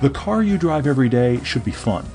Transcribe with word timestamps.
The 0.00 0.10
car 0.10 0.42
you 0.42 0.56
drive 0.56 0.86
every 0.86 1.08
day 1.08 1.42
should 1.44 1.64
be 1.64 1.70
fun. 1.72 2.06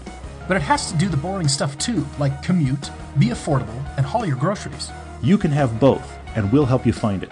But 0.47 0.57
it 0.57 0.63
has 0.63 0.91
to 0.91 0.97
do 0.97 1.07
the 1.07 1.17
boring 1.17 1.47
stuff 1.47 1.77
too, 1.77 2.05
like 2.19 2.41
commute, 2.43 2.89
be 3.19 3.27
affordable, 3.27 3.83
and 3.97 4.05
haul 4.05 4.25
your 4.25 4.37
groceries. 4.37 4.89
You 5.21 5.37
can 5.37 5.51
have 5.51 5.79
both, 5.79 6.17
and 6.35 6.51
we'll 6.51 6.65
help 6.65 6.85
you 6.85 6.93
find 6.93 7.23
it. 7.23 7.31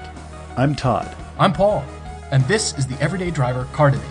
I'm 0.58 0.76
Todd. 0.76 1.16
I'm 1.40 1.54
Paul, 1.54 1.84
and 2.32 2.44
this 2.48 2.78
is 2.78 2.86
the 2.88 3.00
Everyday 3.02 3.32
Driver 3.32 3.66
Car 3.74 3.92
Debate. 3.92 4.08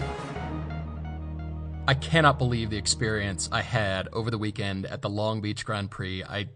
I 1.86 1.94
cannot 1.94 2.38
believe 2.38 2.70
the 2.70 2.76
experience 2.76 3.48
I 3.52 3.62
had 3.62 4.08
over 4.12 4.30
the 4.30 4.38
weekend 4.38 4.86
at 4.86 5.02
the 5.02 5.10
Long 5.10 5.40
Beach 5.40 5.64
Grand 5.64 5.90
Prix. 5.90 6.22
I 6.24 6.48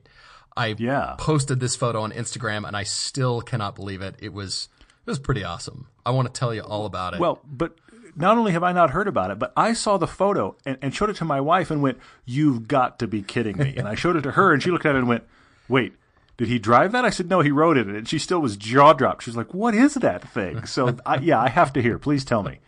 I 0.57 0.75
Yeah. 0.79 1.17
posted 1.19 1.61
this 1.61 1.77
photo 1.77 2.01
on 2.01 2.13
Instagram 2.13 2.67
and 2.67 2.75
I 2.77 2.85
still 2.85 3.43
cannot 3.43 3.75
believe 3.75 4.01
it. 4.03 4.15
It 4.21 4.33
was 4.33 4.69
it 5.05 5.11
was 5.11 5.19
pretty 5.19 5.45
awesome. 5.45 5.87
I 6.05 6.11
want 6.11 6.33
to 6.33 6.39
tell 6.39 6.55
you 6.55 6.63
all 6.63 6.87
about 6.87 7.15
it. 7.15 7.21
Well, 7.21 7.41
but 7.45 7.77
not 8.17 8.39
only 8.39 8.53
have 8.53 8.63
I 8.63 8.73
not 8.73 8.91
heard 8.91 9.09
about 9.09 9.31
it, 9.31 9.39
but 9.39 9.53
I 9.57 9.75
saw 9.75 9.99
the 9.99 10.07
photo 10.07 10.57
and, 10.65 10.79
and 10.81 10.95
showed 10.95 11.11
it 11.11 11.17
to 11.17 11.25
my 11.25 11.41
wife 11.41 11.71
and 11.71 11.83
went, 11.83 11.99
You've 12.25 12.67
got 12.67 12.99
to 13.01 13.07
be 13.07 13.23
kidding 13.23 13.59
me. 13.59 13.75
And 13.77 13.87
I 13.87 13.95
showed 13.95 14.17
it 14.17 14.23
to 14.23 14.33
her 14.33 14.53
and 14.53 14.63
she 14.63 14.71
looked 14.71 14.87
at 14.87 14.95
it 14.95 14.99
and 14.99 15.09
went, 15.09 15.25
Wait, 15.69 15.95
did 16.37 16.49
he 16.49 16.59
drive 16.59 16.93
that? 16.93 17.05
I 17.05 17.11
said, 17.11 17.29
No, 17.29 17.41
he 17.41 17.51
rode 17.51 17.77
it. 17.77 17.87
And 17.87 18.09
she 18.09 18.19
still 18.19 18.41
was 18.41 18.57
jaw 18.57 18.95
dropped. 18.95 19.23
She's 19.23 19.37
like, 19.37 19.53
What 19.53 19.75
is 19.75 19.95
that 19.95 20.27
thing? 20.29 20.67
So, 20.67 20.97
I, 21.05 21.19
yeah, 21.19 21.41
I 21.41 21.49
have 21.49 21.73
to 21.75 21.83
hear. 21.83 21.99
Please 21.99 22.25
tell 22.25 22.43
me. 22.43 22.59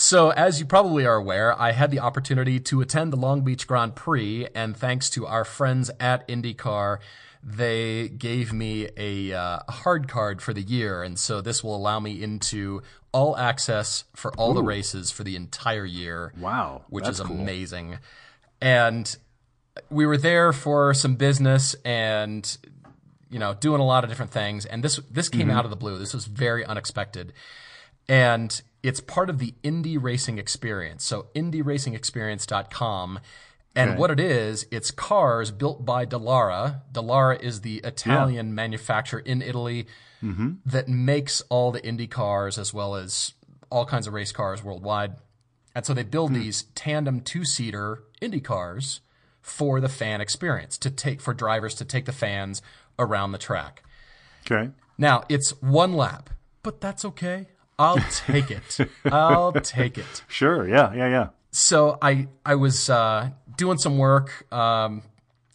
So, 0.00 0.30
as 0.30 0.60
you 0.60 0.66
probably 0.66 1.04
are 1.04 1.16
aware, 1.16 1.60
I 1.60 1.72
had 1.72 1.90
the 1.90 1.98
opportunity 1.98 2.60
to 2.60 2.80
attend 2.80 3.12
the 3.12 3.16
Long 3.16 3.40
Beach 3.40 3.66
Grand 3.66 3.96
Prix, 3.96 4.46
and 4.54 4.76
thanks 4.76 5.10
to 5.10 5.26
our 5.26 5.44
friends 5.44 5.90
at 5.98 6.26
IndyCar, 6.28 6.98
they 7.42 8.08
gave 8.08 8.52
me 8.52 8.88
a 8.96 9.32
uh, 9.32 9.58
hard 9.68 10.08
card 10.08 10.42
for 10.42 10.52
the 10.52 10.62
year, 10.62 11.02
and 11.02 11.18
so 11.18 11.40
this 11.40 11.62
will 11.62 11.76
allow 11.76 12.00
me 12.00 12.22
into 12.22 12.82
all 13.12 13.36
access 13.36 14.04
for 14.14 14.32
all 14.34 14.52
the 14.54 14.62
races 14.62 15.10
for 15.10 15.24
the 15.24 15.36
entire 15.36 15.84
year. 15.84 16.32
Wow, 16.38 16.82
which 16.88 17.08
is 17.08 17.20
cool. 17.20 17.36
amazing. 17.38 17.98
And 18.60 19.16
we 19.90 20.04
were 20.06 20.16
there 20.18 20.52
for 20.52 20.92
some 20.92 21.14
business 21.14 21.74
and 21.84 22.58
you 23.30 23.38
know 23.38 23.54
doing 23.54 23.80
a 23.80 23.84
lot 23.86 24.02
of 24.04 24.10
different 24.10 24.32
things 24.32 24.64
and 24.66 24.82
this 24.82 24.96
this 25.10 25.28
came 25.28 25.42
Mm-hmm. 25.48 25.50
out 25.56 25.64
of 25.64 25.70
the 25.70 25.76
blue 25.76 25.98
this 25.98 26.12
was 26.14 26.24
very 26.24 26.64
unexpected 26.64 27.32
and 28.08 28.60
it's 28.82 29.00
part 29.00 29.30
of 29.30 29.38
the 29.38 29.54
Indy 29.62 29.96
racing 29.96 30.38
experience 30.38 31.04
so 31.04 31.26
indyracingexperience.com 31.36 33.20
and 33.78 33.90
Okay. 33.90 33.98
what 33.98 34.10
it 34.10 34.20
is 34.20 34.66
it's 34.70 34.90
cars 34.90 35.50
built 35.50 35.84
by 35.84 36.04
Dallara 36.04 36.82
Dallara 36.92 37.40
is 37.40 37.60
the 37.62 37.76
Italian 37.78 38.54
manufacturer 38.54 39.20
in 39.20 39.40
Italy 39.42 39.86
Mm-hmm. 40.22 40.54
that 40.66 40.88
makes 40.88 41.42
all 41.48 41.70
the 41.70 41.82
Indy 41.86 42.08
cars 42.08 42.58
as 42.58 42.74
well 42.74 42.96
as 42.96 43.34
all 43.70 43.86
kinds 43.86 44.08
of 44.08 44.12
race 44.14 44.32
cars 44.32 44.64
worldwide 44.64 45.12
and 45.76 45.86
so 45.86 45.94
they 45.94 46.02
build 46.02 46.30
Hmm. 46.30 46.40
these 46.40 46.64
tandem 46.74 47.20
two-seater 47.20 48.02
Indy 48.20 48.40
cars 48.40 49.00
for 49.40 49.80
the 49.80 49.88
fan 49.88 50.20
experience 50.20 50.76
to 50.78 50.90
take 50.90 51.20
for 51.20 51.32
drivers 51.32 51.74
to 51.76 51.84
take 51.84 52.04
the 52.04 52.12
fans 52.12 52.60
around 52.98 53.30
the 53.30 53.38
track. 53.38 53.84
Okay. 54.44 54.70
Now, 54.98 55.22
it's 55.28 55.50
one 55.62 55.92
lap, 55.92 56.30
but 56.64 56.80
that's 56.80 57.04
okay. 57.04 57.46
I'll 57.78 57.98
take 58.26 58.50
it. 58.50 58.76
I'll 59.04 59.52
take 59.52 59.96
it. 59.98 60.24
Sure. 60.26 60.66
Yeah. 60.68 60.92
Yeah. 60.94 61.08
Yeah. 61.08 61.28
So 61.52 61.96
I 62.02 62.26
I 62.44 62.56
was 62.56 62.90
uh, 62.90 63.30
doing 63.58 63.76
some 63.76 63.98
work 63.98 64.50
um, 64.52 65.02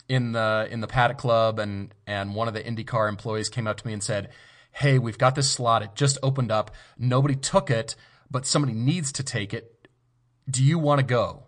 in 0.08 0.34
the 0.34 0.68
in 0.70 0.82
the 0.82 0.88
paddock 0.88 1.18
club, 1.18 1.58
and 1.58 1.92
and 2.06 2.36
one 2.36 2.48
of 2.48 2.54
the 2.54 2.62
IndyCar 2.62 3.10
employees 3.10 3.50
came 3.50 3.66
up 3.66 3.78
to 3.78 3.88
me 3.88 3.94
and 3.94 4.04
said, 4.04 4.30
"Hey, 4.72 5.00
we've 5.00 5.18
got 5.18 5.34
this 5.34 5.50
slot. 5.50 5.82
It 5.82 5.96
just 5.96 6.20
opened 6.22 6.52
up. 6.52 6.70
Nobody 7.00 7.36
took 7.36 7.72
it, 7.72 7.96
but 8.30 8.46
somebody 8.46 8.74
needs 8.74 9.12
to 9.14 9.24
take 9.24 9.52
it. 9.56 9.88
Do 10.48 10.64
you 10.64 10.78
want 10.78 11.00
to 11.00 11.06
go?" 11.06 11.46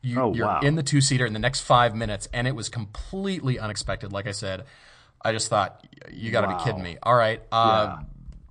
You, 0.00 0.20
Oh, 0.20 0.32
you're 0.32 0.46
wow. 0.46 0.60
in 0.60 0.76
the 0.76 0.82
two 0.84 1.00
seater 1.00 1.26
in 1.26 1.32
the 1.32 1.40
next 1.40 1.60
five 1.62 1.94
minutes, 1.94 2.28
and 2.32 2.46
it 2.46 2.54
was 2.54 2.68
completely 2.68 3.58
unexpected. 3.58 4.12
Like 4.12 4.28
I 4.28 4.32
said, 4.32 4.64
I 5.24 5.32
just 5.32 5.48
thought 5.48 5.84
you 6.10 6.30
got 6.30 6.42
to 6.42 6.46
Wow. 6.46 6.56
be 6.58 6.64
kidding 6.64 6.82
me. 6.82 6.98
All 7.02 7.14
right, 7.16 7.42
uh, 7.50 7.96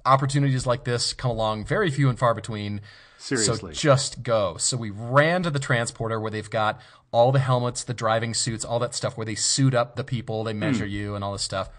opportunities 0.06 0.66
like 0.66 0.84
this 0.84 1.14
come 1.14 1.32
along 1.32 1.66
very 1.66 1.90
few 1.90 2.10
and 2.10 2.20
far 2.20 2.34
between. 2.34 2.82
Seriously. 3.18 3.74
So 3.74 3.80
just 3.80 4.24
go. 4.24 4.58
So 4.58 4.78
we 4.78 4.90
ran 4.90 5.44
to 5.44 5.50
the 5.50 5.60
transporter 5.60 6.20
where 6.20 6.32
they've 6.32 6.50
got 6.50 6.80
all 7.12 7.32
the 7.32 7.40
helmets, 7.40 7.84
the 7.84 7.94
driving 7.94 8.34
suits, 8.34 8.64
all 8.64 8.80
that 8.80 8.94
stuff 8.94 9.18
where 9.18 9.26
they 9.26 9.36
suit 9.36 9.74
up 9.74 9.96
the 9.96 10.04
people, 10.04 10.44
they 10.44 10.54
measure 10.54 10.86
hmm. 10.86 10.92
you 10.92 11.16
and 11.16 11.24
all 11.24 11.32
this 11.32 11.42
stuff. 11.42 11.70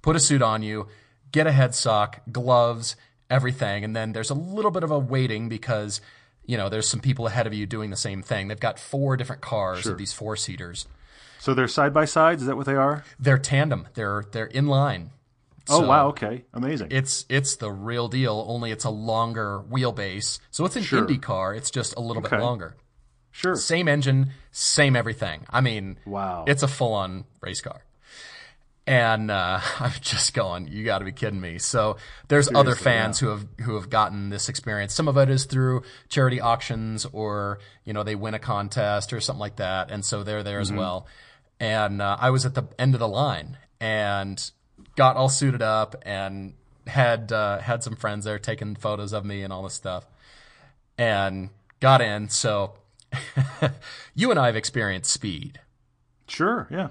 Put 0.00 0.16
a 0.16 0.20
suit 0.20 0.42
on 0.42 0.62
you, 0.62 0.88
get 1.30 1.46
a 1.46 1.52
head 1.52 1.74
sock, 1.74 2.20
gloves, 2.30 2.96
everything. 3.30 3.84
And 3.84 3.94
then 3.94 4.12
there's 4.12 4.30
a 4.30 4.34
little 4.34 4.70
bit 4.70 4.82
of 4.82 4.90
a 4.90 4.98
waiting 4.98 5.48
because, 5.48 6.00
you 6.44 6.56
know, 6.56 6.68
there's 6.68 6.88
some 6.88 7.00
people 7.00 7.26
ahead 7.26 7.46
of 7.46 7.54
you 7.54 7.66
doing 7.66 7.90
the 7.90 7.96
same 7.96 8.22
thing. 8.22 8.48
They've 8.48 8.58
got 8.58 8.78
four 8.78 9.16
different 9.16 9.42
cars 9.42 9.86
of 9.86 9.98
these 9.98 10.12
four 10.12 10.36
seaters. 10.36 10.86
So 11.38 11.54
they're 11.54 11.68
side 11.68 11.92
by 11.92 12.04
sides. 12.04 12.42
Is 12.42 12.48
that 12.48 12.56
what 12.56 12.66
they 12.66 12.76
are? 12.76 13.04
They're 13.18 13.38
tandem. 13.38 13.88
They're 13.94 14.24
they're 14.30 14.46
in 14.46 14.66
line. 14.66 15.10
Oh, 15.68 15.86
wow. 15.86 16.08
Okay. 16.08 16.44
Amazing. 16.52 16.88
It's 16.90 17.24
it's 17.28 17.56
the 17.56 17.70
real 17.70 18.08
deal. 18.08 18.44
Only 18.48 18.70
it's 18.72 18.84
a 18.84 18.90
longer 18.90 19.62
wheelbase, 19.70 20.38
so 20.50 20.64
it's 20.64 20.76
an 20.76 20.82
Sure. 20.82 20.98
Indy 21.00 21.18
car. 21.18 21.54
It's 21.54 21.70
just 21.70 21.94
a 21.96 22.00
little 22.00 22.22
bit 22.22 22.32
longer. 22.32 22.76
sure. 23.30 23.54
Same 23.56 23.88
engine, 23.88 24.30
same 24.50 24.94
everything. 24.96 25.46
I 25.50 25.60
mean, 25.60 25.98
Wow. 26.04 26.44
it's 26.46 26.62
a 26.62 26.68
full 26.68 26.92
on 26.94 27.24
race 27.40 27.60
car. 27.60 27.82
And 28.86 29.30
uh, 29.30 29.60
I'm 29.80 29.92
just 30.00 30.34
going, 30.34 30.66
you 30.66 30.84
got 30.84 30.98
to 30.98 31.04
be 31.04 31.12
kidding 31.12 31.40
me. 31.40 31.58
So 31.58 31.96
there's 32.28 32.48
other 32.48 32.72
Seriously, 32.72 32.84
fans 32.84 33.18
who 33.20 33.28
have 33.28 33.46
who 33.64 33.74
have 33.76 33.88
gotten 33.88 34.28
this 34.30 34.48
experience. 34.48 34.92
Some 34.92 35.06
of 35.08 35.16
it 35.16 35.30
is 35.30 35.44
through 35.44 35.82
charity 36.08 36.40
auctions, 36.40 37.06
or 37.12 37.60
you 37.84 37.92
know 37.92 38.02
they 38.02 38.16
win 38.16 38.34
a 38.34 38.38
contest 38.40 39.12
or 39.12 39.20
something 39.20 39.40
like 39.40 39.56
that, 39.56 39.90
and 39.90 40.04
so 40.04 40.22
they're 40.24 40.42
there 40.42 40.60
Mm-hmm. 40.60 40.74
as 40.74 40.78
well. 40.78 41.06
And 41.60 42.02
uh, 42.02 42.16
I 42.18 42.30
was 42.30 42.44
at 42.44 42.54
the 42.54 42.64
end 42.76 42.94
of 42.94 42.98
the 43.00 43.06
line 43.06 43.56
and 43.80 44.50
got 44.96 45.16
all 45.16 45.28
suited 45.28 45.62
up 45.62 45.96
and 46.02 46.54
had 46.86 47.32
uh, 47.32 47.58
had 47.58 47.82
some 47.82 47.96
friends 47.96 48.24
there 48.24 48.38
taking 48.38 48.74
photos 48.74 49.12
of 49.12 49.24
me 49.24 49.42
and 49.42 49.52
all 49.52 49.62
this 49.62 49.74
stuff, 49.74 50.06
and 50.98 51.50
got 51.80 52.00
in. 52.00 52.28
So 52.28 52.74
you 54.14 54.30
and 54.30 54.38
I 54.38 54.46
have 54.46 54.56
experienced 54.56 55.10
speed. 55.10 55.60
Sure. 56.28 56.66
Yeah. 56.70 56.88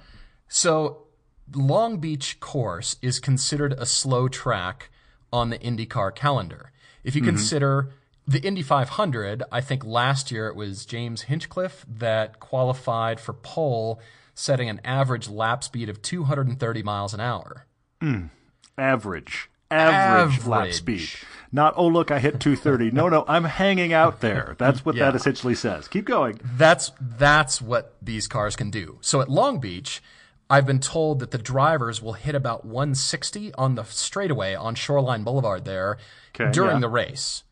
So, 0.48 1.08
Long 1.54 1.98
Beach 1.98 2.40
course 2.40 2.98
is 3.02 3.20
considered 3.20 3.74
a 3.74 3.86
slow 3.86 4.28
track 4.28 4.90
on 5.34 5.50
the 5.50 5.58
IndyCar 5.60 6.14
calendar. 6.14 6.72
If 7.04 7.16
you 7.16 7.22
consider 7.22 7.90
the 8.28 8.40
Indy 8.40 8.62
500, 8.62 9.44
I 9.52 9.62
think 9.62 9.84
last 9.84 10.32
year 10.32 10.48
it 10.48 10.56
was 10.56 10.86
James 10.86 11.24
Hinchcliffe 11.24 11.86
that 11.88 12.40
qualified 12.40 13.20
for 13.20 13.34
pole, 13.34 14.00
setting 14.36 14.70
an 14.70 14.80
average 14.84 15.28
lap 15.30 15.64
speed 15.64 15.90
of 15.90 16.02
230 16.02 16.84
miles 16.84 17.14
an 17.14 17.20
hour. 17.20 17.66
Mm. 18.02 18.30
Average. 18.78 19.50
Average, 19.70 20.46
lap 20.48 20.74
speed. 20.74 21.08
Not, 21.54 21.74
oh, 21.78 21.88
look, 21.88 22.12
I 22.12 22.20
hit 22.20 22.40
230. 22.40 22.92
no, 22.92 23.08
no, 23.10 23.24
I'm 23.28 23.44
hanging 23.46 23.94
out 23.94 24.20
there. 24.22 24.56
That's 24.58 24.86
what 24.86 24.96
that 24.98 25.16
essentially 25.16 25.56
says. 25.56 25.88
Keep 25.88 26.06
going. 26.06 26.40
That's 26.58 26.92
that's 27.00 27.62
what 27.62 27.96
these 28.02 28.28
cars 28.28 28.56
can 28.56 28.70
do. 28.70 28.98
So 29.02 29.22
at 29.22 29.30
Long 29.30 29.60
Beach, 29.60 30.02
I've 30.50 30.66
been 30.66 30.80
told 30.80 31.20
that 31.20 31.32
the 31.32 31.38
drivers 31.38 32.02
will 32.02 32.14
hit 32.14 32.36
about 32.36 32.66
160 32.66 33.54
on 33.54 33.76
the 33.76 33.84
straightaway 33.84 34.56
on 34.56 34.76
Shoreline 34.76 35.24
Boulevard 35.24 35.64
there 35.66 35.98
Okay, 36.36 36.52
during 36.52 36.76
yeah. 36.78 36.80
the 36.80 36.90
race. 36.90 37.44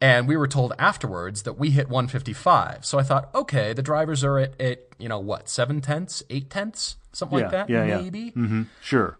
And 0.00 0.26
we 0.26 0.36
were 0.36 0.48
told 0.48 0.72
afterwards 0.78 1.44
that 1.44 1.54
we 1.58 1.70
hit 1.70 1.88
155. 1.88 2.84
So 2.84 2.98
I 2.98 3.02
thought, 3.02 3.30
okay, 3.34 3.72
the 3.72 3.82
drivers 3.82 4.24
are 4.24 4.38
at, 4.38 4.60
at 4.60 4.80
you 4.98 5.08
know 5.08 5.20
what, 5.20 5.48
seven 5.48 5.80
tenths, 5.80 6.22
eight 6.28 6.50
tenths, 6.50 6.96
something 7.12 7.38
Yeah, 7.38 7.44
like 7.44 7.52
that, 7.52 7.70
yeah, 7.70 7.84
yeah. 7.84 8.00
maybe. 8.00 8.30
Mm-hmm. 8.32 8.62
Sure. 8.82 9.16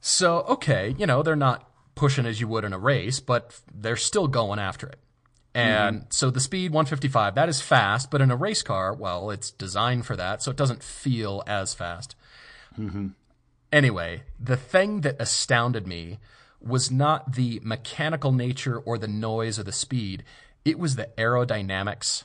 So 0.00 0.40
okay, 0.42 0.94
you 0.98 1.06
know 1.06 1.22
they're 1.22 1.36
not 1.36 1.68
pushing 1.94 2.26
as 2.26 2.40
you 2.40 2.48
would 2.48 2.64
in 2.64 2.72
a 2.72 2.78
race, 2.78 3.20
but 3.20 3.60
they're 3.72 3.96
still 3.96 4.26
going 4.26 4.58
after 4.58 4.86
it. 4.88 4.98
And 5.54 5.96
mm-hmm. 5.96 6.06
so 6.10 6.30
the 6.30 6.40
speed 6.40 6.70
155, 6.70 7.34
that 7.34 7.48
is 7.48 7.60
fast, 7.60 8.10
but 8.10 8.20
in 8.20 8.30
a 8.30 8.36
race 8.36 8.62
car, 8.62 8.94
well, 8.94 9.30
it's 9.30 9.50
designed 9.50 10.06
for 10.06 10.16
that, 10.16 10.42
so 10.42 10.50
it 10.50 10.56
doesn't 10.56 10.82
feel 10.82 11.42
as 11.46 11.74
fast. 11.74 12.14
Mm-hmm. 12.78 13.08
Anyway, 13.72 14.22
the 14.38 14.56
thing 14.56 15.00
that 15.02 15.16
astounded 15.18 15.86
me 15.86 16.18
was 16.60 16.90
not 16.90 17.34
the 17.34 17.60
mechanical 17.62 18.32
nature 18.32 18.78
or 18.78 18.98
the 18.98 19.08
noise 19.08 19.58
or 19.58 19.62
the 19.62 19.72
speed, 19.72 20.24
it 20.64 20.78
was 20.78 20.96
the 20.96 21.08
aerodynamics. 21.16 22.24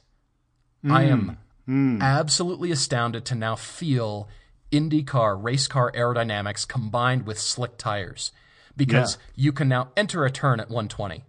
I 0.88 1.04
am 1.04 1.38
mm. 1.68 1.98
Mm. 1.98 2.02
absolutely 2.02 2.72
astounded 2.72 3.26
to 3.26 3.36
now 3.36 3.56
feel 3.56 4.28
IndyCar 4.76 5.42
race 5.42 5.68
car 5.68 5.92
aerodynamics 5.94 6.68
combined 6.68 7.26
with 7.26 7.40
slick 7.40 7.78
tires 7.78 8.32
because 8.76 9.18
you 9.36 9.52
can 9.52 9.68
now 9.70 9.90
enter 9.96 10.26
a 10.26 10.32
turn 10.32 10.60
at 10.60 10.70
120. 10.70 11.24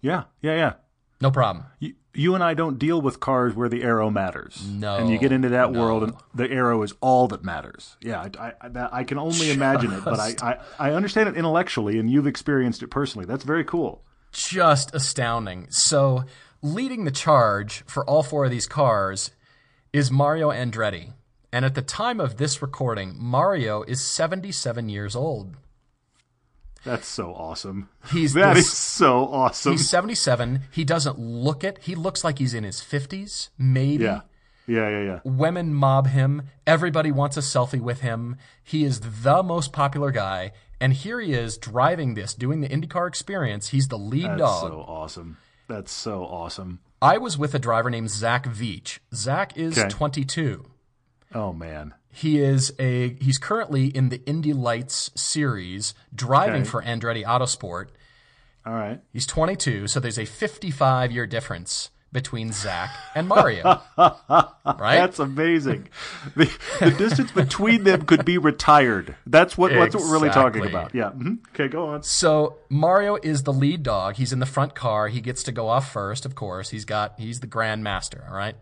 Yeah. 0.00 0.24
Yeah. 0.42 0.54
Yeah. 0.54 0.72
No 1.20 1.30
problem. 1.30 1.64
You, 1.80 1.94
you 2.12 2.34
and 2.34 2.44
I 2.44 2.54
don't 2.54 2.78
deal 2.78 3.00
with 3.00 3.18
cars 3.18 3.54
where 3.54 3.68
the 3.68 3.82
aero 3.82 4.10
matters. 4.10 4.64
No, 4.68 4.96
And 4.96 5.10
you 5.10 5.18
get 5.18 5.32
into 5.32 5.48
that 5.50 5.72
no. 5.72 5.80
world, 5.80 6.02
and 6.04 6.12
the 6.34 6.48
aero 6.50 6.82
is 6.82 6.92
all 7.00 7.26
that 7.28 7.42
matters. 7.42 7.96
Yeah, 8.00 8.28
I, 8.38 8.52
I, 8.60 8.68
that, 8.68 8.94
I 8.94 9.04
can 9.04 9.18
only 9.18 9.50
imagine 9.50 9.92
it, 9.92 10.04
but 10.04 10.20
I, 10.20 10.34
I, 10.78 10.90
I 10.90 10.92
understand 10.92 11.28
it 11.30 11.36
intellectually, 11.36 11.98
and 11.98 12.10
you've 12.10 12.26
experienced 12.26 12.82
it 12.82 12.88
personally. 12.88 13.26
That's 13.26 13.42
very 13.44 13.64
cool. 13.64 14.04
just 14.32 14.94
astounding. 14.94 15.66
So 15.70 16.24
leading 16.62 17.04
the 17.04 17.10
charge 17.10 17.84
for 17.86 18.04
all 18.08 18.22
four 18.22 18.44
of 18.44 18.50
these 18.50 18.66
cars 18.66 19.30
is 19.92 20.10
Mario 20.10 20.50
Andretti. 20.50 21.12
And 21.54 21.64
at 21.64 21.76
the 21.76 21.82
time 21.82 22.18
of 22.18 22.36
this 22.36 22.60
recording, 22.60 23.14
Mario 23.16 23.84
is 23.84 24.00
77 24.02 24.88
years 24.88 25.14
old. 25.14 25.56
That's 26.84 27.06
so 27.06 27.32
awesome. 27.32 27.88
He's 28.10 28.32
That 28.32 28.54
this- 28.54 28.66
is 28.66 28.72
so 28.76 29.28
awesome. 29.32 29.72
He's 29.72 29.88
77. 29.88 30.62
He 30.72 30.82
doesn't 30.84 31.16
look 31.16 31.62
it. 31.62 31.78
He 31.82 31.94
looks 31.94 32.24
like 32.24 32.38
he's 32.40 32.54
in 32.54 32.64
his 32.64 32.80
50s, 32.80 33.50
maybe. 33.56 34.02
yeah. 34.02 34.22
Yeah, 34.66 34.88
yeah, 34.88 35.02
yeah. 35.02 35.20
Women 35.24 35.72
mob 35.74 36.08
him. 36.08 36.42
Everybody 36.66 37.12
wants 37.12 37.36
a 37.36 37.40
selfie 37.40 37.80
with 37.80 38.00
him. 38.00 38.36
He 38.64 38.82
is 38.84 39.00
the 39.22 39.42
most 39.44 39.72
popular 39.72 40.10
guy. 40.10 40.52
And 40.80 40.92
here 40.92 41.20
he 41.20 41.34
is 41.34 41.56
driving 41.56 42.14
this, 42.14 42.34
doing 42.34 42.62
the 42.62 42.68
IndyCar 42.68 43.06
experience. 43.06 43.68
He's 43.68 43.86
the 43.88 43.98
lead 43.98 44.24
That's 44.24 44.38
dog. 44.40 44.70
so 44.72 44.84
awesome. 44.88 45.36
That's 45.68 45.92
so 45.92 46.24
awesome. 46.24 46.80
I 47.00 47.18
was 47.18 47.38
with 47.38 47.54
a 47.54 47.58
driver 47.60 47.90
named 47.90 48.10
Zach 48.10 48.44
Veach. 48.46 48.98
Zach 49.14 49.56
is 49.56 49.78
Okay. 49.78 49.88
22. 49.88 50.64
Oh 51.34 51.52
man. 51.52 51.94
He 52.10 52.38
is 52.38 52.72
a 52.78 53.14
he's 53.14 53.38
currently 53.38 53.86
in 53.86 54.08
the 54.08 54.24
Indy 54.24 54.52
Lights 54.52 55.10
series 55.16 55.94
driving 56.14 56.62
Okay. 56.62 56.70
for 56.70 56.82
Andretti 56.82 57.24
Autosport. 57.24 57.86
All 58.66 58.72
right. 58.72 59.00
He's 59.12 59.26
22, 59.26 59.88
so 59.88 60.00
there's 60.00 60.18
a 60.18 60.24
55 60.24 61.10
year 61.12 61.26
difference 61.26 61.90
between 62.12 62.52
Zach 62.52 62.90
and 63.16 63.26
Mario. 63.26 63.80
right? 63.98 64.54
That's 64.64 65.18
amazing. 65.18 65.88
the, 66.36 66.48
the 66.78 66.92
distance 66.92 67.32
between 67.32 67.82
them 67.82 68.02
could 68.06 68.24
be 68.24 68.38
retired. 68.38 69.16
That's 69.26 69.58
what 69.58 69.72
that's 69.72 69.96
what 69.96 70.04
we're 70.04 70.12
really 70.12 70.30
talking 70.30 70.64
about. 70.64 70.94
Yeah. 70.94 71.10
mhm. 71.10 71.38
Okay, 71.48 71.66
go 71.66 71.88
on. 71.88 72.04
So 72.04 72.58
Mario 72.70 73.16
is 73.20 73.42
the 73.42 73.52
lead 73.52 73.82
dog. 73.82 74.14
He's 74.14 74.32
in 74.32 74.38
the 74.38 74.46
front 74.46 74.76
car. 74.76 75.08
He 75.08 75.20
gets 75.20 75.42
to 75.42 75.52
go 75.52 75.66
off 75.68 75.92
first, 75.92 76.24
of 76.24 76.36
course. 76.36 76.70
He's 76.70 76.84
got 76.84 77.14
he's 77.18 77.40
the 77.40 77.48
grand 77.48 77.82
master, 77.82 78.24
all 78.30 78.36
right? 78.36 78.54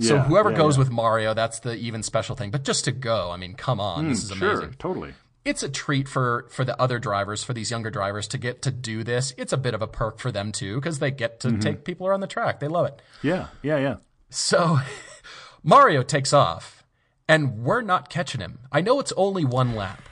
So 0.00 0.16
Yeah, 0.16 0.22
whoever 0.24 0.50
yeah, 0.50 0.56
goes 0.56 0.76
yeah. 0.76 0.80
with 0.80 0.90
Mario, 0.90 1.34
that's 1.34 1.60
the 1.60 1.74
even 1.76 2.02
special 2.02 2.34
thing. 2.34 2.50
But 2.50 2.64
just 2.64 2.84
to 2.86 2.92
go, 2.92 3.30
I 3.30 3.36
mean, 3.36 3.54
come 3.54 3.78
on, 3.80 4.08
this 4.08 4.24
is 4.24 4.30
amazing. 4.30 4.60
Sure, 4.60 4.70
totally. 4.78 5.14
It's 5.44 5.62
a 5.62 5.68
treat 5.68 6.08
for 6.08 6.46
for 6.50 6.64
the 6.64 6.80
other 6.80 6.98
drivers, 6.98 7.44
for 7.44 7.52
these 7.52 7.70
younger 7.70 7.90
drivers 7.90 8.26
to 8.28 8.38
get 8.38 8.62
to 8.62 8.70
do 8.70 9.04
this. 9.04 9.34
It's 9.36 9.52
a 9.52 9.56
bit 9.58 9.74
of 9.74 9.82
a 9.82 9.86
perk 9.86 10.18
for 10.18 10.32
them 10.32 10.52
too 10.52 10.76
because 10.76 10.98
they 10.98 11.10
get 11.10 11.38
Mm-hmm. 11.40 11.58
to 11.58 11.62
take 11.62 11.84
people 11.84 12.06
around 12.06 12.20
the 12.20 12.26
track. 12.26 12.60
They 12.60 12.68
love 12.68 12.86
it. 12.86 13.00
Yeah, 13.22 13.48
yeah, 13.62 13.78
yeah. 13.78 13.96
So 14.30 14.78
Mario 15.62 16.02
takes 16.02 16.32
off, 16.32 16.82
and 17.28 17.58
we're 17.62 17.82
not 17.82 18.08
catching 18.10 18.40
him. 18.40 18.58
I 18.72 18.80
know 18.80 19.00
it's 19.00 19.12
only 19.16 19.44
one 19.44 19.74
lap, 19.74 20.02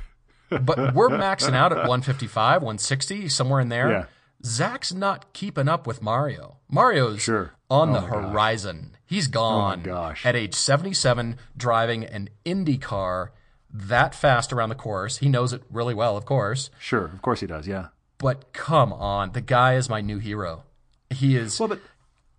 but 0.51 0.95
we're 0.95 1.09
maxing 1.09 1.55
out 1.55 1.73
at 1.73 1.79
155, 1.89 2.63
160, 2.63 3.29
somewhere 3.29 3.61
in 3.61 3.69
there. 3.69 3.91
Yeah. 3.91 4.05
Zach's 4.45 4.93
not 4.93 5.33
keeping 5.33 5.69
up 5.69 5.87
with 5.87 6.03
Mario. 6.03 6.57
Mario's 6.69 7.23
Sure. 7.23 7.53
on 7.71 7.91
Oh 7.91 7.93
the 7.95 8.01
horizon. 8.01 8.91
gosh. 8.93 8.99
He's 9.13 9.29
oh, 9.29 9.33
gone 9.33 9.83
gosh. 9.83 10.25
at 10.25 10.35
age 10.35 10.55
77, 10.55 11.37
driving 11.55 12.05
an 12.05 12.31
Indy 12.47 12.79
car 12.79 13.33
that 13.71 14.15
fast 14.15 14.55
around 14.55 14.71
the 14.71 14.75
course. 14.75 15.19
He 15.19 15.29
knows 15.29 15.53
it 15.53 15.63
really 15.71 15.93
well, 15.93 16.17
of 16.17 16.25
course. 16.25 16.71
Sure, 16.79 17.05
of 17.05 17.21
course 17.21 17.41
he 17.41 17.47
does. 17.47 17.69
Yeah. 17.69 17.89
But 18.17 18.55
come 18.55 18.91
on, 18.91 19.33
the 19.33 19.43
guy 19.43 19.75
is 19.75 19.91
my 19.91 20.01
new 20.01 20.19
hero. 20.19 20.65
He 21.11 21.37
is 21.37 21.61
Well, 21.61 21.69
but 21.69 21.81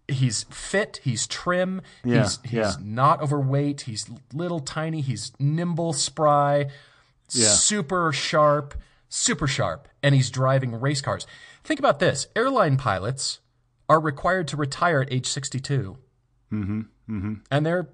he's 0.08 0.44
fit, 0.50 1.00
he's 1.04 1.28
trim, 1.28 1.82
Yeah, 2.04 2.24
he's 2.24 2.40
he's 2.44 2.54
yeah. 2.54 2.74
not 2.82 3.22
overweight, 3.22 3.82
he's 3.82 4.10
little 4.34 4.60
tiny, 4.60 5.02
he's 5.02 5.32
nimble, 5.38 5.94
spry, 5.94 6.72
Yeah. 7.30 7.50
super 7.50 8.12
sharp, 8.12 8.74
super 9.10 9.46
sharp, 9.46 9.88
and 10.02 10.16
he's 10.16 10.32
driving 10.32 10.80
race 10.80 11.02
cars. 11.02 11.28
Think 11.64 11.80
about 11.80 12.00
this. 12.00 12.26
Airline 12.36 12.78
pilots 12.78 13.42
are 13.88 14.00
required 14.00 14.48
to 14.48 14.58
retire 14.58 15.02
at 15.02 15.14
age 15.14 15.28
62. 15.28 15.98
Mm-hmm. 16.54 16.80
Mm-hmm. 17.10 17.34
And 17.52 17.66
they're 17.66 17.90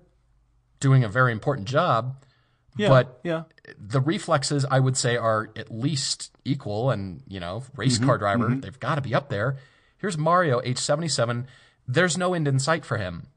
doing 0.80 1.04
a 1.04 1.10
very 1.10 1.32
important 1.32 1.68
job, 1.68 2.24
yeah, 2.78 2.90
but 2.90 3.20
yeah. 3.24 3.44
the 3.78 4.02
reflexes 4.02 4.66
I 4.70 4.80
would 4.80 4.98
say 4.98 5.18
are 5.18 5.50
at 5.56 5.72
least 5.72 6.32
equal 6.46 6.92
and, 6.92 7.22
you 7.28 7.40
know, 7.40 7.64
race 7.76 7.98
Mm-hmm, 7.98 8.06
car 8.06 8.18
driver, 8.18 8.50
they've 8.56 8.80
got 8.80 8.96
to 8.96 9.02
be 9.02 9.16
up 9.16 9.30
there. 9.30 9.58
Here's 9.98 10.18
Mario, 10.18 10.62
age 10.64 10.78
77. 10.78 11.48
There's 11.88 12.18
no 12.18 12.34
end 12.34 12.48
in 12.48 12.60
sight 12.60 12.86
for 12.86 12.98
him. 12.98 13.28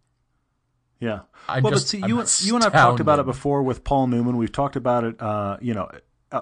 Yeah. 1.00 1.20
I'm 1.48 1.64
well, 1.64 1.72
just- 1.72 1.86
but 1.86 1.88
see, 1.88 2.02
I'm 2.02 2.08
you 2.08 2.20
and 2.20 2.42
you 2.42 2.54
and 2.54 2.64
I've 2.64 2.72
talked 2.72 3.00
about 3.00 3.18
it 3.18 3.26
before 3.26 3.62
with 3.62 3.82
Paul 3.82 4.06
Newman. 4.06 4.36
We've 4.36 4.52
talked 4.52 4.76
about 4.76 5.04
it, 5.04 5.20
uh, 5.20 5.56
you 5.60 5.74
know, 5.74 5.90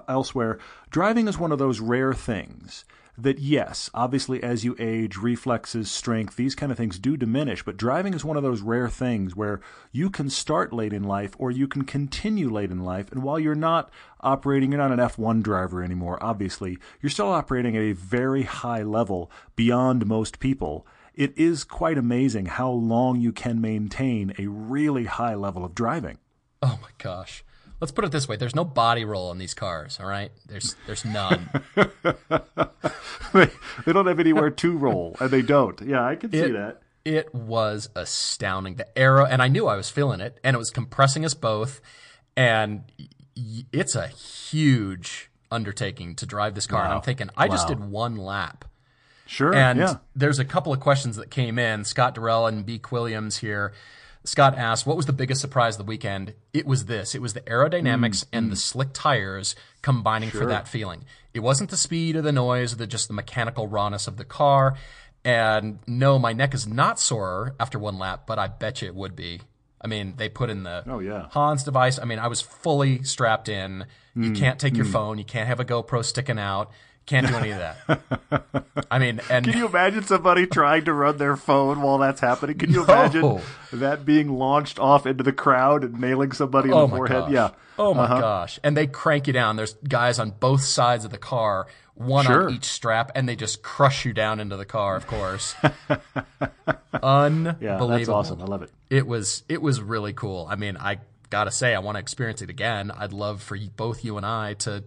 elsewhere. 0.07 0.59
Driving 0.91 1.27
is 1.27 1.39
one 1.39 1.51
of 1.51 1.57
those 1.57 1.79
rare 1.79 2.13
things 2.13 2.85
that, 3.17 3.39
yes, 3.39 3.89
obviously, 3.93 4.41
as 4.41 4.63
you 4.63 4.75
age, 4.79 5.17
reflexes, 5.17 5.91
strength, 5.91 6.35
these 6.35 6.55
kind 6.55 6.71
of 6.71 6.77
things 6.77 6.99
do 6.99 7.17
diminish. 7.17 7.63
But 7.63 7.77
driving 7.77 8.13
is 8.13 8.25
one 8.25 8.37
of 8.37 8.43
those 8.43 8.61
rare 8.61 8.89
things 8.89 9.35
where 9.35 9.61
you 9.91 10.09
can 10.09 10.29
start 10.29 10.73
late 10.73 10.93
in 10.93 11.03
life 11.03 11.35
or 11.37 11.51
you 11.51 11.67
can 11.67 11.83
continue 11.83 12.49
late 12.49 12.71
in 12.71 12.83
life. 12.83 13.11
And 13.11 13.23
while 13.23 13.39
you're 13.39 13.55
not 13.55 13.91
operating, 14.21 14.71
you're 14.71 14.81
not 14.81 14.91
an 14.91 14.99
F1 14.99 15.43
driver 15.43 15.83
anymore. 15.83 16.21
Obviously, 16.21 16.77
you're 17.01 17.09
still 17.09 17.29
operating 17.29 17.75
at 17.75 17.83
a 17.83 17.93
very 17.93 18.43
high 18.43 18.83
level 18.83 19.31
beyond 19.55 20.05
most 20.05 20.39
people 20.39 20.85
it 21.13 21.37
is 21.37 21.63
quite 21.63 21.97
amazing 21.97 22.45
how 22.45 22.71
long 22.71 23.19
you 23.19 23.31
can 23.31 23.59
maintain 23.59 24.33
a 24.37 24.47
really 24.47 25.05
high 25.05 25.35
level 25.35 25.65
of 25.65 25.75
driving. 25.75 26.17
Oh 26.61 26.79
my 26.81 26.89
gosh. 26.97 27.43
Let's 27.81 27.91
put 27.91 28.05
it 28.05 28.11
this 28.11 28.27
way: 28.27 28.37
there's 28.37 28.55
no 28.55 28.63
body 28.63 29.03
roll 29.03 29.31
in 29.31 29.37
these 29.37 29.53
cars. 29.53 29.99
All 29.99 30.05
right, 30.05 30.31
there's 30.47 30.75
there's 30.85 31.03
none. 31.03 31.49
they, 33.33 33.49
they 33.85 33.93
don't 33.93 34.05
have 34.05 34.19
anywhere 34.19 34.51
to 34.51 34.77
roll, 34.77 35.17
and 35.19 35.29
they 35.31 35.41
don't. 35.41 35.81
Yeah, 35.81 36.05
I 36.05 36.15
can 36.15 36.31
see 36.31 36.37
It- 36.37 36.53
that. 36.53 36.81
It 37.03 37.33
was 37.33 37.89
astounding. 37.95 38.75
The 38.75 38.95
aero, 38.95 39.25
and 39.25 39.41
I 39.41 39.47
knew 39.47 39.65
I 39.65 39.75
was 39.75 39.89
feeling 39.89 40.21
it, 40.21 40.39
and 40.43 40.53
it 40.53 40.59
was 40.59 40.69
compressing 40.69 41.25
us 41.25 41.33
both. 41.33 41.81
And 42.37 42.83
it's 43.73 43.95
a 43.95 44.07
huge 44.07 45.31
undertaking 45.49 46.15
to 46.17 46.25
drive 46.25 46.55
this 46.55 46.67
car. 46.67 46.83
And 46.83 46.93
I'm 46.93 47.01
thinking, 47.01 47.29
I 47.35 47.47
just 47.47 47.67
did 47.67 47.79
one 47.79 48.17
lap. 48.17 48.65
Sure. 49.25 49.53
And 49.53 49.79
yeah. 49.79 49.95
there's 50.15 50.39
a 50.39 50.45
couple 50.45 50.73
of 50.73 50.79
questions 50.79 51.15
that 51.15 51.31
came 51.31 51.57
in. 51.57 51.85
Scott 51.85 52.15
Durrell 52.15 52.47
and 52.47 52.65
Beak 52.65 52.91
Williams 52.91 53.37
here. 53.37 53.73
Scott 54.23 54.57
asked, 54.57 54.85
"What 54.85 54.97
was 54.97 55.05
the 55.07 55.13
biggest 55.13 55.41
surprise 55.41 55.75
of 55.75 55.85
the 55.85 55.89
weekend?" 55.89 56.33
It 56.53 56.65
was 56.65 56.85
this. 56.85 57.15
It 57.15 57.21
was 57.21 57.33
the 57.33 57.41
aerodynamics 57.41 58.25
mm. 58.25 58.27
and 58.33 58.51
the 58.51 58.55
mm. 58.55 58.59
slick 58.59 58.89
tires 58.93 59.55
combining 59.81 60.29
for 60.29 60.45
that 60.45 60.67
feeling. 60.67 61.05
It 61.33 61.39
wasn't 61.39 61.69
the 61.69 61.77
speed 61.77 62.15
or 62.15 62.21
the 62.21 62.31
noise 62.31 62.73
or 62.73 62.75
the 62.77 62.87
just 62.87 63.07
the 63.07 63.13
mechanical 63.13 63.67
rawness 63.67 64.07
of 64.07 64.17
the 64.17 64.25
car. 64.25 64.75
And 65.23 65.79
no, 65.87 66.17
my 66.17 66.33
neck 66.33 66.53
is 66.53 66.67
not 66.67 66.99
sore 66.99 67.55
after 67.59 67.77
one 67.77 67.97
lap, 67.97 68.23
but 68.25 68.39
I 68.39 68.47
bet 68.47 68.81
you 68.81 68.87
it 68.87 68.95
would 68.95 69.15
be. 69.15 69.41
I 69.83 69.87
mean, 69.87 70.13
they 70.17 70.29
put 70.29 70.49
in 70.49 70.63
the 70.63 70.83
Oh, 70.87 70.99
yeah. 70.99 71.27
Hans 71.31 71.63
device. 71.63 71.97
I 71.99 72.05
mean, 72.05 72.19
I 72.19 72.27
was 72.27 72.41
fully 72.41 73.03
strapped 73.03 73.49
in. 73.49 73.85
Hmm. 74.13 74.23
You 74.23 74.31
mm. 74.31 74.37
can't 74.37 74.59
take 74.59 74.75
your 74.75 74.85
phone. 74.85 75.17
You 75.17 75.25
can't 75.25 75.47
have 75.47 75.59
a 75.59 75.65
GoPro 75.65 76.03
sticking 76.05 76.37
out. 76.37 76.71
Can't 77.07 77.27
do 77.27 77.35
any 77.35 77.49
of 77.51 77.57
that. 77.59 78.63
I 78.89 78.99
mean, 78.99 79.19
and 79.29 79.43
Can 79.45 79.57
you 79.57 79.67
imagine 79.67 80.03
somebody 80.03 80.45
trying 80.47 80.85
to 80.85 80.93
run 80.93 81.17
their 81.17 81.35
phone 81.35 81.81
while 81.81 81.97
that's 81.97 82.21
happening? 82.21 82.57
Can 82.57 82.69
you 82.71 82.77
No. 82.77 82.93
imagine 82.93 83.41
that 83.73 84.05
being 84.05 84.29
launched 84.29 84.79
off 84.79 85.05
into 85.05 85.23
the 85.23 85.33
crowd 85.33 85.83
and 85.83 85.99
nailing 85.99 86.31
somebody 86.31 86.69
in 86.69 86.73
oh 86.75 86.87
the 86.87 86.95
forehead? 86.95 87.23
gosh. 87.23 87.31
Yeah. 87.31 87.49
Oh 87.77 87.93
my 87.93 88.03
Uh-huh. 88.03 88.21
gosh. 88.21 88.59
And 88.63 88.77
they 88.77 88.87
crank 88.87 89.27
you 89.27 89.33
down. 89.33 89.55
There's 89.57 89.73
guys 89.87 90.19
on 90.19 90.31
both 90.39 90.61
sides 90.63 91.03
of 91.03 91.11
the 91.11 91.17
car, 91.17 91.67
one 91.95 92.25
Sure. 92.25 92.47
on 92.47 92.53
each 92.53 92.65
strap, 92.65 93.11
and 93.15 93.27
they 93.27 93.35
just 93.35 93.61
crush 93.63 94.05
you 94.05 94.13
down 94.13 94.39
into 94.39 94.55
the 94.55 94.65
car, 94.65 94.95
of 94.95 95.07
course. 95.07 95.55
Unbelievable. 97.03 97.57
Yeah, 97.61 97.97
that's 97.97 98.09
awesome. 98.09 98.41
I 98.41 98.45
love 98.45 98.61
it. 98.61 98.71
It 98.89 99.07
was 99.07 99.43
it 99.49 99.61
was 99.61 99.81
really 99.81 100.13
cool. 100.13 100.47
I 100.49 100.55
mean, 100.55 100.77
I 100.77 100.99
gotta 101.29 101.51
say, 101.51 101.73
I 101.75 101.79
want 101.79 101.95
to 101.95 101.99
experience 101.99 102.41
it 102.41 102.49
again. 102.49 102.91
I'd 102.91 103.13
love 103.13 103.41
for 103.41 103.55
you, 103.55 103.69
both 103.69 104.03
you 104.03 104.17
and 104.17 104.25
I 104.25 104.53
to 104.55 104.83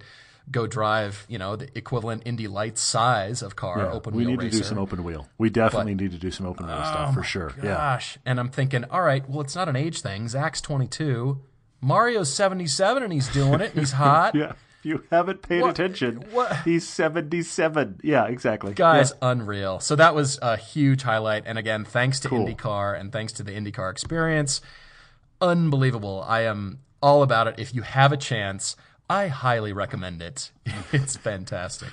go 0.51 0.67
drive, 0.67 1.25
you 1.29 1.39
know, 1.39 1.57
the 1.57 1.69
equivalent 1.77 2.23
Indy 2.27 2.49
Lights 2.49 2.81
size 2.81 3.41
of 3.43 3.57
car, 3.57 3.79
Yeah, 3.79 3.91
open 3.93 4.15
we 4.15 4.25
need 4.25 4.41
to 4.41 4.51
do 4.51 4.63
some 4.63 4.79
open 4.79 5.03
wheel. 5.05 5.29
We 5.39 5.49
definitely 5.51 5.95
need 5.95 6.13
to 6.13 6.19
do 6.19 6.31
some 6.31 6.47
open 6.47 6.67
wheel 6.67 6.77
stuff 6.77 7.15
for 7.15 7.23
sure. 7.23 7.53
Yeah. 7.57 7.75
Gosh. 7.75 8.19
And 8.27 8.39
I'm 8.39 8.51
thinking, 8.51 8.85
all 8.91 9.03
right, 9.03 9.29
well, 9.29 9.41
it's 9.41 9.55
not 9.57 9.69
an 9.69 9.77
age 9.77 10.03
thing. 10.03 10.29
Zach's 10.29 10.61
22. 10.61 11.41
Mario's 11.81 12.33
77 12.33 13.03
and 13.03 13.13
he's 13.13 13.29
doing 13.29 13.61
it 13.61 13.71
and 13.71 13.79
he's 13.81 13.93
hot. 14.05 14.35
Yeah. 14.35 14.53
If 14.81 14.87
you 14.91 15.05
haven't 15.11 15.41
paid 15.41 15.63
What- 15.63 15.71
attention, 15.71 16.25
what- 16.31 16.55
he's 16.65 16.87
77. 16.87 18.01
Yeah, 18.03 18.27
exactly. 18.27 18.75
Guys, 18.75 19.15
unreal. 19.23 19.81
So 19.81 19.97
that 19.97 20.15
was 20.15 20.39
a 20.43 20.59
huge 20.59 21.03
highlight. 21.05 21.45
And 21.47 21.57
again, 21.59 21.85
thanks 21.87 22.21
to 22.21 22.29
Cool. 22.29 22.47
IndyCar 22.47 23.01
and 23.01 23.11
thanks 23.11 23.33
to 23.35 23.43
the 23.43 23.53
IndyCar 23.53 23.91
experience. 23.91 24.61
Unbelievable. 25.41 26.25
I 26.27 26.43
am 26.43 26.81
all 27.03 27.23
about 27.23 27.47
it. 27.49 27.55
If 27.59 27.75
you 27.75 27.83
have 27.83 28.13
a 28.13 28.17
chance, 28.17 28.77
I 29.09 29.29
highly 29.29 29.73
recommend 29.73 30.23
it. 30.23 30.51
It's 30.93 31.17
fantastic. 31.17 31.89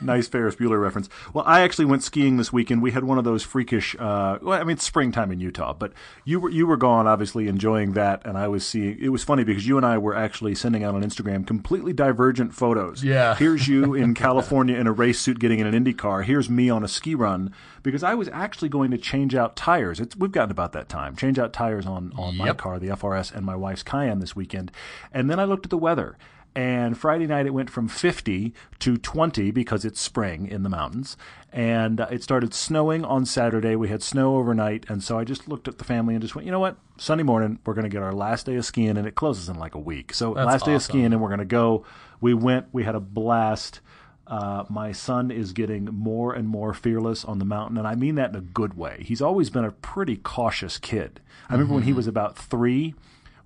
nice 0.00 0.26
Ferris 0.26 0.56
Bueller 0.56 0.80
reference. 0.80 1.08
Well, 1.32 1.44
I 1.46 1.60
actually 1.60 1.84
went 1.84 2.02
skiing 2.02 2.36
this 2.36 2.52
weekend. 2.52 2.82
We 2.82 2.90
had 2.90 3.04
one 3.04 3.16
of 3.18 3.22
those 3.24 3.44
freakish. 3.44 3.94
Uh, 3.96 4.38
well, 4.42 4.58
I 4.60 4.64
mean, 4.64 4.72
it's 4.72 4.84
springtime 4.84 5.30
in 5.30 5.38
Utah, 5.40 5.72
but 5.72 5.92
you 6.24 6.40
were 6.40 6.50
you 6.50 6.66
were 6.66 6.76
gone, 6.76 7.06
obviously 7.06 7.46
enjoying 7.48 7.92
that, 7.92 8.26
and 8.26 8.36
I 8.36 8.48
was 8.48 8.66
seeing. 8.66 8.98
It 9.00 9.10
was 9.10 9.22
funny 9.22 9.44
because 9.44 9.68
you 9.68 9.76
and 9.76 9.86
I 9.86 9.98
were 9.98 10.16
actually 10.16 10.54
sending 10.56 10.82
out 10.82 10.94
on 10.96 11.02
Instagram 11.04 11.46
completely 11.46 11.92
divergent 11.92 12.54
photos. 12.54 13.04
Yeah. 13.04 13.36
Here's 13.36 13.68
you 13.68 13.94
in 14.02 14.14
California 14.14 14.76
in 14.76 14.86
a 14.88 14.92
race 14.92 15.20
suit 15.20 15.38
getting 15.38 15.60
in 15.60 15.66
an 15.66 15.74
Indy 15.74 15.94
car. 15.94 16.22
Here's 16.22 16.50
me 16.50 16.70
on 16.70 16.82
a 16.82 16.88
ski 16.88 17.14
run 17.14 17.52
because 17.84 18.02
I 18.02 18.14
was 18.14 18.28
actually 18.30 18.70
going 18.70 18.90
to 18.90 18.98
change 18.98 19.34
out 19.36 19.54
tires. 19.54 20.00
It's, 20.00 20.16
we've 20.16 20.32
gotten 20.32 20.50
about 20.50 20.72
that 20.72 20.88
time. 20.88 21.14
Change 21.14 21.38
out 21.38 21.52
tires 21.52 21.86
on 21.86 22.12
on 22.16 22.36
my 22.36 22.52
car, 22.54 22.80
the 22.80 22.88
FRS, 22.88 23.32
and 23.32 23.46
my 23.46 23.54
wife's 23.54 23.84
Cayenne 23.84 24.18
this 24.18 24.34
weekend, 24.34 24.72
and 25.12 25.30
then 25.30 25.38
I 25.38 25.44
looked 25.44 25.66
at 25.66 25.70
the 25.70 25.78
weather. 25.78 26.16
And 26.54 26.98
Friday 26.98 27.26
night 27.26 27.46
it 27.46 27.54
went 27.54 27.70
from 27.70 27.86
50 27.88 28.52
to 28.80 28.96
20 28.96 29.50
because 29.50 29.84
it's 29.84 30.00
spring 30.00 30.48
in 30.48 30.62
the 30.62 30.68
mountains. 30.68 31.16
And 31.52 32.00
uh, 32.00 32.08
it 32.10 32.22
started 32.22 32.54
snowing 32.54 33.04
on 33.04 33.24
Saturday. 33.24 33.76
We 33.76 33.88
had 33.88 34.02
snow 34.02 34.36
overnight. 34.36 34.84
And 34.88 35.02
so 35.02 35.18
I 35.18 35.24
just 35.24 35.48
looked 35.48 35.68
at 35.68 35.78
the 35.78 35.84
family 35.84 36.14
and 36.14 36.22
just 36.22 36.34
went, 36.34 36.46
you 36.46 36.52
know 36.52 36.60
what? 36.60 36.76
Sunday 36.96 37.24
morning, 37.24 37.58
we're 37.64 37.74
going 37.74 37.84
to 37.84 37.88
get 37.88 38.02
our 38.02 38.12
last 38.12 38.46
day 38.46 38.56
of 38.56 38.64
skiing, 38.64 38.98
and 38.98 39.06
it 39.06 39.14
closes 39.14 39.48
in 39.48 39.58
like 39.58 39.74
a 39.74 39.78
week. 39.78 40.12
So 40.12 40.34
That's 40.34 40.46
last 40.46 40.64
day 40.66 40.74
of 40.74 40.82
skiing, 40.82 41.06
and 41.06 41.20
we're 41.20 41.28
going 41.28 41.38
to 41.38 41.44
go. 41.46 41.86
We 42.20 42.34
went, 42.34 42.66
we 42.72 42.84
had 42.84 42.94
a 42.94 43.00
blast. 43.00 43.80
Uh, 44.26 44.64
my 44.68 44.92
son 44.92 45.30
is 45.30 45.52
getting 45.52 45.86
more 45.86 46.34
and 46.34 46.46
more 46.46 46.72
fearless 46.74 47.24
on 47.24 47.38
the 47.38 47.44
mountain, 47.44 47.78
and 47.78 47.86
I 47.86 47.94
mean 47.94 48.14
that 48.16 48.30
in 48.30 48.36
a 48.36 48.40
good 48.40 48.74
way. 48.74 49.02
He's 49.04 49.20
always 49.22 49.50
been 49.50 49.64
a 49.64 49.72
pretty 49.72 50.16
cautious 50.16 50.78
kid. 50.78 51.20
I 51.48 51.54
remember 51.54 51.74
when 51.74 51.82
he 51.82 51.92
was 51.92 52.06
about 52.06 52.36
three, 52.36 52.94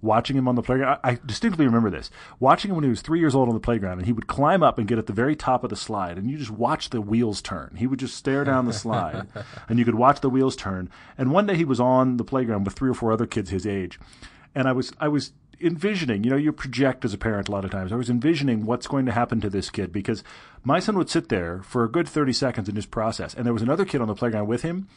watching 0.05 0.37
him 0.37 0.47
on 0.47 0.55
the 0.55 0.63
playground. 0.63 0.99
I, 1.03 1.11
I 1.11 1.19
distinctly 1.27 1.65
remember 1.65 1.91
this. 1.91 2.11
Watching 2.39 2.71
him 2.71 2.77
when 2.77 2.85
he 2.85 2.91
was 2.91 3.03
three 3.03 3.19
years 3.19 3.35
old 3.35 3.49
on 3.49 3.55
the 3.55 3.61
playground, 3.61 3.99
and 3.99 4.07
he 4.07 4.13
would 4.13 4.27
climb 4.27 4.63
up 4.63 4.79
and 4.79 4.87
get 4.87 4.99
at 4.99 5.07
the 5.07 5.13
very 5.13 5.35
top 5.35 5.65
of 5.65 5.71
the 5.71 5.77
slide, 5.77 6.19
and 6.19 6.31
you 6.31 6.37
just 6.37 6.51
watch 6.51 6.91
the 6.91 7.01
wheels 7.01 7.43
turn. 7.43 7.75
He 7.77 7.87
would 7.87 7.99
just 7.99 8.17
stare 8.17 8.45
down 8.45 8.67
the 8.67 8.73
slide, 8.85 9.27
and 9.69 9.79
you 9.79 9.85
could 9.85 9.97
watch 9.97 10.21
the 10.21 10.31
wheels 10.31 10.55
turn. 10.55 10.91
And 11.19 11.33
one 11.33 11.47
day 11.47 11.57
he 11.57 11.65
was 11.65 11.81
on 11.81 12.19
the 12.19 12.25
playground 12.25 12.65
with 12.65 12.75
three 12.75 12.91
or 12.91 12.95
four 12.95 13.13
other 13.13 13.27
kids 13.27 13.51
his 13.51 13.67
age, 13.67 13.99
and 14.55 14.69
I 14.69 14.73
was 14.73 14.93
I 15.01 15.09
was 15.09 15.33
envisioning, 15.61 16.25
you 16.25 16.31
know, 16.31 16.37
you 16.37 16.53
project 16.53 17.05
as 17.05 17.15
a 17.15 17.19
parent 17.19 17.49
a 17.49 17.53
lot 17.53 17.65
of 17.65 17.71
times. 17.71 17.93
I 17.93 17.97
was 17.97 18.11
envisioning 18.11 18.67
what's 18.67 18.87
going 18.87 19.07
to 19.07 19.13
happen 19.13 19.41
to 19.41 19.51
this 19.51 19.71
kid 19.71 19.93
because 19.93 20.23
my 20.63 20.81
son 20.81 20.97
would 20.99 21.11
sit 21.11 21.29
there 21.29 21.63
for 21.63 21.85
a 21.85 21.91
good 21.91 22.09
30 22.09 22.33
seconds 22.33 22.69
and 22.69 22.77
just 22.77 22.91
process. 22.91 23.35
And 23.35 23.47
there 23.47 23.53
was 23.53 23.63
another 23.63 23.85
kid 23.85 24.01
on 24.01 24.09
the 24.09 24.15
playground 24.15 24.49
with 24.49 24.63
him 24.63 24.89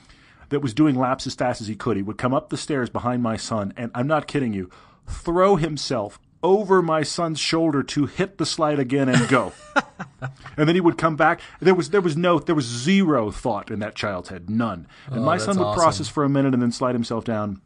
that 0.50 0.62
was 0.62 0.74
doing 0.74 0.96
laps 0.96 1.28
as 1.28 1.36
fast 1.36 1.62
as 1.62 1.68
he 1.68 1.76
could. 1.76 1.98
He 1.98 2.04
would 2.04 2.18
come 2.18 2.34
up 2.34 2.50
the 2.50 2.58
stairs 2.58 2.90
behind 2.90 3.22
my 3.22 3.38
son, 3.38 3.74
and 3.78 3.92
I'm 3.94 4.08
not 4.08 4.28
kidding 4.28 4.54
you, 4.54 4.70
throw 5.08 5.56
himself 5.56 6.20
over 6.44 6.82
my 6.82 7.04
son's 7.04 7.40
shoulder 7.40 7.82
to 7.82 8.06
hit 8.06 8.38
the 8.38 8.46
slide 8.46 8.80
again 8.80 9.10
and 9.10 9.28
go. 9.28 9.54
and 10.58 10.68
then 10.68 10.76
he 10.76 10.82
would 10.82 10.98
come 10.98 11.16
back. 11.16 11.42
There 11.60 11.76
was 11.76 11.90
there 11.90 12.02
was 12.02 12.16
no 12.16 12.40
there 12.40 12.56
was 12.56 12.66
zero 12.66 13.32
thought 13.32 13.72
in 13.72 13.80
that 13.80 13.96
child's 13.96 14.30
head, 14.30 14.50
none. 14.50 14.88
And 15.08 15.24
my 15.24 15.38
son 15.38 15.58
would 15.58 15.66
awesome. 15.66 15.82
process 15.82 16.08
for 16.08 16.24
a 16.24 16.30
minute 16.30 16.54
and 16.54 16.62
then 16.62 16.72
slide 16.72 16.96
himself 16.96 17.24
down. 17.24 17.62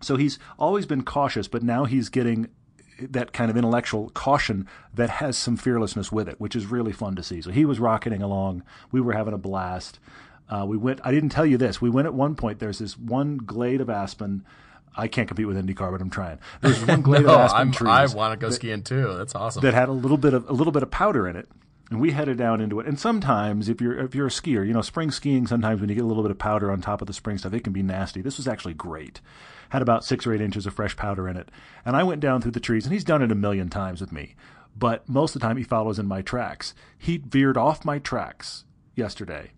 So 0.00 0.16
he's 0.16 0.38
always 0.58 0.84
been 0.84 1.04
cautious, 1.04 1.48
but 1.48 1.62
now 1.62 1.84
he's 1.84 2.08
getting 2.08 2.48
that 3.00 3.32
kind 3.32 3.50
of 3.50 3.56
intellectual 3.56 4.10
caution 4.10 4.68
that 4.94 5.10
has 5.10 5.36
some 5.36 5.56
fearlessness 5.56 6.12
with 6.12 6.28
it, 6.28 6.40
which 6.40 6.54
is 6.54 6.66
really 6.66 6.92
fun 6.92 7.16
to 7.16 7.22
see. 7.22 7.40
So 7.40 7.50
he 7.50 7.64
was 7.64 7.80
rocketing 7.80 8.22
along. 8.22 8.62
We 8.90 9.00
were 9.00 9.12
having 9.12 9.34
a 9.34 9.38
blast. 9.38 9.98
Uh, 10.48 10.64
we 10.66 10.76
went. 10.76 11.00
I 11.04 11.10
didn't 11.10 11.30
tell 11.30 11.46
you 11.46 11.56
this. 11.56 11.80
We 11.80 11.90
went 11.90 12.06
at 12.06 12.14
one 12.14 12.34
point. 12.34 12.58
There's 12.58 12.78
this 12.78 12.98
one 12.98 13.38
glade 13.38 13.80
of 13.80 13.88
aspen. 13.88 14.44
I 14.94 15.08
can't 15.08 15.28
compete 15.28 15.46
with 15.46 15.56
IndyCar, 15.56 15.90
but 15.90 16.00
I'm 16.00 16.10
trying. 16.10 16.38
There's 16.60 16.84
one 16.84 17.02
glade 17.02 17.22
No, 17.26 17.34
of 17.34 17.40
aspen 17.40 17.60
I'm, 17.60 17.72
trees 17.72 17.88
I 17.88 18.06
want 18.14 18.38
to 18.38 18.44
go 18.46 18.50
skiing 18.50 18.82
too. 18.82 19.14
That's 19.16 19.34
awesome. 19.34 19.62
that 19.62 19.74
had 19.74 19.88
a 19.88 19.92
little 19.92 20.18
bit 20.18 20.34
of 20.34 20.48
a 20.48 20.52
little 20.52 20.72
bit 20.72 20.82
of 20.82 20.90
powder 20.90 21.26
in 21.28 21.36
it. 21.36 21.48
And 21.90 22.00
we 22.00 22.12
headed 22.12 22.38
down 22.38 22.62
into 22.62 22.80
it. 22.80 22.86
And 22.86 22.98
sometimes, 22.98 23.68
if 23.68 23.80
you're 23.80 23.98
if 23.98 24.14
you're 24.14 24.26
a 24.26 24.30
skier, 24.30 24.66
you 24.66 24.72
know, 24.72 24.80
spring 24.80 25.10
skiing. 25.10 25.46
Sometimes 25.46 25.80
when 25.80 25.90
you 25.90 25.94
get 25.94 26.04
a 26.04 26.06
little 26.06 26.22
bit 26.22 26.30
of 26.30 26.38
powder 26.38 26.70
on 26.70 26.80
top 26.80 27.02
of 27.02 27.06
the 27.06 27.12
spring 27.12 27.36
stuff, 27.36 27.52
it 27.52 27.64
can 27.64 27.72
be 27.74 27.82
nasty. 27.82 28.22
This 28.22 28.38
was 28.38 28.48
actually 28.48 28.74
great. 28.74 29.20
Had 29.70 29.82
about 29.82 30.04
six 30.04 30.26
or 30.26 30.32
eight 30.32 30.40
inches 30.40 30.66
of 30.66 30.74
fresh 30.74 30.96
powder 30.96 31.28
in 31.28 31.36
it. 31.36 31.50
And 31.84 31.94
I 31.96 32.02
went 32.02 32.20
down 32.20 32.40
through 32.40 32.52
the 32.52 32.60
trees, 32.60 32.84
and 32.86 32.92
he's 32.94 33.04
done 33.04 33.20
it 33.22 33.32
a 33.32 33.34
million 33.34 33.68
times 33.68 34.00
with 34.00 34.12
me. 34.12 34.34
But 34.76 35.06
most 35.06 35.34
of 35.34 35.40
the 35.42 35.46
time, 35.46 35.58
he 35.58 35.64
follows 35.64 35.98
in 35.98 36.06
my 36.06 36.22
tracks. 36.22 36.74
He 36.98 37.18
veered 37.18 37.58
off 37.58 37.84
my 37.84 37.98
tracks 37.98 38.64
yesterday. 38.94 39.50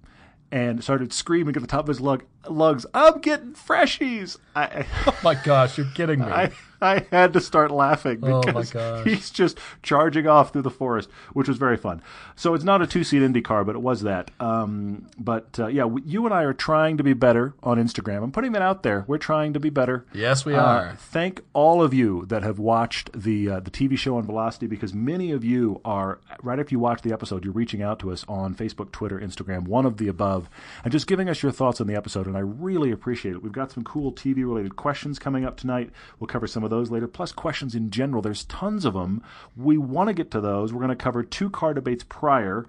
And 0.54 0.84
started 0.84 1.12
screaming 1.12 1.56
at 1.56 1.62
the 1.62 1.66
top 1.66 1.80
of 1.80 1.88
his 1.88 2.00
lug, 2.00 2.22
lugs, 2.48 2.86
I'm 2.94 3.20
getting 3.20 3.54
freshies. 3.54 4.38
I, 4.54 4.86
oh 5.08 5.18
my 5.24 5.34
gosh, 5.34 5.76
you're 5.76 5.90
kidding 5.96 6.20
me. 6.20 6.26
I, 6.26 6.52
I 6.84 7.06
had 7.10 7.32
to 7.32 7.40
start 7.40 7.70
laughing 7.70 8.20
Oh, 8.22 8.42
because 8.42 8.70
gosh. 8.72 9.04
he's 9.06 9.30
just 9.30 9.58
charging 9.82 10.26
off 10.26 10.52
through 10.52 10.62
the 10.62 10.70
forest, 10.70 11.08
which 11.32 11.48
was 11.48 11.56
very 11.56 11.76
fun. 11.76 12.02
So 12.36 12.54
it's 12.54 12.64
not 12.64 12.82
a 12.82 12.86
two-seat 12.86 13.22
Indy 13.22 13.40
car, 13.40 13.64
but 13.64 13.74
it 13.74 13.80
was 13.82 14.02
that. 14.02 14.30
Um, 14.40 15.06
but 15.18 15.58
uh, 15.58 15.66
yeah, 15.68 15.88
you 16.04 16.24
and 16.26 16.34
I 16.34 16.42
are 16.42 16.52
trying 16.52 16.96
to 16.98 17.02
be 17.02 17.12
better 17.14 17.54
on 17.62 17.78
Instagram. 17.78 18.22
I'm 18.22 18.32
putting 18.32 18.52
that 18.52 18.62
out 18.62 18.82
there. 18.82 19.04
We're 19.06 19.18
trying 19.18 19.52
to 19.54 19.60
be 19.60 19.70
better. 19.70 20.04
yes, 20.12 20.44
we 20.44 20.54
Uh, 20.54 20.62
are. 20.62 20.96
thank 20.98 21.40
all 21.52 21.82
of 21.82 21.94
you 21.94 22.26
that 22.26 22.42
have 22.42 22.58
watched 22.58 23.10
the 23.12 23.48
uh, 23.50 23.60
the 23.60 23.70
TV 23.70 23.96
show 23.98 24.16
on 24.16 24.24
Velocity 24.26 24.66
because 24.66 24.92
many 24.94 25.32
of 25.32 25.44
you 25.44 25.80
are 25.84 26.18
right 26.42 26.58
after 26.58 26.74
you 26.74 26.78
watch 26.78 27.02
the 27.02 27.12
episode, 27.12 27.44
you're 27.44 27.52
reaching 27.52 27.82
out 27.82 27.98
to 28.00 28.10
us 28.12 28.24
on 28.28 28.54
Facebook, 28.54 28.92
Twitter, 28.92 29.18
Instagram, 29.18 29.66
one 29.66 29.86
of 29.86 29.96
the 29.96 30.08
above, 30.08 30.48
and 30.84 30.92
just 30.92 31.06
giving 31.06 31.28
us 31.28 31.42
your 31.42 31.52
thoughts 31.52 31.80
on 31.80 31.86
the 31.86 31.94
episode. 31.96 32.26
And 32.26 32.36
I 32.36 32.40
really 32.40 32.90
appreciate 32.90 33.32
it. 33.34 33.42
We've 33.42 33.52
got 33.52 33.70
some 33.72 33.84
cool 33.84 34.12
TV 34.12 34.38
related 34.44 34.76
questions 34.76 35.18
coming 35.18 35.44
up 35.44 35.56
tonight. 35.56 35.90
We'll 36.18 36.26
cover 36.28 36.46
some 36.46 36.64
of 36.64 36.70
those 36.74 36.90
later, 36.90 37.06
plus 37.06 37.32
questions 37.32 37.74
in 37.74 37.90
general. 37.90 38.22
There's 38.22 38.44
tons 38.44 38.84
of 38.84 38.94
them. 38.94 39.22
We 39.56 39.78
want 39.78 40.08
to 40.08 40.14
get 40.14 40.30
to 40.32 40.40
those. 40.40 40.72
We're 40.72 40.80
going 40.80 40.88
to 40.90 40.96
cover 40.96 41.22
two 41.22 41.50
car 41.50 41.74
debates 41.74 42.04
prior. 42.08 42.66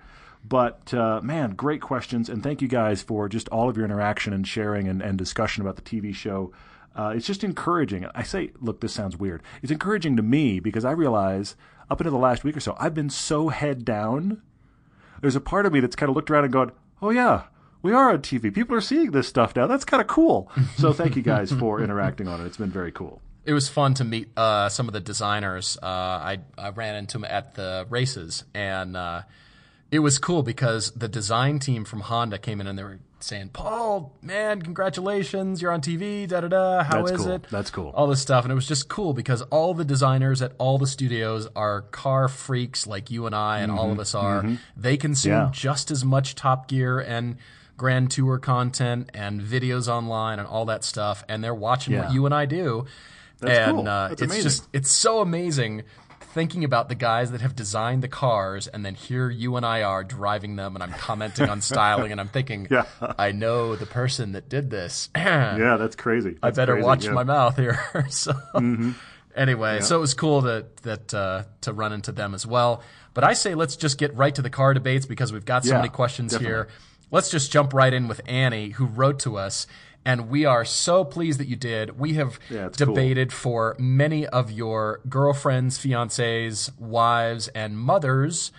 But 0.47 0.93
uh, 0.93 1.21
man, 1.23 1.51
great 1.51 1.81
questions, 1.81 2.29
and 2.29 2.43
thank 2.43 2.61
you 2.61 2.67
guys 2.67 3.01
for 3.01 3.27
just 3.27 3.49
all 3.49 3.67
of 3.67 3.77
your 3.77 3.85
interaction 3.85 4.31
and 4.31 4.47
sharing 4.47 4.87
and, 4.87 5.01
and 5.01 5.17
discussion 5.17 5.61
about 5.61 5.75
the 5.75 5.81
TV 5.81 6.13
show. 6.13 6.53
Uh, 6.95 7.13
it's 7.15 7.25
just 7.25 7.43
encouraging. 7.43 8.05
I 8.13 8.23
say, 8.23 8.51
look, 8.61 8.79
this 8.79 8.93
sounds 8.93 9.17
weird. 9.17 9.41
It's 9.63 9.71
encouraging 9.71 10.15
to 10.17 10.23
me 10.23 10.59
because 10.59 10.85
I 10.85 10.91
realize 10.91 11.55
up 11.89 11.99
until 11.99 12.11
the 12.11 12.19
last 12.19 12.43
week 12.43 12.55
or 12.55 12.59
so, 12.59 12.75
I've 12.79 12.93
been 12.93 13.09
so 13.09 13.49
head 13.49 13.83
down. 13.83 14.41
There's 15.21 15.35
a 15.35 15.41
part 15.41 15.65
of 15.65 15.73
me 15.73 15.79
that's 15.79 15.95
kind 15.95 16.09
of 16.09 16.15
looked 16.15 16.29
around 16.29 16.43
and 16.43 16.53
gone, 16.53 16.71
oh, 17.01 17.09
yeah, 17.09 17.43
we 17.81 17.91
are 17.91 18.11
on 18.11 18.21
TV. 18.21 18.53
People 18.53 18.75
are 18.75 18.81
seeing 18.81 19.11
this 19.11 19.27
stuff 19.27 19.55
now. 19.55 19.67
That's 19.67 19.85
kind 19.85 20.01
of 20.01 20.07
cool. 20.07 20.51
So 20.77 20.93
thank 20.93 21.15
you 21.15 21.21
guys 21.21 21.51
for 21.51 21.81
interacting 21.81 22.27
on 22.27 22.41
it. 22.41 22.45
It's 22.45 22.57
been 22.57 22.69
very 22.71 22.91
cool. 22.91 23.21
It 23.45 23.53
was 23.53 23.69
fun 23.69 23.93
to 23.95 24.03
meet 24.03 24.29
uh, 24.37 24.69
some 24.69 24.87
of 24.87 24.93
the 24.93 24.99
designers. 24.99 25.77
Uh, 25.81 25.85
I, 25.85 26.39
I 26.57 26.69
ran 26.69 26.95
into 26.95 27.19
them 27.19 27.25
at 27.29 27.53
the 27.55 27.85
races, 27.89 28.43
and 28.55 28.97
uh, 28.97 29.21
it 29.91 29.99
was 29.99 30.17
cool 30.19 30.41
because 30.43 30.91
the 30.91 31.07
design 31.07 31.59
team 31.59 31.85
from 31.85 32.01
Honda 32.01 32.37
came 32.39 32.59
in 32.59 32.65
and 32.67 32.77
they 32.77 32.83
were 32.83 32.99
saying, 33.19 33.49
"Paul, 33.49 34.13
man, 34.21 34.61
congratulations, 34.61 35.61
you're 35.61 35.71
on 35.71 35.81
TV, 35.81 36.27
da 36.27 36.41
da 36.41 36.47
da. 36.47 36.83
How 36.83 37.03
is 37.05 37.11
That's 37.11 37.23
cool. 37.23 37.31
it? 37.33 37.47
That's 37.51 37.69
cool. 37.71 37.91
All 37.95 38.07
this 38.07 38.21
stuff, 38.21 38.45
and 38.45 38.51
it 38.51 38.55
was 38.55 38.67
just 38.67 38.87
cool 38.89 39.13
because 39.13 39.41
all 39.43 39.73
the 39.73 39.85
designers 39.85 40.41
at 40.41 40.53
all 40.57 40.77
the 40.77 40.87
studios 40.87 41.47
are 41.55 41.81
car 41.81 42.27
freaks 42.27 42.85
like 42.87 43.11
you 43.11 43.25
and 43.25 43.35
I, 43.35 43.59
and 43.59 43.71
all 43.71 43.91
of 43.91 43.99
us 43.99 44.15
are. 44.15 44.43
They 44.75 44.97
consume 44.97 45.33
Mm-hmm. 45.33 45.45
Yeah. 45.45 45.49
just 45.51 45.91
as 45.91 46.03
much 46.05 46.35
Top 46.35 46.67
Gear 46.67 46.99
and 46.99 47.37
Grand 47.77 48.09
Tour 48.11 48.37
content 48.39 49.09
and 49.13 49.41
videos 49.41 49.87
online 49.87 50.39
and 50.39 50.47
all 50.47 50.65
that 50.65 50.83
stuff, 50.83 51.23
and 51.29 51.43
they're 51.43 51.53
watching 51.53 51.93
Yeah. 51.93 52.05
what 52.05 52.13
you 52.13 52.25
and 52.25 52.33
I 52.33 52.45
do. 52.45 52.85
That's 53.39 53.59
and 53.59 53.77
cool. 53.77 53.87
uh, 53.87 54.09
That's 54.09 54.21
it's 54.21 54.31
amazing. 54.31 54.43
just 54.43 54.67
it's 54.73 54.91
so 54.91 55.19
amazing 55.21 55.83
thinking 56.33 56.63
about 56.65 56.89
the 56.89 56.95
guys 56.95 57.31
that 57.31 57.39
have 57.41 57.55
designed 57.55 58.03
the 58.03 58.07
cars 58.09 58.67
and 58.67 58.85
then 58.85 58.93
here 58.93 59.29
you 59.29 59.55
and 59.55 59.65
I 59.65 59.83
are 59.83 60.03
driving 60.03 60.57
them 60.57 60.75
and 60.75 60.83
I'm 60.83 60.91
commenting 60.91 61.49
on 61.49 61.61
styling 61.71 62.11
and 62.11 62.19
I'm 62.19 62.27
thinking 62.27 62.67
Yeah. 62.69 62.85
I 63.17 63.31
know 63.31 63.75
the 63.77 63.85
person 63.85 64.33
that 64.33 64.49
did 64.49 64.69
this. 64.69 65.09
Yeah, 65.15 65.77
that's 65.77 65.95
crazy. 65.95 66.37
I 66.43 66.51
better 66.51 66.73
crazy. 66.73 66.85
watch 66.85 67.03
Yeah. 67.03 67.09
Mm-hmm. 67.11 67.15
my 67.15 67.23
mouth 67.23 67.55
here. 67.55 67.79
so 68.09 68.33
anyway, 69.35 69.81
so 69.81 69.95
it 69.97 69.99
was 69.99 70.13
cool 70.13 70.41
to 70.41 70.65
that 70.83 71.13
uh, 71.13 71.43
to 71.61 71.73
run 71.73 71.93
into 71.93 72.11
them 72.11 72.33
as 72.33 72.45
well. 72.45 72.81
But 73.13 73.23
I 73.23 73.33
say 73.33 73.55
let's 73.55 73.75
just 73.75 73.97
get 73.97 74.13
right 74.15 74.33
to 74.35 74.41
the 74.41 74.49
car 74.49 74.73
debates 74.73 75.05
because 75.05 75.31
we've 75.31 75.45
got 75.45 75.63
so 75.63 75.71
Yeah, 75.71 75.77
many 75.77 75.89
questions 75.89 76.31
definitely. 76.33 76.53
here. 76.53 76.67
Let's 77.11 77.29
just 77.29 77.51
jump 77.51 77.73
right 77.73 77.93
in 77.93 78.07
with 78.07 78.19
Annie, 78.25 78.69
who 78.71 78.85
wrote 78.87 79.19
to 79.19 79.37
us, 79.37 79.67
and 80.05 80.29
we 80.29 80.45
are 80.45 80.63
so 80.63 81.03
pleased 81.03 81.39
that 81.39 81.47
you 81.47 81.55
did. 81.55 81.99
We 81.99 82.13
have 82.13 82.39
Yeah, 82.49 82.67
it's 82.67 82.77
cool. 82.77 82.93
debated 82.93 83.33
for 83.33 83.75
many 83.79 84.27
of 84.27 84.51
your 84.51 85.01
girlfriends, 85.09 85.77
fiancées, 85.79 86.69
wives, 86.79 87.47
and 87.49 87.77
mothers. 87.77 88.51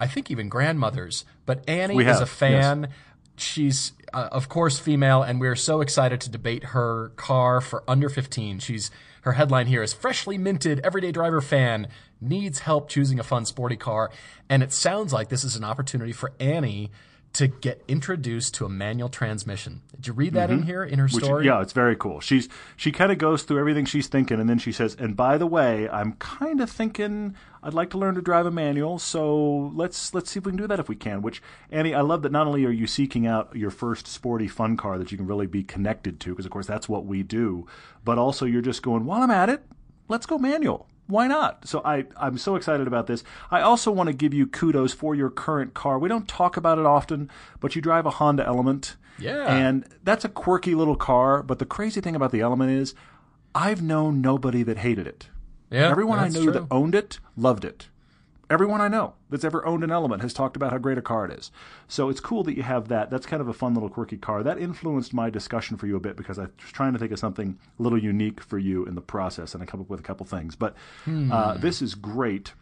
I 0.00 0.06
think 0.08 0.30
even 0.30 0.48
grandmothers. 0.48 1.24
But 1.46 1.68
Annie 1.68 1.94
We 1.96 2.04
is 2.04 2.14
have, 2.18 2.22
a 2.22 2.26
fan. 2.26 2.88
She's, 3.36 3.92
uh, 4.12 4.28
of 4.32 4.48
course, 4.48 4.78
female, 4.78 5.22
and 5.22 5.40
we're 5.40 5.54
so 5.56 5.80
excited 5.80 6.20
to 6.22 6.30
debate 6.30 6.64
her 6.64 7.10
car 7.16 7.60
for 7.60 7.84
under 7.88 8.08
15. 8.08 8.58
She's 8.58 8.90
her 9.22 9.32
headline 9.32 9.66
here 9.66 9.82
is 9.82 9.92
freshly 9.92 10.38
minted 10.38 10.80
everyday 10.84 11.12
driver 11.12 11.40
fan 11.40 11.88
needs 12.20 12.60
help 12.60 12.88
choosing 12.88 13.18
a 13.20 13.22
fun 13.22 13.44
sporty 13.44 13.76
car, 13.76 14.10
and 14.48 14.62
it 14.62 14.72
sounds 14.72 15.12
like 15.12 15.28
this 15.28 15.44
is 15.44 15.54
an 15.54 15.64
opportunity 15.64 16.12
for 16.12 16.32
Annie 16.40 16.90
to 17.34 17.46
get 17.46 17.84
introduced 17.86 18.54
to 18.54 18.64
a 18.64 18.68
manual 18.68 19.08
transmission. 19.08 19.82
Did 19.94 20.06
you 20.08 20.12
read 20.14 20.32
that 20.32 20.50
in 20.50 20.62
here 20.62 20.82
in 20.82 20.98
her 20.98 21.06
Mm-hmm. 21.06 21.14
Which- 21.16 21.24
story? 21.24 21.46
yeah, 21.46 21.60
it's 21.60 21.72
very 21.72 21.94
cool. 21.94 22.20
She's 22.20 22.48
she 22.76 22.90
kind 22.90 23.12
of 23.12 23.18
goes 23.18 23.42
through 23.42 23.58
everything 23.60 23.84
she's 23.84 24.06
thinking, 24.08 24.40
and 24.40 24.48
then 24.48 24.58
she 24.58 24.72
says, 24.72 24.96
"And 24.98 25.14
by 25.16 25.38
the 25.38 25.46
way, 25.46 25.88
I'm 25.90 26.12
kind 26.14 26.60
of 26.60 26.70
thinking 26.70 27.34
I'd 27.62 27.74
like 27.74 27.90
to 27.90 27.98
learn 27.98 28.14
to 28.14 28.22
drive 28.22 28.46
a 28.46 28.50
manual. 28.50 28.98
So 28.98 29.70
let's 29.74 30.14
let's 30.14 30.30
see 30.30 30.38
if 30.38 30.46
we 30.46 30.52
can 30.52 30.56
do 30.56 30.66
that 30.66 30.80
if 30.80 30.88
we 30.88 30.96
can." 30.96 31.20
Which 31.22 31.42
Annie, 31.70 31.94
I 31.94 32.00
love 32.00 32.22
that 32.22 32.32
not 32.32 32.46
only 32.46 32.64
are 32.64 32.70
you 32.70 32.86
seeking 32.86 33.26
out 33.26 33.54
your 33.54 33.70
first 33.70 34.06
sporty 34.06 34.48
fun 34.48 34.76
car 34.76 34.98
that 34.98 35.12
you 35.12 35.18
can 35.18 35.26
really 35.26 35.46
be 35.46 35.62
connected 35.62 36.18
to, 36.20 36.30
because 36.30 36.46
of 36.46 36.50
course 36.52 36.66
that's 36.66 36.88
what 36.88 37.04
we 37.04 37.22
do, 37.22 37.66
but 38.04 38.18
also 38.18 38.46
you're 38.46 38.62
just 38.62 38.82
going 38.82 39.04
while 39.04 39.22
I'm 39.22 39.30
at 39.30 39.48
it, 39.50 39.62
let's 40.08 40.26
go 40.26 40.38
manual. 40.38 40.88
Why 41.08 41.26
not? 41.26 41.66
So 41.66 41.80
I, 41.84 42.04
I'm 42.16 42.38
so 42.38 42.54
excited 42.54 42.86
about 42.86 43.06
this. 43.06 43.24
I 43.50 43.62
also 43.62 43.90
want 43.90 44.08
to 44.08 44.12
give 44.12 44.32
you 44.34 44.46
kudos 44.46 44.92
for 44.92 45.14
your 45.14 45.30
current 45.30 45.74
car. 45.74 45.98
We 45.98 46.08
don't 46.08 46.28
talk 46.28 46.56
about 46.56 46.78
it 46.78 46.86
often, 46.86 47.30
but 47.60 47.74
you 47.74 47.82
drive 47.82 48.06
a 48.06 48.10
Honda 48.10 48.46
Element. 48.46 48.96
Yeah. 49.18 49.46
And 49.52 49.86
that's 50.04 50.24
a 50.24 50.28
quirky 50.28 50.74
little 50.74 50.96
car, 50.96 51.42
but 51.42 51.58
the 51.58 51.64
crazy 51.66 52.00
thing 52.00 52.14
about 52.14 52.30
the 52.30 52.40
Element 52.40 52.70
is 52.70 52.94
I've 53.54 53.82
known 53.82 54.20
nobody 54.20 54.62
that 54.62 54.78
hated 54.78 55.06
it. 55.06 55.28
Yeah, 55.70 55.90
Everyone 55.90 56.18
I 56.18 56.28
knew 56.28 56.44
true. 56.44 56.52
that 56.52 56.66
owned 56.70 56.94
it 56.94 57.18
loved 57.36 57.64
it. 57.64 57.88
Everyone 58.50 58.80
I 58.80 58.88
know 58.88 59.14
that's 59.28 59.44
ever 59.44 59.64
owned 59.66 59.84
an 59.84 59.90
Element 59.90 60.22
has 60.22 60.32
talked 60.32 60.56
about 60.56 60.72
how 60.72 60.78
great 60.78 60.96
a 60.96 61.02
car 61.02 61.26
it 61.26 61.38
is. 61.38 61.50
So 61.86 62.08
it's 62.08 62.20
cool 62.20 62.42
that 62.44 62.56
you 62.56 62.62
have 62.62 62.88
that. 62.88 63.10
That's 63.10 63.26
kind 63.26 63.42
of 63.42 63.48
a 63.48 63.52
fun 63.52 63.74
little 63.74 63.90
quirky 63.90 64.16
car. 64.16 64.42
That 64.42 64.58
influenced 64.58 65.12
my 65.12 65.28
discussion 65.28 65.76
for 65.76 65.86
you 65.86 65.96
a 65.96 66.00
bit 66.00 66.16
because 66.16 66.38
I 66.38 66.42
was 66.42 66.50
trying 66.58 66.94
to 66.94 66.98
think 66.98 67.12
of 67.12 67.18
something 67.18 67.58
a 67.78 67.82
little 67.82 68.02
unique 68.02 68.40
for 68.42 68.58
you 68.58 68.86
in 68.86 68.94
the 68.94 69.02
process, 69.02 69.52
and 69.54 69.62
I 69.62 69.66
come 69.66 69.80
up 69.80 69.90
with 69.90 70.00
a 70.00 70.02
couple 70.02 70.24
things. 70.24 70.56
But 70.56 70.74
uh, 71.06 71.58
this 71.58 71.82
is 71.82 71.94
great 71.94 72.54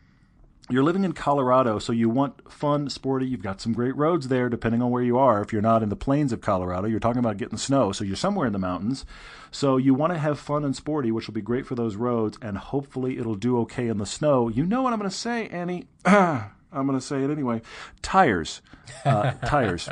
you're 0.68 0.82
living 0.82 1.04
in 1.04 1.12
Colorado, 1.12 1.78
so 1.78 1.92
you 1.92 2.08
want 2.08 2.50
fun, 2.50 2.90
sporty. 2.90 3.26
You've 3.26 3.42
got 3.42 3.61
some 3.61 3.73
great 3.73 3.94
roads 3.96 4.28
there, 4.28 4.49
depending 4.49 4.82
on 4.82 4.90
where 4.90 5.02
you 5.02 5.16
are. 5.16 5.40
If 5.40 5.52
you're 5.52 5.62
not 5.62 5.82
in 5.82 5.90
the 5.90 5.96
plains 5.96 6.32
of 6.32 6.40
Colorado, 6.40 6.88
you're 6.88 6.99
talking 7.00 7.20
about 7.20 7.37
getting 7.37 7.58
snow, 7.58 7.92
so 7.92 8.02
you're 8.04 8.16
somewhere 8.16 8.46
in 8.46 8.52
the 8.52 8.58
mountains. 8.58 9.04
So 9.52 9.76
you 9.76 9.94
want 9.94 10.12
to 10.12 10.18
have 10.18 10.38
fun 10.40 10.64
and 10.64 10.75
sporty, 10.75 11.12
which 11.12 11.28
will 11.28 11.35
be 11.35 11.40
great 11.40 11.66
for 11.66 11.76
those 11.76 11.94
roads, 11.96 12.37
and 12.42 12.58
hopefully 12.58 13.18
it'll 13.18 13.37
do 13.37 13.58
okay 13.61 13.87
in 13.88 13.99
the 13.99 14.06
snow. 14.06 14.49
You 14.49 14.66
know 14.66 14.82
what 14.82 14.92
I'm 14.92 14.99
going 14.99 15.11
to 15.11 15.16
say, 15.16 15.46
Annie? 15.49 15.87
I'm 16.04 16.87
going 16.87 16.99
to 16.99 17.04
say 17.04 17.23
it 17.23 17.30
anyway. 17.30 17.62
Tires. 18.02 18.61
Uh, 19.04 19.32
tires. 19.46 19.88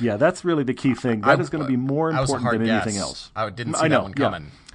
Yeah, 0.00 0.16
that's 0.16 0.44
really 0.44 0.64
the 0.64 0.74
key 0.74 0.94
thing. 0.94 1.20
That 1.20 1.38
I- 1.38 1.42
is 1.42 1.50
going 1.50 1.62
to 1.62 1.68
be 1.68 1.76
more 1.76 2.10
that 2.10 2.22
important 2.22 2.50
than 2.50 2.68
anything 2.68 2.96
else. 2.96 3.30
I 3.36 3.50
didn't 3.50 3.74
I 3.76 3.78
see 3.78 3.82
that 3.84 3.88
know, 3.90 4.02
one 4.04 4.14
yeah. 4.16 4.30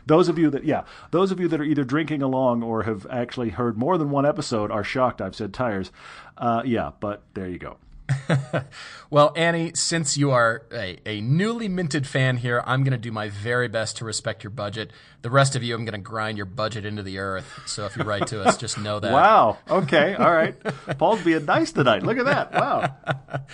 Those 0.06 0.30
of 0.30 0.38
you 0.38 0.50
that, 0.52 0.64
yeah, 0.64 0.84
those 1.12 1.32
of 1.32 1.40
you 1.40 1.48
that 1.48 1.60
are 1.60 1.66
either 1.66 1.84
drinking 1.84 2.22
along 2.22 2.64
or 2.64 2.84
have 2.84 3.06
actually 3.10 3.50
heard 3.50 3.78
more 3.78 3.98
than 3.98 4.10
one 4.10 4.26
episode 4.26 4.72
are 4.72 4.84
shocked 4.84 5.22
I've 5.22 5.36
said 5.36 5.54
tires. 5.54 5.92
Uh, 6.38 6.62
yeah, 6.66 6.92
but 7.00 7.24
there 7.34 7.48
you 7.48 7.58
go. 7.58 7.78
Well, 9.12 9.34
Annie, 9.36 9.72
since 9.74 10.18
you 10.18 10.30
are 10.30 10.68
a, 10.72 11.00
a 11.04 11.20
newly 11.20 11.68
minted 11.68 12.06
fan 12.06 12.38
here, 12.38 12.62
I'm 12.64 12.84
going 12.84 12.92
to 12.92 12.98
do 13.00 13.12
my 13.12 13.30
very 13.30 13.68
best 13.68 13.98
to 13.98 14.06
respect 14.06 14.44
your 14.44 14.52
budget. 14.52 14.92
The 15.24 15.32
rest 15.32 15.56
of 15.56 15.64
you, 15.64 15.74
I'm 15.74 15.84
going 15.84 16.00
to 16.00 16.08
grind 16.08 16.38
your 16.38 16.46
budget 16.46 16.86
into 16.86 17.02
the 17.02 17.18
earth. 17.18 17.62
So 17.66 17.86
if 17.86 17.98
you 17.98 18.04
write 18.04 18.28
to 18.28 18.44
us, 18.44 18.56
just 18.56 18.78
know 18.78 19.00
that. 19.00 19.12
Wow. 19.12 19.58
Okay. 19.70 20.14
All 20.14 20.32
right. 20.32 20.56
Paul's 21.00 21.24
being 21.24 21.46
nice 21.46 21.72
tonight. 21.72 22.04
Look 22.04 22.20
at 22.20 22.26
that. 22.26 22.52
Wow. 22.54 22.96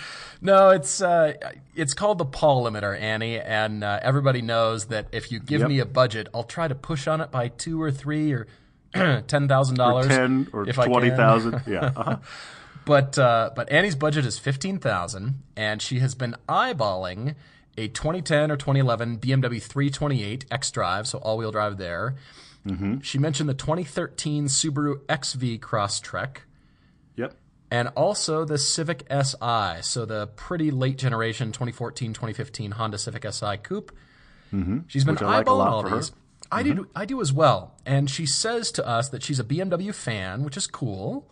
No, 0.42 0.68
it's 0.68 1.00
uh, 1.00 1.32
it's 1.74 1.94
called 1.94 2.18
the 2.18 2.26
Paul 2.26 2.64
limiter, 2.64 2.98
Annie, 3.00 3.40
and 3.40 3.82
uh, 3.82 3.98
everybody 4.02 4.42
knows 4.42 4.86
that 4.88 5.06
if 5.10 5.32
you 5.32 5.40
give 5.40 5.60
Yep. 5.60 5.68
me 5.70 5.78
a 5.78 5.86
budget, 5.86 6.28
I'll 6.34 6.44
try 6.44 6.68
to 6.68 6.74
push 6.74 7.06
on 7.08 7.22
it 7.22 7.30
by 7.30 7.48
two 7.48 7.80
or 7.80 7.90
three 7.90 8.32
or 8.32 8.46
ten 8.92 9.48
thousand 9.48 9.76
dollars, 9.76 10.08
Ten 10.08 10.46
or 10.52 10.68
if 10.68 10.76
twenty 10.76 11.08
thousand. 11.08 11.62
Yeah. 11.66 11.90
Uh-huh. 11.96 12.16
But 12.86 13.18
uh, 13.18 13.50
but 13.54 13.70
Annie's 13.70 13.94
budget 13.96 14.24
is 14.24 14.38
fifteen 14.38 14.78
thousand, 14.78 15.42
and 15.56 15.82
she 15.82 15.98
has 15.98 16.14
been 16.14 16.34
eyeballing 16.48 17.34
a 17.76 17.88
2010 17.88 18.50
or 18.50 18.56
2011 18.56 19.18
BMW 19.18 19.60
328 19.62 20.46
X 20.50 20.70
Drive, 20.70 21.06
so 21.06 21.18
all-wheel 21.18 21.50
drive 21.52 21.76
there. 21.76 22.14
Mm-hmm. 22.66 23.00
She 23.00 23.18
mentioned 23.18 23.50
the 23.50 23.54
2013 23.54 24.46
Subaru 24.46 25.00
XV 25.12 25.60
Crosstrek, 25.60 26.38
Yep. 27.16 27.34
and 27.70 27.88
also 27.88 28.44
the 28.46 28.56
Civic 28.56 29.06
Si, 29.10 29.82
so 29.82 30.06
the 30.06 30.28
pretty 30.36 30.70
late 30.70 30.96
generation 30.96 31.48
2014 31.52 32.14
2015 32.14 32.70
Honda 32.72 32.96
Civic 32.98 33.30
Si 33.30 33.56
Coupe. 33.58 33.92
She's 34.52 34.58
been 34.60 34.62
Mm-hmm. 34.62 35.10
Which 35.10 35.20
like 35.22 35.46
eyeballing 35.46 35.58
lot 35.58 35.68
all 35.68 35.82
for 35.82 35.88
her. 35.90 35.96
Mm-hmm. 35.96 36.00
these. 36.00 36.12
I 36.50 36.62
do, 36.62 36.88
I 36.94 37.04
do 37.04 37.20
as 37.20 37.32
well. 37.32 37.74
And 37.84 38.08
she 38.08 38.24
says 38.24 38.70
to 38.72 38.86
us 38.86 39.08
that 39.10 39.22
she's 39.22 39.38
a 39.40 39.44
BMW 39.44 39.92
fan, 39.92 40.44
which 40.44 40.56
is 40.56 40.66
cool, 40.68 41.28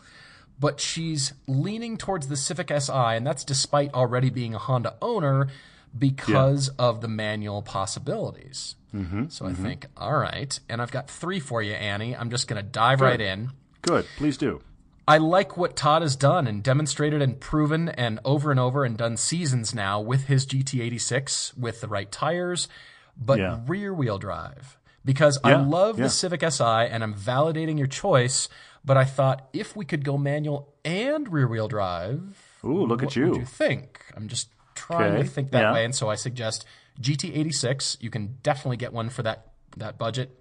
but 0.58 0.80
she's 0.80 1.32
leaning 1.46 1.96
towards 1.96 2.28
the 2.28 2.36
Civic 2.36 2.70
Si, 2.70 2.92
and 2.92 3.26
that's 3.26 3.44
despite 3.44 3.92
already 3.92 4.30
being 4.30 4.54
a 4.54 4.58
Honda 4.58 4.96
owner 5.02 5.48
because 5.96 6.68
of 6.78 7.00
the 7.00 7.08
manual 7.08 7.62
possibilities. 7.62 8.76
Mm-hmm, 8.94 9.28
so 9.28 9.46
I 9.46 9.52
think, 9.52 9.86
all 9.96 10.16
right. 10.16 10.58
And 10.68 10.80
I've 10.80 10.90
got 10.92 11.10
three 11.10 11.40
for 11.40 11.62
you, 11.62 11.72
Annie. 11.72 12.16
I'm 12.16 12.30
just 12.30 12.46
going 12.46 12.62
to 12.62 12.68
dive 12.68 13.00
right 13.00 13.20
in. 13.20 13.50
Good. 13.82 14.06
Please 14.16 14.36
do. 14.36 14.60
I 15.06 15.18
like 15.18 15.56
what 15.56 15.76
Todd 15.76 16.02
has 16.02 16.16
done 16.16 16.46
and 16.46 16.62
demonstrated 16.62 17.20
and 17.20 17.38
proven 17.38 17.90
and 17.90 18.20
over 18.24 18.50
and 18.50 18.58
over 18.58 18.84
and 18.84 18.96
done 18.96 19.16
seasons 19.16 19.74
now 19.74 20.00
with 20.00 20.24
his 20.26 20.46
GT86 20.46 21.58
with 21.58 21.80
the 21.80 21.88
right 21.88 22.10
tires, 22.10 22.68
but 23.16 23.38
Yeah. 23.38 23.60
rear 23.66 23.92
wheel 23.92 24.18
drive. 24.18 24.78
Because 25.04 25.38
I 25.44 25.56
love 25.56 25.98
yeah. 25.98 26.04
the 26.04 26.10
Civic 26.10 26.40
Si 26.50 26.64
and 26.64 27.02
I'm 27.04 27.14
validating 27.14 27.76
your 27.76 27.86
choice, 27.86 28.48
but 28.84 28.96
I 28.96 29.04
thought 29.04 29.48
if 29.52 29.74
we 29.76 29.84
could 29.84 30.04
go 30.04 30.16
manual 30.18 30.74
and 30.84 31.32
rear 31.32 31.46
wheel 31.48 31.68
drive, 31.68 32.22
Ooh, 32.64 32.84
look 32.86 33.02
at 33.02 33.16
you. 33.16 33.36
you 33.38 33.44
think? 33.44 34.00
I'm 34.16 34.28
just 34.28 34.48
trying 34.74 35.14
to 35.22 35.24
think 35.28 35.50
that 35.52 35.60
yeah. 35.60 35.72
way, 35.72 35.84
and 35.84 35.94
so 35.94 36.08
I 36.10 36.14
suggest 36.16 36.64
GT86. 37.00 37.98
You 38.02 38.10
can 38.10 38.38
definitely 38.42 38.76
get 38.76 38.92
one 38.92 39.08
for 39.08 39.22
that 39.22 39.46
that 39.76 39.98
budget, 39.98 40.38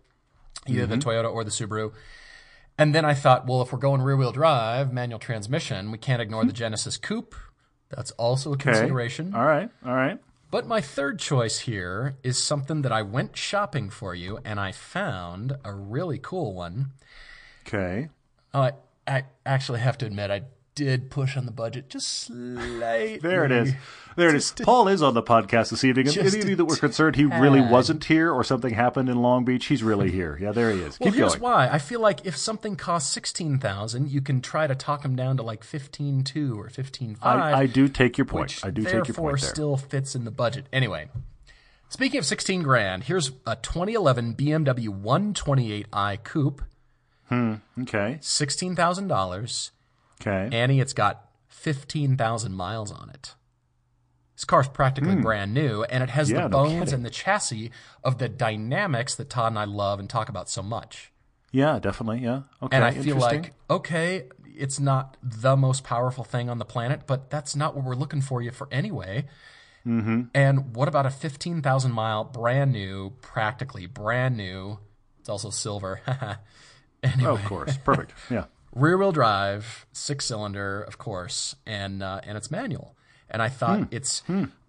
either 0.67 0.82
Mm-hmm. 0.84 0.91
the 0.91 0.97
Toyota 0.97 1.32
or 1.34 1.43
the 1.43 1.49
Subaru. 1.51 1.91
And 2.77 2.93
then 2.93 3.06
I 3.06 3.13
thought, 3.13 3.45
well, 3.47 3.62
if 3.62 3.71
we're 3.71 3.79
going 3.79 4.01
rear 4.01 4.15
wheel 4.17 4.32
drive, 4.32 4.91
manual 4.91 5.19
transmission, 5.19 5.91
we 5.91 5.97
can't 5.97 6.21
ignore 6.21 6.43
the 6.43 6.51
Genesis 6.53 6.97
Coupe. 6.97 7.36
That's 7.89 8.12
also 8.12 8.49
a 8.49 8.53
Okay. 8.53 8.71
consideration. 8.71 9.34
All 9.36 9.45
right. 9.45 9.69
All 9.86 9.93
right. 9.93 10.19
But 10.49 10.67
my 10.67 10.82
third 10.82 11.19
choice 11.19 11.60
here 11.60 12.15
is 12.23 12.38
something 12.38 12.82
that 12.84 12.91
I 12.91 13.01
went 13.03 13.38
shopping 13.38 13.89
for 13.91 14.13
you 14.15 14.39
and 14.45 14.60
I 14.60 14.71
found 14.71 15.56
a 15.63 15.73
really 15.73 16.17
cool 16.19 16.53
one. 16.53 16.91
Okay. 17.67 18.10
Uh, 18.54 18.72
I 19.08 19.24
actually 19.46 19.80
have 19.80 19.98
to 20.00 20.06
admit, 20.06 20.32
I 20.32 20.44
did 20.76 21.10
push 21.12 21.38
on 21.38 21.46
the 21.46 21.52
budget 21.52 21.89
just 21.89 22.08
slightly. 22.08 23.20
There 23.22 23.46
it 23.46 23.52
is. 23.52 23.74
There 24.16 24.30
it 24.30 24.36
is. 24.36 24.52
Paul 24.52 24.88
is 24.88 25.02
on 25.02 25.13
the 25.13 25.24
podcast 25.24 25.72
this 25.72 25.84
evening. 25.84 26.08
And 26.08 26.18
any 26.18 26.39
of 26.39 26.50
you 26.50 26.56
that 26.56 26.66
were 26.66 26.76
concerned 26.76 27.16
he 27.16 27.26
really 27.26 27.62
wasn't 27.62 28.04
here 28.06 28.32
or 28.32 28.44
something 28.44 28.74
happened 28.74 29.10
in 29.10 29.22
Long 29.22 29.44
Beach, 29.46 29.66
he's 29.66 29.82
really 29.84 30.12
here. 30.12 30.38
Yeah, 30.39 30.52
there 30.52 30.72
he 30.72 30.82
is. 30.82 31.00
Well, 31.00 31.10
Keep 31.10 31.16
here's 31.16 31.32
going. 31.36 31.42
why. 31.42 31.70
I 31.70 31.80
feel 31.80 32.00
like 32.00 32.26
if 32.26 32.38
something 32.38 32.76
costs 32.76 33.12
sixteen 33.12 33.58
thousand, 33.60 34.12
you 34.12 34.22
can 34.22 34.42
try 34.42 34.68
to 34.68 34.76
talk 34.76 35.04
him 35.04 35.16
down 35.16 35.38
to 35.38 35.44
like 35.44 35.63
fifteen 35.63 36.24
two 36.24 36.60
or 36.60 36.70
fifteen 36.70 37.16
five. 37.16 37.39
I, 37.39 37.62
I 37.62 37.66
do 37.66 37.88
take 37.88 38.18
your 38.18 38.26
point. 38.26 38.60
I 38.63 38.70
do 38.70 38.84
take 38.84 39.08
your 39.08 39.16
point 39.16 39.42
there. 39.42 39.50
still 39.50 39.78
fits 39.78 40.16
in 40.16 40.26
the 40.26 40.32
budget. 40.32 40.68
Anyway, 40.72 41.10
speaking 41.89 42.20
of 42.20 42.26
sixteen 42.26 42.62
grand, 42.62 43.06
here's 43.06 43.32
a 43.48 43.56
2011 43.56 44.36
BMW 44.36 44.89
128i 45.02 46.24
Coupe, 46.24 46.62
okay. 47.82 48.17
sixteen 48.22 48.76
thousand 48.76 49.08
dollars. 49.08 49.72
Okay. 50.22 50.56
Annie, 50.56 50.80
it's 50.80 50.93
got 50.93 51.26
15,000 51.50 52.54
miles 52.54 52.91
on 52.91 53.10
it. 53.10 53.36
This 54.36 54.46
car's 54.46 54.67
practically 54.67 55.15
brand 55.15 55.54
new, 55.54 55.84
and 55.84 56.02
it 56.04 56.10
has 56.12 56.30
Hmm. 56.30 56.36
Yeah, 56.36 56.43
the 56.43 56.50
bones 56.50 56.80
kidding. 56.80 56.93
and 56.96 57.06
the 57.06 57.10
chassis 57.10 57.72
of 58.04 58.17
the 58.17 58.30
dynamics 58.30 59.15
that 59.15 59.30
Todd 59.30 59.52
and 59.52 59.60
I 59.60 59.65
love 59.65 60.00
and 60.00 60.10
talk 60.10 60.30
about 60.30 60.50
so 60.50 60.63
much. 60.63 61.12
yeah, 61.52 61.80
definitely. 61.80 62.19
Yeah. 62.24 62.41
Okay. 62.62 62.76
And 62.76 62.84
I 62.86 62.91
feel 62.91 63.17
like, 63.17 63.54
okay, 63.69 64.30
it's 64.56 64.80
not 64.80 65.17
the 65.22 65.56
most 65.56 65.84
powerful 65.84 66.24
thing 66.24 66.50
on 66.50 66.58
the 66.58 66.65
planet, 66.65 67.02
but 67.06 67.30
that's 67.30 67.56
not 67.56 67.76
what 67.76 67.86
we're 67.86 67.96
looking 67.96 68.22
for 68.22 68.41
you 68.41 68.52
for 68.52 68.67
anyway. 68.72 69.26
Mm-hmm. 69.86 70.24
And 70.34 70.76
what 70.76 70.88
about 70.88 71.06
a 71.06 71.10
15,000 71.12 71.91
mile 71.91 72.24
brand 72.24 72.72
new, 72.72 73.12
practically 73.22 73.86
brand 73.86 74.36
new, 74.38 74.80
it's 75.19 75.30
also 75.30 75.50
silver. 75.50 76.02
anyway. 77.04 77.30
Oh, 77.30 77.34
of 77.36 77.44
course. 77.46 77.78
Perfect. 77.78 78.13
Yeah. 78.30 78.46
rear 78.74 78.98
wheel 78.98 79.12
drive, 79.12 79.86
six 79.92 80.26
cylinder, 80.26 80.82
of 80.82 80.98
course, 80.98 81.56
and 81.66 82.02
uh, 82.02 82.22
and 82.24 82.38
it's 82.38 82.50
manual. 82.50 82.96
And 83.30 83.42
I 83.42 83.50
thought 83.50 83.80
Hmm. 83.80 83.86
it's 83.92 84.24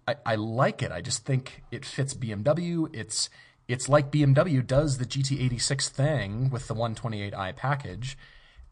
I, 0.07 0.15
I 0.25 0.35
like 0.35 0.83
it. 0.83 0.91
I 0.91 1.01
just 1.01 1.25
think 1.25 1.63
it 1.71 1.85
fits 1.85 2.13
BMW. 2.13 2.87
It's 2.95 3.29
it's 3.67 3.89
like 3.89 4.11
BMW 4.11 4.65
does 4.65 4.99
the 4.99 5.05
GT86 5.05 5.89
thing 5.89 6.49
with 6.51 6.67
the 6.67 6.75
128i 6.75 7.55
package, 7.55 8.15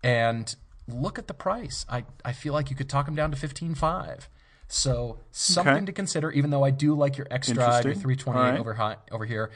and 0.03 0.55
look 0.87 1.17
at 1.17 1.27
the 1.27 1.33
price. 1.33 1.85
I, 1.89 2.05
I 2.23 2.33
feel 2.33 2.53
like 2.53 2.69
you 2.69 2.75
could 2.75 2.89
talk 2.89 3.05
them 3.07 3.15
down 3.15 3.31
to 3.31 3.37
15.5. 3.37 4.27
So 4.67 5.19
something 5.31 5.73
Okay. 5.77 5.85
to 5.85 5.91
consider. 5.91 6.31
Even 6.31 6.49
though 6.51 6.63
I 6.63 6.69
do 6.71 6.93
like 6.95 7.17
your 7.17 7.27
X 7.31 7.47
Drive, 7.51 7.85
your 7.85 7.93
Interesting. 7.93 8.01
328 8.01 8.39
All 8.39 8.51
right. 8.51 8.59
over 8.59 8.97
over 9.11 9.25
here, 9.25 9.49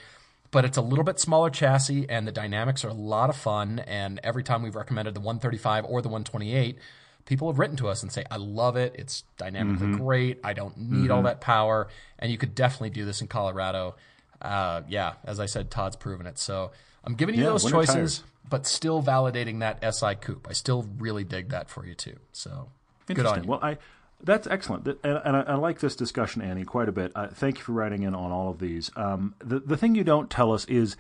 but 0.52 0.66
it's 0.66 0.78
a 0.78 0.82
little 0.82 1.04
bit 1.04 1.20
smaller 1.20 1.50
chassis, 1.50 2.10
and 2.10 2.28
the 2.28 2.32
dynamics 2.32 2.84
are 2.86 2.90
a 2.90 2.94
lot 2.94 3.30
of 3.30 3.36
fun. 3.36 3.80
And 3.80 4.20
every 4.24 4.44
time 4.44 4.64
we've 4.64 4.76
recommended 4.76 5.14
the 5.14 5.20
135 5.20 5.86
or 5.86 6.02
the 6.02 6.10
128, 6.10 6.78
people 7.26 7.50
have 7.52 7.60
written 7.60 7.76
to 7.78 7.88
us 7.90 8.02
and 8.04 8.12
say, 8.12 8.24
I 8.32 8.38
love 8.38 8.76
it. 8.78 8.96
It's 8.98 9.24
dynamically 9.38 9.98
great. 9.98 10.40
I 10.44 10.54
don't 10.54 10.78
need 10.78 11.12
all 11.12 11.24
that 11.24 11.42
power. 11.42 11.90
And 12.20 12.32
you 12.32 12.38
could 12.38 12.56
definitely 12.56 12.92
do 12.92 13.04
this 13.06 13.20
in 13.22 13.28
Colorado. 13.28 13.96
Uh, 14.42 14.82
yeah, 14.88 15.14
as 15.26 15.40
I 15.40 15.46
said, 15.48 15.70
Todd's 15.70 15.96
proven 15.96 16.26
it. 16.28 16.38
So 16.40 16.72
I'm 17.04 17.16
giving 17.16 17.36
you 17.36 17.44
Yeah, 17.44 17.50
those 17.50 17.70
choices, 17.70 17.94
tires. 17.94 18.24
but 18.50 18.66
still 18.68 19.02
validating 19.04 19.60
that 19.60 19.84
SI 19.96 20.16
coupe. 20.16 20.48
I 20.50 20.54
still 20.54 20.88
really 21.00 21.24
dig 21.24 21.50
that 21.50 21.70
for 21.70 21.86
you 21.86 21.96
too. 21.96 22.16
So 22.32 22.70
good 23.08 23.26
on 23.26 23.44
you. 23.44 23.50
Well, 23.50 23.60
I 23.62 23.78
that's 24.24 24.48
excellent, 24.48 24.88
and, 24.88 25.22
and 25.24 25.38
I, 25.38 25.42
I 25.42 25.56
like 25.56 25.80
this 25.80 25.96
discussion, 25.96 26.42
Annie, 26.42 26.66
quite 26.66 26.90
a 26.90 26.92
bit. 26.92 27.12
Uh, 27.16 27.28
thank 27.28 27.58
you 27.60 27.64
for 27.64 27.72
writing 27.72 28.04
in 28.04 28.16
on 28.16 28.32
all 28.32 28.50
of 28.50 28.60
these. 28.60 28.92
Um, 28.96 29.36
the 29.40 29.60
the 29.60 29.78
thing 29.78 29.96
you 29.96 30.04
don't 30.04 30.30
tell 30.30 30.52
us 30.52 30.66
is 30.66 30.96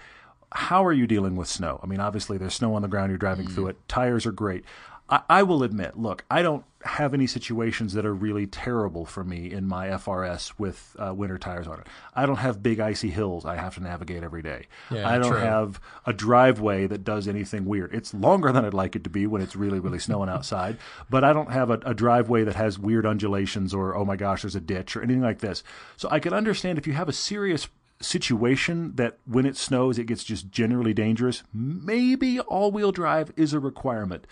how 0.51 0.85
are 0.85 0.93
you 0.93 1.07
dealing 1.07 1.35
with 1.35 1.47
snow? 1.47 1.79
I 1.83 1.87
mean, 1.87 1.99
obviously 1.99 2.37
there's 2.37 2.53
snow 2.53 2.73
on 2.75 2.81
the 2.81 2.87
ground. 2.87 3.09
You're 3.09 3.17
driving 3.17 3.47
through 3.47 3.67
it. 3.67 3.87
Tires 3.87 4.25
are 4.25 4.31
great. 4.31 4.63
I, 5.09 5.21
I 5.29 5.43
will 5.43 5.63
admit, 5.63 5.97
look, 5.97 6.23
I 6.29 6.41
don't 6.41 6.63
have 6.87 7.13
any 7.13 7.27
situations 7.27 7.93
that 7.93 8.05
are 8.05 8.13
really 8.13 8.47
terrible 8.47 9.05
for 9.05 9.23
me 9.23 9.51
in 9.51 9.67
my 9.67 9.87
FRS 9.87 10.53
with 10.57 10.95
uh, 10.97 11.13
winter 11.13 11.37
tires 11.37 11.67
on 11.67 11.79
it. 11.79 11.87
I 12.15 12.25
don't 12.25 12.37
have 12.37 12.63
big 12.63 12.79
icy 12.79 13.09
hills 13.09 13.45
I 13.45 13.55
have 13.55 13.75
to 13.75 13.83
navigate 13.83 14.23
every 14.23 14.41
day. 14.41 14.67
Yeah, 14.89 15.07
I 15.07 15.17
don't 15.17 15.31
true. 15.31 15.39
have 15.39 15.79
a 16.05 16.13
driveway 16.13 16.87
that 16.87 17.03
does 17.03 17.27
anything 17.27 17.65
weird. 17.65 17.93
It's 17.93 18.13
longer 18.13 18.51
than 18.51 18.65
I'd 18.65 18.73
like 18.73 18.95
it 18.95 19.03
to 19.03 19.09
be 19.09 19.27
when 19.27 19.41
it's 19.41 19.55
really, 19.55 19.79
really 19.79 19.99
snowing 19.99 20.29
outside, 20.29 20.77
but 21.09 21.23
I 21.23 21.33
don't 21.33 21.51
have 21.51 21.69
a, 21.69 21.79
a 21.85 21.93
driveway 21.93 22.43
that 22.43 22.55
has 22.55 22.79
weird 22.79 23.05
undulations 23.05 23.73
or, 23.73 23.95
oh 23.95 24.05
my 24.05 24.15
gosh, 24.15 24.41
there's 24.41 24.55
a 24.55 24.61
ditch 24.61 24.95
or 24.95 25.03
anything 25.03 25.21
like 25.21 25.39
this. 25.39 25.63
So 25.95 26.09
I 26.09 26.19
can 26.19 26.33
understand 26.33 26.77
if 26.77 26.87
you 26.87 26.93
have 26.93 27.09
a 27.09 27.13
serious 27.13 27.67
situation 28.01 28.93
that 28.95 29.17
when 29.25 29.45
it 29.45 29.57
snows, 29.57 29.97
it 29.97 30.05
gets 30.05 30.23
just 30.23 30.51
generally 30.51 30.93
dangerous, 30.93 31.43
maybe 31.53 32.39
all 32.39 32.71
wheel 32.71 32.91
drive 32.91 33.31
is 33.35 33.53
a 33.53 33.59
requirement. 33.59 34.27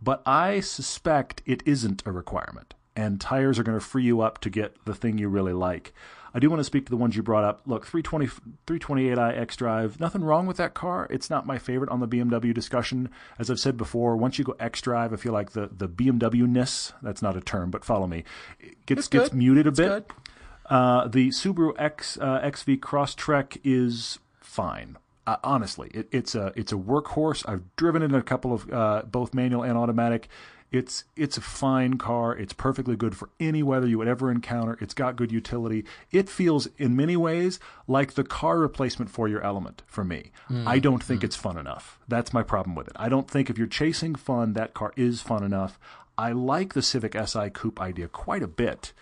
But 0.00 0.22
I 0.26 0.60
suspect 0.60 1.42
it 1.46 1.62
isn't 1.66 2.02
a 2.06 2.12
requirement, 2.12 2.74
and 2.94 3.20
tires 3.20 3.58
are 3.58 3.62
going 3.64 3.78
to 3.78 3.84
free 3.84 4.04
you 4.04 4.20
up 4.20 4.38
to 4.42 4.50
get 4.50 4.76
the 4.84 4.94
thing 4.94 5.18
you 5.18 5.28
really 5.28 5.52
like. 5.52 5.92
I 6.34 6.40
do 6.40 6.50
want 6.50 6.60
to 6.60 6.64
speak 6.64 6.84
to 6.86 6.90
the 6.90 6.96
ones 6.96 7.16
you 7.16 7.22
brought 7.22 7.42
up. 7.42 7.62
Look, 7.66 7.86
320, 7.86 8.28
328i 8.66 9.36
X 9.38 9.56
Drive, 9.56 9.98
nothing 9.98 10.22
wrong 10.22 10.46
with 10.46 10.58
that 10.58 10.74
car. 10.74 11.06
It's 11.10 11.30
not 11.30 11.46
my 11.46 11.58
favorite 11.58 11.90
on 11.90 12.00
the 12.00 12.06
BMW 12.06 12.52
discussion. 12.54 13.08
As 13.38 13.50
I've 13.50 13.58
said 13.58 13.76
before, 13.76 14.16
once 14.16 14.38
you 14.38 14.44
go 14.44 14.54
X 14.60 14.80
Drive, 14.82 15.12
I 15.12 15.16
feel 15.16 15.32
like 15.32 15.52
the, 15.52 15.68
the 15.74 15.88
BMW 15.88 16.46
ness, 16.46 16.92
that's 17.02 17.22
not 17.22 17.36
a 17.36 17.40
term, 17.40 17.70
but 17.70 17.84
follow 17.84 18.06
me, 18.06 18.24
it 18.60 18.84
gets, 18.86 19.00
It's 19.00 19.08
gets 19.08 19.28
good. 19.30 19.38
muted 19.38 19.66
a 19.66 19.70
It's 19.70 19.78
bit. 19.80 20.10
Uh, 20.66 21.08
the 21.08 21.30
Subaru 21.30 21.72
X 21.78 22.18
uh, 22.20 22.48
XV 22.48 22.72
Crosstrek 22.78 23.58
is 23.64 24.18
fine. 24.38 24.98
Uh, 25.28 25.36
honestly, 25.44 25.90
it, 25.92 26.08
it's 26.10 26.34
a 26.34 26.54
it's 26.56 26.72
a 26.72 26.76
workhorse. 26.76 27.46
I've 27.46 27.60
driven 27.76 28.00
it 28.00 28.06
in 28.06 28.14
a 28.14 28.22
couple 28.22 28.54
of 28.54 28.72
uh, 28.72 29.02
both 29.02 29.34
manual 29.34 29.62
and 29.62 29.76
automatic. 29.76 30.26
It's 30.72 31.04
it's 31.16 31.36
a 31.36 31.42
fine 31.42 31.98
car. 31.98 32.34
It's 32.34 32.54
perfectly 32.54 32.96
good 32.96 33.14
for 33.14 33.28
any 33.38 33.62
weather 33.62 33.86
you 33.86 33.98
would 33.98 34.08
ever 34.08 34.30
encounter. 34.30 34.78
It's 34.80 34.94
got 34.94 35.16
good 35.16 35.30
utility. 35.30 35.84
It 36.10 36.30
feels 36.30 36.68
in 36.78 36.96
many 36.96 37.14
ways 37.14 37.60
like 37.86 38.14
the 38.14 38.24
car 38.24 38.58
replacement 38.58 39.10
for 39.10 39.28
your 39.28 39.42
Element 39.42 39.82
for 39.86 40.02
me. 40.02 40.32
I 40.66 40.78
don't 40.78 41.02
think 41.02 41.22
it's 41.22 41.36
fun 41.36 41.58
enough. 41.58 41.98
That's 42.08 42.32
my 42.32 42.42
problem 42.42 42.74
with 42.74 42.88
it. 42.88 42.96
I 42.96 43.10
don't 43.10 43.30
think 43.30 43.50
if 43.50 43.58
you're 43.58 43.66
chasing 43.66 44.14
fun, 44.14 44.54
that 44.54 44.72
car 44.72 44.94
is 44.96 45.20
fun 45.20 45.44
enough. 45.44 45.78
I 46.16 46.32
like 46.32 46.72
the 46.72 46.80
Civic 46.80 47.14
Si 47.26 47.50
Coupe 47.50 47.82
idea 47.82 48.08
quite 48.08 48.42
a 48.42 48.48
bit. 48.48 48.94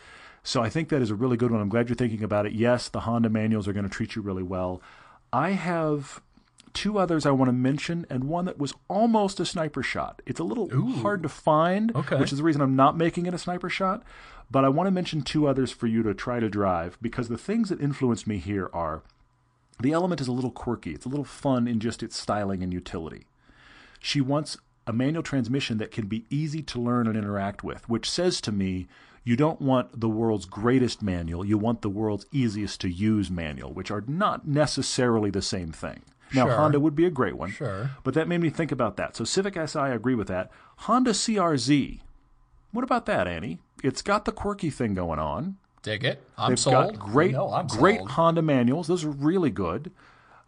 So 0.43 0.61
I 0.61 0.71
think 0.71 0.89
that 0.89 1.03
is 1.03 1.11
a 1.11 1.17
really 1.17 1.37
good 1.37 1.53
one. 1.53 1.61
I'm 1.61 1.69
glad 1.69 1.89
you're 1.89 1.97
thinking 1.97 2.25
about 2.25 2.47
it. 2.47 2.53
Yes, 2.53 2.89
the 2.89 3.01
Honda 3.01 3.29
manuals 3.29 3.69
are 3.69 3.73
going 3.73 3.89
to 3.89 3.91
treat 3.91 4.17
you 4.17 4.23
really 4.23 4.45
well. 4.45 4.83
I 5.37 5.51
have 5.51 6.23
two 6.73 6.99
others 6.99 7.27
I 7.27 7.31
want 7.31 7.49
to 7.51 7.53
mention, 7.53 8.07
and 8.09 8.25
one 8.25 8.47
that 8.47 8.59
was 8.59 8.73
almost 8.89 9.39
a 9.39 9.45
sniper 9.45 9.83
shot. 9.83 10.23
It's 10.25 10.41
a 10.41 10.45
little 10.45 10.69
hard 11.03 11.23
to 11.25 11.29
find, 11.29 11.95
Okay. 11.95 12.17
which 12.17 12.33
is 12.33 12.39
the 12.39 12.45
reason 12.45 12.63
I'm 12.63 12.75
not 12.77 12.97
making 12.97 13.27
it 13.27 13.35
a 13.35 13.39
sniper 13.39 13.69
shot. 13.69 14.03
But 14.51 14.65
I 14.65 14.69
want 14.71 14.87
to 14.87 14.91
mention 14.93 15.21
two 15.23 15.47
others 15.47 15.71
for 15.73 15.87
you 15.87 16.03
to 16.05 16.15
try 16.15 16.41
to 16.41 16.49
drive 16.49 16.97
because 17.03 17.29
the 17.29 17.37
things 17.39 17.69
that 17.69 17.81
influenced 17.81 18.27
me 18.27 18.39
here 18.39 18.71
are 18.73 19.03
the 19.81 19.93
element 19.93 20.21
is 20.23 20.29
a 20.29 20.33
little 20.33 20.51
quirky. 20.53 20.93
It's 20.95 21.05
a 21.05 21.09
little 21.11 21.25
fun 21.25 21.67
in 21.69 21.81
just 21.81 22.03
its 22.03 22.17
styling 22.17 22.63
and 22.63 22.73
utility. 22.73 23.27
She 24.01 24.21
wants 24.23 24.57
a 24.87 24.93
manual 24.93 25.23
transmission 25.23 25.77
that 25.79 25.91
can 25.91 26.07
be 26.07 26.25
easy 26.31 26.63
to 26.63 26.81
learn 26.81 27.07
and 27.09 27.17
interact 27.17 27.63
with, 27.65 27.87
which 27.89 28.09
says 28.09 28.41
to 28.43 28.53
me, 28.53 28.87
you 29.27 29.37
don't 29.37 29.61
want 29.61 30.01
the 30.01 30.09
world's 30.09 30.47
greatest 30.47 31.03
manual, 31.03 31.45
you 31.45 31.59
want 31.59 31.83
the 31.83 31.91
world's 31.91 32.25
easiest 32.33 32.81
to 32.83 32.89
use 32.89 33.29
manual, 33.31 33.73
which 33.75 33.91
are 33.91 34.05
not 34.07 34.47
necessarily 34.47 35.29
the 35.31 35.43
same 35.43 35.73
thing. 35.73 36.03
Now, 36.33 36.47
Sure. 36.47 36.57
Honda 36.57 36.81
would 36.81 36.95
be 36.95 37.05
a 37.07 37.11
great 37.11 37.37
one. 37.37 37.51
Sure. 37.51 37.91
But 38.05 38.15
that 38.15 38.29
made 38.29 38.41
me 38.41 38.51
think 38.51 38.71
about 38.73 38.97
that. 38.97 39.17
So, 39.17 39.25
Civic 39.25 39.55
Si, 39.69 39.79
I 39.79 39.91
agree 39.91 40.15
with 40.15 40.29
that. 40.29 40.51
Honda 40.79 41.11
CRZ, 41.13 42.01
what 42.71 42.85
about 42.85 43.07
that, 43.07 43.27
Annie? 43.27 43.59
It's 43.83 44.01
got 44.01 44.25
the 44.27 44.33
quirky 44.33 44.71
thing 44.71 44.95
going 44.95 45.19
on. 45.19 45.57
Dig 45.83 46.05
it. 46.05 46.23
I'm 46.39 46.51
They've 46.53 46.59
sold. 46.59 46.75
got 46.95 46.99
great, 46.99 47.33
No, 47.33 47.53
I'm 47.53 47.67
great 47.67 47.99
sold. 47.99 48.11
Honda 48.13 48.43
manuals. 48.43 48.87
Those 48.87 49.05
are 49.05 49.11
really 49.11 49.51
good. 49.51 49.91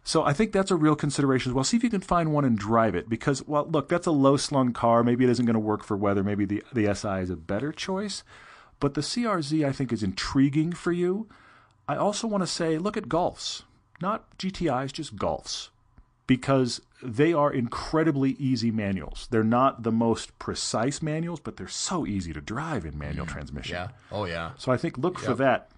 So 0.03 0.23
I 0.23 0.31
think 0.33 0.51
that's 0.53 0.71
a 0.71 0.75
real 0.75 0.95
consideration 0.95 1.51
as 1.51 1.53
well. 1.53 1.63
See 1.65 1.77
if 1.77 1.83
you 1.83 1.89
can 1.89 2.01
find 2.01 2.33
one 2.33 2.43
and 2.45 2.57
drive 2.57 2.95
it 2.95 3.09
because, 3.09 3.45
well, 3.47 3.67
look, 3.69 3.89
that's 3.89 4.07
a 4.07 4.11
low 4.11 4.37
slung 4.37 4.71
car. 4.73 5.03
Maybe 5.03 5.23
it 5.25 5.29
isn't 5.29 5.45
going 5.45 5.53
to 5.53 5.59
work 5.59 5.83
for 5.83 5.95
weather. 5.97 6.23
Maybe 6.23 6.45
the 6.45 6.63
the 6.73 6.93
SI 6.95 7.19
is 7.21 7.29
a 7.29 7.35
better 7.35 7.71
choice. 7.71 8.23
But 8.79 8.93
the 8.93 9.01
CRZ 9.01 9.65
I 9.65 9.71
think 9.71 9.91
is 9.91 10.03
intriguing 10.03 10.73
for 10.73 10.91
you. 10.91 11.27
I 11.87 11.95
also 11.95 12.27
want 12.27 12.43
to 12.43 12.47
say, 12.47 12.77
look 12.77 12.97
at 12.97 13.09
Golfs, 13.09 13.63
not 14.01 14.37
GTIs, 14.37 14.93
just 14.93 15.15
Golfs, 15.15 15.69
because 16.27 16.81
they 17.01 17.33
are 17.33 17.51
incredibly 17.51 18.31
easy 18.31 18.71
manuals. 18.71 19.27
They're 19.31 19.43
not 19.43 19.83
the 19.83 19.91
most 19.91 20.37
precise 20.37 21.01
manuals, 21.01 21.39
but 21.39 21.57
they're 21.57 21.67
so 21.67 22.05
easy 22.05 22.31
to 22.33 22.41
drive 22.41 22.85
in 22.85 22.97
manual 22.97 23.25
transmission. 23.25 23.73
Yeah. 23.75 23.87
Oh 24.11 24.25
yeah. 24.25 24.51
So 24.57 24.71
I 24.71 24.77
think 24.77 24.97
look 24.97 25.17
for 25.17 25.33
that. 25.35 25.71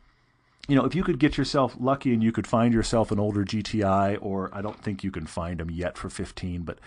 You 0.68 0.76
know, 0.76 0.86
if 0.86 0.94
you 0.94 1.04
could 1.04 1.18
get 1.20 1.38
yourself 1.38 1.76
lucky 1.80 2.14
and 2.14 2.22
you 2.24 2.32
could 2.32 2.46
find 2.46 2.74
yourself 2.74 3.12
an 3.12 3.20
older 3.20 3.44
GTI, 3.44 4.18
or 4.22 4.50
I 4.54 4.62
don't 4.62 4.82
think 4.82 5.04
you 5.04 5.12
can 5.12 5.26
find 5.26 5.60
them 5.60 5.72
yet 5.72 5.98
for 5.98 6.10
15, 6.10 6.64
but 6.64 6.78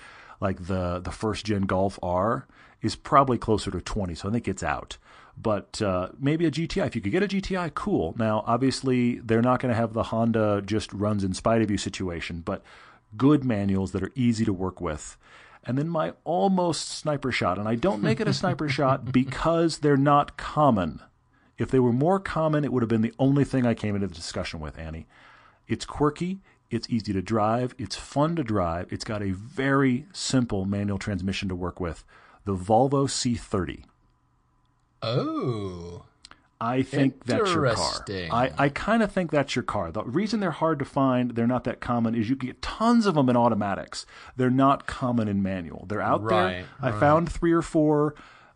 like 0.41 0.67
the 0.67 1.01
the 1.01 1.11
first 1.11 1.47
gen 1.47 1.63
Golf 1.63 1.99
R 2.03 2.47
is 2.83 2.95
probably 2.95 3.39
closer 3.39 3.71
to 3.71 3.81
20, 3.81 4.15
so 4.15 4.29
I 4.29 4.33
think 4.33 4.47
it's 4.47 4.63
out. 4.63 4.99
But 5.37 5.83
uh, 5.83 6.11
maybe 6.19 6.47
a 6.47 6.51
GTI. 6.51 6.87
If 6.87 6.95
you 6.95 7.03
could 7.03 7.13
get 7.13 7.23
a 7.23 7.29
GTI, 7.29 7.75
cool. 7.75 8.15
Now, 8.17 8.45
obviously, 8.47 9.19
they're 9.19 9.43
not 9.43 9.61
going 9.61 9.73
to 9.73 9.77
have 9.77 9.93
the 9.93 10.05
Honda 10.05 10.63
just 10.65 10.93
runs 10.93 11.25
in 11.25 11.35
spite 11.35 11.61
of 11.61 11.71
you 11.71 11.77
situation, 11.77 12.41
but 12.41 12.63
good 13.17 13.45
manuals 13.45 13.93
that 13.93 14.03
are 14.03 14.13
easy 14.15 14.45
to 14.45 14.53
work 14.53 14.81
with. 14.81 15.17
And 15.65 15.79
then 15.79 15.89
my 15.89 16.13
almost 16.25 16.89
sniper 16.89 17.33
shot, 17.33 17.59
and 17.59 17.69
I 17.69 17.75
don't 17.75 18.03
make 18.03 18.21
it 18.21 18.29
a 18.29 18.35
sniper 18.35 18.69
shot 18.71 19.13
because 19.13 19.79
they're 19.79 19.97
not 19.97 20.37
common. 20.37 21.01
If 21.57 21.71
they 21.71 21.79
were 21.79 21.93
more 21.93 22.21
common, 22.21 22.65
it 22.65 22.73
would 22.73 22.83
have 22.83 22.89
been 22.89 23.03
the 23.03 23.15
only 23.19 23.45
thing 23.45 23.67
I 23.67 23.75
came 23.75 23.95
into 23.95 24.09
the 24.09 24.15
discussion 24.15 24.61
with, 24.61 24.79
Annie. 24.79 25.07
It's 25.67 25.87
quirky, 25.87 26.41
it's 26.71 26.91
easy 26.91 27.13
to 27.13 27.23
drive, 27.23 27.75
it's 27.79 27.97
fun 27.97 28.37
to 28.37 28.45
drive, 28.45 28.93
it's 28.93 29.05
got 29.05 29.23
a 29.23 29.31
very 29.31 30.07
simple 30.13 30.65
manual 30.65 30.99
transmission 30.99 31.49
to 31.49 31.55
work 31.55 31.81
with. 31.81 32.05
The 32.45 32.57
Volvo 32.57 33.07
C30. 33.07 33.85
Oh. 35.05 36.05
I 36.61 36.83
think 36.83 37.25
that's 37.27 37.53
your 37.53 37.75
car. 37.75 38.05
I, 38.33 38.51
I 38.57 38.69
kind 38.71 39.03
of 39.03 39.13
think 39.13 39.31
that's 39.31 39.55
your 39.55 39.65
car. 39.65 39.93
The 39.93 40.03
reason 40.05 40.41
they're 40.41 40.51
hard 40.51 40.79
to 40.79 40.85
find, 40.85 41.33
they're 41.33 41.47
not 41.47 41.65
that 41.65 41.81
common, 41.81 42.15
is 42.15 42.31
you 42.31 42.37
can 42.37 42.47
get 42.47 42.63
tons 42.63 43.07
of 43.07 43.15
them 43.15 43.29
in 43.29 43.37
automatics. 43.37 44.07
They're 44.37 44.51
not 44.51 44.87
common 44.87 45.29
in 45.29 45.43
manual. 45.43 45.85
They're 45.89 46.01
out 46.01 46.27
there. 46.27 46.39
Right, 46.39 46.65
I 46.81 46.93
found 46.93 47.31
three 47.31 47.53
or 47.53 47.61
four. 47.61 48.15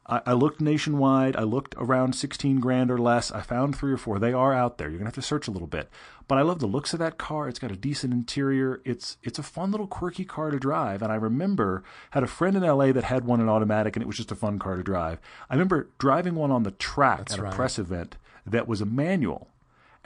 I, 0.08 0.22
I 0.26 0.32
looked 0.32 0.60
nationwide. 0.60 1.36
I 1.36 1.42
looked 1.42 1.74
around 1.76 2.14
16 2.14 2.60
grand 2.60 2.90
or 2.90 2.98
less. 2.98 3.30
I 3.30 3.40
found 3.42 3.76
three 3.76 3.92
or 3.92 3.96
four. 3.96 4.18
They 4.18 4.32
are 4.32 4.54
out 4.54 4.78
there. 4.78 4.88
You're 4.88 4.98
going 4.98 5.10
to 5.10 5.16
have 5.16 5.22
to 5.22 5.22
search 5.22 5.48
a 5.48 5.50
little 5.50 5.68
bit. 5.68 5.88
But 6.26 6.38
I 6.38 6.42
love 6.42 6.58
the 6.60 6.66
looks 6.66 6.92
of 6.92 6.98
that 6.98 7.18
car. 7.18 7.48
It's 7.48 7.58
got 7.58 7.72
a 7.72 7.76
decent 7.76 8.12
interior. 8.12 8.82
It's 8.84 9.16
it's 9.22 9.38
a 9.38 9.42
fun 9.42 9.70
little 9.70 9.86
quirky 9.86 10.24
car 10.24 10.50
to 10.50 10.58
drive. 10.58 11.02
And 11.02 11.10
I 11.10 11.16
remember 11.16 11.82
had 12.10 12.22
a 12.22 12.26
friend 12.26 12.56
in 12.56 12.62
LA 12.62 12.92
that 12.92 13.04
had 13.04 13.24
one 13.24 13.40
in 13.40 13.48
automatic 13.48 13.96
and 13.96 14.02
it 14.02 14.06
was 14.06 14.16
just 14.16 14.32
a 14.32 14.36
fun 14.36 14.58
car 14.58 14.76
to 14.76 14.82
drive. 14.82 15.20
I 15.48 15.54
remember 15.54 15.88
driving 15.98 16.34
one 16.34 16.50
on 16.50 16.64
the 16.64 16.70
track 16.72 17.30
at 17.32 17.38
a 17.38 17.50
press 17.50 17.78
event 17.78 18.16
that 18.46 18.68
was 18.68 18.80
a 18.80 18.86
manual. 18.86 19.48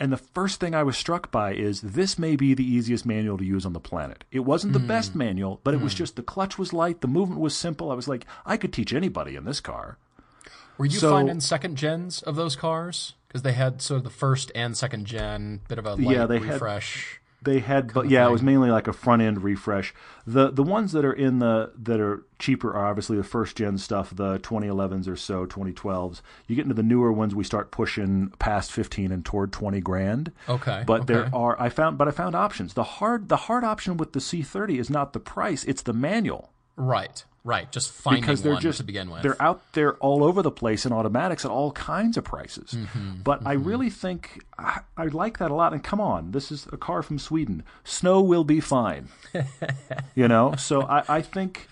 And 0.02 0.12
the 0.12 0.16
first 0.16 0.58
thing 0.58 0.74
I 0.74 0.82
was 0.82 0.96
struck 0.96 1.30
by 1.30 1.54
is 1.54 1.80
this 1.80 2.18
may 2.18 2.34
be 2.34 2.54
the 2.54 2.64
easiest 2.64 3.06
manual 3.06 3.38
to 3.38 3.44
use 3.44 3.64
on 3.64 3.72
the 3.72 3.78
planet. 3.78 4.24
It 4.32 4.40
wasn't 4.40 4.72
the 4.72 4.80
Hmm. 4.80 4.88
best 4.88 5.14
manual, 5.14 5.60
but 5.62 5.74
it 5.74 5.80
was 5.80 5.94
just 5.94 6.16
the 6.16 6.24
clutch 6.24 6.58
was 6.58 6.72
light, 6.72 7.02
the 7.02 7.06
movement 7.06 7.40
was 7.40 7.54
simple. 7.56 7.92
I 7.92 7.94
was 7.94 8.08
like, 8.08 8.26
I 8.44 8.56
could 8.56 8.72
teach 8.72 8.92
anybody 8.92 9.36
in 9.36 9.44
this 9.44 9.60
car. 9.60 9.98
Were 10.76 10.86
you 10.86 10.98
So- 10.98 11.10
finding 11.12 11.38
second 11.38 11.76
gens 11.76 12.20
of 12.22 12.34
those 12.34 12.56
cars? 12.56 13.14
Because 13.28 13.42
they 13.42 13.52
had 13.52 13.80
sort 13.80 13.98
of 13.98 14.04
the 14.04 14.10
first 14.10 14.50
and 14.56 14.76
second 14.76 15.06
gen, 15.06 15.60
bit 15.68 15.78
of 15.78 15.86
a 15.86 15.94
light 15.94 16.16
Yeah, 16.16 16.26
they 16.26 16.40
had- 16.40 16.54
refresh. 16.54 17.20
They 17.44 17.58
had, 17.58 17.92
but 17.92 18.08
yeah, 18.08 18.26
it 18.26 18.30
was 18.30 18.42
mainly 18.42 18.70
like 18.70 18.86
a 18.86 18.92
front 18.92 19.22
end 19.22 19.42
refresh. 19.42 19.92
The 20.26 20.50
the 20.50 20.62
ones 20.62 20.92
that 20.92 21.04
are 21.04 21.12
in 21.12 21.40
the 21.40 21.72
that 21.76 21.98
are 21.98 22.24
cheaper 22.38 22.72
are 22.74 22.86
obviously 22.86 23.16
the 23.16 23.24
first 23.24 23.56
gen 23.56 23.78
stuff, 23.78 24.14
the 24.14 24.38
2011s 24.38 25.08
or 25.08 25.16
so, 25.16 25.46
2012s. 25.46 26.22
You 26.46 26.56
get 26.56 26.62
into 26.62 26.74
the 26.74 26.82
newer 26.82 27.12
ones, 27.12 27.34
we 27.34 27.44
start 27.44 27.70
pushing 27.70 28.30
past 28.38 28.70
15 28.70 29.10
and 29.10 29.24
toward 29.24 29.52
20 29.52 29.80
grand. 29.80 30.32
Okay, 30.48 30.84
but 30.86 31.06
there 31.06 31.30
are 31.34 31.60
I 31.60 31.68
found, 31.68 31.98
but 31.98 32.06
I 32.06 32.12
found 32.12 32.34
options. 32.34 32.74
The 32.74 32.84
hard 32.84 33.28
the 33.28 33.36
hard 33.36 33.64
option 33.64 33.96
with 33.96 34.12
the 34.12 34.20
C30 34.20 34.78
is 34.78 34.90
not 34.90 35.12
the 35.12 35.20
price; 35.20 35.64
it's 35.64 35.82
the 35.82 35.92
manual. 35.92 36.52
Right. 36.76 37.24
Right, 37.44 37.70
just 37.72 37.90
finding 37.90 38.22
because 38.22 38.42
they're 38.42 38.52
one 38.52 38.62
just 38.62 38.78
to 38.78 38.84
begin 38.84 39.10
with. 39.10 39.22
they're 39.22 39.40
out 39.42 39.72
there 39.72 39.94
all 39.94 40.22
over 40.22 40.42
the 40.42 40.50
place 40.52 40.86
in 40.86 40.92
automatics 40.92 41.44
at 41.44 41.50
all 41.50 41.72
kinds 41.72 42.16
of 42.16 42.22
prices. 42.22 42.70
Mm-hmm, 42.70 43.22
but 43.22 43.44
I 43.44 43.54
really 43.54 43.90
think 43.90 44.44
I, 44.56 44.80
I 44.96 45.06
like 45.06 45.38
that 45.38 45.50
a 45.50 45.54
lot. 45.54 45.72
And 45.72 45.82
come 45.82 46.00
on, 46.00 46.30
this 46.30 46.52
is 46.52 46.68
a 46.70 46.76
car 46.76 47.02
from 47.02 47.18
Sweden. 47.18 47.64
Snow 47.82 48.22
will 48.22 48.44
be 48.44 48.60
fine. 48.60 49.08
you 50.14 50.28
know, 50.28 50.54
so 50.56 50.82
I, 50.82 51.02
I 51.08 51.22
think 51.22 51.66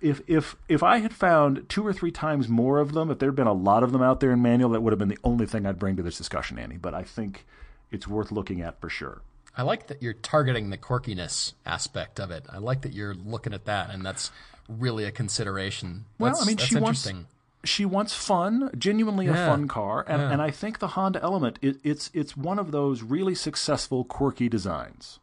if 0.00 0.22
if 0.26 0.56
if 0.68 0.82
I 0.82 0.98
had 0.98 1.12
found 1.12 1.68
two 1.68 1.86
or 1.86 1.92
three 1.92 2.10
times 2.10 2.48
more 2.48 2.78
of 2.78 2.92
them, 2.92 3.10
if 3.10 3.18
there 3.18 3.28
had 3.28 3.36
been 3.36 3.46
a 3.46 3.52
lot 3.52 3.82
of 3.82 3.92
them 3.92 4.02
out 4.02 4.20
there 4.20 4.32
in 4.32 4.40
manual, 4.40 4.70
that 4.70 4.80
would 4.80 4.92
have 4.92 4.98
been 4.98 5.08
the 5.08 5.18
only 5.22 5.46
thing 5.46 5.66
I'd 5.66 5.78
bring 5.78 5.96
to 5.96 6.02
this 6.02 6.16
discussion, 6.16 6.58
Annie. 6.58 6.78
But 6.78 6.94
I 6.94 7.02
think 7.02 7.44
it's 7.90 8.06
worth 8.06 8.32
looking 8.32 8.60
at 8.60 8.80
for 8.80 8.88
sure. 8.88 9.22
I 9.56 9.62
like 9.62 9.88
that 9.88 10.02
you're 10.02 10.12
targeting 10.12 10.70
the 10.70 10.78
quirkiness 10.78 11.54
aspect 11.66 12.20
of 12.20 12.30
it. 12.30 12.46
I 12.48 12.58
like 12.58 12.82
that 12.82 12.92
you're 12.92 13.14
looking 13.14 13.52
at 13.52 13.64
that, 13.64 13.90
and 13.90 14.06
that's 14.06 14.30
really 14.68 15.04
a 15.04 15.10
consideration. 15.10 16.04
Well, 16.18 16.36
I 16.40 16.44
mean, 16.44 16.56
she 16.58 16.76
wants 16.76 17.08
she 17.64 17.84
wants 17.84 18.14
fun, 18.14 18.70
genuinely 18.78 19.26
a 19.26 19.34
fun 19.34 19.66
car, 19.66 20.04
and, 20.06 20.22
Yeah. 20.22 20.30
and 20.30 20.40
I 20.40 20.50
think 20.50 20.78
the 20.78 20.88
Honda 20.88 21.20
Element 21.22 21.58
it, 21.60 21.78
it's 21.82 22.10
it's 22.14 22.36
one 22.36 22.58
of 22.58 22.70
those 22.70 23.02
really 23.02 23.34
successful 23.34 24.04
quirky 24.04 24.48
designs. 24.48 25.18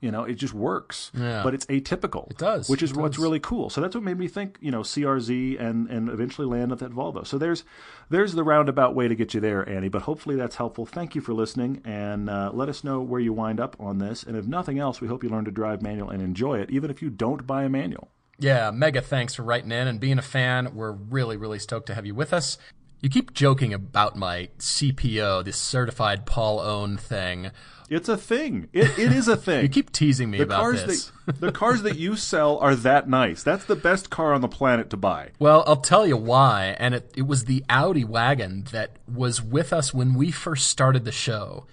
You 0.00 0.12
know, 0.12 0.22
it 0.22 0.34
just 0.34 0.54
works, 0.54 1.10
Yeah. 1.12 1.42
but 1.42 1.54
it's 1.54 1.66
atypical. 1.66 2.30
It 2.30 2.38
does, 2.38 2.68
which 2.70 2.84
is 2.84 2.92
it 2.92 2.96
what's 2.96 3.18
really 3.18 3.40
cool. 3.40 3.68
So 3.68 3.80
that's 3.80 3.96
what 3.96 4.04
made 4.04 4.16
me 4.16 4.28
think, 4.28 4.56
you 4.60 4.70
know, 4.70 4.82
CRZ 4.82 5.58
and 5.60 5.88
and 5.90 6.08
eventually 6.08 6.46
land 6.46 6.70
at 6.70 6.78
that 6.78 6.92
Volvo. 6.92 7.26
So 7.26 7.36
there's 7.36 7.64
there's 8.08 8.34
the 8.34 8.44
roundabout 8.44 8.94
way 8.94 9.08
to 9.08 9.16
get 9.16 9.34
you 9.34 9.40
there, 9.40 9.68
Annie. 9.68 9.88
But 9.88 10.02
hopefully 10.02 10.36
that's 10.36 10.54
helpful. 10.54 10.86
Thank 10.86 11.16
you 11.16 11.20
for 11.20 11.32
listening, 11.34 11.82
and 11.84 12.30
uh, 12.30 12.52
let 12.54 12.68
us 12.68 12.84
know 12.84 13.00
where 13.00 13.20
you 13.20 13.32
wind 13.32 13.58
up 13.58 13.74
on 13.80 13.98
this. 13.98 14.22
And 14.22 14.36
if 14.36 14.46
nothing 14.46 14.78
else, 14.78 15.00
we 15.00 15.08
hope 15.08 15.24
you 15.24 15.30
learn 15.30 15.44
to 15.46 15.50
drive 15.50 15.82
manual 15.82 16.10
and 16.10 16.22
enjoy 16.22 16.60
it, 16.60 16.70
even 16.70 16.88
if 16.92 17.02
you 17.02 17.10
don't 17.10 17.44
buy 17.44 17.64
a 17.64 17.68
manual. 17.68 18.08
Yeah, 18.38 18.70
mega 18.70 19.00
thanks 19.00 19.34
for 19.34 19.42
writing 19.42 19.72
in 19.72 19.88
and 19.88 19.98
being 19.98 20.18
a 20.18 20.22
fan. 20.22 20.74
We're 20.74 20.92
really, 20.92 21.36
really 21.36 21.58
stoked 21.58 21.86
to 21.88 21.94
have 21.94 22.06
you 22.06 22.14
with 22.14 22.32
us. 22.32 22.58
You 23.00 23.08
keep 23.08 23.32
joking 23.32 23.72
about 23.72 24.16
my 24.16 24.48
CPO, 24.58 25.44
this 25.44 25.56
certified 25.56 26.26
Paul 26.26 26.58
own 26.60 26.96
thing. 26.96 27.50
It's 27.88 28.08
a 28.08 28.16
thing. 28.16 28.68
It, 28.72 28.98
it 28.98 29.12
is 29.12 29.28
a 29.28 29.36
thing. 29.46 29.62
You 29.62 29.68
keep 29.68 29.92
teasing 29.92 30.30
me 30.30 30.38
the 30.38 30.44
about 30.44 30.60
cars 30.60 30.84
this. 30.84 31.12
that 31.26 31.40
the 31.40 31.52
cars 31.52 31.82
that 31.82 31.96
you 31.96 32.16
sell 32.16 32.58
are 32.58 32.74
that 32.74 33.08
nice. 33.08 33.42
That's 33.42 33.64
the 33.64 33.76
best 33.76 34.10
car 34.10 34.34
on 34.34 34.40
the 34.40 34.48
planet 34.48 34.90
to 34.90 34.96
buy. 34.96 35.30
Well, 35.38 35.62
I'll 35.66 35.76
tell 35.76 36.06
you 36.06 36.16
why. 36.16 36.76
And 36.78 36.94
it, 36.94 37.12
it 37.16 37.26
was 37.26 37.44
the 37.44 37.64
Audi 37.70 38.04
wagon 38.04 38.64
that 38.72 38.96
was 39.12 39.40
with 39.40 39.72
us 39.72 39.94
when 39.94 40.14
we 40.14 40.30
first 40.30 40.66
started 40.66 41.04
the 41.04 41.12
show. 41.12 41.66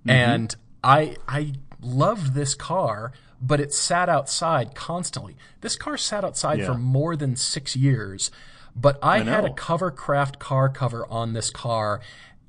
Mm-hmm. 0.00 0.10
And 0.10 0.56
I 0.84 1.16
I 1.26 1.54
loved 1.80 2.34
this 2.34 2.54
car, 2.54 3.12
but 3.40 3.60
it 3.60 3.72
sat 3.72 4.08
outside 4.08 4.74
constantly. 4.74 5.36
This 5.60 5.76
car 5.76 5.96
sat 5.96 6.24
outside 6.24 6.58
Yeah. 6.58 6.66
for 6.66 6.74
more 6.74 7.16
than 7.16 7.36
six 7.36 7.76
years. 7.76 8.30
But 8.74 8.98
I, 9.02 9.18
had 9.18 9.44
a 9.44 9.48
know. 9.48 9.54
Covercraft 9.54 10.38
car 10.38 10.68
cover 10.68 11.06
on 11.10 11.32
this 11.32 11.50
car, 11.50 12.00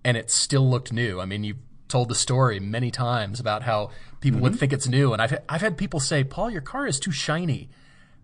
and 0.04 0.16
it 0.16 0.30
still 0.30 0.70
looked 0.70 0.94
new. 0.94 1.20
I 1.20 1.26
mean, 1.26 1.44
you've 1.44 1.58
told 1.88 2.08
the 2.08 2.16
story 2.16 2.60
many 2.60 2.92
times 2.92 3.40
about 3.40 3.64
how 3.64 3.90
people 4.22 4.40
would 4.42 4.52
mm-hmm. 4.52 4.60
think 4.60 4.74
it's 4.74 4.88
new, 4.88 5.12
and 5.12 5.22
I've 5.22 5.40
I've 5.50 5.62
had 5.62 5.76
people 5.78 6.00
say, 6.00 6.24
"Paul, 6.24 6.52
your 6.52 6.62
car 6.62 6.86
is 6.86 7.00
too 7.00 7.12
shiny." 7.12 7.70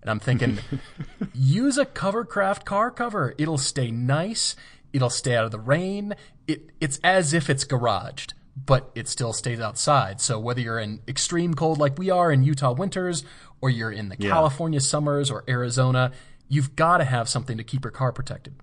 And 0.01 0.11
I'm 0.11 0.19
thinking, 0.19 0.59
use 1.33 1.79
a 1.79 1.85
Covercraft 1.85 2.63
car 2.63 2.91
cover. 2.91 3.33
It'll 3.39 3.57
stay 3.57 3.89
nice. 3.89 4.55
It'll 4.93 5.09
stay 5.09 5.35
out 5.35 5.45
of 5.45 5.51
the 5.51 5.59
rain. 5.59 6.13
It, 6.47 6.69
it's 6.79 6.99
as 7.03 7.33
if 7.33 7.49
it's 7.49 7.65
garaged, 7.65 8.33
but 8.55 8.91
it 8.95 9.07
still 9.07 9.33
stays 9.33 9.59
outside. 9.59 10.21
So 10.21 10.39
whether 10.39 10.61
you're 10.61 10.79
in 10.79 11.01
extreme 11.07 11.53
cold 11.53 11.77
like 11.77 11.97
we 11.97 12.09
are 12.09 12.31
in 12.31 12.43
Utah 12.43 12.73
winters, 12.73 13.23
or 13.61 13.69
you're 13.69 13.91
in 13.91 14.09
the 14.09 14.17
California 14.17 14.79
summers 14.79 15.31
or 15.31 15.43
Arizona, 15.47 16.11
you've 16.47 16.75
got 16.75 16.97
to 16.97 17.03
have 17.03 17.27
something 17.27 17.57
to 17.57 17.63
keep 17.63 17.83
your 17.83 17.91
car 17.91 18.11
protected. 18.11 18.55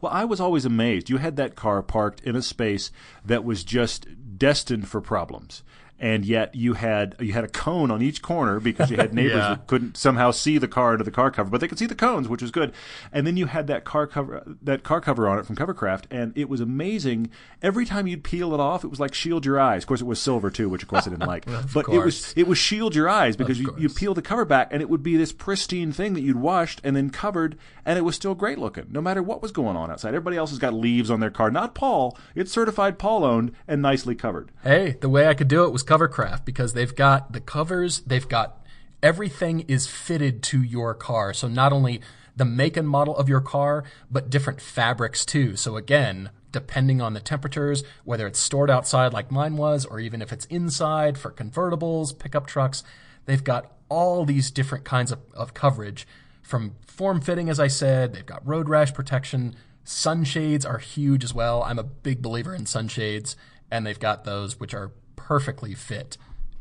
Well, 0.00 0.12
I 0.12 0.24
was 0.24 0.40
always 0.40 0.64
amazed. 0.64 1.10
You 1.10 1.18
had 1.18 1.36
that 1.36 1.56
car 1.56 1.82
parked 1.82 2.20
in 2.22 2.36
a 2.36 2.42
space 2.42 2.90
that 3.24 3.44
was 3.44 3.64
just 3.64 4.06
destined 4.38 4.88
for 4.88 5.00
problems. 5.00 5.62
And 6.02 6.24
yet 6.24 6.54
you 6.54 6.72
had 6.72 7.14
you 7.20 7.34
had 7.34 7.44
a 7.44 7.48
cone 7.48 7.90
on 7.90 8.00
each 8.00 8.22
corner 8.22 8.58
because 8.58 8.90
you 8.90 8.96
had 8.96 9.12
neighbors 9.14 9.34
Yeah. 9.36 9.48
that 9.50 9.66
couldn't 9.66 9.98
somehow 9.98 10.30
see 10.30 10.56
the 10.56 10.66
car 10.66 10.92
under 10.92 11.04
the 11.04 11.10
car 11.10 11.30
cover, 11.30 11.50
but 11.50 11.60
they 11.60 11.68
could 11.68 11.78
see 11.78 11.84
the 11.86 11.94
cones, 11.94 12.26
which 12.26 12.40
was 12.40 12.50
good. 12.50 12.72
And 13.12 13.26
then 13.26 13.36
you 13.36 13.46
had 13.46 13.66
that 13.66 13.84
car 13.84 14.06
cover 14.06 14.42
that 14.62 14.82
car 14.82 15.00
cover 15.02 15.28
on 15.28 15.38
it 15.38 15.44
from 15.46 15.56
Covercraft, 15.56 16.04
and 16.10 16.32
it 16.36 16.48
was 16.48 16.60
amazing. 16.60 17.30
Every 17.62 17.84
time 17.84 18.06
you'd 18.06 18.24
peel 18.24 18.54
it 18.54 18.60
off, 18.60 18.82
it 18.82 18.88
was 18.88 18.98
like 18.98 19.12
shield 19.12 19.44
your 19.44 19.60
eyes. 19.60 19.82
Of 19.82 19.88
course, 19.88 20.00
it 20.00 20.06
was 20.06 20.20
silver 20.20 20.50
too, 20.50 20.70
which 20.70 20.82
of 20.82 20.88
course 20.88 21.06
I 21.06 21.10
didn't 21.10 21.28
like. 21.34 21.44
but 21.74 21.86
it 21.90 21.98
was 22.02 22.32
it 22.34 22.46
was 22.48 22.56
shield 22.56 22.94
your 22.94 23.08
eyes 23.08 23.36
because 23.36 23.60
you, 23.60 23.74
you 23.78 23.90
peel 23.90 24.14
the 24.14 24.22
cover 24.22 24.46
back, 24.46 24.68
and 24.72 24.80
it 24.80 24.88
would 24.88 25.02
be 25.02 25.18
this 25.18 25.32
pristine 25.32 25.92
thing 25.92 26.14
that 26.14 26.22
you'd 26.22 26.36
washed 26.36 26.80
and 26.82 26.96
then 26.96 27.10
covered, 27.10 27.58
and 27.84 27.98
it 27.98 28.02
was 28.02 28.16
still 28.16 28.34
great 28.34 28.58
looking, 28.58 28.86
no 28.90 29.02
matter 29.02 29.22
what 29.22 29.42
was 29.42 29.52
going 29.52 29.76
on 29.76 29.90
outside. 29.90 30.08
Everybody 30.08 30.38
else 30.38 30.48
has 30.48 30.58
got 30.58 30.72
leaves 30.72 31.10
on 31.10 31.20
their 31.20 31.30
car, 31.30 31.50
not 31.50 31.74
Paul. 31.74 32.16
It's 32.34 32.50
certified 32.50 32.98
Paul 32.98 33.22
owned 33.24 33.52
and 33.68 33.82
nicely 33.82 34.14
covered. 34.14 34.50
Hey, 34.62 34.96
the 35.00 35.08
way 35.10 35.26
I 35.28 35.34
could 35.34 35.48
do 35.48 35.64
it 35.64 35.72
was 35.72 35.82
Covercraft 35.90 36.44
because 36.44 36.72
they've 36.72 36.94
got 36.94 37.32
the 37.32 37.40
covers, 37.40 38.00
they've 38.00 38.28
got 38.28 38.64
everything 39.02 39.60
is 39.60 39.88
fitted 39.88 40.42
to 40.44 40.62
your 40.62 40.94
car. 40.94 41.34
So 41.34 41.48
not 41.48 41.72
only 41.72 42.00
the 42.36 42.44
make 42.44 42.76
and 42.76 42.88
model 42.88 43.16
of 43.16 43.28
your 43.28 43.40
car, 43.40 43.82
but 44.10 44.30
different 44.30 44.60
fabrics 44.60 45.24
too. 45.26 45.56
So 45.56 45.76
again, 45.76 46.30
depending 46.52 47.00
on 47.00 47.14
the 47.14 47.20
temperatures, 47.20 47.82
whether 48.04 48.26
it's 48.26 48.38
stored 48.38 48.70
outside 48.70 49.12
like 49.12 49.32
mine 49.32 49.56
was, 49.56 49.84
or 49.84 49.98
even 49.98 50.22
if 50.22 50.32
it's 50.32 50.44
inside 50.46 51.18
for 51.18 51.32
convertibles, 51.32 52.16
pickup 52.16 52.46
trucks, 52.46 52.84
they've 53.26 53.42
got 53.42 53.72
all 53.88 54.24
these 54.24 54.52
different 54.52 54.84
kinds 54.84 55.10
of, 55.10 55.18
of 55.34 55.54
coverage 55.54 56.06
from 56.50 56.74
form 56.86 57.20
fitting, 57.20 57.48
as 57.48 57.60
I 57.60 57.68
said, 57.68 58.12
they've 58.12 58.26
got 58.26 58.46
road 58.46 58.68
rash 58.68 58.92
protection. 58.92 59.54
Sunshades 59.84 60.66
are 60.66 60.78
huge 60.78 61.24
as 61.24 61.32
well. 61.32 61.62
I'm 61.62 61.78
a 61.78 61.84
big 61.84 62.22
believer 62.22 62.54
in 62.54 62.66
sunshades, 62.66 63.36
and 63.70 63.86
they've 63.86 63.98
got 63.98 64.24
those 64.24 64.58
which 64.58 64.74
are 64.74 64.92
perfectly 65.26 65.74
fit. 65.74 66.16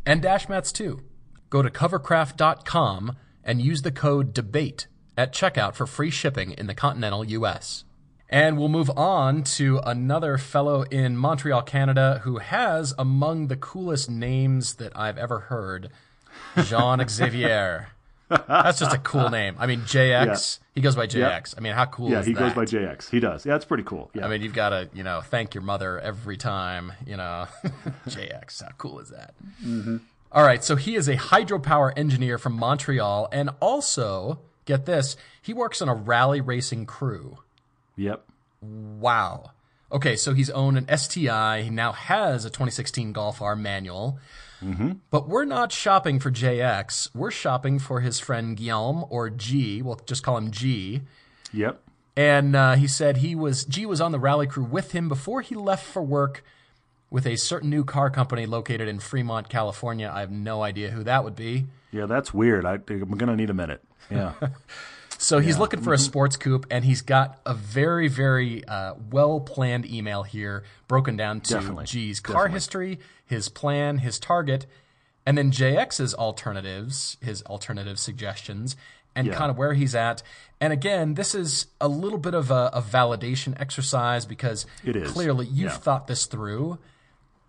And 0.06 0.22
dash 0.22 0.50
mats 0.50 0.72
too. 0.72 1.02
Go 1.50 1.62
to 1.62 1.70
covercraft.com 1.70 3.16
and 3.44 3.62
use 3.62 3.82
the 3.82 3.92
code 3.92 4.34
DEBATE 4.34 4.88
at 5.18 5.34
checkout 5.34 5.76
for 5.76 5.88
free 5.88 6.10
shipping 6.10 6.52
in 6.52 6.68
the 6.68 6.76
continental 6.76 7.26
US. 7.26 7.84
And 8.30 8.58
we'll 8.58 8.70
move 8.70 8.92
on 8.92 9.44
to 9.56 9.80
another 9.84 10.38
fellow 10.38 10.84
in 10.84 11.18
Montreal, 11.18 11.64
Canada, 11.64 12.22
who 12.24 12.38
has 12.38 12.94
among 13.00 13.48
the 13.48 13.58
coolest 13.58 14.10
names 14.10 14.76
that 14.76 14.92
I've 14.96 15.18
ever 15.18 15.40
heard 15.40 15.90
Jean 16.64 17.06
Xavier. 17.08 17.90
That's 18.30 18.80
just 18.80 18.94
a 18.94 18.98
cool 19.00 19.30
name. 19.32 19.56
I 19.60 19.66
mean, 19.68 19.82
JX. 19.82 20.60
He 20.76 20.82
goes 20.82 20.96
by 20.96 21.08
JX. 21.08 21.56
I 21.58 21.62
mean, 21.62 21.74
how 21.74 21.86
cool 21.86 22.08
is 22.08 22.12
that? 22.14 22.20
Yeah, 22.20 22.26
he 22.26 22.34
that? 22.34 22.40
goes 22.40 22.54
by 22.54 22.66
JX. 22.66 23.10
He 23.10 23.20
does. 23.20 23.46
Yeah, 23.46 23.56
it's 23.56 23.66
pretty 23.66 23.84
cool. 23.84 24.12
Yeah. 24.14 24.26
I 24.26 24.30
mean, 24.30 24.42
you've 24.42 24.54
got 24.54 24.70
to, 24.70 24.90
you 24.94 25.04
know, 25.04 25.22
thank 25.22 25.54
your 25.56 25.64
mother 25.64 26.00
every 26.00 26.38
time, 26.38 26.94
you 27.06 27.18
know. 27.18 27.48
JX, 28.08 28.64
how 28.64 28.70
cool 28.78 29.00
is 29.00 29.10
that? 29.10 29.34
Mm-hmm. 29.64 29.98
All 30.32 30.44
right, 30.44 30.64
so 30.64 30.76
he 30.76 30.96
is 30.96 31.08
a 31.08 31.16
hydropower 31.18 31.92
engineer 31.98 32.38
from 32.38 32.54
Montreal, 32.54 33.28
and 33.32 33.50
also, 33.60 34.40
get 34.66 34.86
this, 34.86 35.18
he 35.42 35.54
works 35.56 35.82
on 35.82 35.90
a 35.90 35.96
rally 35.96 36.40
racing 36.40 36.86
crew. 36.86 37.40
yep. 37.96 38.24
Wow. 38.62 39.52
Okay, 39.92 40.16
so 40.16 40.34
he's 40.36 40.50
owned 40.52 40.78
an 40.78 40.98
STI. 40.98 41.64
He 41.64 41.70
now 41.72 41.94
has 41.94 42.46
a 42.46 42.50
2016 42.50 43.12
Golf 43.12 43.42
R 43.42 43.56
manual. 43.56 44.20
But 45.10 45.28
we're 45.28 45.46
not 45.46 45.72
shopping 45.72 46.20
for 46.20 46.32
JX. 46.32 47.10
We're 47.16 47.32
shopping 47.32 47.80
for 47.80 48.02
his 48.02 48.20
friend 48.20 48.58
Guillaume, 48.58 49.06
or 49.10 49.30
G. 49.30 49.82
We'll 49.82 50.00
just 50.06 50.24
call 50.24 50.38
him 50.38 50.52
G. 50.52 51.02
Yep. 51.54 51.82
And 52.16 52.56
uh, 52.56 52.76
he 52.76 52.88
said 52.88 53.18
he 53.18 53.36
was 53.36 53.64
G 53.64 53.86
was 53.86 54.02
on 54.02 54.12
the 54.12 54.20
rally 54.20 54.48
crew 54.48 54.64
with 54.64 54.92
him 54.92 55.08
before 55.08 55.42
he 55.42 55.56
left 55.56 55.86
for 55.86 56.02
work 56.02 56.44
with 57.10 57.26
a 57.26 57.36
certain 57.38 57.70
new 57.70 57.84
car 57.84 58.10
company 58.10 58.46
located 58.46 58.88
in 58.88 59.00
Fremont, 59.00 59.50
California. 59.50 60.12
I 60.14 60.20
have 60.20 60.32
no 60.32 60.62
idea 60.62 60.92
who 60.92 61.04
that 61.04 61.24
would 61.24 61.36
be. 61.36 61.68
Yeah, 61.92 62.06
that's 62.06 62.34
weird. 62.34 62.66
I, 62.66 62.74
I'm 62.74 63.18
going 63.18 63.30
to 63.30 63.36
need 63.36 63.50
a 63.50 63.54
minute. 63.54 63.84
Yeah. 64.12 64.34
So 65.22 65.40
he's 65.40 65.60
looking 65.60 65.82
for 65.82 65.92
a 65.94 65.98
sports 65.98 66.38
coupe, 66.38 66.66
and 66.72 66.86
he's 66.86 67.02
got 67.02 67.40
a 67.46 67.54
very, 67.54 68.08
very 68.08 68.64
uh, 68.66 68.94
well 69.12 69.42
planned 69.42 69.86
email 69.86 70.24
here, 70.24 70.64
broken 70.88 71.18
down 71.18 71.42
to 71.42 71.56
Definitely. 71.56 71.86
G's 71.86 72.22
car 72.22 72.36
Definitely. 72.46 72.54
history, 72.56 73.00
his 73.26 73.50
plan, 73.50 73.98
his 73.98 74.18
target, 74.18 74.66
and 75.26 75.38
then 75.38 75.52
JX's 75.52 76.16
alternatives, 76.16 77.18
his 77.22 77.44
alternative 77.44 78.00
suggestions, 78.00 78.78
and 79.14 79.28
Yeah. 79.28 79.36
kind 79.36 79.52
of 79.52 79.58
where 79.58 79.74
he's 79.74 79.94
at. 79.94 80.24
And 80.62 80.72
again, 80.72 81.16
this 81.16 81.36
is 81.36 81.68
a 81.82 81.90
little 81.90 82.18
bit 82.18 82.34
of 82.34 82.50
a, 82.50 82.70
a 82.74 82.82
validation 82.82 83.60
exercise 83.60 84.26
because 84.26 84.66
It 84.86 84.96
is. 84.96 85.12
clearly 85.12 85.48
you've 85.48 85.72
Yeah. 85.74 85.78
thought 85.78 86.08
this 86.08 86.28
through. 86.28 86.80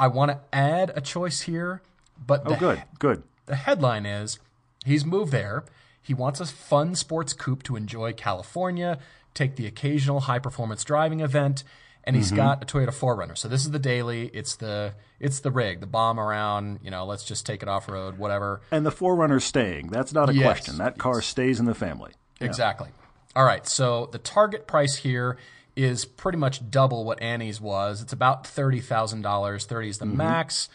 I 0.01 0.09
want 0.09 0.33
to 0.33 0.41
add 0.53 0.91
a 0.97 1.01
choice 1.01 1.43
here, 1.43 1.83
but 2.27 2.43
oh, 2.47 2.51
the 2.51 2.57
good. 2.57 2.83
Good. 2.99 3.23
the 3.47 3.55
headline 3.57 4.07
is 4.07 4.41
he's 4.85 5.05
moved 5.05 5.31
there. 5.31 5.63
He 6.03 6.15
wants 6.15 6.41
a 6.41 6.47
fun 6.47 6.95
sports 6.95 7.33
coupe 7.33 7.63
to 7.65 7.77
enjoy 7.77 8.13
California, 8.13 8.99
take 9.35 9.57
the 9.57 9.67
occasional 9.67 10.21
high 10.21 10.39
performance 10.39 10.83
driving 10.85 11.21
event, 11.21 11.63
and 12.05 12.17
he's 12.17 12.29
mm-hmm. 12.29 12.37
got 12.37 12.63
a 12.63 12.67
Toyota 12.67 12.89
4Runner. 12.89 13.37
So 13.37 13.49
this 13.49 13.65
is 13.65 13.71
the 13.71 13.79
daily. 13.79 14.31
It's 14.33 14.57
the 14.57 14.95
it's 15.19 15.41
the 15.41 15.51
rig, 15.51 15.81
the 15.81 15.87
bomb 15.87 16.19
around. 16.19 16.81
You 16.83 16.91
know, 16.91 17.05
let's 17.05 17.25
just 17.25 17.45
take 17.45 17.63
it 17.63 17.69
off 17.69 17.89
road, 17.89 18.19
whatever. 18.19 18.63
And 18.71 18.87
the 18.87 18.91
4Runner's 18.91 19.45
staying. 19.45 19.89
That's 19.89 20.13
not 20.13 20.31
a 20.31 20.35
Yes, 20.35 20.45
question. 20.45 20.79
That 20.79 20.99
car 20.99 21.21
stays 21.21 21.61
in 21.61 21.67
the 21.67 21.75
family. 21.75 22.13
Exactly. 22.41 22.89
All 23.37 23.45
right. 23.45 23.67
So 23.67 24.09
the 24.11 24.19
target 24.19 24.67
price 24.67 24.97
here 24.97 25.37
is 25.77 26.05
pretty 26.05 26.39
much 26.39 26.71
double 26.71 27.05
what 27.05 27.23
Annie's 27.23 27.61
was. 27.61 28.03
It's 28.03 28.13
about 28.13 28.47
thirty 28.47 28.81
thousand 28.81 29.23
dollars. 29.23 29.67
Thirty 29.67 29.89
is 29.89 29.99
the 29.99 30.07
mm-hmm. 30.07 30.17
max. 30.17 30.69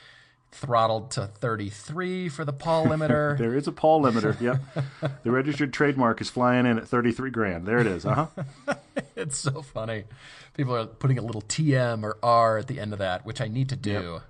Throttled 0.62 1.12
to 1.12 1.28
thirty 1.28 1.70
three 1.70 2.30
for 2.30 2.46
the 2.46 2.54
Paul 2.54 2.86
limiter. 2.88 3.38
There 3.38 3.56
is 3.56 3.68
a 3.68 3.72
Paul 3.72 4.02
limiter. 4.02 4.40
Yep. 4.40 4.62
the 5.24 5.32
registered 5.32 5.74
trademark 5.74 6.22
is 6.22 6.30
flying 6.30 6.66
in 6.66 6.78
at 6.78 6.88
33 6.88 7.30
grand. 7.30 7.66
There 7.66 7.78
it 7.80 7.88
is. 7.88 8.06
Uh 8.06 8.28
huh. 8.68 8.76
it's 9.16 9.38
so 9.38 9.62
funny. 9.62 10.06
People 10.54 10.76
are 10.76 10.86
putting 10.86 11.18
a 11.18 11.22
little 11.22 11.42
TM 11.42 12.04
or 12.04 12.18
R 12.24 12.58
at 12.58 12.68
the 12.68 12.80
end 12.80 12.94
of 12.94 13.00
that, 13.00 13.26
which 13.26 13.42
I 13.42 13.50
need 13.50 13.68
to 13.70 13.76
do. 13.76 14.22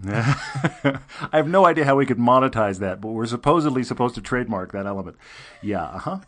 I 0.06 0.98
have 1.32 1.48
no 1.48 1.66
idea 1.66 1.84
how 1.84 1.96
we 1.96 2.06
could 2.06 2.18
monetize 2.18 2.78
that, 2.78 3.00
but 3.00 3.08
we're 3.08 3.26
supposedly 3.26 3.82
supposed 3.82 4.14
to 4.14 4.20
trademark 4.22 4.72
that 4.72 4.86
element. 4.86 5.16
Yeah. 5.62 5.84
Uh 5.84 5.98
huh. 5.98 6.18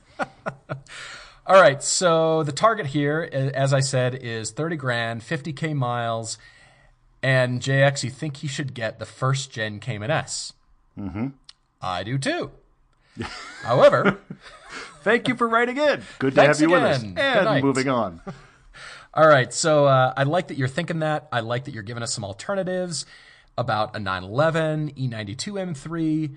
All 1.47 1.61
right, 1.61 1.83
so 1.83 2.43
the 2.43 2.53
target 2.53 2.87
here, 2.87 3.29
as 3.33 3.75
I 3.75 3.81
said, 3.81 4.15
is 4.15 4.51
30 4.51 4.77
grand, 4.77 5.21
50k 5.21 5.75
miles, 5.75 6.39
and 7.25 7.61
JX, 7.61 8.05
you 8.05 8.11
think 8.11 8.37
he 8.37 8.47
should 8.47 8.75
get 8.75 9.01
the 9.01 9.07
first 9.07 9.51
gen 9.51 9.81
Cayman 9.81 10.11
S? 10.11 10.53
Mm-hmm. 10.97 11.29
I 11.81 12.05
do 12.05 12.19
too. 12.19 12.53
However, 13.63 14.19
Thank 15.05 15.29
you 15.29 15.37
for 15.37 15.47
writing 15.47 15.77
in. 15.77 16.03
Good 16.19 16.35
to 16.35 16.43
have 16.47 16.61
you 16.61 16.71
with 16.71 16.83
us. 16.83 17.03
again. 17.03 17.19
And 17.19 17.63
moving 17.63 17.91
on. 17.91 18.23
all 19.15 19.29
right, 19.29 19.53
so 19.53 19.85
uh, 19.85 20.15
I 20.17 20.23
like 20.23 20.49
that 20.49 20.57
you're 20.57 20.67
thinking 20.67 21.01
that. 21.01 21.29
I 21.31 21.41
like 21.41 21.65
that 21.65 21.75
you're 21.75 21.83
giving 21.83 22.03
us 22.03 22.15
some 22.15 22.25
alternatives 22.25 23.05
about 23.59 23.95
a 23.95 24.01
911, 24.01 24.93
E92 24.93 25.37
M3. 25.37 26.35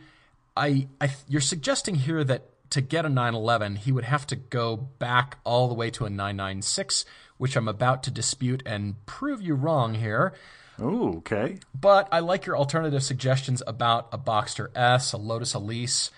I, 0.58 0.88
I, 1.00 1.12
you're 1.30 1.40
suggesting 1.40 1.96
here 1.96 2.26
that 2.26 2.50
to 2.72 2.82
get 2.82 3.06
a 3.06 3.10
911, 3.10 3.78
he 3.78 3.94
would 3.94 4.04
have 4.04 4.28
to 4.28 4.36
go 4.36 4.76
back 4.76 5.38
all 5.46 5.70
the 5.70 5.74
way 5.74 5.90
to 5.92 6.06
a 6.06 6.10
996, 6.10 7.06
which 7.38 7.56
I'm 7.56 7.70
about 7.70 8.04
to 8.04 8.12
dispute 8.12 8.62
and 8.66 9.04
prove 9.06 9.42
you 9.42 9.56
wrong 9.56 9.94
here. 9.94 10.34
Ooh, 10.82 11.18
okay. 11.18 11.58
But 11.80 12.08
I 12.12 12.20
like 12.20 12.46
your 12.46 12.58
alternative 12.58 13.02
suggestions 13.04 13.64
about 13.66 14.08
a 14.12 14.18
Boxster 14.18 14.70
S, 14.76 15.14
a 15.14 15.18
Lotus 15.18 15.54
Elise. 15.54 16.12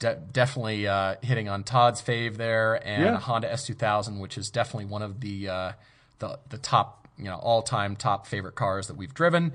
De- 0.00 0.16
definitely 0.16 0.88
uh, 0.88 1.16
hitting 1.22 1.48
on 1.48 1.62
Todd's 1.64 2.02
fave 2.02 2.36
there, 2.36 2.74
and 2.86 3.02
Yeah. 3.04 3.14
a 3.14 3.18
Honda 3.18 3.48
S2000, 3.52 4.18
which 4.20 4.36
is 4.36 4.50
definitely 4.50 4.86
one 4.86 5.02
of 5.02 5.20
the 5.20 5.48
uh, 5.48 5.72
the 6.18 6.38
the 6.48 6.58
top, 6.58 7.06
you 7.16 7.24
know, 7.26 7.36
all 7.36 7.62
time 7.62 7.94
top 7.94 8.26
favorite 8.26 8.54
cars 8.56 8.88
that 8.88 8.96
we've 8.96 9.14
driven, 9.14 9.52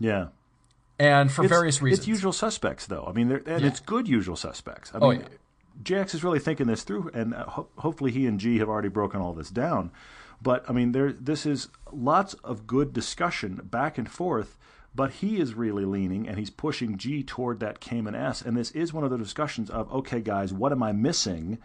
Yeah. 0.00 0.28
and 0.98 1.30
for 1.30 1.44
It's- 1.44 1.56
various 1.58 1.82
reasons. 1.82 2.00
It's 2.00 2.08
usual 2.08 2.32
suspects, 2.32 2.86
though. 2.86 3.04
I 3.06 3.12
mean, 3.12 3.30
and 3.30 3.64
it's 3.64 3.80
good 3.80 4.08
usual 4.08 4.36
suspects. 4.36 4.90
I 4.94 4.98
Oh, 4.98 5.10
mean, 5.10 5.20
yeah. 5.20 5.26
JX 5.82 6.14
is 6.14 6.24
really 6.24 6.38
thinking 6.38 6.68
this 6.68 6.82
through, 6.82 7.10
and 7.12 7.34
uh, 7.34 7.44
ho- 7.44 7.68
hopefully 7.76 8.10
he 8.12 8.26
and 8.26 8.40
G 8.40 8.58
have 8.58 8.68
already 8.70 8.88
broken 8.88 9.20
all 9.20 9.34
this 9.34 9.50
down. 9.50 9.90
But 10.40 10.64
I 10.68 10.72
mean, 10.72 10.92
there 10.92 11.12
this 11.12 11.46
is 11.46 11.68
lots 11.92 12.34
of 12.34 12.66
good 12.66 12.92
discussion 12.92 13.60
back 13.64 13.98
and 13.98 14.10
forth. 14.10 14.56
But 14.94 15.10
he 15.10 15.38
is 15.38 15.52
really 15.52 15.84
leaning 15.84 16.26
and 16.26 16.38
he's 16.38 16.48
pushing 16.48 16.96
G 16.96 17.22
toward 17.22 17.60
that 17.60 17.80
Cayman 17.80 18.14
S. 18.14 18.40
And 18.40 18.56
this 18.56 18.70
is 18.70 18.94
one 18.94 19.04
of 19.04 19.10
the 19.10 19.18
discussions 19.18 19.68
of, 19.68 19.92
okay, 19.92 20.20
guys, 20.22 20.54
what 20.54 20.72
am 20.72 20.82
I 20.82 20.92
missing? 20.92 21.58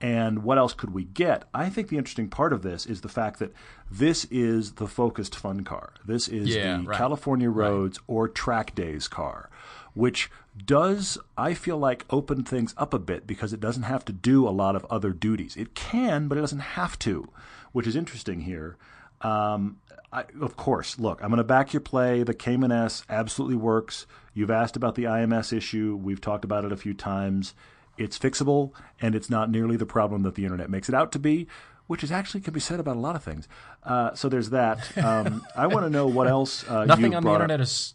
And 0.00 0.42
what 0.42 0.56
else 0.56 0.72
could 0.72 0.94
we 0.94 1.04
get? 1.04 1.44
I 1.52 1.68
think 1.68 1.88
the 1.88 1.98
interesting 1.98 2.30
part 2.30 2.54
of 2.54 2.62
this 2.62 2.86
is 2.86 3.02
the 3.02 3.10
fact 3.10 3.40
that 3.40 3.52
this 3.90 4.24
is 4.30 4.72
the 4.72 4.86
focused 4.86 5.34
fun 5.34 5.64
car. 5.64 5.92
This 6.06 6.28
is 6.28 6.54
Yeah, 6.54 6.78
the 6.78 6.84
right. 6.84 6.96
California 6.96 7.50
roads 7.50 8.00
or 8.06 8.26
track 8.26 8.74
days 8.74 9.06
car, 9.06 9.50
which 9.92 10.30
does, 10.64 11.18
I 11.36 11.52
feel 11.52 11.76
like, 11.76 12.06
open 12.08 12.42
things 12.42 12.74
up 12.78 12.94
a 12.94 12.98
bit 12.98 13.26
because 13.26 13.52
it 13.52 13.60
doesn't 13.60 13.82
have 13.82 14.04
to 14.06 14.12
do 14.14 14.48
a 14.48 14.50
lot 14.50 14.76
of 14.76 14.86
other 14.88 15.10
duties. 15.10 15.56
It 15.58 15.74
can, 15.74 16.26
but 16.26 16.38
it 16.38 16.40
doesn't 16.40 16.58
have 16.60 16.98
to, 17.00 17.28
which 17.72 17.86
is 17.86 17.96
interesting 17.96 18.40
here. 18.40 18.76
Um, 19.20 19.78
I, 20.12 20.24
of 20.40 20.56
course, 20.56 20.98
look, 20.98 21.20
I'm 21.22 21.28
going 21.28 21.38
to 21.38 21.44
back 21.44 21.72
your 21.72 21.80
play. 21.80 22.22
The 22.22 22.34
Cayman 22.34 22.72
S 22.72 23.04
absolutely 23.08 23.56
works. 23.56 24.06
You've 24.32 24.50
asked 24.50 24.76
about 24.76 24.94
the 24.94 25.04
IMS 25.04 25.52
issue. 25.52 25.98
We've 26.00 26.20
talked 26.20 26.44
about 26.44 26.64
it 26.64 26.72
a 26.72 26.76
few 26.76 26.94
times. 26.94 27.54
It's 27.96 28.18
fixable, 28.18 28.72
and 29.00 29.14
it's 29.14 29.28
not 29.28 29.50
nearly 29.50 29.76
the 29.76 29.86
problem 29.86 30.22
that 30.22 30.36
the 30.36 30.44
internet 30.44 30.70
makes 30.70 30.88
it 30.88 30.94
out 30.94 31.10
to 31.12 31.18
be, 31.18 31.48
which 31.88 32.04
is 32.04 32.12
actually 32.12 32.40
can 32.42 32.54
be 32.54 32.60
said 32.60 32.78
about 32.78 32.96
a 32.96 33.00
lot 33.00 33.16
of 33.16 33.24
things. 33.24 33.48
Uh, 33.82 34.14
so 34.14 34.28
there's 34.28 34.50
that. 34.50 34.96
Um, 34.96 35.44
I 35.56 35.66
want 35.66 35.84
to 35.84 35.90
know 35.90 36.06
what 36.06 36.28
else. 36.28 36.66
Uh, 36.68 36.84
Nothing 36.86 37.14
on 37.16 37.22
the 37.22 37.26
brought 37.26 37.36
up. 37.36 37.42
internet 37.42 37.60
is 37.60 37.94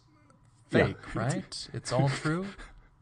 fake, 0.68 1.14
right? 1.14 1.68
It's 1.72 1.90
all 1.90 2.10
true. 2.10 2.46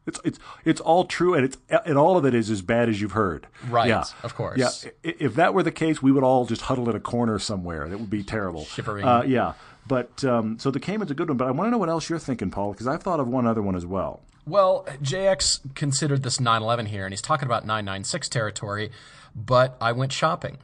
It's 0.05 0.19
it's 0.25 0.39
it's 0.65 0.81
all 0.81 1.05
true, 1.05 1.33
and 1.33 1.45
it's 1.45 1.57
and 1.85 1.97
all 1.97 2.17
of 2.17 2.25
it 2.25 2.33
is 2.33 2.49
as 2.49 2.61
bad 2.61 2.89
as 2.89 2.99
you've 2.99 3.13
heard. 3.13 3.47
Right, 3.69 3.87
Yeah, 3.87 4.03
of 4.23 4.35
course. 4.35 4.59
Yeah. 4.59 4.91
If 5.03 5.35
that 5.35 5.53
were 5.53 5.63
the 5.63 5.71
case, 5.71 6.01
we 6.01 6.11
would 6.11 6.23
all 6.23 6.45
just 6.45 6.63
huddle 6.63 6.89
in 6.89 6.95
a 6.95 6.99
corner 6.99 7.39
somewhere. 7.39 7.87
That 7.87 7.99
would 7.99 8.09
be 8.09 8.23
terrible. 8.23 8.65
Shivering. 8.65 9.05
Uh, 9.05 9.23
yeah. 9.25 9.53
But 9.87 10.23
um, 10.23 10.59
so 10.59 10.71
the 10.71 10.79
Cayman's 10.79 11.11
a 11.11 11.13
good 11.13 11.29
one. 11.29 11.37
But 11.37 11.47
I 11.47 11.51
want 11.51 11.67
to 11.67 11.71
know 11.71 11.77
what 11.77 11.89
else 11.89 12.09
you're 12.09 12.19
thinking, 12.19 12.51
Paul, 12.51 12.71
because 12.71 12.87
I've 12.87 13.03
thought 13.03 13.19
of 13.19 13.27
one 13.27 13.47
other 13.47 13.61
one 13.61 13.75
as 13.75 13.85
well. 13.85 14.21
Well, 14.45 14.85
JX 15.01 15.73
considered 15.75 16.23
this 16.23 16.39
911 16.39 16.87
here, 16.87 17.05
and 17.05 17.13
he's 17.13 17.21
talking 17.21 17.45
about 17.45 17.65
996 17.65 18.27
territory, 18.27 18.91
but 19.33 19.77
I 19.79 19.93
went 19.93 20.11
shopping 20.11 20.57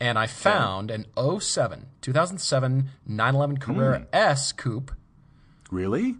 and 0.00 0.18
I 0.18 0.26
found 0.26 0.90
an 0.90 1.06
07, 1.16 1.86
2007 2.00 2.90
911 3.06 3.58
Carrera 3.58 4.06
S 4.12 4.52
Coupe 4.52 4.92
Really? 5.70 6.16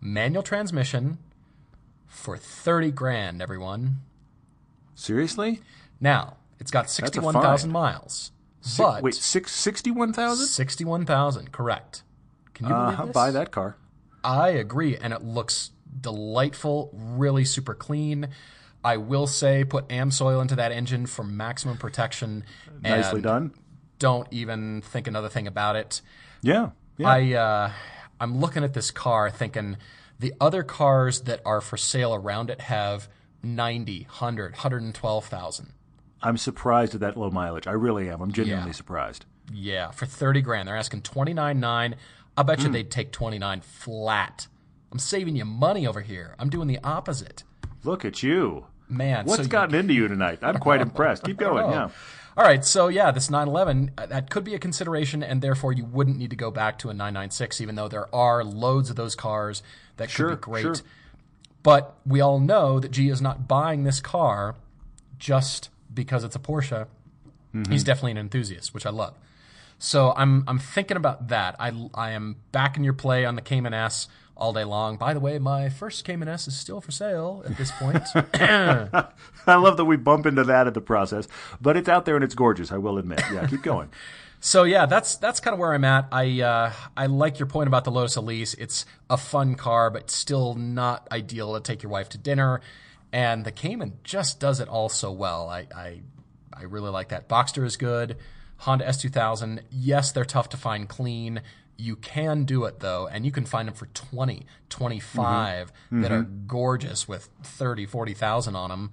manual 0.00 0.42
transmission 0.42 1.18
for 2.10 2.36
30 2.36 2.90
grand, 2.90 3.40
everyone. 3.40 4.02
Seriously? 4.94 5.60
Now, 6.00 6.36
it's 6.58 6.70
got 6.70 6.90
61,000 6.90 7.42
find. 7.70 7.72
miles. 7.72 8.32
But 8.76 9.02
Wait, 9.02 9.14
six 9.14 9.52
sixty-one 9.52 10.12
thousand? 10.12 10.46
61,000, 10.48 11.50
correct. 11.50 12.02
Can 12.52 12.66
you 12.68 12.74
Uh, 12.74 13.06
buy 13.06 13.30
that 13.30 13.50
car. 13.50 13.76
I 14.22 14.50
agree, 14.50 14.98
and 14.98 15.14
it 15.14 15.22
looks 15.22 15.70
delightful, 15.98 16.90
really 16.92 17.46
super 17.46 17.72
clean. 17.74 18.28
I 18.84 18.98
will 18.98 19.26
say, 19.26 19.64
put 19.64 19.88
AmSoil 19.88 20.42
into 20.42 20.56
that 20.56 20.72
engine 20.72 21.06
for 21.06 21.22
maximum 21.24 21.78
protection. 21.78 22.44
Nicely 22.82 23.22
done. 23.22 23.52
Don't 23.98 24.28
even 24.30 24.82
think 24.82 25.06
another 25.06 25.30
thing 25.30 25.46
about 25.46 25.76
it. 25.76 26.02
Yeah. 26.42 26.70
Yeah. 26.98 27.08
I 27.08 27.32
uh, 27.32 27.72
I'm 28.20 28.38
looking 28.40 28.62
at 28.62 28.74
this 28.74 28.90
car, 28.90 29.30
thinking 29.30 29.78
the 30.20 30.32
other 30.40 30.62
cars 30.62 31.22
that 31.22 31.40
are 31.44 31.60
for 31.60 31.76
sale 31.76 32.14
around 32.14 32.50
it 32.50 32.60
have 32.60 33.08
90, 33.42 34.02
100, 34.04 34.52
112,000. 34.52 35.72
I'm 36.22 36.36
surprised 36.36 36.94
at 36.94 37.00
that 37.00 37.16
low 37.16 37.30
mileage. 37.30 37.66
I 37.66 37.72
really 37.72 38.08
am. 38.10 38.20
I'm 38.20 38.30
genuinely 38.30 38.68
Yeah. 38.70 38.74
surprised. 38.74 39.24
Yeah, 39.52 39.90
for 39.90 40.04
30 40.06 40.42
grand. 40.42 40.68
They're 40.68 40.76
asking 40.76 41.02
29.9. 41.02 41.94
I 42.36 42.42
bet 42.42 42.60
you 42.60 42.66
Hmm. 42.66 42.72
they'd 42.72 42.90
take 42.90 43.10
29 43.12 43.60
flat. 43.62 44.46
I'm 44.92 44.98
saving 44.98 45.36
you 45.36 45.44
money 45.44 45.86
over 45.86 46.02
here. 46.02 46.34
I'm 46.38 46.50
doing 46.50 46.68
the 46.68 46.78
opposite. 46.84 47.42
Look 47.82 48.04
at 48.04 48.22
you. 48.22 48.66
Man, 48.88 49.24
What's 49.24 49.38
so 49.38 49.42
you- 49.44 49.48
gotten 49.48 49.74
into 49.74 49.94
you 49.94 50.06
tonight? 50.08 50.40
I'm 50.42 50.58
quite 50.58 50.80
impressed. 50.80 51.24
Keep 51.24 51.38
going. 51.48 51.64
Oh. 51.64 51.70
Yeah. 51.70 51.88
All 52.36 52.44
right, 52.44 52.64
so 52.64 52.88
yeah, 52.88 53.10
this 53.10 53.28
911 53.28 53.90
uh, 53.98 54.06
that 54.06 54.30
could 54.30 54.44
be 54.44 54.54
a 54.54 54.58
consideration, 54.58 55.22
and 55.22 55.42
therefore 55.42 55.72
you 55.72 55.84
wouldn't 55.84 56.16
need 56.16 56.30
to 56.30 56.36
go 56.36 56.50
back 56.50 56.78
to 56.78 56.88
a 56.88 56.94
996, 56.94 57.60
even 57.60 57.74
though 57.74 57.88
there 57.88 58.12
are 58.14 58.44
loads 58.44 58.88
of 58.88 58.96
those 58.96 59.14
cars 59.14 59.62
that 59.96 60.10
Sure, 60.10 60.30
could 60.30 60.36
be 60.36 60.44
great. 60.44 60.62
sure. 60.62 60.74
But 61.62 61.96
we 62.06 62.20
all 62.20 62.38
know 62.40 62.80
that 62.80 62.90
G 62.90 63.08
is 63.10 63.20
not 63.20 63.46
buying 63.46 63.84
this 63.84 64.00
car 64.00 64.54
just 65.18 65.68
because 65.92 66.24
it's 66.24 66.36
a 66.36 66.38
Porsche. 66.38 66.86
Mm-hmm. 67.54 67.70
He's 67.72 67.84
definitely 67.84 68.12
an 68.12 68.18
enthusiast, 68.18 68.72
which 68.72 68.86
I 68.86 68.90
love. 68.90 69.14
So 69.78 70.12
I'm 70.16 70.44
I'm 70.46 70.58
thinking 70.58 70.96
about 70.96 71.28
that. 71.28 71.56
I 71.58 71.72
I 71.94 72.10
am 72.12 72.36
backing 72.52 72.84
your 72.84 72.92
play 72.92 73.24
on 73.24 73.34
the 73.34 73.42
Cayman 73.42 73.74
S 73.74 74.08
all 74.36 74.52
day 74.52 74.64
long. 74.64 74.96
By 74.96 75.14
the 75.14 75.20
way, 75.20 75.38
my 75.38 75.68
first 75.68 76.04
Cayman 76.04 76.28
S 76.28 76.48
is 76.48 76.56
still 76.56 76.80
for 76.80 76.90
sale 76.90 77.42
at 77.46 77.56
this 77.56 77.70
point. 77.72 78.02
I 78.14 79.54
love 79.54 79.76
that 79.76 79.84
we 79.84 79.96
bump 79.96 80.26
into 80.26 80.44
that 80.44 80.66
in 80.66 80.72
the 80.72 80.80
process, 80.80 81.28
but 81.60 81.76
it's 81.76 81.88
out 81.88 82.04
there 82.04 82.14
and 82.14 82.24
it's 82.24 82.34
gorgeous. 82.34 82.72
I 82.72 82.78
will 82.78 82.98
admit. 82.98 83.22
Yeah, 83.32 83.46
keep 83.46 83.62
going. 83.62 83.90
So 84.42 84.64
yeah, 84.64 84.86
that's 84.86 85.16
that's 85.16 85.38
kind 85.38 85.52
of 85.52 85.60
where 85.60 85.74
I'm 85.74 85.84
at. 85.84 86.08
I 86.10 86.40
uh, 86.40 86.72
I 86.96 87.06
like 87.06 87.38
your 87.38 87.46
point 87.46 87.66
about 87.66 87.84
the 87.84 87.90
Lotus 87.90 88.16
Elise. 88.16 88.54
It's 88.54 88.86
a 89.10 89.18
fun 89.18 89.54
car, 89.54 89.90
but 89.90 90.10
still 90.10 90.54
not 90.54 91.06
ideal 91.12 91.52
to 91.52 91.60
take 91.60 91.82
your 91.82 91.92
wife 91.92 92.08
to 92.10 92.18
dinner. 92.18 92.62
And 93.12 93.44
the 93.44 93.52
Cayman 93.52 93.98
just 94.02 94.40
does 94.40 94.58
it 94.58 94.66
all 94.66 94.88
so 94.88 95.12
well. 95.12 95.50
I 95.50 95.66
I, 95.76 96.00
I 96.54 96.62
really 96.62 96.88
like 96.88 97.10
that. 97.10 97.28
Boxster 97.28 97.66
is 97.66 97.76
good. 97.76 98.16
Honda 98.60 98.86
S2000. 98.86 99.60
Yes, 99.70 100.12
they're 100.12 100.24
tough 100.24 100.48
to 100.50 100.56
find 100.56 100.88
clean. 100.88 101.42
You 101.80 101.96
can 101.96 102.44
do 102.44 102.64
it 102.64 102.80
though, 102.80 103.06
and 103.06 103.24
you 103.24 103.32
can 103.32 103.44
find 103.44 103.68
them 103.68 103.74
for 103.74 103.86
20, 103.86 104.46
25 104.68 105.72
mm-hmm. 105.72 106.02
that 106.02 106.12
are 106.12 106.22
mm-hmm. 106.22 106.46
gorgeous 106.46 107.08
with 107.08 107.28
30, 107.42 107.86
40,000 107.86 108.54
on 108.54 108.70
them, 108.70 108.90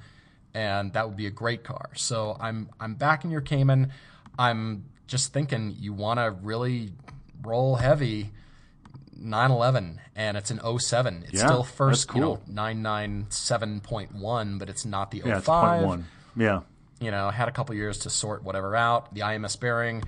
and 0.54 0.94
that 0.94 1.08
would 1.08 1.18
be 1.18 1.28
a 1.28 1.32
great 1.32 1.64
car. 1.64 1.90
So 1.96 2.38
I'm 2.40 2.70
I'm 2.80 2.96
backing 2.96 3.32
your 3.32 3.42
Cayman. 3.42 3.92
I'm 4.40 4.86
just 5.08 5.34
thinking 5.34 5.76
you 5.78 5.94
want 5.94 6.20
to 6.20 6.32
really 6.32 6.94
roll 7.44 7.76
heavy 7.76 8.32
911 9.16 10.00
and 10.16 10.38
it's 10.38 10.52
an 10.52 10.60
07 10.80 11.24
it's 11.24 11.34
Yeah, 11.34 11.48
still 11.48 11.64
first 11.64 12.08
you 12.10 12.22
cool. 12.22 12.42
know 12.48 12.64
997.1 12.64 14.60
but 14.60 14.70
it's 14.70 14.86
not 14.86 15.12
the 15.12 15.22
05 15.22 15.28
Yeah, 15.28 15.38
it's 15.38 15.50
oh 15.50 15.62
point 15.62 15.86
one. 15.86 16.06
Yeah. 16.36 16.62
you 17.00 17.12
know, 17.12 17.30
had 17.30 17.48
a 17.48 17.52
couple 17.52 17.76
years 17.76 18.00
to 18.00 18.10
sort 18.10 18.44
whatever 18.44 18.76
out. 18.76 19.14
The 19.14 19.22
IMS 19.22 19.60
bearing, 19.60 20.04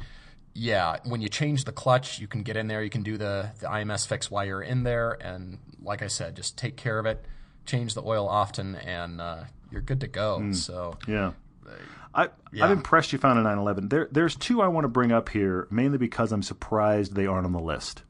yeah, 0.60 0.98
when 1.06 1.22
you 1.22 1.30
change 1.30 1.64
the 1.64 1.72
clutch, 1.72 2.20
you 2.20 2.28
can 2.28 2.44
get 2.44 2.58
in 2.58 2.68
there, 2.68 2.84
you 2.84 2.90
can 2.90 3.02
do 3.04 3.18
the, 3.18 3.52
the 3.60 3.68
IMS 3.68 4.06
fix 4.06 4.30
while 4.30 4.44
you're 4.46 4.62
in 4.62 4.84
there. 4.84 5.18
And 5.22 5.58
like 5.82 6.02
I 6.02 6.08
said, 6.08 6.36
just 6.36 6.58
take 6.58 6.76
care 6.76 7.00
of 7.00 7.06
it, 7.06 7.24
change 7.66 7.94
the 7.94 8.04
oil 8.04 8.28
often, 8.28 8.76
and 8.76 9.22
uh, 9.22 9.44
you're 9.72 9.82
good 9.82 10.02
to 10.02 10.08
go. 10.08 10.52
So, 10.52 10.98
Yeah. 11.08 11.32
I, 12.14 12.30
Yeah. 12.52 12.66
I'm 12.66 12.72
impressed 12.72 13.14
you 13.14 13.20
found 13.20 13.40
a 13.40 13.44
911. 13.44 13.90
There, 13.90 14.10
there's 14.12 14.36
two 14.36 14.62
I 14.62 14.68
want 14.68 14.84
to 14.84 14.90
bring 14.90 15.12
up 15.12 15.30
here, 15.30 15.68
mainly 15.72 15.98
because 15.98 16.32
I'm 16.32 16.44
surprised 16.44 17.16
they 17.16 17.26
aren't 17.28 17.46
on 17.46 17.54
the 17.54 17.60
list. 17.60 18.04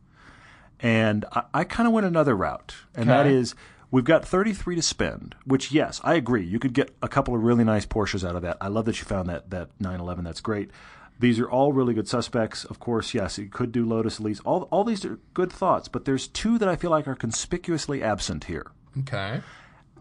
And 0.79 1.25
I, 1.31 1.43
I 1.53 1.63
kind 1.65 1.85
of 1.87 1.93
went 1.93 2.07
another 2.07 2.35
route, 2.35 2.73
and 2.95 3.09
that 3.09 3.25
Okay. 3.25 3.35
is 3.35 3.53
we've 3.91 4.05
got 4.05 4.23
33 4.25 4.75
to 4.77 4.81
spend. 4.81 5.35
Which, 5.45 5.71
yes, 5.71 5.99
I 6.03 6.13
agree. 6.15 6.45
You 6.45 6.57
could 6.59 6.73
get 6.73 6.95
a 7.01 7.07
couple 7.09 7.35
of 7.35 7.43
really 7.43 7.65
nice 7.65 7.85
Porsches 7.85 8.27
out 8.27 8.35
of 8.37 8.41
that. 8.43 8.57
I 8.61 8.69
love 8.69 8.85
that 8.85 8.97
you 8.99 9.05
found 9.05 9.27
that 9.29 9.49
that 9.51 9.69
911. 9.79 10.23
That's 10.23 10.39
great. 10.41 10.71
These 11.19 11.39
are 11.39 11.49
all 11.49 11.73
really 11.73 11.93
good 11.93 12.07
suspects. 12.07 12.63
Of 12.65 12.79
course, 12.79 13.13
yes, 13.13 13.37
you 13.37 13.49
could 13.49 13.71
do 13.71 13.85
Lotus 13.85 14.19
Elise. 14.19 14.39
All 14.41 14.63
all 14.71 14.83
these 14.83 15.03
are 15.05 15.19
good 15.33 15.51
thoughts, 15.51 15.87
but 15.87 16.05
there's 16.05 16.27
two 16.27 16.57
that 16.57 16.69
I 16.69 16.75
feel 16.75 16.91
like 16.91 17.07
are 17.07 17.15
conspicuously 17.15 18.01
absent 18.01 18.45
here. 18.45 18.71
okay. 18.99 19.41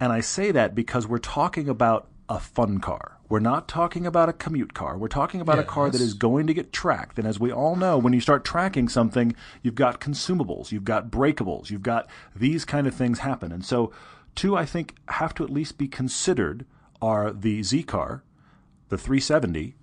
And 0.00 0.12
I 0.12 0.20
say 0.20 0.52
that 0.52 0.76
because 0.76 1.08
we're 1.08 1.18
talking 1.18 1.68
about 1.68 2.06
a 2.28 2.38
fun 2.38 2.78
car. 2.78 3.18
We're 3.28 3.40
not 3.40 3.68
talking 3.68 4.06
about 4.06 4.28
a 4.28 4.32
commute 4.32 4.74
car. 4.74 4.96
We're 4.96 5.08
talking 5.08 5.40
about 5.40 5.58
a 5.58 5.64
car 5.64 5.90
that 5.90 6.00
is 6.00 6.14
going 6.14 6.46
to 6.46 6.54
get 6.54 6.72
tracked. 6.72 7.18
And 7.18 7.26
as 7.26 7.40
we 7.40 7.50
all 7.50 7.74
know, 7.74 7.98
when 7.98 8.12
you 8.12 8.20
start 8.20 8.44
tracking 8.44 8.88
something, 8.88 9.34
you've 9.62 9.74
got 9.74 10.00
consumables, 10.00 10.70
you've 10.70 10.84
got 10.84 11.10
breakables, 11.10 11.70
you've 11.70 11.82
got 11.82 12.08
these 12.36 12.64
kind 12.64 12.86
of 12.86 12.94
things 12.94 13.18
happen. 13.20 13.50
And 13.50 13.64
so, 13.64 13.92
two 14.34 14.56
I 14.56 14.64
think 14.64 14.94
have 15.08 15.34
to 15.34 15.44
at 15.44 15.50
least 15.50 15.78
be 15.78 15.88
considered 15.88 16.64
are 17.02 17.32
the 17.32 17.62
Z 17.62 17.82
car, 17.84 18.22
the 18.88 18.98
370, 18.98 19.74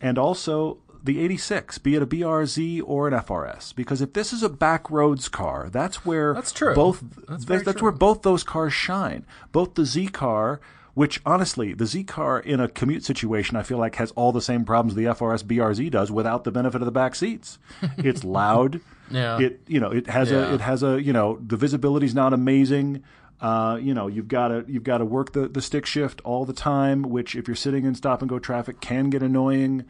and 0.00 0.18
also 0.18 0.78
the 1.02 1.20
86, 1.20 1.78
be 1.78 1.94
it 1.94 2.02
a 2.02 2.06
BRZ 2.06 2.82
or 2.84 3.06
an 3.08 3.14
FRS. 3.14 3.74
Because 3.74 4.00
if 4.00 4.12
this 4.12 4.32
is 4.32 4.42
a 4.42 4.48
backroads 4.48 5.30
car, 5.30 5.68
that's 5.70 6.04
where 6.04 6.34
That's 6.34 6.52
true. 6.52 6.74
both 6.74 7.00
That's 7.28 7.44
that's, 7.44 7.64
that's 7.64 7.78
true. 7.78 7.90
where 7.90 7.92
both 7.96 8.22
those 8.22 8.42
cars 8.42 8.72
shine. 8.72 9.24
Both 9.52 9.74
the 9.74 9.84
Z 9.84 10.08
car, 10.08 10.60
which 10.94 11.20
honestly, 11.24 11.74
the 11.74 11.86
Z 11.86 12.04
car 12.04 12.40
in 12.40 12.58
a 12.58 12.68
commute 12.68 13.04
situation, 13.04 13.56
I 13.56 13.62
feel 13.62 13.78
like 13.78 13.96
has 13.96 14.10
all 14.12 14.32
the 14.32 14.40
same 14.40 14.64
problems 14.64 14.94
the 14.96 15.04
FRS 15.04 15.44
BRZ 15.44 15.90
does 15.92 16.10
without 16.10 16.42
the 16.44 16.50
benefit 16.50 16.80
of 16.82 16.86
the 16.86 16.92
back 16.92 17.14
seats. 17.14 17.58
It's 17.98 18.24
loud. 18.24 18.80
Yeah. 19.10 19.38
It 19.38 19.60
you 19.68 19.78
know 19.78 19.92
it 19.92 20.08
has 20.08 20.30
Yeah. 20.32 20.50
a 20.50 20.54
it 20.54 20.60
has 20.60 20.82
a 20.82 21.00
you 21.00 21.12
know 21.12 21.38
the 21.46 21.56
visibility's 21.56 22.14
not 22.14 22.32
amazing. 22.32 23.04
Uh, 23.40 23.78
you 23.80 23.92
know 23.92 24.06
you've 24.06 24.28
got 24.28 24.48
to 24.48 24.64
you've 24.66 24.82
got 24.84 24.98
to 24.98 25.04
work 25.04 25.32
the, 25.32 25.46
the 25.48 25.60
stick 25.60 25.84
shift 25.84 26.20
all 26.24 26.44
the 26.44 26.52
time, 26.54 27.02
which 27.02 27.34
if 27.36 27.46
you're 27.46 27.54
sitting 27.54 27.84
in 27.84 27.94
stop 27.94 28.22
and 28.22 28.28
go 28.28 28.38
traffic 28.38 28.80
can 28.80 29.10
get 29.10 29.22
annoying. 29.22 29.84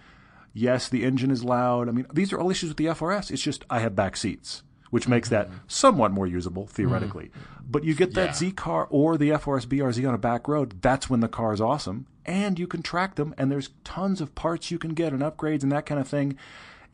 Yes, 0.53 0.89
the 0.89 1.05
engine 1.05 1.31
is 1.31 1.45
loud. 1.45 1.87
I 1.89 1.93
mean, 1.93 2.07
these 2.13 2.33
are 2.33 2.41
all 2.41 2.51
issues 2.51 2.71
with 2.71 2.79
the 2.79 2.87
FRS. 2.87 3.31
It's 3.31 3.43
just 3.43 3.65
I 3.69 3.81
have 3.81 3.95
back 3.95 4.17
seats, 4.17 4.63
which 4.91 5.07
makes 5.07 5.29
that 5.29 5.51
somewhat 5.67 6.13
more 6.13 6.27
usable 6.27 6.67
theoretically. 6.67 7.31
But 7.69 7.85
you 7.85 7.95
get 7.95 8.15
that 8.15 8.29
Yeah. 8.29 8.35
Z 8.35 8.53
car 8.53 8.87
or 8.91 9.19
the 9.19 9.31
FRS 9.31 9.67
BRZ 9.67 10.09
on 10.09 10.15
a 10.15 10.19
back 10.19 10.49
road, 10.49 10.81
that's 10.81 11.11
when 11.11 11.21
the 11.21 11.29
car 11.29 11.53
is 11.53 11.61
awesome. 11.61 12.07
And 12.25 12.59
you 12.59 12.67
can 12.67 12.83
track 12.83 13.17
them, 13.17 13.35
and 13.37 13.53
there's 13.53 13.71
tons 13.85 14.21
of 14.21 14.35
parts 14.35 14.71
you 14.71 14.79
can 14.79 14.95
get 14.95 15.13
and 15.13 15.21
upgrades 15.23 15.63
and 15.63 15.71
that 15.73 15.87
kind 15.87 16.01
of 16.01 16.09
thing. 16.09 16.37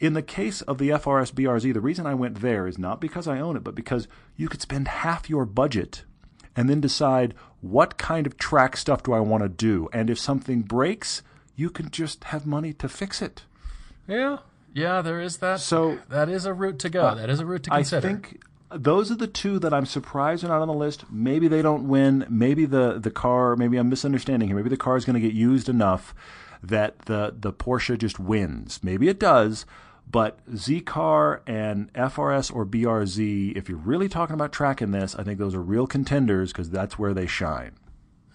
In 0.00 0.14
the 0.14 0.22
case 0.22 0.60
of 0.62 0.78
the 0.78 0.88
FRS 0.90 1.32
BRZ, 1.32 1.72
the 1.72 1.80
reason 1.80 2.04
I 2.04 2.14
went 2.14 2.40
there 2.40 2.66
is 2.66 2.78
not 2.78 3.00
because 3.00 3.28
I 3.28 3.38
own 3.38 3.56
it, 3.56 3.62
but 3.62 3.76
because 3.76 4.08
you 4.36 4.48
could 4.48 4.60
spend 4.60 4.88
half 4.88 5.30
your 5.30 5.46
budget 5.46 6.02
and 6.56 6.68
then 6.68 6.80
decide 6.80 7.34
what 7.60 7.96
kind 7.98 8.26
of 8.26 8.36
track 8.36 8.76
stuff 8.76 9.02
do 9.02 9.12
I 9.12 9.20
want 9.20 9.42
to 9.42 9.48
do. 9.48 9.88
And 9.92 10.10
if 10.10 10.18
something 10.18 10.62
breaks, 10.62 11.22
you 11.56 11.70
can 11.70 11.90
just 11.90 12.24
have 12.24 12.46
money 12.46 12.72
to 12.74 12.88
fix 12.88 13.22
it. 13.22 13.44
Yeah. 14.08 14.38
Yeah, 14.74 15.02
there 15.02 15.20
is 15.20 15.38
that. 15.38 15.60
So- 15.60 15.98
that 16.08 16.28
is 16.28 16.44
a 16.46 16.52
route 16.54 16.78
to 16.80 16.88
go. 16.90 17.14
that 17.14 17.30
is 17.30 17.40
a 17.40 17.46
route 17.46 17.62
to 17.64 17.70
consider. 17.70 18.06
I 18.06 18.10
think 18.10 18.42
those 18.70 19.10
are 19.10 19.16
the 19.16 19.26
two 19.26 19.58
that 19.58 19.72
I'm 19.74 19.86
surprised 19.86 20.44
are 20.44 20.48
not 20.48 20.62
on 20.62 20.68
the 20.68 20.74
list. 20.74 21.04
Maybe 21.10 21.46
they 21.46 21.60
don't 21.62 21.88
win. 21.88 22.26
Maybe 22.28 22.64
the, 22.64 22.98
the 22.98 23.10
car, 23.10 23.54
maybe 23.54 23.76
I'm 23.76 23.90
misunderstanding 23.90 24.48
here. 24.48 24.56
Maybe 24.56 24.70
the 24.70 24.76
car 24.78 24.96
is 24.96 25.04
going 25.04 25.14
to 25.14 25.20
get 25.20 25.34
used 25.34 25.68
enough 25.68 26.14
that 26.62 27.00
the, 27.00 27.34
the 27.38 27.52
Porsche 27.52 27.98
just 27.98 28.18
wins. 28.18 28.80
Maybe 28.82 29.08
it 29.08 29.20
does. 29.20 29.66
But 30.12 30.38
Z 30.54 30.80
car 30.82 31.42
and 31.46 31.90
FRS 31.94 32.54
or 32.54 32.64
BRZ, 32.66 33.56
if 33.56 33.68
you're 33.68 33.78
really 33.78 34.08
talking 34.08 34.34
about 34.34 34.52
tracking 34.52 34.90
this, 34.92 35.14
I 35.16 35.24
think 35.24 35.38
those 35.38 35.54
are 35.54 35.62
real 35.62 35.86
contenders 35.86 36.52
because 36.52 36.68
that's 36.70 36.98
where 36.98 37.14
they 37.14 37.26
shine. 37.26 37.72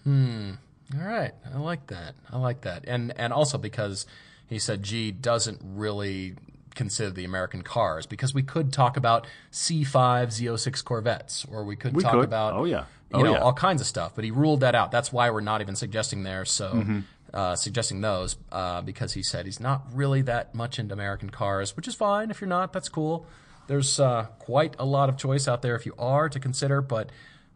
Hmm. 0.04 0.52
All 0.98 1.06
right, 1.06 1.32
I 1.54 1.58
like 1.58 1.86
that. 1.88 2.14
I 2.32 2.38
like 2.38 2.62
that, 2.62 2.84
and 2.88 3.12
and 3.16 3.32
also 3.32 3.58
because 3.58 4.06
he 4.46 4.58
said 4.58 4.82
G 4.82 5.10
doesn't 5.12 5.60
really 5.62 6.34
consider 6.74 7.10
the 7.10 7.24
American 7.24 7.62
cars 7.62 8.06
because 8.06 8.32
we 8.34 8.42
could 8.42 8.72
talk 8.72 8.96
about 8.96 9.26
C5 9.52 10.28
Z06 10.28 10.84
Corvettes, 10.84 11.44
or 11.50 11.64
we 11.64 11.76
could 11.76 11.94
We 11.94 12.02
talk 12.02 12.12
could. 12.12 12.24
about 12.24 12.54
Oh, 12.54 12.64
yeah. 12.64 12.84
you 13.12 13.18
Oh, 13.18 13.22
know 13.22 13.32
yeah. 13.32 13.38
all 13.38 13.52
kinds 13.52 13.80
of 13.80 13.86
stuff. 13.86 14.14
But 14.14 14.24
he 14.24 14.30
ruled 14.30 14.60
that 14.60 14.74
out. 14.74 14.90
That's 14.90 15.12
why 15.12 15.28
we're 15.30 15.40
not 15.40 15.60
even 15.60 15.76
suggesting 15.76 16.22
there. 16.22 16.44
So. 16.44 16.72
Mm-hmm. 16.72 17.00
Uh, 17.34 17.54
suggesting 17.54 18.00
those 18.00 18.36
uh, 18.50 18.80
because 18.80 19.12
he 19.12 19.22
said 19.22 19.44
he's 19.44 19.60
not 19.60 19.84
really 19.92 20.22
that 20.22 20.54
much 20.54 20.78
into 20.78 20.94
American 20.94 21.28
cars, 21.28 21.76
which 21.76 21.86
is 21.86 21.94
fine. 21.94 22.30
If 22.30 22.40
you're 22.40 22.48
not, 22.48 22.72
that's 22.72 22.88
cool. 22.88 23.26
There's 23.66 24.00
uh, 24.00 24.28
quite 24.38 24.74
a 24.78 24.86
lot 24.86 25.10
of 25.10 25.18
choice 25.18 25.46
out 25.46 25.60
there 25.60 25.76
if 25.76 25.84
you 25.84 25.94
are 25.98 26.30
to 26.30 26.40
consider, 26.40 26.80
but 26.80 27.10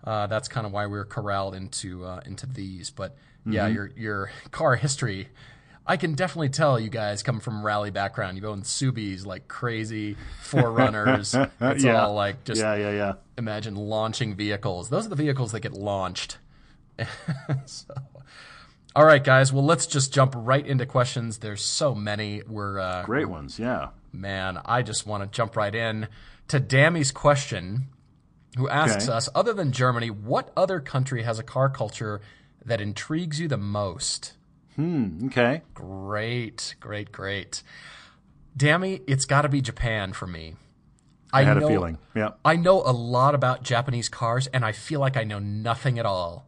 uh, 0.04 0.26
that's 0.26 0.46
kind 0.46 0.66
of 0.66 0.72
why 0.72 0.84
we're 0.84 1.06
corralled 1.06 1.54
into 1.54 2.04
uh, 2.04 2.20
into 2.26 2.44
these. 2.46 2.90
But 2.90 3.16
yeah, 3.46 3.64
Mm-hmm. 3.64 3.74
your 3.74 3.90
your 3.96 4.30
car 4.50 4.76
history, 4.76 5.28
I 5.86 5.96
can 5.96 6.14
definitely 6.14 6.50
tell 6.50 6.78
you 6.78 6.90
guys 6.90 7.22
come 7.22 7.40
from 7.40 7.64
rally 7.64 7.90
background. 7.90 8.36
You 8.36 8.46
own 8.48 8.62
Subis 8.62 9.24
like 9.24 9.48
crazy, 9.48 10.16
4Runners. 10.44 11.50
it's 11.60 11.82
yeah. 11.84 12.04
all 12.04 12.14
like 12.14 12.44
just 12.44 12.60
yeah, 12.60 12.74
yeah, 12.74 12.90
yeah. 12.92 13.12
imagine 13.38 13.74
launching 13.74 14.34
vehicles. 14.34 14.90
Those 14.90 15.06
are 15.06 15.08
the 15.08 15.16
vehicles 15.16 15.52
that 15.52 15.60
get 15.60 15.72
launched. 15.72 16.38
so, 17.64 17.94
all 18.94 19.04
right, 19.04 19.22
guys. 19.22 19.52
Well, 19.52 19.64
let's 19.64 19.86
just 19.86 20.12
jump 20.12 20.34
right 20.36 20.66
into 20.66 20.86
questions. 20.86 21.38
There's 21.38 21.64
so 21.64 21.94
many. 21.94 22.42
We're 22.46 22.78
uh, 22.78 23.04
Great 23.04 23.28
ones. 23.28 23.58
Yeah. 23.58 23.88
man. 24.12 24.58
I 24.64 24.82
just 24.82 25.06
want 25.06 25.22
to 25.24 25.34
jump 25.34 25.56
right 25.56 25.74
in 25.74 26.08
to 26.48 26.60
Dammy's 26.60 27.10
question, 27.12 27.88
who 28.56 28.68
asks 28.68 29.04
Okay. 29.08 29.16
us: 29.16 29.28
Other 29.34 29.52
than 29.52 29.72
Germany, 29.72 30.10
what 30.10 30.50
other 30.56 30.80
country 30.80 31.22
has 31.22 31.38
a 31.38 31.42
car 31.42 31.68
culture 31.70 32.20
that 32.64 32.80
intrigues 32.80 33.40
you 33.40 33.48
the 33.48 33.56
most? 33.56 34.34
Hmm. 34.76 35.26
Okay. 35.26 35.62
Great, 35.74 36.74
great, 36.80 37.12
great. 37.12 37.62
Dammy, 38.56 39.00
it's 39.06 39.24
got 39.24 39.42
to 39.42 39.48
be 39.48 39.60
Japan 39.62 40.12
for 40.12 40.26
me. 40.26 40.56
I 41.32 41.44
had 41.44 41.56
know- 41.58 41.66
a 41.66 41.68
feeling. 41.68 41.98
Yeah. 42.14 42.30
I 42.44 42.56
know 42.56 42.82
a 42.82 42.92
lot 42.92 43.34
about 43.34 43.62
Japanese 43.62 44.10
cars, 44.10 44.46
and 44.48 44.64
I 44.64 44.72
feel 44.72 45.00
like 45.00 45.16
I 45.16 45.24
know 45.24 45.38
nothing 45.38 45.98
at 45.98 46.04
all. 46.04 46.46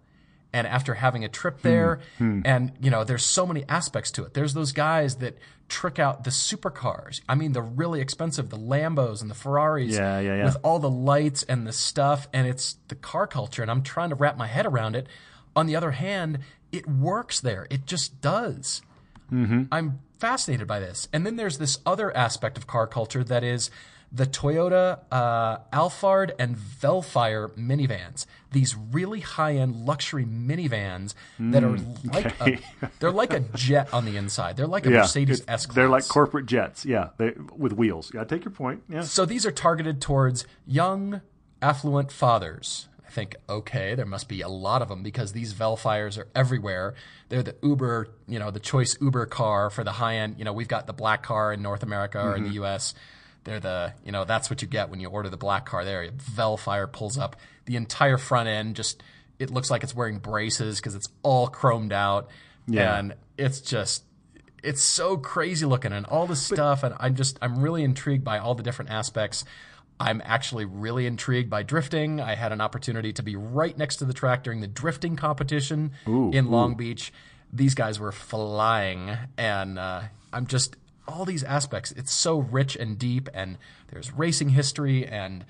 And 0.54 0.66
after 0.66 0.94
having 0.94 1.24
a 1.24 1.28
trip 1.28 1.56
Hmm. 1.60 1.68
there, 1.68 2.00
and 2.18 2.72
you 2.80 2.90
know, 2.90 3.04
there's 3.04 3.24
so 3.24 3.44
many 3.44 3.64
aspects 3.68 4.10
to 4.12 4.24
it. 4.24 4.32
There's 4.32 4.54
those 4.54 4.72
guys 4.72 5.16
that 5.16 5.36
trick 5.68 5.98
out 5.98 6.24
the 6.24 6.30
supercars. 6.30 7.20
I 7.28 7.34
mean, 7.34 7.52
the 7.52 7.62
really 7.62 8.00
expensive, 8.00 8.50
the 8.50 8.56
Lambos 8.58 9.20
and 9.20 9.30
the 9.30 9.34
Ferraris, 9.34 9.92
Yeah, 9.94 10.20
yeah, 10.20 10.36
yeah. 10.36 10.44
with 10.44 10.56
all 10.62 10.78
the 10.78 10.90
lights 10.90 11.42
and 11.42 11.66
the 11.66 11.72
stuff. 11.72 12.28
And 12.32 12.46
it's 12.46 12.76
the 12.88 12.94
car 12.94 13.26
culture, 13.26 13.62
and 13.62 13.70
I'm 13.70 13.82
trying 13.82 14.10
to 14.10 14.14
wrap 14.14 14.36
my 14.36 14.46
head 14.46 14.64
around 14.66 14.94
it. 14.96 15.06
On 15.56 15.66
the 15.66 15.74
other 15.76 15.90
hand, 15.92 16.38
it 16.72 16.88
works 16.88 17.40
there. 17.40 17.66
It 17.70 17.86
just 17.86 18.20
does. 18.20 18.80
I'm 19.32 19.98
fascinated 20.20 20.68
by 20.68 20.78
this. 20.78 21.08
And 21.12 21.26
then 21.26 21.34
there's 21.36 21.58
this 21.58 21.78
other 21.84 22.16
aspect 22.16 22.56
of 22.56 22.66
car 22.68 22.86
culture 22.86 23.24
that 23.24 23.42
is 23.42 23.68
the 24.16 24.26
Toyota 24.26 25.00
uh, 25.10 25.58
Alphard 25.72 26.30
and 26.38 26.56
Vellfire 26.56 27.48
minivans. 27.56 28.26
These 28.52 28.76
really 28.76 29.18
high-end 29.18 29.74
luxury 29.84 30.24
minivans 30.24 31.14
that 31.40 31.64
are 31.64 31.70
like 31.72 31.84
Mm, 32.38 32.40
okay. 32.40 32.58
a, 32.80 32.88
they're 33.00 33.10
like 33.10 33.32
a 33.32 33.40
jet 33.40 33.92
on 33.92 34.04
the 34.04 34.16
inside. 34.16 34.56
They're 34.56 34.68
like 34.68 34.86
a 34.86 34.90
Yeah. 34.90 34.98
Mercedes 35.00 35.42
S 35.48 35.66
class. 35.66 35.74
They're 35.74 35.88
like 35.88 36.06
corporate 36.06 36.46
jets. 36.46 36.86
Yeah. 36.86 37.08
They 37.16 37.32
with 37.56 37.72
wheels. 37.72 38.12
Yeah. 38.14 38.22
Take 38.22 38.44
your 38.44 38.52
point. 38.52 38.84
Yeah. 38.88 39.02
So 39.02 39.24
these 39.26 39.44
are 39.44 39.50
targeted 39.50 40.00
towards 40.00 40.46
young, 40.64 41.20
affluent 41.60 42.12
fathers. 42.12 42.86
I 43.04 43.10
think, 43.10 43.36
okay, 43.48 43.94
there 43.96 44.06
must 44.06 44.28
be 44.28 44.40
a 44.40 44.48
lot 44.48 44.82
of 44.82 44.88
them 44.88 45.02
because 45.02 45.32
these 45.32 45.54
Vellfires 45.54 46.18
are 46.18 46.28
everywhere. 46.34 46.94
They're 47.28 47.42
the 47.44 47.54
Uber, 47.62 48.08
you 48.28 48.38
know, 48.38 48.50
the 48.50 48.60
choice 48.60 48.96
Uber 49.00 49.26
car 49.26 49.70
for 49.70 49.82
the 49.84 49.92
high 49.92 50.16
end. 50.16 50.36
You 50.38 50.44
know, 50.44 50.52
we've 50.52 50.68
got 50.68 50.86
the 50.86 50.92
black 50.92 51.22
car 51.24 51.52
in 51.52 51.62
North 51.62 51.82
America 51.82 52.20
or 52.20 52.36
in 52.36 52.44
the 52.44 52.50
US. 52.62 52.94
They're 53.44 53.60
the, 53.60 53.92
you 54.04 54.12
know, 54.12 54.24
that's 54.24 54.50
what 54.50 54.62
you 54.62 54.68
get 54.68 54.90
when 54.90 55.00
you 55.00 55.08
order 55.08 55.28
the 55.28 55.36
black 55.36 55.66
car 55.66 55.84
there. 55.84 56.08
Vellfire 56.10 56.90
pulls 56.90 57.18
up 57.18 57.36
the 57.66 57.76
entire 57.76 58.18
front 58.18 58.48
end, 58.48 58.76
just, 58.76 59.02
it 59.38 59.50
looks 59.50 59.70
like 59.70 59.82
it's 59.82 59.94
wearing 59.94 60.18
braces 60.18 60.78
because 60.80 60.94
it's 60.94 61.08
all 61.22 61.48
chromed 61.48 61.92
out. 61.92 62.28
Yeah. 62.66 62.98
And 62.98 63.14
it's 63.36 63.60
just, 63.60 64.04
it's 64.62 64.82
so 64.82 65.16
crazy 65.16 65.66
looking 65.66 65.92
and 65.92 66.06
all 66.06 66.26
this 66.26 66.40
stuff 66.44 66.82
and 66.82 66.94
i'm 66.98 67.14
just 67.14 67.38
i'm 67.42 67.60
really 67.60 67.84
intrigued 67.84 68.24
by 68.24 68.38
all 68.38 68.54
the 68.54 68.62
different 68.62 68.90
aspects 68.90 69.44
i'm 70.00 70.22
actually 70.24 70.64
really 70.64 71.06
intrigued 71.06 71.50
by 71.50 71.62
drifting 71.62 72.18
i 72.20 72.34
had 72.34 72.50
an 72.50 72.62
opportunity 72.62 73.12
to 73.12 73.22
be 73.22 73.36
right 73.36 73.76
next 73.76 73.96
to 73.96 74.06
the 74.06 74.14
track 74.14 74.42
during 74.42 74.60
the 74.60 74.66
drifting 74.66 75.16
competition 75.16 75.92
in 76.32 76.50
long 76.50 76.74
beach 76.76 77.12
these 77.52 77.74
guys 77.74 78.00
were 78.00 78.10
flying 78.10 79.14
and 79.36 79.78
uh, 79.78 80.00
i'm 80.32 80.46
just 80.46 80.76
all 81.06 81.24
these 81.24 81.44
aspects 81.44 81.92
it's 81.92 82.12
so 82.12 82.38
rich 82.38 82.76
and 82.76 82.98
deep 82.98 83.28
and 83.34 83.58
there's 83.88 84.12
racing 84.12 84.50
history 84.50 85.06
and 85.06 85.44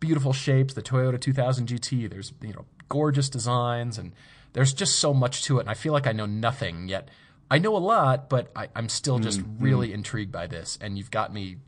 beautiful 0.00 0.32
shapes 0.32 0.74
the 0.74 0.82
toyota 0.82 1.20
2000 1.20 1.68
gt 1.68 2.10
there's 2.10 2.32
you 2.40 2.52
know 2.52 2.64
gorgeous 2.88 3.28
designs 3.28 3.98
and 3.98 4.12
there's 4.52 4.72
just 4.72 4.98
so 4.98 5.12
much 5.12 5.44
to 5.44 5.58
it 5.58 5.62
and 5.62 5.70
i 5.70 5.74
feel 5.74 5.92
like 5.92 6.06
i 6.06 6.12
know 6.12 6.26
nothing 6.26 6.88
yet 6.88 7.08
I 7.50 7.58
know 7.58 7.76
a 7.76 7.78
lot, 7.78 8.28
but 8.28 8.50
I, 8.56 8.68
I'm 8.74 8.88
still 8.88 9.18
just 9.18 9.42
really 9.58 9.92
intrigued 9.92 10.32
by 10.32 10.46
this. 10.46 10.78
And 10.80 10.96
you've 10.96 11.10
got 11.10 11.32
me, 11.32 11.58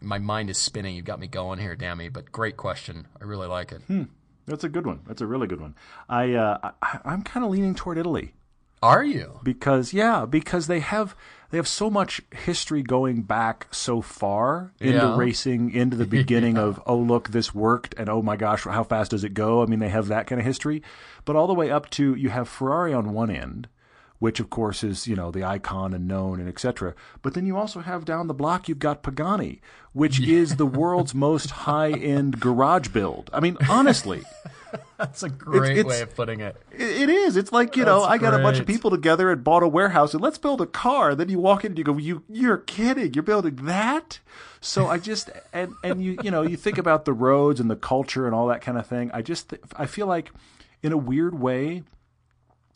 my 0.00 0.18
mind 0.18 0.50
is 0.50 0.58
spinning. 0.58 0.96
You've 0.96 1.04
got 1.04 1.18
me 1.18 1.26
going 1.26 1.58
here, 1.58 1.76
Dammy. 1.76 2.08
But 2.08 2.32
great 2.32 2.56
question. 2.56 3.06
I 3.20 3.24
really 3.24 3.46
like 3.46 3.72
it. 3.72 3.82
Hmm. 3.82 4.04
That's 4.46 4.64
a 4.64 4.68
good 4.68 4.86
one. 4.86 5.00
That's 5.06 5.20
a 5.20 5.26
really 5.26 5.46
good 5.46 5.60
one. 5.60 5.74
I, 6.08 6.32
uh, 6.32 6.72
I 6.80 6.98
I'm 7.04 7.22
kind 7.22 7.44
of 7.44 7.52
leaning 7.52 7.74
toward 7.74 7.98
Italy 7.98 8.32
Are 8.82 9.04
you? 9.04 9.40
because 9.42 9.92
yeah, 9.92 10.24
because 10.24 10.66
they 10.66 10.80
have 10.80 11.14
they 11.50 11.58
have 11.58 11.68
so 11.68 11.90
much 11.90 12.20
history 12.32 12.80
going 12.82 13.22
back 13.22 13.66
so 13.72 14.00
far 14.00 14.72
into 14.80 14.92
Yeah. 14.98 15.16
racing, 15.16 15.72
into 15.72 15.96
the 15.96 16.06
beginning 16.18 16.56
of 16.56 16.80
oh 16.86 16.96
look 16.96 17.30
this 17.30 17.54
worked 17.54 17.94
and 17.98 18.08
oh 18.08 18.22
my 18.22 18.36
gosh 18.36 18.64
how 18.64 18.84
fast 18.84 19.10
does 19.10 19.24
it 19.24 19.34
go? 19.34 19.62
I 19.62 19.66
mean 19.66 19.80
they 19.80 19.88
have 19.88 20.08
that 20.08 20.26
kind 20.26 20.40
of 20.40 20.46
history, 20.46 20.82
but 21.24 21.36
all 21.36 21.46
the 21.46 21.54
way 21.54 21.70
up 21.70 21.90
to 21.90 22.14
you 22.14 22.30
have 22.30 22.48
Ferrari 22.48 22.94
on 22.94 23.12
one 23.12 23.30
end, 23.30 23.68
which 24.20 24.38
of 24.38 24.48
course 24.48 24.84
is 24.84 25.08
you 25.08 25.16
know 25.16 25.32
the 25.32 25.42
icon 25.42 25.92
and 25.92 26.06
known 26.06 26.38
and 26.38 26.48
etc. 26.48 26.94
But 27.22 27.34
then 27.34 27.44
you 27.46 27.56
also 27.56 27.80
have 27.80 28.04
down 28.04 28.28
the 28.28 28.34
block 28.34 28.68
you've 28.68 28.78
got 28.78 29.02
Pagani, 29.02 29.60
which 29.92 30.20
is 30.20 30.54
the 30.56 30.66
world's 30.66 31.14
most 31.14 31.50
high 31.66 31.90
end 31.90 32.38
garage 32.38 32.88
build. 32.88 33.28
I 33.32 33.40
mean 33.40 33.56
honestly. 33.68 34.22
That's 34.98 35.24
a 35.24 35.28
great 35.28 35.78
it's- 35.78 35.84
way 35.84 36.00
of 36.02 36.14
putting 36.14 36.38
it. 36.40 36.54
It 36.70 37.08
is. 37.08 37.36
It's 37.36 37.50
like 37.50 37.76
you 37.76 37.84
know, 37.84 38.00
That's 38.02 38.12
I 38.12 38.18
got 38.18 38.34
a 38.34 38.42
bunch 38.42 38.60
of 38.60 38.66
people 38.66 38.90
together 38.90 39.30
and 39.32 39.42
bought 39.42 39.64
a 39.64 39.68
warehouse 39.68 40.14
and 40.14 40.22
let's 40.22 40.38
build 40.38 40.60
a 40.60 40.66
car. 40.66 41.16
Then 41.16 41.28
you 41.28 41.40
walk 41.40 41.64
in 41.64 41.72
and 41.72 41.78
you 41.78 41.82
go, 41.82 41.96
"You, 41.96 42.22
you're 42.28 42.58
kidding? 42.58 43.14
You're 43.14 43.24
building 43.24 43.56
that?" 43.62 44.20
So 44.60 44.86
I 44.86 44.98
just 44.98 45.30
and 45.52 45.72
and 45.82 46.04
you 46.04 46.18
you 46.22 46.30
know 46.30 46.42
you 46.42 46.56
think 46.56 46.78
about 46.78 47.04
the 47.04 47.12
roads 47.14 47.58
and 47.58 47.68
the 47.70 47.76
culture 47.76 48.26
and 48.26 48.34
all 48.34 48.46
that 48.48 48.60
kind 48.60 48.78
of 48.78 48.86
thing. 48.86 49.10
I 49.12 49.22
just 49.22 49.48
th- 49.48 49.62
I 49.74 49.86
feel 49.86 50.06
like, 50.06 50.30
in 50.82 50.92
a 50.92 50.98
weird 50.98 51.40
way, 51.40 51.82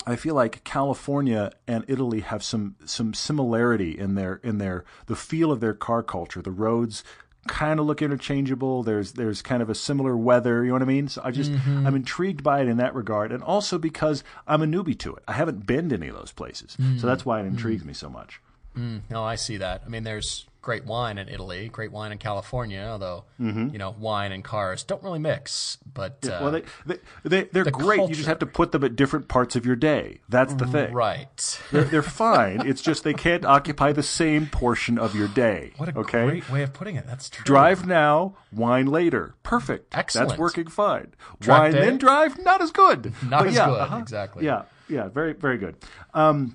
I 0.07 0.17
feel 0.17 0.35
like 0.35 0.65
California 0.65 1.53
and 1.67 1.85
Italy 1.89 2.21
have 2.21 2.43
some 2.43 2.77
some 2.85 3.15
similarity 3.15 3.99
in 3.99 4.15
their 4.15 4.41
in 4.43 4.59
their 4.59 4.85
the 5.07 5.17
feel 5.17 5.51
of 5.51 5.61
their 5.61 5.75
car 5.75 6.03
culture. 6.03 6.43
The 6.43 6.51
roads 6.51 7.05
kind 7.47 7.79
of 7.79 7.87
look 7.87 8.03
interchangeable. 8.03 8.83
There's 8.83 9.13
there's 9.13 9.43
kind 9.43 9.63
of 9.63 9.71
a 9.71 9.75
similar 9.75 10.17
weather. 10.17 10.63
You 10.63 10.69
know 10.69 10.75
what 10.75 10.83
I 10.83 10.87
mean? 10.87 11.09
So 11.09 11.23
I 11.25 11.31
just 11.31 11.53
mm-hmm. 11.53 11.87
I'm 11.87 11.95
intrigued 11.95 12.43
by 12.43 12.61
it 12.61 12.69
in 12.69 12.77
that 12.79 12.95
regard, 12.95 13.33
and 13.33 13.43
also 13.43 13.79
because 13.79 14.25
I'm 14.47 14.63
a 14.63 14.67
newbie 14.67 14.99
to 15.01 15.15
it. 15.15 15.23
I 15.27 15.33
haven't 15.33 15.67
been 15.67 15.89
to 15.91 15.97
any 15.97 16.09
of 16.09 16.17
those 16.17 16.33
places, 16.33 16.73
so 16.73 16.83
mm, 16.83 17.01
that's 17.01 17.25
why 17.25 17.41
it 17.41 17.47
intrigues 17.47 17.83
mm. 17.83 17.87
me 17.87 17.95
so 17.95 18.09
much. 18.09 18.41
Mm, 18.77 19.03
no, 19.11 19.23
I 19.23 19.37
see 19.37 19.59
that. 19.59 19.83
I 19.87 19.89
mean, 19.89 20.05
there's 20.05 20.47
great 20.65 20.87
wine 20.87 21.19
in 21.19 21.29
Italy, 21.29 21.69
great 21.69 21.93
wine 21.93 22.11
in 22.11 22.17
California, 22.17 22.81
although, 22.81 23.25
you 23.39 23.79
know, 23.79 23.95
wine 23.99 24.33
and 24.33 24.43
cars 24.43 24.83
don't 24.83 25.03
really 25.03 25.19
mix. 25.19 25.77
But, 25.93 26.27
uh, 26.27 26.39
Well, 26.41 26.51
they, 26.51 26.63
they, 26.87 26.99
they 27.23 27.43
they're 27.45 27.65
great. 27.67 28.01
You 28.09 28.15
just 28.15 28.27
have 28.27 28.39
to 28.39 28.47
put 28.47 28.73
them 28.73 28.83
at 28.83 28.97
different 28.97 29.29
parts 29.29 29.55
of 29.57 29.67
your 29.67 29.77
day. 29.77 30.21
That's 30.29 30.55
the 30.55 30.67
thing. 30.67 30.93
right. 30.95 31.61
They're, 31.71 31.85
they're 31.85 32.03
fine. 32.03 32.67
It's 32.67 32.81
just 32.81 33.05
they 33.05 33.13
can't 33.13 33.45
occupy 33.45 33.93
the 33.93 34.03
same 34.03 34.47
portion 34.47 34.99
of 34.99 35.15
your 35.15 35.29
day. 35.29 35.73
What 35.85 35.95
a 35.95 35.99
okay? 35.99 36.25
great 36.25 36.51
way 36.51 36.63
of 36.63 36.73
putting 36.73 36.97
it. 36.97 37.07
That's 37.07 37.29
true. 37.29 37.45
Drive 37.45 37.87
now, 37.87 38.37
wine 38.51 38.87
later. 38.87 39.35
Perfect. 39.43 39.95
Excellent. 39.95 40.31
That's 40.31 40.39
working 40.39 40.69
fine. 40.69 41.13
Track 41.41 41.61
wine 41.61 41.73
day? 41.73 41.81
then 41.81 41.99
drive, 41.99 42.39
not 42.43 42.63
as 42.63 42.71
good. 42.71 43.13
Not 43.29 43.41
But 43.41 43.49
as 43.49 43.55
yeah, 43.55 43.67
good, 43.67 43.81
uh-huh. 43.81 43.99
exactly. 43.99 44.45
Yeah, 44.47 44.63
yeah, 44.89 45.09
very, 45.09 45.35
very 45.35 45.59
good. 45.59 45.77
Um, 46.15 46.55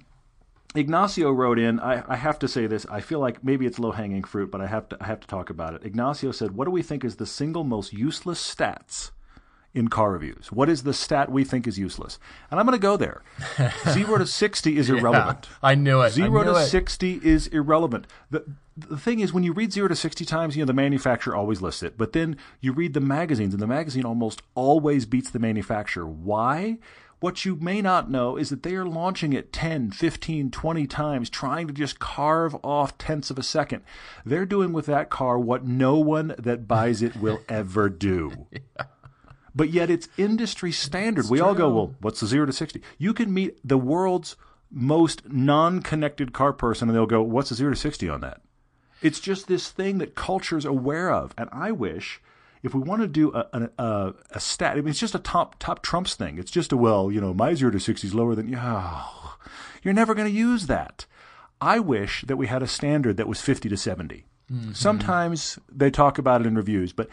Ignacio 0.76 1.32
wrote 1.32 1.58
in. 1.58 1.80
I, 1.80 2.04
I 2.08 2.16
have 2.16 2.38
to 2.40 2.48
say 2.48 2.68
this. 2.68 2.86
I 2.90 3.02
feel 3.02 3.20
like 3.20 3.44
maybe 3.44 3.66
it's 3.66 3.80
low 3.80 3.92
hanging 3.92 4.24
fruit, 4.24 4.52
but 4.52 4.62
I 4.62 4.68
have 4.68 4.88
to 4.90 4.98
I 5.02 5.06
have 5.08 5.20
to 5.22 5.28
talk 5.28 5.50
about 5.50 5.74
it. 5.74 5.84
Ignacio 5.84 6.32
said, 6.32 6.52
"What 6.52 6.66
do 6.66 6.72
we 6.72 6.84
think 6.84 7.04
is 7.04 7.16
the 7.16 7.26
single 7.26 7.64
most 7.64 7.92
useless 7.92 8.40
stats 8.40 9.12
in 9.74 9.88
car 9.88 10.12
reviews? 10.12 10.52
What 10.52 10.70
is 10.70 10.84
the 10.84 10.94
stat 10.94 11.32
we 11.32 11.44
think 11.44 11.66
is 11.66 11.80
useless?" 11.80 12.20
And 12.52 12.60
I'm 12.60 12.68
going 12.68 12.78
to 12.78 12.82
go 12.82 12.98
there. 12.98 13.24
Zero 13.90 14.20
to 14.20 14.28
sixty 14.28 14.78
is 14.78 14.92
irrelevant. 14.92 15.50
I 15.64 15.74
knew 15.74 16.02
it. 16.02 16.12
Zero 16.12 16.44
knew 16.44 16.54
to 16.54 16.60
it. 16.60 16.68
60 16.68 17.20
is 17.24 17.48
irrelevant. 17.48 18.06
The, 18.30 18.46
the 18.78 18.98
thing 18.98 19.22
is, 19.22 19.34
when 19.34 19.44
you 19.44 19.54
read 19.54 19.74
zero 19.74 19.88
to 19.90 19.96
60 19.96 20.24
times, 20.24 20.56
you 20.56 20.62
know, 20.62 20.68
the 20.68 20.74
manufacturer 20.74 21.36
always 21.36 21.62
lists 21.62 21.84
it. 21.84 21.98
But 21.98 22.14
then 22.14 22.38
you 22.62 22.72
read 22.72 22.94
the 22.94 23.02
magazines, 23.02 23.54
and 23.54 23.62
the 23.62 23.68
magazine 23.68 24.06
almost 24.06 24.42
always 24.56 25.06
beats 25.06 25.32
the 25.32 25.40
manufacturer. 25.40 26.08
Why? 26.08 26.78
What 27.20 27.44
you 27.44 27.58
may 27.58 27.82
not 27.82 28.10
know 28.10 28.38
is 28.38 28.50
that 28.50 28.64
they 28.64 28.76
are 28.76 28.86
launching 28.86 29.34
it 29.34 29.52
10, 29.52 29.92
15, 29.92 30.52
20 30.52 30.88
times, 30.88 31.30
trying 31.30 31.68
to 31.68 31.74
just 31.74 32.00
carve 32.00 32.56
off 32.64 32.98
tenths 32.98 33.30
of 33.30 33.38
a 33.38 33.44
second. 33.44 33.84
They're 34.26 34.46
doing 34.46 34.72
with 34.72 34.86
that 34.86 35.10
car 35.10 35.38
what 35.38 35.66
no 35.66 35.98
one 35.98 36.34
that 36.38 36.68
buys 36.68 37.02
it 37.02 37.18
will 37.18 37.42
ever 37.50 37.90
do. 37.90 38.48
But 39.54 39.72
yet 39.72 39.90
it's 39.90 40.08
industry 40.18 40.72
standard. 40.72 41.30
we 41.30 41.42
all 41.42 41.56
go, 41.56 41.70
well, 41.70 41.96
what's 42.00 42.22
the 42.22 42.28
zero 42.28 42.46
to 42.46 42.54
60? 42.54 42.82
You 42.98 43.14
can 43.14 43.34
meet 43.34 43.60
the 43.68 43.78
world's 43.78 44.38
most 44.72 45.28
non 45.30 45.82
connected 45.82 46.32
car 46.32 46.54
person 46.54 46.88
and 46.88 46.96
they'll 46.96 47.06
go, 47.06 47.22
what's 47.22 47.50
the 47.50 47.56
zero 47.56 47.72
to 47.72 47.76
60 47.76 48.08
on 48.08 48.22
that? 48.22 48.42
It's 49.02 49.20
just 49.20 49.48
this 49.48 49.70
thing 49.70 49.98
that 49.98 50.16
culture's 50.16 50.66
aware 50.66 51.12
of. 51.12 51.34
And 51.38 51.50
I 51.52 51.72
wish 51.72 52.22
if 52.64 52.74
we 52.74 52.82
want 52.82 53.02
to 53.02 53.08
do 53.08 53.34
a, 53.34 53.70
a, 53.78 54.14
a, 54.32 54.40
stat, 54.40 54.74
I 54.74 54.76
mean, 54.76 54.90
it's 54.90 55.00
just 55.00 55.16
a 55.16 55.20
top, 55.20 55.58
top 55.60 55.82
Trumps 55.82 56.16
thing. 56.16 56.38
It's 56.38 56.52
just 56.52 56.72
a, 56.72 56.78
well, 56.78 57.12
you 57.12 57.22
know, 57.22 57.34
my 57.34 57.54
zero 57.54 57.72
to 57.72 57.80
60 57.80 58.08
is 58.08 58.14
lower 58.14 58.36
than, 58.36 58.50
yeah, 58.50 59.06
you're 59.84 59.94
never 59.94 60.14
going 60.14 60.28
to 60.28 60.38
use 60.38 60.68
that. 60.68 61.06
I 61.62 61.80
wish 61.80 62.24
that 62.28 62.38
we 62.38 62.48
had 62.48 62.64
a 62.64 62.68
standard 62.68 63.18
that 63.18 63.28
was 63.28 63.42
50 63.42 63.70
to 63.70 63.78
70. 63.78 64.26
Mm-hmm. 64.52 64.74
Sometimes 64.74 65.60
they 65.70 65.92
talk 65.92 66.18
about 66.18 66.42
it 66.42 66.48
in 66.48 66.56
reviews, 66.56 66.94
but 66.94 67.10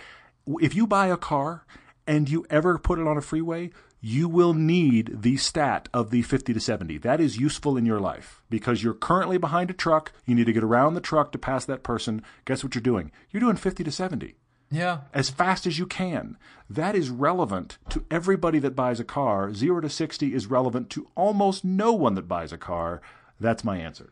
if 0.61 0.75
you 0.75 0.87
buy 0.87 1.09
a 1.09 1.17
car 1.17 1.65
and 2.07 2.29
you 2.29 2.47
ever 2.51 2.79
put 2.79 2.99
it 2.99 3.07
on 3.07 3.17
a 3.17 3.23
freeway, 3.23 3.71
you 4.01 4.29
will 4.29 4.55
need 4.55 5.23
the 5.23 5.37
stat 5.37 5.89
of 5.93 6.11
the 6.11 6.23
50 6.23 6.55
to 6.55 6.61
70. 6.61 6.99
That 6.99 7.21
is 7.21 7.39
useful 7.39 7.77
in 7.77 7.87
your 7.87 7.99
life 7.99 8.43
because 8.49 8.83
you're 8.83 8.95
currently 8.95 9.39
behind 9.39 9.71
a 9.71 9.75
truck. 9.75 10.13
You 10.25 10.35
need 10.35 10.47
to 10.47 10.53
get 10.53 10.63
around 10.63 10.95
the 10.95 11.01
truck 11.01 11.33
to 11.33 11.39
pass 11.39 11.65
that 11.65 11.83
person. 11.83 12.23
Guess 12.45 12.63
what 12.63 12.75
you're 12.75 12.83
doing? 12.83 13.11
You're 13.31 13.41
doing 13.41 13.57
50 13.57 13.83
to 13.85 13.91
70 13.91 14.37
Yeah. 14.71 14.99
as 15.15 15.31
fast 15.31 15.67
as 15.67 15.79
you 15.79 15.87
can. 15.87 16.37
That 16.69 16.95
is 16.97 17.09
relevant 17.11 17.79
to 17.91 18.05
everybody 18.11 18.59
that 18.59 18.75
buys 18.75 18.99
a 18.99 19.05
car. 19.05 19.53
0 19.55 19.81
to 19.83 19.89
60 19.89 20.35
is 20.35 20.47
relevant 20.47 20.91
to 20.91 21.09
almost 21.15 21.65
no 21.65 21.93
one 21.93 22.15
that 22.15 22.27
buys 22.27 22.53
a 22.53 22.59
car. 22.59 23.01
That's 23.39 23.63
my 23.65 23.77
answer. 23.79 24.11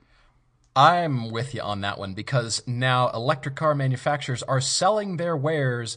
I'm 0.77 1.31
with 1.31 1.55
you 1.55 1.63
on 1.63 1.81
that 1.83 1.99
one 1.99 2.15
because 2.15 2.63
now 2.67 3.09
electric 3.11 3.55
car 3.57 3.75
manufacturers 3.75 4.43
are 4.45 4.61
selling 4.61 5.17
their 5.17 5.37
wares 5.37 5.97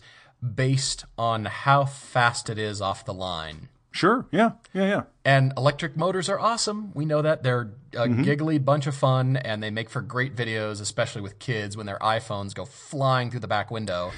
based 0.55 1.05
on 1.18 1.45
how 1.45 1.86
fast 1.86 2.49
it 2.49 2.58
is 2.60 2.82
off 2.82 3.05
the 3.05 3.14
line. 3.14 3.70
Sure. 3.91 4.28
Yeah. 4.32 4.51
Yeah. 4.74 4.88
Yeah. 4.88 5.03
And 5.26 5.53
electric 5.58 5.97
motors 5.97 6.30
are 6.30 6.39
awesome. 6.39 6.91
We 6.93 7.05
know 7.05 7.22
that. 7.24 7.41
They're 7.43 7.72
a 7.93 8.08
Mm-hmm. 8.08 8.22
giggly 8.24 8.58
bunch 8.60 8.86
of 8.86 8.95
fun 8.95 9.38
and 9.38 9.64
they 9.64 9.72
make 9.72 9.89
for 9.89 10.01
great 10.01 10.36
videos, 10.36 10.80
especially 10.80 11.22
with 11.24 11.39
kids 11.39 11.76
when 11.76 11.88
their 11.88 11.97
iPhones 11.99 12.53
go 12.53 12.64
flying 12.66 13.32
through 13.32 13.39
the 13.39 13.47
back 13.47 13.72
window. 13.72 14.12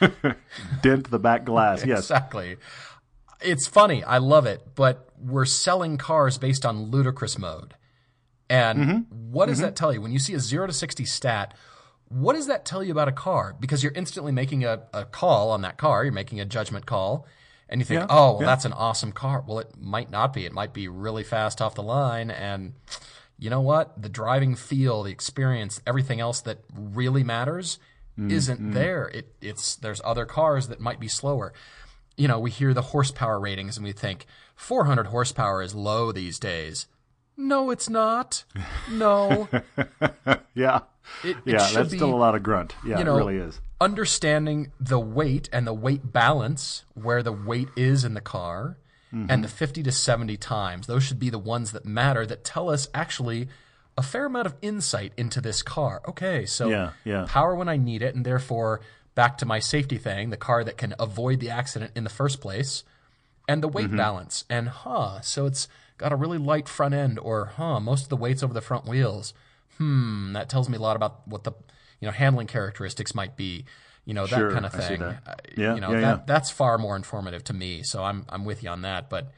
Dent 0.82 1.10
the 1.10 1.18
back 1.18 1.44
glass. 1.44 1.84
Yes. 1.84 1.98
Exactly. 2.00 2.56
It's 3.40 3.66
funny. 3.66 4.02
I 4.04 4.18
love 4.18 4.46
it. 4.46 4.74
But 4.74 5.08
we're 5.18 5.44
selling 5.44 5.98
cars 5.98 6.38
based 6.38 6.64
on 6.66 6.90
ludicrous 6.90 7.38
mode. 7.38 7.74
And 8.48 8.78
Mm-hmm. 8.78 8.98
what 9.32 9.46
does 9.46 9.58
that 9.58 9.76
tell 9.76 9.92
you? 9.92 10.00
When 10.00 10.12
you 10.12 10.18
see 10.18 10.34
a 10.34 10.40
0 10.40 10.68
to 10.68 10.72
60 10.72 11.04
stat, 11.04 11.54
what 12.08 12.34
does 12.34 12.46
that 12.46 12.64
tell 12.64 12.82
you 12.84 12.92
about 12.92 13.08
a 13.08 13.12
car? 13.12 13.56
Because 13.58 13.82
you're 13.82 13.92
instantly 13.94 14.30
making 14.32 14.64
a, 14.64 14.82
a 14.94 15.04
call 15.04 15.50
on 15.50 15.62
that 15.62 15.76
car. 15.78 16.04
You're 16.04 16.12
making 16.12 16.40
a 16.40 16.44
judgment 16.44 16.86
call. 16.86 17.26
And 17.68 17.80
you 17.80 17.84
think, 17.84 18.00
Yeah, 18.02 18.06
oh, 18.08 18.32
well, 18.32 18.40
yeah. 18.42 18.46
that's 18.46 18.64
an 18.64 18.72
awesome 18.72 19.10
car. 19.10 19.42
Well, 19.44 19.58
it 19.58 19.72
might 19.76 20.10
not 20.10 20.32
be. 20.32 20.46
It 20.46 20.52
might 20.52 20.72
be 20.72 20.86
really 20.86 21.24
fast 21.24 21.60
off 21.60 21.74
the 21.74 21.82
line. 21.82 22.30
And 22.30 22.74
you 23.38 23.50
know 23.50 23.60
what? 23.60 24.00
The 24.00 24.08
driving 24.08 24.54
feel, 24.54 25.02
the 25.02 25.10
experience, 25.10 25.80
everything 25.84 26.20
else 26.20 26.40
that 26.42 26.60
really 26.72 27.24
matters 27.24 27.80
Mm, 28.18 28.30
isn't 28.32 28.72
there. 28.72 29.08
It, 29.08 29.34
it's 29.40 29.76
there's 29.76 30.00
other 30.04 30.24
cars 30.26 30.68
that 30.68 30.80
might 30.80 30.98
be 31.00 31.08
slower. 31.08 31.52
You 32.16 32.28
know, 32.28 32.38
we 32.40 32.50
hear 32.50 32.72
the 32.72 32.82
horsepower 32.82 33.38
ratings 33.38 33.76
and 33.76 33.84
we 33.84 33.92
think 33.92 34.24
400 34.54 35.08
horsepower 35.08 35.62
is 35.62 35.74
low 35.74 36.12
these 36.12 36.38
days. 36.38 36.86
No, 37.36 37.70
it's 37.70 37.90
not. 37.90 38.44
No. 38.90 39.48
Yeah. 40.54 40.80
It- 41.22 41.36
it 41.36 41.42
yeah. 41.44 41.70
That's 41.72 41.90
still 41.94 42.14
a 42.14 42.16
lot 42.16 42.34
of 42.34 42.42
grunt. 42.42 42.74
Yeah. 42.86 42.98
you 42.98 43.04
know, 43.04 43.14
it 43.16 43.18
really 43.18 43.36
is. 43.36 43.60
understanding 43.80 44.72
the 44.80 44.98
weight 44.98 45.48
and 45.52 45.66
the 45.66 45.74
weight 45.74 46.12
balance, 46.12 46.84
where 46.94 47.22
the 47.22 47.32
weight 47.32 47.68
is 47.76 48.04
in 48.04 48.14
the 48.14 48.20
car, 48.20 48.78
Mm-hmm. 49.14 49.30
and 49.30 49.44
the 49.44 49.48
50 49.48 49.84
to 49.84 49.92
70 49.92 50.36
times. 50.38 50.88
Those 50.88 51.04
should 51.04 51.20
be 51.20 51.30
the 51.30 51.38
ones 51.38 51.70
that 51.70 51.84
matter 51.84 52.26
that 52.26 52.42
tell 52.44 52.68
us 52.68 52.88
actually 52.92 53.46
a 53.96 54.02
fair 54.02 54.26
amount 54.26 54.46
of 54.46 54.54
insight 54.62 55.12
into 55.16 55.40
this 55.40 55.62
car. 55.62 56.02
Okay, 56.06 56.44
so 56.46 56.68
Yeah, 56.68 56.90
yeah. 57.04 57.26
power 57.28 57.54
when 57.54 57.68
I 57.68 57.76
need 57.76 58.02
it, 58.02 58.14
and 58.14 58.24
therefore 58.24 58.80
back 59.14 59.38
to 59.38 59.46
my 59.46 59.58
safety 59.58 59.96
thing, 59.98 60.30
the 60.30 60.36
car 60.36 60.62
that 60.64 60.76
can 60.76 60.94
avoid 60.98 61.40
the 61.40 61.48
accident 61.50 61.92
in 61.96 62.04
the 62.04 62.10
first 62.10 62.40
place, 62.40 62.84
and 63.48 63.62
the 63.62 63.68
weight 63.68 63.94
balance. 63.96 64.44
And 64.50 64.68
huh, 64.68 65.20
so 65.22 65.46
it's 65.46 65.68
got 65.98 66.12
a 66.12 66.16
really 66.16 66.36
light 66.38 66.68
front 66.68 66.92
end, 66.94 67.18
or 67.18 67.46
huh, 67.56 67.80
most 67.80 68.02
of 68.04 68.08
the 68.10 68.16
weight's 68.16 68.42
over 68.42 68.52
the 68.52 68.60
front 68.60 68.86
wheels. 68.86 69.32
Hmm, 69.78 70.32
that 70.34 70.48
tells 70.48 70.68
me 70.68 70.76
a 70.76 70.80
lot 70.80 70.96
about 70.96 71.26
what 71.26 71.44
the 71.44 71.52
you 72.00 72.06
know 72.06 72.12
handling 72.12 72.46
characteristics 72.46 73.14
might 73.14 73.36
be. 73.36 73.64
You 74.04 74.14
know 74.14 74.26
that 74.26 74.36
Sure, 74.36 74.52
kind 74.52 74.66
of 74.66 74.72
thing. 74.72 75.00
Yeah, 75.56 75.74
you 75.74 75.80
know 75.80 75.90
yeah, 75.92 76.00
that 76.00 76.18
yeah. 76.18 76.22
that's 76.26 76.50
far 76.50 76.76
more 76.78 76.94
informative 76.96 77.42
to 77.44 77.52
me. 77.54 77.82
So 77.82 78.04
I'm 78.04 78.26
I'm 78.28 78.44
with 78.44 78.62
you 78.62 78.68
on 78.70 78.82
that. 78.82 79.08
But 79.10 79.32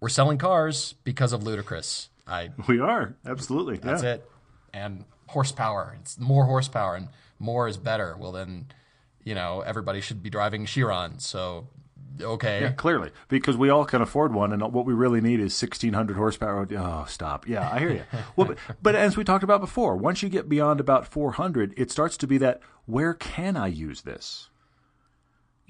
we're 0.00 0.08
selling 0.08 0.38
cars 0.38 0.94
because 1.04 1.32
of 1.32 1.42
ludicrous. 1.44 2.08
I 2.26 2.50
We 2.68 2.80
are 2.80 3.14
absolutely. 3.26 3.78
that's 3.78 4.02
yeah. 4.02 4.14
it. 4.14 4.30
And 4.72 5.04
horsepower. 5.28 5.96
It's 6.00 6.18
more 6.18 6.44
horsepower 6.44 6.96
and 6.96 7.08
more 7.38 7.68
is 7.68 7.76
better. 7.76 8.16
Well 8.18 8.32
then, 8.32 8.66
you 9.24 9.34
know, 9.34 9.60
everybody 9.60 10.00
should 10.00 10.22
be 10.22 10.30
driving 10.30 10.66
Chiron. 10.66 11.18
So 11.18 11.68
okay. 12.20 12.62
Yeah, 12.62 12.72
clearly, 12.72 13.10
because 13.28 13.56
we 13.56 13.70
all 13.70 13.84
can 13.84 14.02
afford 14.02 14.34
one, 14.34 14.52
and 14.52 14.62
what 14.72 14.84
we 14.84 14.92
really 14.92 15.20
need 15.20 15.40
is 15.40 15.54
sixteen 15.54 15.92
hundred 15.94 16.16
horsepower. 16.16 16.66
Oh, 16.76 17.04
stop! 17.08 17.48
Yeah, 17.48 17.70
I 17.70 17.78
hear 17.78 17.92
you. 17.92 18.02
well, 18.36 18.48
but, 18.48 18.58
but 18.82 18.94
as 18.94 19.16
we 19.16 19.24
talked 19.24 19.44
about 19.44 19.60
before, 19.60 19.96
once 19.96 20.22
you 20.22 20.28
get 20.28 20.48
beyond 20.48 20.80
about 20.80 21.06
four 21.06 21.32
hundred, 21.32 21.74
it 21.76 21.90
starts 21.90 22.16
to 22.18 22.26
be 22.26 22.38
that 22.38 22.60
where 22.86 23.14
can 23.14 23.56
I 23.56 23.68
use 23.68 24.02
this? 24.02 24.48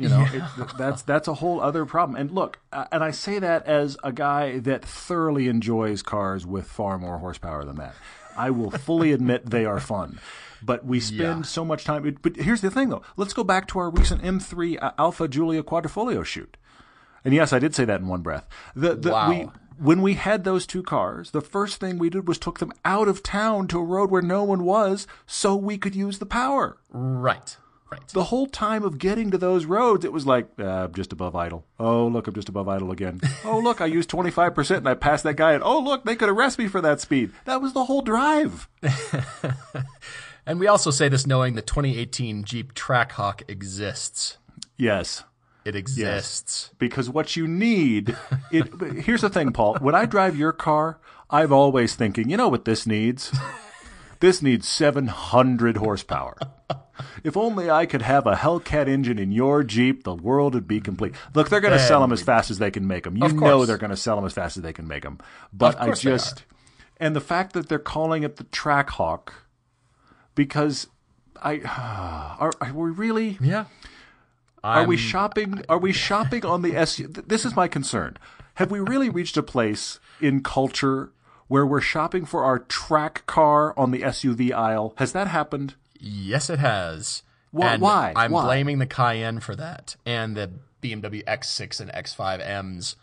You 0.03 0.09
know, 0.09 0.27
it, 0.33 0.43
that's 0.79 1.03
that's 1.03 1.29
a 1.29 1.35
whole 1.35 1.61
other 1.61 1.85
problem. 1.87 2.17
And 2.21 2.31
look, 2.31 2.59
uh, 2.73 2.87
and 2.93 3.03
I 3.05 3.11
say 3.11 3.39
that 3.39 3.67
as 3.67 3.97
a 4.03 4.13
guy 4.13 4.59
that 4.61 4.85
thoroughly 4.85 5.49
enjoys 5.49 6.03
cars 6.03 6.47
with 6.47 6.67
far 6.67 6.99
more 6.99 7.19
horsepower 7.19 7.65
than 7.65 7.77
that. 7.77 7.95
I 8.37 8.51
will 8.51 8.71
fully 8.71 9.13
admit 9.13 9.51
they 9.51 9.65
are 9.67 9.79
fun. 9.81 10.19
But 10.65 10.85
we 10.87 11.01
spend 11.01 11.21
Yeah. 11.41 11.43
so 11.43 11.65
much 11.65 11.85
time. 11.85 12.17
But 12.23 12.37
here's 12.37 12.61
the 12.63 12.71
thing, 12.71 12.89
though. 12.89 13.03
Let's 13.17 13.33
go 13.35 13.45
back 13.45 13.67
to 13.69 13.79
our 13.79 13.91
recent 13.91 14.23
M3 14.23 14.79
Alfa 14.99 15.29
Giulia 15.29 15.63
Quadrifoglio 15.63 16.25
shoot. 16.25 16.57
And 17.25 17.35
yes, 17.35 17.53
I 17.53 17.59
did 17.59 17.75
say 17.75 17.85
that 17.85 18.01
in 18.01 18.09
one 18.09 18.23
breath. 18.23 18.49
The, 18.75 18.95
the, 18.95 19.11
Wow. 19.11 19.29
we, 19.29 19.49
when 19.79 20.03
we 20.03 20.15
had 20.15 20.45
those 20.45 20.67
two 20.67 20.83
cars, 20.83 21.33
the 21.33 21.41
first 21.41 21.79
thing 21.81 21.99
we 21.99 22.11
did 22.11 22.27
was 22.29 22.39
took 22.39 22.59
them 22.61 22.73
out 22.85 23.09
of 23.09 23.23
town 23.23 23.67
to 23.69 23.79
a 23.81 23.85
road 23.85 24.11
where 24.11 24.23
no 24.23 24.45
one 24.45 24.65
was 24.65 25.07
so 25.27 25.55
we 25.57 25.77
could 25.79 25.95
use 25.97 26.19
the 26.19 26.27
power. 26.27 26.79
Right. 26.91 27.57
Right. 27.93 28.09
The 28.09 28.25
whole 28.25 28.47
time 28.47 28.85
of 28.85 28.99
getting 28.99 29.31
to 29.31 29.39
those 29.39 29.65
roads, 29.65 30.05
it 30.05 30.13
was 30.13 30.27
like, 30.27 30.49
uh, 30.59 30.85
I'm 30.85 30.95
just 30.95 31.13
above 31.13 31.37
idle. 31.37 31.65
Oh, 31.79 32.07
look, 32.07 32.27
I'm 32.27 32.35
just 32.35 32.49
above 32.49 32.69
idle 32.69 32.91
again. 32.91 33.21
oh, 33.45 33.59
look, 33.59 33.81
I 33.81 33.87
used 33.87 34.11
25% 34.11 34.79
and 34.79 34.89
I 34.89 34.95
passed 34.95 35.25
that 35.25 35.35
guy. 35.35 35.53
And 35.53 35.63
oh, 35.63 35.79
look, 35.79 36.05
they 36.05 36.17
could 36.17 36.29
arrest 36.29 36.59
me 36.59 36.69
for 36.69 36.81
that 36.81 37.01
speed. 37.01 37.33
That 37.45 37.61
was 37.61 37.73
the 37.73 37.85
whole 37.85 38.03
drive. 38.03 38.69
And 40.47 40.59
we 40.59 40.67
also 40.67 40.91
say 40.91 41.09
this 41.09 41.27
knowing 41.27 41.55
the 41.55 41.63
2018 41.63 42.45
Jeep 42.45 42.75
Trackhawk 42.75 43.49
exists. 43.49 44.39
Yes. 44.77 45.25
It 45.65 45.77
exists. 45.77 46.71
because 46.81 47.09
what 47.09 47.37
you 47.37 47.47
need 47.47 48.17
it 48.51 48.69
here's 49.05 49.21
the 49.21 49.31
thing 49.31 49.53
paul 49.53 49.77
when 49.79 49.95
i 49.95 50.05
drive 50.05 50.37
your 50.37 50.53
car 50.53 50.99
i'm 51.31 51.53
always 51.53 51.95
thinking 51.95 52.29
you 52.29 52.37
know 52.37 52.49
what 52.49 52.65
this 52.65 52.85
needs 52.85 53.31
this 54.23 54.41
needs 54.41 54.67
700 54.67 55.77
horsepower 55.77 56.37
if 57.25 57.37
only 57.37 57.69
i 57.71 57.85
could 57.85 58.03
have 58.03 58.27
a 58.27 58.37
hellcat 58.37 58.89
engine 58.89 59.19
in 59.19 59.33
your 59.33 59.63
jeep 59.63 60.05
the 60.05 60.15
world 60.15 60.55
would 60.55 60.67
be 60.67 60.81
complete 60.81 61.15
look 61.35 61.51
they're 61.51 61.61
going 61.61 61.73
to 61.77 61.79
sell 61.79 62.01
them 62.01 62.13
as 62.13 62.23
fast 62.23 62.51
as 62.51 62.59
they 62.59 62.71
can 62.71 62.87
make 62.87 63.05
them 63.05 63.17
you 63.17 63.29
know 63.29 63.67
they're 63.67 63.77
going 63.77 63.91
to 63.91 63.97
sell 63.97 64.17
them 64.17 64.25
as 64.25 64.33
fast 64.33 64.57
as 64.57 64.63
they 64.63 64.73
can 64.73 64.89
make 64.89 65.03
them 65.03 65.19
but 65.53 65.79
i 65.81 65.93
just 65.93 66.45
and 66.99 67.15
the 67.17 67.21
fact 67.21 67.53
that 67.53 67.69
they're 67.69 67.79
calling 67.79 68.23
it 68.23 68.37
the 68.37 68.45
trackhawk 68.45 69.33
because 70.35 70.87
i 71.43 71.59
are, 72.41 72.53
are 72.61 72.73
we 72.73 72.91
really 72.91 73.39
Yeah. 73.41 73.65
are 74.63 74.87
we 74.87 74.97
shopping? 74.97 75.65
Are 75.69 75.79
we 75.79 75.93
shopping 75.93 76.47
on 76.47 76.63
the 76.63 76.77
SU? 76.77 77.09
This 77.09 77.45
is 77.45 77.57
my 77.57 77.67
concern. 77.67 78.17
Have 78.55 78.71
we 78.71 78.79
really 78.79 79.11
reached 79.11 79.37
a 79.37 79.43
place 79.43 79.99
in 80.21 80.41
culture 80.43 81.11
where 81.53 81.67
we're 81.67 81.83
shopping 81.83 82.25
for 82.25 82.45
our 82.45 82.59
track 82.61 83.27
car 83.27 83.79
on 83.79 83.91
the 83.91 84.01
SUV 84.01 84.53
aisle? 84.53 84.95
Has 84.97 85.13
that 85.13 85.29
happened? 85.29 85.75
Yes, 86.01 86.49
it 86.49 86.59
has. 86.59 87.23
Why- 87.51 87.75
And 87.75 87.83
why? 87.83 88.15
I'm 88.17 88.33
Why? 88.33 88.45
blaming 88.45 88.79
the 88.79 88.87
Cayenne 88.87 89.39
for 89.41 89.55
that 89.57 89.97
and 90.07 90.35
the 90.35 90.51
BMW 90.83 91.23
X6 91.25 91.79
and 91.79 91.91
X5Ms. 91.93 92.97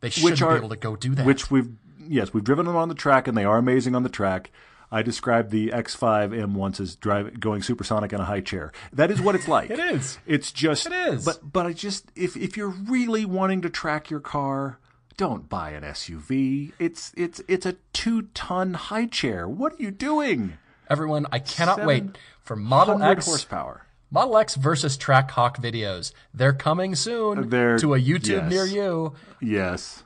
They 0.00 0.10
shouldn't 0.10 0.42
are 0.42 0.50
be 0.52 0.56
able 0.58 0.68
to 0.68 0.76
go 0.76 0.94
do 0.94 1.14
that. 1.14 1.24
Which 1.24 1.50
we've 1.50 1.70
yes, 2.06 2.34
we've 2.34 2.44
driven 2.44 2.66
them 2.66 2.76
on 2.76 2.88
the 2.90 2.94
track, 2.94 3.26
and 3.26 3.36
they 3.36 3.44
are 3.46 3.56
amazing 3.56 3.94
on 3.96 4.02
the 4.02 4.10
track. 4.10 4.50
I 4.92 5.00
described 5.02 5.50
the 5.50 5.68
X5M 5.70 6.52
once 6.52 6.78
as 6.78 6.96
driving 6.96 7.34
going 7.34 7.62
supersonic 7.62 8.12
in 8.12 8.20
a 8.20 8.24
high 8.24 8.42
chair. 8.42 8.72
That 8.92 9.10
is 9.10 9.22
what 9.22 9.34
it's 9.34 9.48
like. 9.56 9.70
It 9.70 9.78
is. 9.80 10.18
It's 10.26 10.52
just 10.52 10.86
It 10.86 10.92
is. 10.92 11.24
But 11.24 11.50
but 11.50 11.64
I 11.64 11.72
just 11.72 12.12
if 12.14 12.36
if 12.36 12.58
you're 12.58 12.68
really 12.68 13.24
wanting 13.24 13.62
to 13.62 13.70
track 13.70 14.10
your 14.10 14.20
car, 14.20 14.78
don't 15.16 15.48
buy 15.48 15.70
an 15.70 15.82
SUV. 15.82 16.72
It's 16.78 17.12
it's 17.16 17.40
it's 17.48 17.66
a 17.66 17.76
two 17.92 18.22
ton 18.34 18.74
high 18.74 19.06
chair. 19.06 19.48
What 19.48 19.74
are 19.74 19.82
you 19.82 19.90
doing? 19.90 20.58
Everyone, 20.88 21.26
I 21.32 21.38
cannot 21.40 21.84
wait 21.84 22.04
for 22.42 22.54
Model 22.56 23.02
X 23.02 23.26
horsepower. 23.26 23.82
Model 24.10 24.36
X 24.38 24.54
versus 24.54 24.96
Trackhawk 24.96 25.56
videos. 25.56 26.12
They're 26.32 26.52
coming 26.52 26.94
soon 26.94 27.48
They're- 27.50 27.78
to 27.78 27.94
a 27.94 27.98
YouTube 28.00 28.28
yes. 28.28 28.50
near 28.52 28.64
you. 28.64 29.14
Yes, 29.40 30.04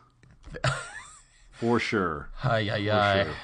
for 1.53 1.79
sure. 1.79 2.31
Ay, 2.43 2.71
ay, 2.71 2.91
ay. 2.91 3.25
sure. 3.25 3.35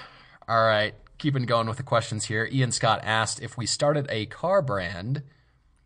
All 0.49 0.65
right. 0.65 0.95
Keeping 1.19 1.45
going 1.45 1.67
with 1.67 1.79
the 1.79 1.83
questions 1.83 2.27
here. 2.27 2.49
Ian 2.53 2.73
Scott 2.73 3.01
asked 3.03 3.41
if 3.43 3.57
we 3.57 3.65
started 3.67 4.07
a 4.11 4.27
car 4.27 4.61
brand, 4.63 5.23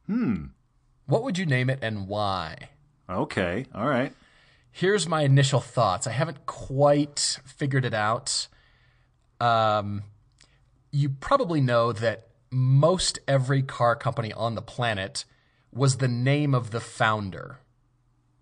hmm, 0.07 0.47
what 1.07 1.23
would 1.23 1.39
you 1.39 1.47
name 1.47 1.71
it 1.71 1.79
and 1.83 2.09
why? 2.09 2.71
Okay, 3.09 3.67
all 3.75 3.87
right. 3.89 4.13
Here's 4.73 5.09
my 5.09 5.23
initial 5.23 5.61
thoughts. 5.61 6.07
I 6.07 6.13
haven't 6.13 6.47
quite 6.47 7.39
figured 7.45 7.85
it 7.85 7.95
out. 7.95 8.49
Um, 9.41 10.05
you 10.93 11.09
probably 11.09 11.61
know 11.61 11.93
that 11.93 12.29
most 12.51 13.19
every 13.29 13.63
car 13.63 13.97
company 13.97 14.33
on 14.33 14.55
the 14.55 14.63
planet 14.63 15.25
was 15.73 15.97
the 15.97 16.09
name 16.09 16.55
of 16.55 16.71
the 16.71 16.81
founder. 16.81 17.59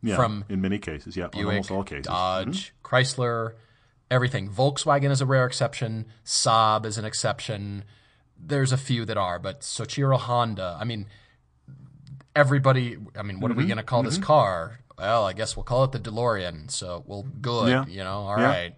Yeah, 0.03 0.17
From 0.17 0.45
in 0.49 0.61
many 0.61 0.79
cases, 0.79 1.17
yeah, 1.17 1.27
Buick, 1.29 1.47
almost 1.47 1.71
all 1.71 1.83
cases. 1.83 2.07
Mm-hmm. 2.07 2.51
Dodge, 2.51 2.73
Chrysler, 2.85 3.55
everything. 4.11 4.49
Volkswagen 4.49 5.11
is 5.11 5.21
a 5.21 5.27
rare 5.27 5.45
exception. 5.45 6.07
Saab 6.25 6.85
is 6.87 6.99
an 6.99 7.05
exception. 7.05 7.85
There's 8.39 8.71
a 8.71 8.77
few 8.77 9.05
that 9.07 9.17
are, 9.17 9.39
but 9.41 9.63
Soichiro 9.63 10.17
Honda. 10.19 10.77
I 10.81 10.85
mean, 10.85 11.07
everybody. 12.37 12.97
I 13.17 13.23
mean, 13.23 13.41
what 13.41 13.51
are 13.51 13.55
we 13.55 13.63
Mm-hmm. 13.65 13.69
going 13.69 13.77
to 13.79 13.83
call 13.83 14.03
this 14.05 14.19
car? 14.19 14.79
Well, 14.99 15.25
I 15.25 15.33
guess 15.33 15.57
we'll 15.57 15.65
call 15.65 15.85
it 15.85 15.93
the 15.93 16.01
DeLorean. 16.01 16.71
So, 16.71 17.05
well, 17.07 17.25
good. 17.41 17.69
Yeah. 17.69 17.87
You 17.87 18.03
know, 18.05 18.21
all 18.27 18.37
right. 18.37 18.75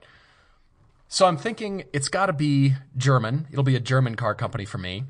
So 1.08 1.26
I'm 1.26 1.36
thinking 1.36 1.84
it's 1.92 2.08
got 2.08 2.26
to 2.26 2.32
be 2.32 2.74
German. 2.96 3.48
It'll 3.50 3.64
be 3.64 3.74
a 3.74 3.80
German 3.80 4.14
car 4.14 4.32
company 4.34 4.64
for 4.64 4.78
me, 4.78 5.04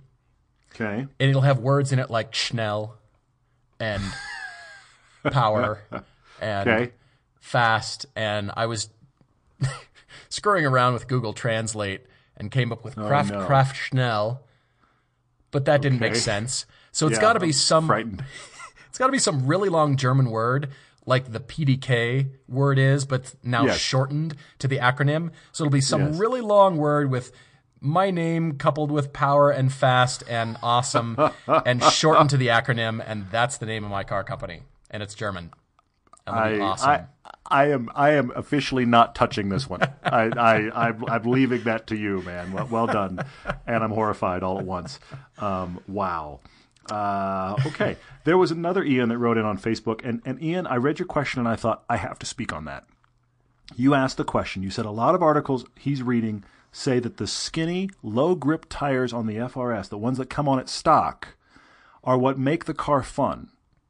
Okay, 0.74 1.06
and 1.18 1.30
it'll 1.30 1.42
have 1.42 1.58
words 1.58 1.92
in 1.92 1.98
it 1.98 2.08
like 2.10 2.34
Schnell 2.34 2.96
and 3.78 4.02
power 5.30 5.82
and 6.40 6.68
okay. 6.68 6.92
fast 7.38 8.06
and 8.16 8.50
I 8.56 8.64
was 8.64 8.88
screwing 10.30 10.64
around 10.64 10.94
with 10.94 11.06
Google 11.06 11.34
Translate 11.34 12.00
and 12.34 12.50
came 12.50 12.72
up 12.72 12.82
with 12.82 12.96
oh, 12.96 13.06
Kraft 13.06 13.32
Oh, 13.32 13.40
no. 13.40 13.46
Kraft 13.46 13.76
Schnell, 13.76 14.42
but 15.50 15.66
that 15.66 15.82
didn't 15.82 16.00
make 16.00 16.16
sense. 16.16 16.64
So 16.92 17.08
it's 17.08 17.16
Yeah, 17.16 17.20
got 17.20 17.32
to 17.34 17.40
be 17.40 17.52
some 17.52 17.86
frightened. 17.86 18.24
it's 18.88 18.96
got 18.96 19.06
to 19.06 19.12
be 19.12 19.18
some 19.18 19.46
really 19.46 19.68
long 19.68 19.96
German 19.96 20.30
word 20.30 20.70
like 21.06 21.32
the 21.32 21.40
PDK 21.40 22.28
word 22.48 22.78
is, 22.78 23.04
but 23.04 23.34
now 23.42 23.64
Yes. 23.66 23.78
shortened 23.78 24.36
to 24.58 24.68
the 24.68 24.78
acronym. 24.78 25.30
So 25.52 25.64
it'll 25.64 25.72
be 25.72 25.80
some 25.80 26.08
Yes. 26.08 26.18
really 26.18 26.40
long 26.40 26.76
word 26.76 27.10
with 27.10 27.32
my 27.80 28.10
name 28.10 28.52
coupled 28.58 28.90
with 28.90 29.12
power 29.12 29.50
and 29.50 29.72
fast 29.72 30.22
and 30.28 30.58
awesome 30.62 31.16
and 31.66 31.82
shortened 31.82 32.30
to 32.30 32.36
the 32.36 32.48
acronym, 32.48 33.02
and 33.04 33.30
that's 33.30 33.56
the 33.58 33.66
name 33.66 33.84
of 33.84 33.90
my 33.90 34.04
car 34.04 34.22
company, 34.22 34.62
and 34.90 35.02
it's 35.02 35.14
German. 35.14 35.50
And 36.26 36.36
it'll 36.36 36.50
be 36.58 36.60
I, 36.60 36.64
awesome. 36.66 36.90
I, 36.90 37.04
I 37.52 37.64
am 37.70 37.88
I 37.94 38.10
am 38.10 38.30
officially 38.36 38.84
not 38.84 39.14
touching 39.14 39.48
this 39.48 39.68
one. 39.68 39.80
I, 40.04 40.24
I, 40.38 40.88
I'm, 40.88 41.04
I'm 41.08 41.22
leaving 41.24 41.64
that 41.64 41.86
to 41.88 41.96
you, 41.96 42.20
man. 42.22 42.52
Well, 42.52 42.68
well 42.70 42.86
done. 42.86 43.24
And 43.66 43.82
I'm 43.82 43.90
horrified 43.90 44.42
all 44.42 44.58
at 44.58 44.64
once. 44.66 45.00
Um, 45.38 45.80
wow. 45.88 46.40
Uh, 46.88 47.56
okay. 47.66 47.96
There 48.24 48.36
was 48.36 48.50
another 48.50 48.84
Ian 48.84 49.08
that 49.08 49.16
wrote 49.16 49.38
in 49.38 49.46
on 49.46 49.56
Facebook. 49.56 50.02
And, 50.04 50.20
and 50.26 50.42
Ian, 50.42 50.66
I 50.66 50.76
read 50.76 50.98
your 50.98 51.06
question 51.06 51.40
and 51.40 51.48
I 51.48 51.56
thought, 51.56 51.84
I 51.88 51.96
have 51.96 52.18
to 52.18 52.26
speak 52.26 52.52
on 52.52 52.66
that. 52.66 52.84
You 53.74 53.94
asked 53.94 54.18
the 54.18 54.24
question. 54.24 54.62
You 54.62 54.68
said 54.68 54.84
a 54.84 54.90
lot 54.90 55.14
of 55.14 55.22
articles 55.22 55.64
he's 55.78 56.02
reading 56.02 56.44
say 56.70 56.98
that 57.00 57.16
the 57.16 57.26
skinny, 57.26 57.88
low 58.02 58.34
grip 58.34 58.66
tires 58.68 59.14
on 59.14 59.26
the 59.26 59.36
FRS, 59.36 59.88
the 59.88 59.96
ones 59.96 60.18
that 60.18 60.28
come 60.28 60.48
on 60.48 60.58
it 60.58 60.68
stock, 60.68 61.28
are 62.04 62.18
what 62.18 62.38
make 62.38 62.66
the 62.66 62.74
car 62.74 63.02
fun. 63.02 63.48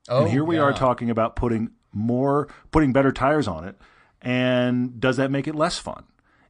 oh, 0.09 0.23
And 0.23 0.31
here 0.31 0.45
we 0.45 0.59
are 0.59 0.73
talking 0.73 1.11
about 1.11 1.35
putting 1.35 1.71
more, 1.93 2.49
putting 2.71 2.93
better 2.93 3.11
tires 3.13 3.49
on 3.49 3.65
it. 3.67 3.77
And 4.23 5.01
does 5.01 5.17
that 5.17 5.31
make 5.31 5.49
it 5.49 5.55
less 5.55 5.79
fun? 5.79 6.05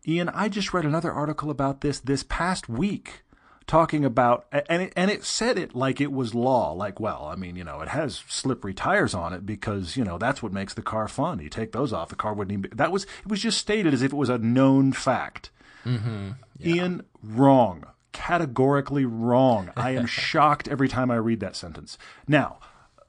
Ian, 0.06 0.28
I 0.30 0.48
just 0.48 0.72
read 0.74 0.84
another 0.84 1.12
article 1.12 1.50
about 1.50 1.80
this 1.80 2.00
this 2.00 2.24
past 2.24 2.68
week 2.68 3.22
talking 3.70 4.04
about 4.04 4.46
and 4.50 4.82
it, 4.82 4.92
and 4.96 5.12
it 5.12 5.22
said 5.22 5.56
it 5.56 5.76
like 5.76 6.00
it 6.00 6.10
was 6.10 6.34
law 6.34 6.72
like 6.72 6.98
well 6.98 7.26
i 7.26 7.36
mean 7.36 7.54
you 7.54 7.62
know 7.62 7.80
it 7.80 7.86
has 7.86 8.24
slippery 8.26 8.74
tires 8.74 9.14
on 9.14 9.32
it 9.32 9.46
because 9.46 9.96
you 9.96 10.02
know 10.02 10.18
that's 10.18 10.42
what 10.42 10.52
makes 10.52 10.74
the 10.74 10.82
car 10.82 11.06
fun. 11.06 11.38
You 11.38 11.48
take 11.48 11.70
those 11.70 11.92
off 11.92 12.08
the 12.08 12.16
car 12.16 12.34
wouldn't 12.34 12.50
even 12.50 12.62
be, 12.62 12.76
that 12.76 12.90
was 12.90 13.04
it 13.04 13.28
was 13.28 13.40
just 13.40 13.58
stated 13.58 13.94
as 13.94 14.02
if 14.02 14.12
it 14.12 14.16
was 14.16 14.28
a 14.28 14.38
known 14.38 14.92
fact. 14.92 15.50
Mm-hmm. 15.86 16.30
Yeah. 16.58 16.74
ian 16.74 17.04
wrong. 17.22 17.84
Categorically 18.10 19.04
wrong. 19.04 19.70
I 19.76 19.92
am 19.92 20.06
shocked 20.26 20.66
every 20.66 20.88
time 20.88 21.12
i 21.12 21.14
read 21.14 21.38
that 21.38 21.54
sentence. 21.54 21.96
Now 22.26 22.58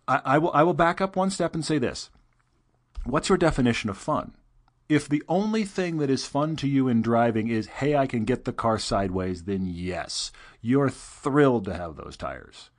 I, 0.07 0.21
I 0.23 0.37
will 0.37 0.51
i 0.53 0.61
will 0.61 0.75
back 0.75 1.01
up 1.01 1.15
one 1.15 1.31
step 1.31 1.55
and 1.55 1.65
say 1.65 1.79
this. 1.79 2.11
What's 3.03 3.29
your 3.29 3.37
definition 3.39 3.89
of 3.89 3.97
fun 3.97 4.35
if 4.91 5.07
the 5.07 5.23
only 5.29 5.63
thing 5.63 5.99
that 5.99 6.09
is 6.09 6.25
fun 6.25 6.57
to 6.57 6.67
you 6.67 6.89
in 6.89 7.01
driving 7.01 7.47
is, 7.47 7.65
hey, 7.67 7.95
I 7.95 8.07
can 8.07 8.25
get 8.25 8.43
the 8.43 8.51
car 8.51 8.77
sideways, 8.77 9.45
then 9.45 9.65
yes, 9.65 10.33
you're 10.59 10.89
thrilled 10.89 11.63
to 11.65 11.73
have 11.73 11.95
those 11.95 12.17
tires. 12.17 12.71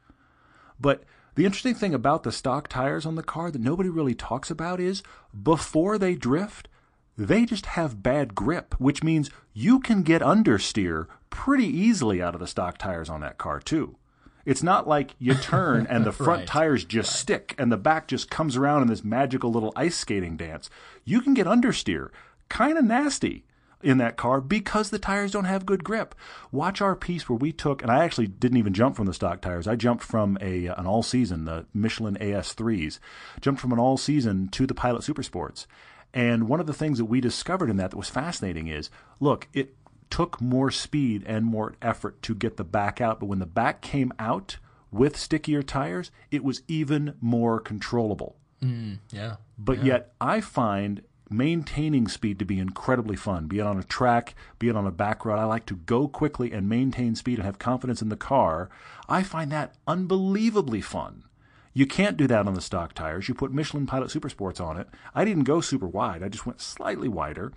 But 0.78 1.04
the 1.36 1.46
interesting 1.46 1.74
thing 1.74 1.94
about 1.94 2.22
the 2.22 2.30
stock 2.30 2.68
tires 2.68 3.06
on 3.06 3.14
the 3.14 3.22
car 3.22 3.50
that 3.50 3.62
nobody 3.62 3.88
really 3.88 4.14
talks 4.14 4.50
about 4.50 4.78
is 4.78 5.02
before 5.42 5.96
they 5.96 6.14
drift, 6.14 6.68
they 7.16 7.46
just 7.46 7.64
have 7.64 8.02
bad 8.02 8.34
grip, 8.34 8.74
which 8.78 9.02
means 9.02 9.30
you 9.54 9.80
can 9.80 10.02
get 10.02 10.20
understeer 10.20 11.06
pretty 11.30 11.66
easily 11.66 12.20
out 12.20 12.34
of 12.34 12.40
the 12.40 12.46
stock 12.46 12.76
tires 12.76 13.08
on 13.08 13.22
that 13.22 13.38
car, 13.38 13.58
too. 13.58 13.96
It's 14.44 14.62
not 14.62 14.88
like 14.88 15.14
you 15.18 15.34
turn 15.34 15.86
and 15.88 16.04
the 16.04 16.12
front 16.24 16.40
Right. 16.40 16.46
tires 16.48 16.84
just 16.84 17.14
stick 17.14 17.54
and 17.58 17.70
the 17.70 17.76
back 17.76 18.08
just 18.08 18.30
comes 18.30 18.56
around 18.56 18.82
in 18.82 18.88
this 18.88 19.04
magical 19.04 19.52
little 19.52 19.72
ice 19.76 19.96
skating 19.96 20.36
dance. 20.36 20.68
You 21.04 21.20
can 21.20 21.34
get 21.34 21.46
understeer, 21.46 22.10
kind 22.48 22.76
of 22.78 22.84
nasty 22.84 23.44
in 23.82 23.98
that 23.98 24.16
car 24.16 24.40
because 24.40 24.90
the 24.90 24.98
tires 24.98 25.32
don't 25.32 25.44
have 25.44 25.66
good 25.66 25.82
grip. 25.82 26.14
Watch 26.52 26.80
our 26.80 26.94
piece 26.94 27.28
where 27.28 27.36
we 27.36 27.52
took, 27.52 27.82
and 27.82 27.90
I 27.90 28.04
actually 28.04 28.28
didn't 28.28 28.58
even 28.58 28.72
jump 28.74 28.94
from 28.94 29.06
the 29.06 29.14
stock 29.14 29.40
tires. 29.40 29.66
I 29.66 29.74
jumped 29.74 30.04
from 30.04 30.38
a 30.40 30.68
uh, 30.68 30.74
an 30.80 30.86
all 30.86 31.02
season, 31.02 31.44
the 31.46 31.66
Michelin 31.74 32.16
AS3s, 32.20 33.00
jumped 33.40 33.60
from 33.60 33.72
an 33.72 33.78
all 33.80 33.96
season 33.96 34.48
to 34.50 34.66
the 34.68 34.74
Pilot 34.74 35.02
Supersports. 35.02 35.66
And 36.14 36.46
one 36.46 36.60
of 36.60 36.66
the 36.66 36.74
things 36.74 36.98
that 36.98 37.06
we 37.06 37.20
discovered 37.20 37.70
in 37.70 37.76
that 37.78 37.90
that 37.90 37.96
was 37.96 38.10
fascinating 38.10 38.68
is, 38.68 38.90
look, 39.18 39.48
it 39.52 39.74
took 40.12 40.42
more 40.42 40.70
speed 40.70 41.24
and 41.26 41.42
more 41.42 41.72
effort 41.80 42.20
to 42.20 42.34
get 42.34 42.58
the 42.58 42.64
back 42.64 43.00
out, 43.00 43.18
but 43.18 43.24
when 43.24 43.38
the 43.38 43.46
back 43.46 43.80
came 43.80 44.12
out 44.18 44.58
with 44.90 45.16
stickier 45.16 45.62
tires, 45.62 46.10
it 46.30 46.44
was 46.44 46.60
even 46.68 47.14
more 47.18 47.58
controllable. 47.58 48.36
Mm, 48.62 48.98
yeah. 49.10 49.36
But 49.56 49.82
yet, 49.82 50.12
I 50.20 50.42
find 50.42 51.00
maintaining 51.30 52.08
speed 52.08 52.38
to 52.38 52.44
be 52.44 52.58
incredibly 52.58 53.16
fun. 53.16 53.46
Be 53.46 53.58
it 53.58 53.66
on 53.66 53.78
a 53.78 53.82
track, 53.82 54.34
be 54.58 54.68
it 54.68 54.76
on 54.76 54.86
a 54.86 54.90
back 54.90 55.24
road. 55.24 55.38
I 55.38 55.44
like 55.44 55.64
to 55.64 55.76
go 55.76 56.06
quickly 56.08 56.52
and 56.52 56.68
maintain 56.68 57.14
speed 57.14 57.38
and 57.38 57.46
have 57.46 57.58
confidence 57.58 58.02
in 58.02 58.10
the 58.10 58.16
car. 58.16 58.68
I 59.08 59.22
find 59.22 59.50
that 59.50 59.76
unbelievably 59.86 60.82
fun. 60.82 61.24
You 61.72 61.86
can't 61.86 62.18
do 62.18 62.26
that 62.26 62.46
on 62.46 62.52
the 62.52 62.60
stock 62.60 62.92
tires. 62.92 63.28
You 63.28 63.34
put 63.34 63.50
Michelin 63.50 63.86
Pilot 63.86 64.10
Supersports 64.10 64.60
on 64.60 64.76
it. 64.76 64.88
I 65.14 65.24
didn't 65.24 65.44
go 65.44 65.62
super 65.62 65.88
wide. 65.88 66.22
I 66.22 66.28
just 66.28 66.44
went 66.44 66.60
slightly 66.60 67.08
wider. 67.08 67.50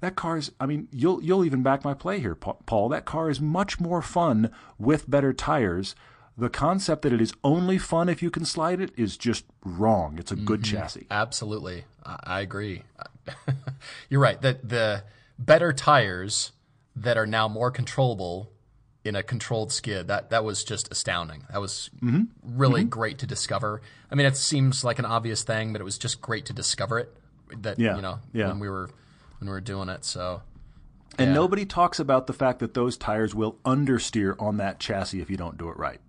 That 0.00 0.16
car 0.16 0.36
is, 0.38 0.50
I 0.58 0.66
mean, 0.66 0.88
you'll 0.90 1.22
you'll 1.22 1.44
even 1.44 1.62
back 1.62 1.84
my 1.84 1.94
play 1.94 2.20
here, 2.20 2.34
Paul. 2.34 2.88
That 2.88 3.04
car 3.04 3.28
is 3.28 3.40
much 3.40 3.78
more 3.80 4.00
fun 4.02 4.50
with 4.78 5.10
better 5.10 5.32
tires. 5.32 5.94
The 6.38 6.48
concept 6.48 7.02
that 7.02 7.12
it 7.12 7.20
is 7.20 7.34
only 7.44 7.76
fun 7.76 8.08
if 8.08 8.22
you 8.22 8.30
can 8.30 8.46
slide 8.46 8.80
it 8.80 8.92
is 8.96 9.18
just 9.18 9.44
wrong. 9.64 10.16
It's 10.18 10.32
a 10.32 10.36
good 10.36 10.64
chassis. 10.64 11.06
Absolutely, 11.10 11.84
I, 12.04 12.16
I 12.24 12.40
agree. 12.40 12.84
You're 14.08 14.20
right. 14.22 14.40
That 14.40 14.68
the 14.68 15.04
better 15.38 15.72
tires 15.72 16.52
that 16.96 17.16
are 17.16 17.26
now 17.26 17.48
more 17.48 17.70
controllable 17.70 18.50
in 19.04 19.16
a 19.16 19.22
controlled 19.22 19.72
skid 19.72 20.08
that 20.08 20.30
that 20.30 20.44
was 20.44 20.62
just 20.64 20.90
astounding. 20.92 21.44
That 21.50 21.60
was 21.60 21.90
Mm-hmm. 22.02 22.22
really 22.58 22.84
great 22.84 23.18
to 23.18 23.26
discover. 23.26 23.80
I 24.10 24.14
mean, 24.14 24.26
it 24.26 24.36
seems 24.36 24.84
like 24.84 24.98
an 24.98 25.04
obvious 25.06 25.42
thing, 25.42 25.72
but 25.72 25.80
it 25.80 25.84
was 25.84 25.98
just 25.98 26.20
great 26.20 26.46
to 26.46 26.52
discover 26.52 26.98
it. 26.98 27.14
That 27.62 27.78
Yeah, 27.78 27.96
you 27.96 28.02
know 28.02 28.18
yeah. 28.32 28.48
when 28.48 28.60
we 28.60 28.68
were 28.68 28.90
when 29.40 29.48
we 29.48 29.52
were 29.52 29.60
doing 29.60 29.88
it. 29.88 30.04
So 30.04 30.42
And 31.18 31.30
Yeah. 31.30 31.34
nobody 31.34 31.66
talks 31.66 31.98
about 31.98 32.28
the 32.28 32.32
fact 32.32 32.60
that 32.60 32.72
those 32.74 32.96
tires 32.96 33.34
will 33.34 33.58
understeer 33.64 34.40
on 34.40 34.58
that 34.58 34.78
chassis 34.78 35.20
if 35.20 35.28
you 35.28 35.36
don't 35.36 35.58
do 35.58 35.68
it 35.68 35.76
right. 35.76 36.00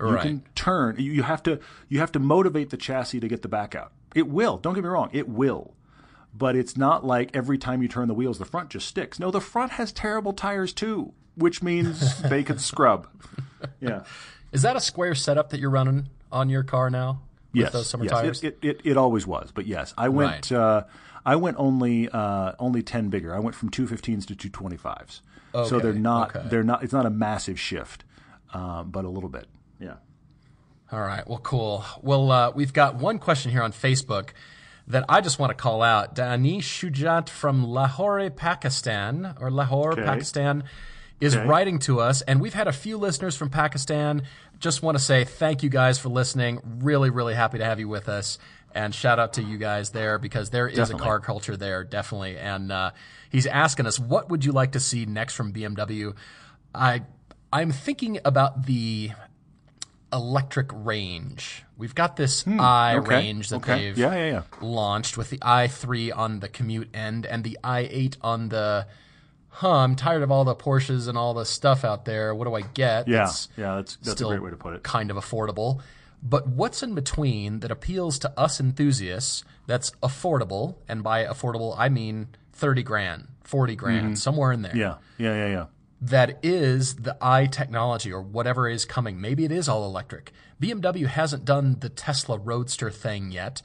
You 0.00 0.16
can 0.16 0.42
turn. 0.54 0.96
You 0.98 1.22
have 1.22 1.42
to. 1.44 1.60
You 1.88 2.00
have 2.00 2.12
to 2.12 2.18
motivate 2.18 2.70
the 2.70 2.76
chassis 2.76 3.20
to 3.20 3.28
get 3.28 3.42
the 3.42 3.48
back 3.48 3.74
out. 3.74 3.92
It 4.14 4.28
will. 4.28 4.56
Don't 4.56 4.74
get 4.74 4.82
me 4.82 4.88
wrong. 4.88 5.10
It 5.12 5.28
will. 5.28 5.74
But 6.34 6.56
it's 6.56 6.76
not 6.76 7.04
like 7.04 7.30
every 7.34 7.58
time 7.58 7.82
you 7.82 7.88
turn 7.88 8.08
the 8.08 8.14
wheels, 8.14 8.38
the 8.38 8.44
front 8.44 8.70
just 8.70 8.88
sticks. 8.88 9.18
No, 9.18 9.30
the 9.30 9.40
front 9.40 9.72
has 9.72 9.92
terrible 9.92 10.32
tires 10.32 10.72
too, 10.72 11.12
which 11.34 11.62
means 11.62 12.20
they 12.28 12.42
could 12.42 12.60
scrub. 12.60 13.08
Yeah. 13.80 14.04
Is 14.52 14.62
that 14.62 14.76
a 14.76 14.80
square 14.80 15.14
setup 15.14 15.50
that 15.50 15.60
you're 15.60 15.70
running 15.70 16.08
on 16.32 16.48
your 16.48 16.62
car 16.62 16.88
now? 16.88 17.20
With 17.52 17.62
yes. 17.62 17.72
those 17.72 17.88
summer 17.88 18.04
yes. 18.04 18.42
it, 18.42 18.58
it, 18.62 18.80
it 18.84 18.96
always 18.96 19.26
was. 19.26 19.50
But 19.52 19.66
yes, 19.66 19.92
I 19.98 20.08
went. 20.08 20.50
Right. 20.50 20.52
Uh, 20.52 20.84
I 21.24 21.36
went 21.36 21.56
only 21.58 22.08
uh, 22.08 22.52
only 22.58 22.82
ten 22.82 23.08
bigger. 23.08 23.34
I 23.34 23.38
went 23.40 23.54
from 23.56 23.68
two 23.70 23.86
fifteens 23.86 24.26
to 24.26 24.34
two 24.34 24.48
twenty 24.48 24.76
fives. 24.76 25.22
so 25.52 25.78
they're 25.80 25.92
not. 25.92 26.34
okay. 26.36 26.48
They're 26.48 26.62
not. 26.64 26.82
It's 26.82 26.92
not 26.92 27.06
a 27.06 27.10
massive 27.10 27.58
shift, 27.58 28.04
uh, 28.54 28.82
but 28.84 29.04
a 29.04 29.08
little 29.08 29.28
bit. 29.30 29.46
Yeah. 29.78 29.94
All 30.92 31.00
right. 31.00 31.26
Well, 31.28 31.38
cool. 31.38 31.84
Well, 32.02 32.30
uh, 32.32 32.50
we've 32.54 32.72
got 32.72 32.96
one 32.96 33.18
question 33.18 33.50
here 33.52 33.62
on 33.62 33.72
Facebook 33.72 34.30
that 34.88 35.04
I 35.08 35.20
just 35.20 35.38
want 35.38 35.50
to 35.50 35.54
call 35.54 35.82
out. 35.82 36.14
Danish 36.16 36.68
Shujat 36.82 37.28
from 37.28 37.64
Lahore, 37.64 38.28
Pakistan, 38.30 39.34
or 39.40 39.50
Lahore, 39.50 39.92
Okay. 39.92 40.02
Pakistan, 40.02 40.64
is 41.20 41.36
Okay. 41.36 41.46
writing 41.46 41.78
to 41.80 42.00
us, 42.00 42.22
and 42.22 42.40
we've 42.40 42.54
had 42.54 42.66
a 42.66 42.72
few 42.72 42.96
listeners 42.96 43.36
from 43.36 43.50
Pakistan. 43.50 44.22
Just 44.58 44.82
want 44.82 44.98
to 44.98 45.02
say 45.02 45.22
thank 45.24 45.62
you 45.62 45.68
guys 45.70 45.98
for 45.98 46.08
listening. 46.08 46.60
Really, 46.80 47.08
really 47.10 47.34
happy 47.34 47.58
to 47.58 47.64
have 47.64 47.78
you 47.78 47.88
with 47.88 48.08
us. 48.08 48.38
And 48.74 48.94
shout 48.94 49.18
out 49.18 49.32
to 49.34 49.42
you 49.42 49.58
guys 49.58 49.90
there 49.90 50.18
because 50.18 50.50
there 50.50 50.68
is 50.68 50.76
Definitely. 50.76 51.02
a 51.02 51.04
car 51.06 51.20
culture 51.20 51.56
there, 51.56 51.82
definitely. 51.84 52.38
And 52.38 52.70
uh, 52.70 52.90
he's 53.30 53.46
asking 53.46 53.86
us, 53.86 53.98
what 53.98 54.28
would 54.30 54.44
you 54.44 54.52
like 54.52 54.72
to 54.72 54.80
see 54.80 55.06
next 55.06 55.34
from 55.34 55.52
BMW? 55.52 56.14
I 56.74 57.02
I'm 57.52 57.72
thinking 57.72 58.20
about 58.24 58.66
the 58.66 59.10
electric 60.12 60.70
range. 60.72 61.64
We've 61.76 61.94
got 61.94 62.16
this 62.16 62.44
i 62.46 62.92
Hmm, 62.94 63.00
okay, 63.00 63.08
range 63.16 63.48
that 63.50 63.56
okay. 63.56 63.76
they've 63.86 63.98
Yeah, 63.98 64.14
yeah, 64.14 64.30
yeah. 64.30 64.42
launched 64.60 65.16
with 65.16 65.30
the 65.30 65.38
i3 65.38 66.16
on 66.16 66.40
the 66.40 66.48
commute 66.48 66.88
end 66.94 67.26
and 67.26 67.42
the 67.44 67.58
i8 67.64 68.16
on 68.20 68.48
the 68.50 68.86
huh, 69.48 69.70
I'm 69.70 69.96
tired 69.96 70.22
of 70.22 70.30
all 70.30 70.44
the 70.44 70.54
Porsches 70.54 71.08
and 71.08 71.16
all 71.18 71.34
the 71.34 71.44
stuff 71.44 71.84
out 71.84 72.04
there. 72.04 72.34
What 72.34 72.44
do 72.46 72.54
I 72.54 72.62
get? 72.62 73.08
Yeah. 73.08 73.18
that's 73.24 73.48
yeah. 73.56 73.76
That's 73.76 73.96
that's 73.96 74.20
a 74.20 74.24
great 74.24 74.42
way 74.42 74.50
to 74.50 74.56
put 74.56 74.74
it. 74.74 74.82
kind 74.82 75.10
of 75.10 75.16
affordable. 75.16 75.80
But 76.22 76.46
what's 76.48 76.82
in 76.82 76.94
between 76.94 77.60
that 77.60 77.70
appeals 77.70 78.18
to 78.20 78.38
us 78.38 78.60
enthusiasts 78.60 79.42
that's 79.66 79.90
affordable? 80.02 80.76
And 80.88 81.02
by 81.02 81.24
affordable, 81.24 81.74
I 81.78 81.88
mean 81.88 82.28
30 82.52 82.82
grand, 82.82 83.28
40 83.44 83.76
grand, 83.76 84.18
somewhere 84.18 84.52
in 84.52 84.62
there 84.62 84.72
Mm-hmm. 84.72 84.80
Yeah. 84.80 84.94
Yeah. 85.18 85.46
Yeah. 85.46 85.48
Yeah. 85.52 85.66
that 86.02 86.38
is 86.42 86.96
the 86.96 87.16
i 87.20 87.46
technology 87.46 88.12
or 88.12 88.20
whatever 88.22 88.68
is 88.68 88.84
coming. 88.84 89.20
Maybe 89.20 89.44
it 89.44 89.52
is 89.52 89.68
all 89.68 89.84
electric. 89.86 90.32
BMW 90.60 91.06
hasn't 91.06 91.44
done 91.46 91.76
the 91.80 91.88
Tesla 91.88 92.36
Roadster 92.38 92.90
thing 92.90 93.30
yet, 93.32 93.62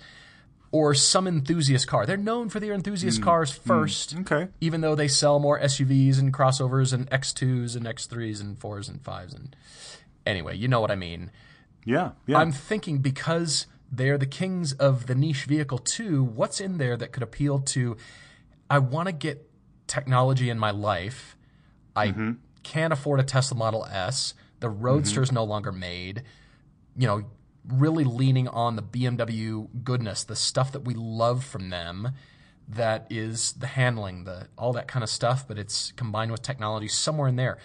or 0.72 0.93
some 0.93 1.28
enthusiast 1.28 1.88
car. 1.88 2.06
They're 2.06 2.16
known 2.18 2.47
for 2.49 2.60
their 2.62 2.74
enthusiast 2.74 3.22
cars 3.22 3.51
first, 3.51 4.16
Okay. 4.22 4.47
even 4.62 4.80
though 4.82 4.95
they 4.95 5.08
sell 5.10 5.39
more 5.39 5.60
SUVs 5.60 6.20
and 6.20 6.34
crossovers 6.34 6.93
and 6.93 7.10
X2s 7.10 7.76
and 7.76 7.86
X3s 7.86 8.39
and 8.41 8.58
4s 8.60 8.88
and 8.89 9.01
5s. 9.03 9.34
And 9.36 9.56
anyway, 10.26 10.56
you 10.58 10.68
know 10.70 10.80
what 10.82 10.91
I 10.91 10.95
mean. 10.95 11.32
Yeah. 11.86 12.12
Yeah. 12.28 12.40
I'm 12.40 12.52
thinking 12.52 12.98
because 13.00 13.68
they're 13.92 14.18
the 14.18 14.26
kings 14.26 14.74
of 14.74 15.06
the 15.08 15.16
niche 15.16 15.46
vehicle 15.46 15.78
too, 15.78 16.24
what's 16.24 16.60
in 16.60 16.78
there 16.80 16.98
that 16.98 17.12
could 17.14 17.24
appeal 17.24 17.60
to 17.60 17.96
I 18.70 18.80
want 18.80 19.08
to 19.08 19.14
get 19.14 19.48
technology 19.88 20.50
in 20.50 20.58
my 20.60 20.72
life. 20.72 21.38
I 21.96 22.08
Mm-hmm. 22.08 22.32
can't 22.64 22.92
afford 22.92 23.20
a 23.20 23.24
Tesla 23.24 23.56
Model 23.58 23.86
S. 23.86 24.34
The 24.60 24.70
Roadster 24.70 25.22
is 25.22 25.32
no 25.32 25.44
longer 25.44 25.72
made. 25.72 26.24
You 26.98 27.08
know, 27.08 27.24
really 27.68 28.04
leaning 28.04 28.48
on 28.48 28.76
the 28.76 28.82
BMW 28.82 29.68
goodness, 29.84 30.24
the 30.24 30.36
stuff 30.36 30.72
that 30.72 30.82
we 30.82 30.94
love 30.96 31.44
from 31.44 31.70
them 31.70 32.10
that 32.68 33.06
is 33.12 33.54
the 33.54 33.68
handling, 33.68 34.24
the 34.24 34.48
all 34.58 34.74
that 34.74 34.88
kind 34.88 35.04
of 35.04 35.10
stuff, 35.10 35.48
but 35.48 35.60
it's 35.60 35.92
combined 35.92 36.32
with 36.32 36.42
technology 36.42 36.88
somewhere 36.88 37.28
in 37.28 37.36
there. 37.36 37.60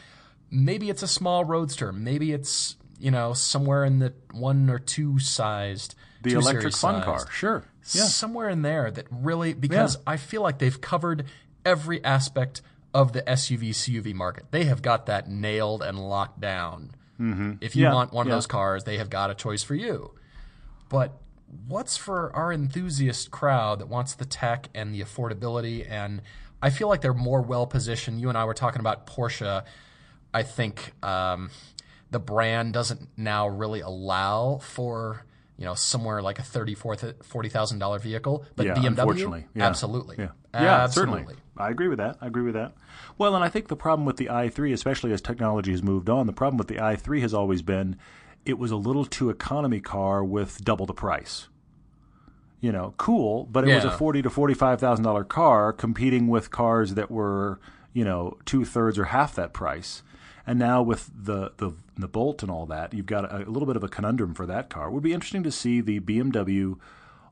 Maybe 0.51 0.91
it's 0.91 1.03
a 1.03 1.09
small 1.09 1.45
roadster. 1.45 1.93
Maybe 1.93 2.33
it's 2.33 2.77
you 3.01 3.11
know 3.11 3.33
somewhere 3.33 3.85
in 3.85 3.99
the 3.99 4.13
one 4.33 4.71
or 4.71 4.79
two 4.79 5.19
sized 5.19 5.95
the 6.23 6.31
two 6.31 6.39
electric 6.39 6.75
fun 6.77 6.97
sized. 7.03 7.05
car. 7.05 7.27
Sure. 7.33 7.65
Yeah. 7.95 8.05
somewhere 8.05 8.49
in 8.49 8.63
there 8.63 8.91
that 8.91 9.07
really 9.11 9.55
because 9.55 9.97
Yeah. 9.97 10.03
I 10.13 10.17
feel 10.19 10.43
like 10.43 10.59
they've 10.59 10.81
covered 10.81 11.25
every 11.65 12.05
aspect 12.05 12.63
of 12.93 13.13
the 13.13 13.23
SUV 13.23 13.71
CUV 13.71 14.15
market. 14.15 14.47
They 14.51 14.65
have 14.65 14.83
got 14.83 15.07
that 15.07 15.29
nailed 15.29 15.83
and 15.83 15.99
locked 15.99 16.41
down. 16.41 16.91
Mm-hmm. 17.19 17.53
If 17.61 17.75
you 17.77 17.85
Yeah, 17.85 17.95
want 17.95 18.13
one 18.13 18.27
yeah. 18.27 18.33
of 18.33 18.37
those 18.37 18.47
cars, 18.47 18.85
they 18.85 18.99
have 18.99 19.11
got 19.11 19.31
a 19.31 19.35
choice 19.35 19.63
for 19.63 19.75
you. 19.75 20.13
But 20.89 21.17
what's 21.67 21.97
for 21.97 22.35
our 22.37 22.53
enthusiast 22.53 23.31
crowd 23.31 23.79
that 23.81 23.89
wants 23.89 24.15
the 24.15 24.25
tech 24.25 24.69
and 24.75 24.95
the 24.95 25.01
affordability 25.01 25.89
and 25.91 26.23
I 26.63 26.69
feel 26.71 26.89
like 26.89 27.01
they're 27.01 27.15
more 27.15 27.41
well 27.41 27.67
positioned. 27.67 28.21
You 28.21 28.29
and 28.29 28.37
I 28.37 28.45
were 28.45 28.55
talking 28.55 28.81
about 28.81 29.07
Porsche. 29.07 29.65
I 30.35 30.43
think 30.43 30.93
um, 31.03 31.51
the 32.11 32.19
brand 32.19 32.73
doesn't 32.73 33.09
now 33.17 33.49
really 33.49 33.81
allow 33.81 34.59
for 34.59 35.25
you 35.57 35.65
know 35.65 35.75
somewhere 35.75 36.23
like 36.23 36.39
a 36.39 36.43
thirty 36.43 36.75
forty 36.75 37.49
thousand 37.49 37.79
dollar 37.79 37.99
vehicle, 37.99 38.45
but 38.57 38.67
Yeah, 38.67 38.75
BMW 38.75 38.87
unfortunately. 38.89 39.47
Yeah. 39.55 39.67
absolutely, 39.67 40.17
Yeah, 40.19 40.29
yeah, 40.55 40.61
absolutely. 40.85 41.19
certainly. 41.19 41.35
I 41.57 41.71
agree 41.71 41.89
with 41.89 41.99
that. 41.99 42.17
I 42.21 42.27
agree 42.27 42.43
with 42.43 42.55
that. 42.55 42.73
Well, 43.19 43.35
and 43.35 43.45
I 43.45 43.49
think 43.51 43.69
the 43.69 43.77
problem 43.77 44.07
with 44.07 44.17
the 44.17 44.27
i3, 44.27 44.73
especially 44.73 45.13
as 45.13 45.21
technology 45.21 45.73
has 45.73 45.83
moved 45.83 46.09
on, 46.09 46.27
the 46.27 46.33
problem 46.33 46.57
with 46.57 46.69
the 46.69 46.77
i3 46.77 47.21
has 47.21 47.35
always 47.35 47.61
been 47.63 47.97
it 48.47 48.59
was 48.59 48.71
a 48.71 48.77
little 48.77 49.05
too 49.05 49.29
economy 49.29 49.81
car 49.81 50.25
with 50.25 50.65
double 50.65 50.87
the 50.87 50.95
price. 50.95 51.49
You 52.63 52.73
know, 52.73 52.95
cool, 52.99 53.45
but 53.51 53.67
it 53.67 53.75
was 53.75 53.85
a 53.85 53.91
forty 53.91 54.21
to 54.23 54.29
forty-five 54.31 54.81
thousand 54.81 55.05
dollar 55.05 55.25
car 55.25 55.73
competing 55.73 56.29
with 56.29 56.51
cars 56.51 56.95
that 56.95 57.11
were, 57.11 57.59
you 57.95 58.05
know, 58.05 58.37
two 58.45 58.67
thirds 58.67 58.99
or 58.99 59.05
half 59.05 59.35
that 59.37 59.53
price. 59.55 60.03
And 60.47 60.59
now 60.59 60.83
with 60.83 61.11
the, 61.15 61.53
the 61.59 61.73
the 62.01 62.09
Bolt 62.09 62.43
and 62.43 62.51
all 62.51 62.67
that, 62.67 62.93
you've 62.95 63.07
got 63.07 63.25
a, 63.25 63.47
a 63.47 63.51
little 63.51 63.67
bit 63.67 63.77
of 63.77 63.85
a 63.85 63.89
conundrum 63.89 64.35
for 64.35 64.47
that 64.47 64.71
car. 64.71 64.89
It 64.89 64.93
would 64.93 65.03
be 65.03 65.13
interesting 65.13 65.43
to 65.45 65.53
see 65.53 65.81
the 65.81 66.01
BMW, 66.01 66.79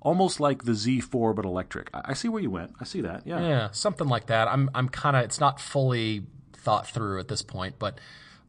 almost 0.00 0.40
like 0.40 0.64
the 0.64 0.72
Z4 0.72 1.34
but 1.34 1.44
electric. 1.44 1.90
I, 1.92 2.02
I 2.06 2.12
see 2.14 2.28
where 2.28 2.42
you 2.42 2.50
went. 2.50 2.74
I 2.80 2.84
see 2.84 3.00
that. 3.02 3.26
Yeah. 3.26 3.40
Yeah, 3.40 3.70
something 3.72 4.08
like 4.08 4.26
that. 4.26 4.48
I'm 4.48 4.70
I'm 4.74 4.88
kind 4.88 5.16
of 5.16 5.24
it's 5.24 5.40
not 5.40 5.60
fully 5.60 6.24
thought 6.52 6.86
through 6.86 7.20
at 7.20 7.28
this 7.28 7.42
point, 7.42 7.78
but 7.78 7.98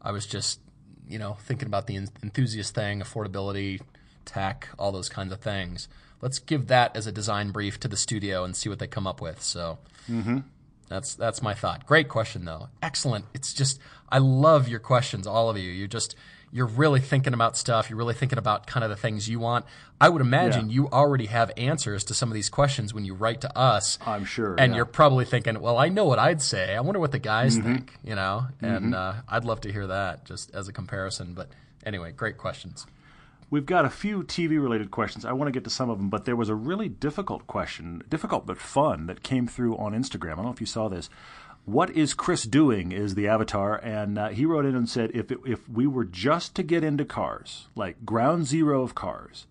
I 0.02 0.12
was 0.12 0.26
just 0.26 0.60
you 1.08 1.20
know 1.20 1.38
thinking 1.42 1.68
about 1.68 1.88
the 1.88 1.96
en- 1.96 2.10
enthusiast 2.24 2.76
thing, 2.76 3.02
affordability, 3.02 3.82
tech, 4.26 4.70
all 4.78 4.92
those 4.92 5.10
kinds 5.10 5.34
of 5.34 5.40
things. 5.40 5.88
Let's 6.22 6.40
give 6.40 6.68
that 6.68 6.96
as 6.96 7.08
a 7.08 7.12
design 7.12 7.52
brief 7.52 7.80
to 7.80 7.88
the 7.88 7.96
studio 7.96 8.44
and 8.44 8.56
see 8.56 8.68
what 8.70 8.80
they 8.80 8.88
come 8.88 9.08
up 9.08 9.22
with. 9.22 9.42
So 9.42 9.78
mm-hmm. 10.10 10.40
That's 10.90 11.16
that's 11.16 11.42
my 11.42 11.54
thought. 11.54 11.86
Great 11.86 12.10
question 12.10 12.46
though. 12.46 12.70
Excellent. 12.82 13.26
It's 13.34 13.54
just 13.54 13.80
I 14.10 14.18
love 14.18 14.68
your 14.68 14.80
questions, 14.80 15.26
all 15.28 15.50
of 15.50 15.58
you. 15.58 15.70
You're 15.72 15.88
just 15.88 16.16
you're 16.52 16.66
really 16.66 17.00
thinking 17.00 17.36
about 17.36 17.56
stuff. 17.56 17.92
You're 17.92 17.98
really 18.00 18.16
thinking 18.16 18.40
about 18.40 18.66
kind 18.66 18.84
of 18.84 18.90
the 18.90 18.96
things 18.96 19.30
you 19.30 19.40
want. 19.40 19.66
I 20.02 20.10
would 20.10 20.22
imagine 20.22 20.68
Yeah. 20.70 20.74
you 20.76 20.90
already 20.90 21.28
have 21.28 21.52
answers 21.58 22.04
to 22.06 22.16
some 22.16 22.30
of 22.30 22.34
these 22.34 22.50
questions 22.50 22.92
when 22.92 23.06
you 23.06 23.14
write 23.14 23.42
to 23.42 23.56
us. 23.56 24.00
I'm 24.04 24.26
sure, 24.26 24.56
And 24.58 24.72
yeah. 24.72 24.78
you're 24.78 24.86
probably 24.86 25.26
thinking, 25.26 25.60
well, 25.62 25.78
I 25.78 25.90
know 25.90 26.06
what 26.06 26.18
I'd 26.18 26.42
say. 26.42 26.76
I 26.76 26.80
wonder 26.82 27.00
what 27.00 27.12
the 27.12 27.20
guys 27.20 27.56
Mm-hmm. 27.56 27.72
think, 27.76 27.94
you 28.04 28.16
know? 28.16 28.48
And 28.62 28.96
uh, 28.96 29.14
I'd 29.30 29.46
love 29.46 29.62
to 29.62 29.72
hear 29.72 29.86
that 29.86 30.26
just 30.26 30.50
as 30.56 30.68
a 30.68 30.74
comparison. 30.74 31.36
But 31.36 31.50
anyway, 31.86 32.14
great 32.14 32.38
questions. 32.40 32.88
We've 33.52 33.66
got 33.66 33.86
a 33.86 33.90
few 33.90 34.24
TV 34.24 34.62
related 34.62 34.92
questions. 34.92 35.26
I 35.26 35.32
want 35.32 35.48
to 35.48 35.52
get 35.52 35.64
to 35.64 35.72
some 35.72 35.90
of 35.90 35.98
them, 35.98 36.10
but 36.10 36.26
there 36.26 36.36
was 36.36 36.50
a 36.50 36.56
really 36.56 36.88
difficult 36.88 37.48
question, 37.48 38.04
difficult 38.08 38.46
but 38.46 38.60
fun, 38.60 39.08
that 39.08 39.24
came 39.24 39.48
through 39.48 39.76
on 39.78 39.94
Instagram. 39.94 40.34
I 40.34 40.36
don't 40.36 40.46
know 40.46 40.52
if 40.52 40.62
you 40.62 40.68
saw 40.68 40.88
this. 40.88 41.10
What 41.66 41.90
is 41.92 42.14
Chris 42.14 42.44
doing? 42.44 42.92
Is 42.92 43.16
the 43.16 43.28
avatar, 43.28 43.78
and 43.78 44.18
uh, 44.18 44.30
he 44.30 44.46
wrote 44.46 44.66
in 44.66 44.76
and 44.76 44.88
said, 44.88 45.12
if 45.14 45.32
it, 45.32 45.40
if 45.46 45.68
we 45.68 45.88
were 45.88 46.06
just 46.06 46.56
to 46.56 46.64
get 46.64 46.84
into 46.84 47.06
cars, 47.06 47.68
like 47.76 48.06
ground 48.06 48.46
zero 48.46 48.84
of 48.84 48.96
cars, 48.96 49.48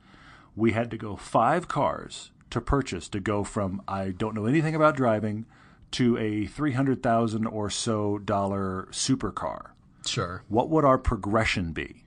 we 0.55 0.73
had 0.73 0.91
to 0.93 0.97
go 0.97 1.17
five 1.17 1.69
cars 1.69 2.31
to 2.51 2.61
purchase 2.61 3.09
to 3.09 3.21
go 3.21 3.45
from 3.45 3.83
I 3.87 4.11
don't 4.11 4.35
know 4.35 4.47
anything 4.47 4.75
about 4.75 4.97
driving 4.97 5.47
to 5.93 6.17
a 6.19 6.47
three 6.47 6.73
hundred 6.73 7.03
thousand 7.03 7.47
or 7.47 7.71
so 7.71 8.19
dollar 8.19 8.89
supercar. 8.91 9.71
Sure. 10.07 10.43
What 10.49 10.71
would 10.71 10.85
our 10.85 10.99
progression 10.99 11.73
be? 11.73 12.05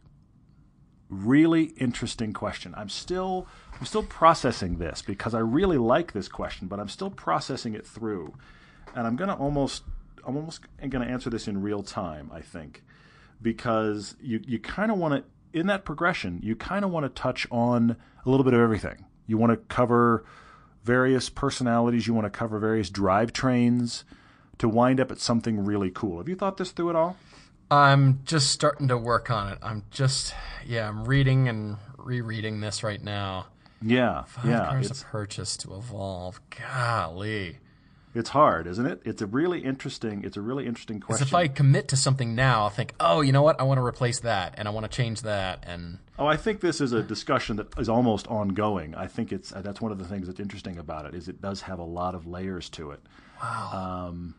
Really 1.12 1.66
interesting 1.78 2.32
question. 2.32 2.74
I'm 2.76 2.88
still 2.88 3.46
I'm 3.78 3.86
still 3.86 4.04
processing 4.04 4.78
this 4.78 5.02
because 5.02 5.34
I 5.34 5.40
really 5.40 5.78
like 5.78 6.14
this 6.14 6.28
question, 6.28 6.68
but 6.68 6.80
I'm 6.80 6.88
still 6.88 7.10
processing 7.10 7.74
it 7.74 7.86
through. 7.86 8.34
And 8.96 9.06
I'm 9.06 9.18
gonna 9.18 9.36
almost 9.36 9.84
I'm 10.26 10.38
almost 10.38 10.62
gonna 10.90 11.06
answer 11.06 11.30
this 11.30 11.48
in 11.50 11.62
real 11.62 11.84
time, 11.84 12.32
I 12.34 12.40
think. 12.40 12.84
Because 13.42 14.16
you, 14.22 14.40
you 14.48 14.58
kinda 14.58 14.94
wanna 14.94 15.26
in 15.52 15.68
that 15.68 15.84
progression, 15.84 16.40
you 16.42 16.56
kinda 16.56 16.88
wanna 16.88 17.10
touch 17.10 17.46
on 17.52 17.98
a 18.26 18.30
little 18.30 18.46
bit 18.46 18.54
of 18.54 18.62
everything. 18.62 19.06
You 19.28 19.38
wanna 19.38 19.58
cover 19.58 20.24
various 20.84 21.30
personalities, 21.30 22.08
you 22.08 22.14
want 22.14 22.26
to 22.26 22.30
cover 22.30 22.58
various 22.58 22.90
drivetrains 22.90 24.04
to 24.58 24.68
wind 24.70 25.00
up 25.00 25.12
at 25.12 25.20
something 25.20 25.64
really 25.64 25.92
cool. 25.92 26.18
Have 26.18 26.30
you 26.30 26.36
thought 26.36 26.58
this 26.58 26.72
through 26.72 26.90
at 26.92 26.96
all? 26.96 27.18
I'm 27.72 28.20
just 28.26 28.50
starting 28.50 28.90
to 28.90 28.98
work 28.98 29.32
on 29.32 29.54
it. 29.54 29.60
I'm 29.62 29.84
just, 29.92 30.34
yeah, 30.68 30.88
I'm 30.88 31.06
reading 31.06 31.48
and 31.48 31.78
rereading 31.98 32.60
this 32.60 32.84
right 32.84 33.02
now. 33.02 33.48
Yeah, 33.82 34.24
Five 34.24 34.46
yeah. 34.46 34.66
cars 34.68 34.92
It's, 34.92 35.00
to 35.00 35.06
purchase 35.06 35.58
to 35.58 35.74
evolve. 35.76 36.40
Golly. 36.52 37.58
it's 38.14 38.30
hard, 38.30 38.68
isn't 38.68 38.86
it? 38.86 39.02
It's 39.06 39.22
a 39.22 39.26
really 39.26 39.64
interesting. 39.64 40.24
It's 40.24 40.36
a 40.38 40.42
really 40.42 40.68
interesting 40.68 41.00
question. 41.00 41.26
if 41.26 41.34
I 41.34 41.48
commit 41.48 41.88
to 41.88 41.96
something 41.96 42.36
now, 42.36 42.64
I'll 42.64 42.70
think, 42.70 42.94
oh, 43.00 43.22
you 43.22 43.32
know 43.32 43.42
what? 43.42 43.60
I 43.60 43.64
want 43.64 43.78
to 43.80 43.84
replace 43.86 44.20
that 44.20 44.56
and 44.58 44.68
I 44.68 44.72
want 44.72 44.84
to 44.84 44.96
change 44.96 45.22
that. 45.22 45.64
And 45.66 45.98
oh, 46.20 46.28
I 46.28 46.36
think 46.38 46.60
this 46.60 46.82
is 46.82 46.92
a 46.92 47.02
discussion 47.02 47.56
that 47.56 47.68
is 47.80 47.88
almost 47.90 48.28
ongoing. 48.28 48.94
I 48.96 49.08
think 49.08 49.32
it's 49.32 49.50
that's 49.52 49.80
one 49.82 49.92
of 49.94 49.98
the 49.98 50.06
things 50.06 50.28
that's 50.28 50.40
interesting 50.42 50.78
about 50.78 51.06
it 51.06 51.16
is 51.16 51.28
it 51.30 51.42
does 51.42 51.62
have 51.62 51.80
a 51.80 51.84
lot 51.86 52.14
of 52.16 52.28
layers 52.28 52.70
to 52.72 52.92
it. 52.92 53.00
Wow. 53.42 54.08
Um, 54.10 54.36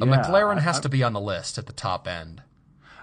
a 0.00 0.06
yeah, 0.06 0.22
McLaren 0.22 0.56
I- 0.56 0.60
has 0.60 0.78
I- 0.78 0.82
to 0.82 0.88
be 0.88 1.02
on 1.02 1.12
the 1.12 1.20
list 1.20 1.58
at 1.58 1.66
the 1.66 1.72
top 1.74 2.06
end. 2.08 2.42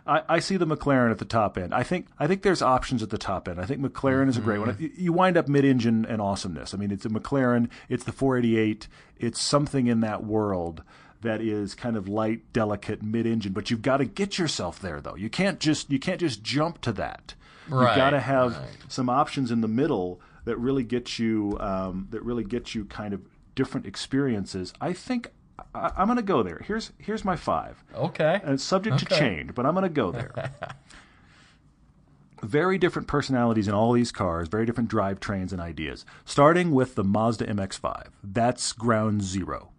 I, 0.08 0.24
I 0.30 0.40
see 0.40 0.58
the 0.58 0.66
McLaren 0.66 1.12
at 1.12 1.18
the 1.18 1.26
top 1.26 1.58
end. 1.58 1.74
I 1.74 1.84
think 1.84 2.08
I 2.18 2.28
think 2.28 2.42
there's 2.42 2.62
options 2.62 3.04
at 3.04 3.10
the 3.10 3.18
top 3.18 3.48
end. 3.48 3.60
I 3.60 3.66
think 3.66 3.82
McLaren 3.82 4.30
is 4.30 4.38
a 4.38 4.42
great 4.42 4.60
one. 4.60 4.70
Mm-hmm. 4.70 4.84
You- 4.84 4.92
You 4.96 5.14
wind 5.14 5.38
up 5.38 5.48
mid-engine 5.48 6.06
and 6.06 6.22
awesomeness. 6.22 6.74
I 6.74 6.78
mean, 6.78 6.92
it's 6.92 7.06
a 7.06 7.10
McLaren. 7.10 7.70
It's 7.90 8.04
the 8.04 8.12
488. 8.12 8.88
It's 9.18 9.42
something 9.42 9.88
in 9.88 10.00
that 10.02 10.24
world 10.24 10.84
that 11.22 11.42
is 11.42 11.74
kind 11.76 11.98
of 11.98 12.08
light, 12.08 12.54
delicate, 12.54 13.02
mid-engine. 13.02 13.52
But 13.52 13.70
you've 13.72 13.82
got 13.82 13.98
to 13.98 14.06
get 14.06 14.38
yourself 14.38 14.80
there, 14.80 15.02
though. 15.02 15.16
You 15.16 15.30
can't 15.30 15.60
just 15.60 15.92
you 15.92 16.00
can't 16.00 16.20
just 16.20 16.44
jump 16.44 16.82
to 16.82 16.92
that. 16.94 17.34
You've 17.70 17.82
got 17.82 18.12
to 18.12 18.20
have 18.20 18.56
right. 18.56 18.70
some 18.88 19.10
options 19.10 19.52
in 19.52 19.60
the 19.62 19.68
middle 19.68 20.22
that 20.46 20.58
really 20.58 20.84
get 20.84 21.20
you 21.20 21.58
um, 21.60 22.08
that 22.12 22.24
really 22.24 22.46
get 22.46 22.74
you 22.74 22.86
kind 22.86 23.14
of 23.14 23.22
different 23.56 23.86
experiences. 23.86 24.74
I 24.80 24.94
think 24.94 25.32
I, 25.74 25.92
I'm 25.98 26.08
going 26.08 26.18
to 26.18 26.24
go 26.24 26.44
there. 26.44 26.62
Here's 26.66 26.92
here's 26.98 27.24
my 27.26 27.36
five 27.36 27.84
Okay. 27.96 28.40
and 28.44 28.54
it's 28.54 28.64
subject 28.64 29.00
to 29.00 29.06
change, 29.06 29.54
but 29.56 29.66
I'm 29.66 29.74
going 29.74 29.84
to 29.84 29.90
go 29.90 30.12
there. 30.12 30.52
very 32.44 32.78
different 32.78 33.08
personalities 33.08 33.68
in 33.68 33.74
all 33.74 33.94
these 33.94 34.12
cars, 34.12 34.48
very 34.48 34.66
different 34.66 34.90
drivetrains 34.90 35.52
and 35.52 35.60
ideas. 35.60 36.06
Starting 36.26 36.72
with 36.72 36.96
the 36.96 37.04
Mazda 37.04 37.48
MX-5, 37.48 38.08
that's 38.24 38.74
ground 38.74 39.24
zero. 39.24 39.72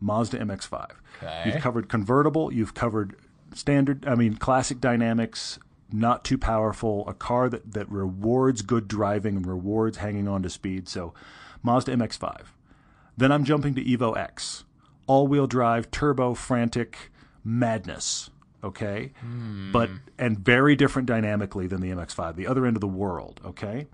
Mazda 0.00 0.38
MX-5. 0.38 0.90
Okay. 1.22 1.42
You've 1.46 1.62
covered 1.62 1.88
convertible. 1.90 2.50
You've 2.52 2.72
covered 2.72 3.16
standard. 3.54 4.06
I 4.06 4.14
mean, 4.14 4.36
classic 4.36 4.80
dynamics. 4.80 5.58
Not 5.92 6.24
too 6.24 6.38
powerful. 6.38 7.06
A 7.08 7.12
car 7.12 7.50
that 7.50 7.72
that 7.74 7.90
rewards 7.90 8.62
good 8.62 8.88
driving 8.88 9.36
and 9.36 9.46
rewards 9.46 9.98
hanging 9.98 10.26
on 10.28 10.42
to 10.44 10.48
speed. 10.48 10.88
So, 10.88 11.12
Mazda 11.62 11.92
MX-5. 11.96 12.44
Then 13.16 13.30
I'm 13.32 13.44
jumping 13.44 13.74
to 13.74 13.84
Evo 13.84 14.16
X, 14.16 14.64
all-wheel 15.10 15.48
drive, 15.48 15.90
turbo, 15.90 16.34
frantic 16.34 17.10
madness. 17.42 18.30
Okay, 18.62 19.12
hmm. 19.20 19.72
but 19.72 19.90
and 20.16 20.38
very 20.38 20.76
different 20.76 21.08
dynamically 21.08 21.66
than 21.66 21.80
the 21.80 21.90
MX-5, 21.90 22.36
the 22.36 22.46
other 22.46 22.64
end 22.64 22.76
of 22.76 22.80
the 22.80 22.86
world. 22.86 23.40
Okay, 23.44 23.88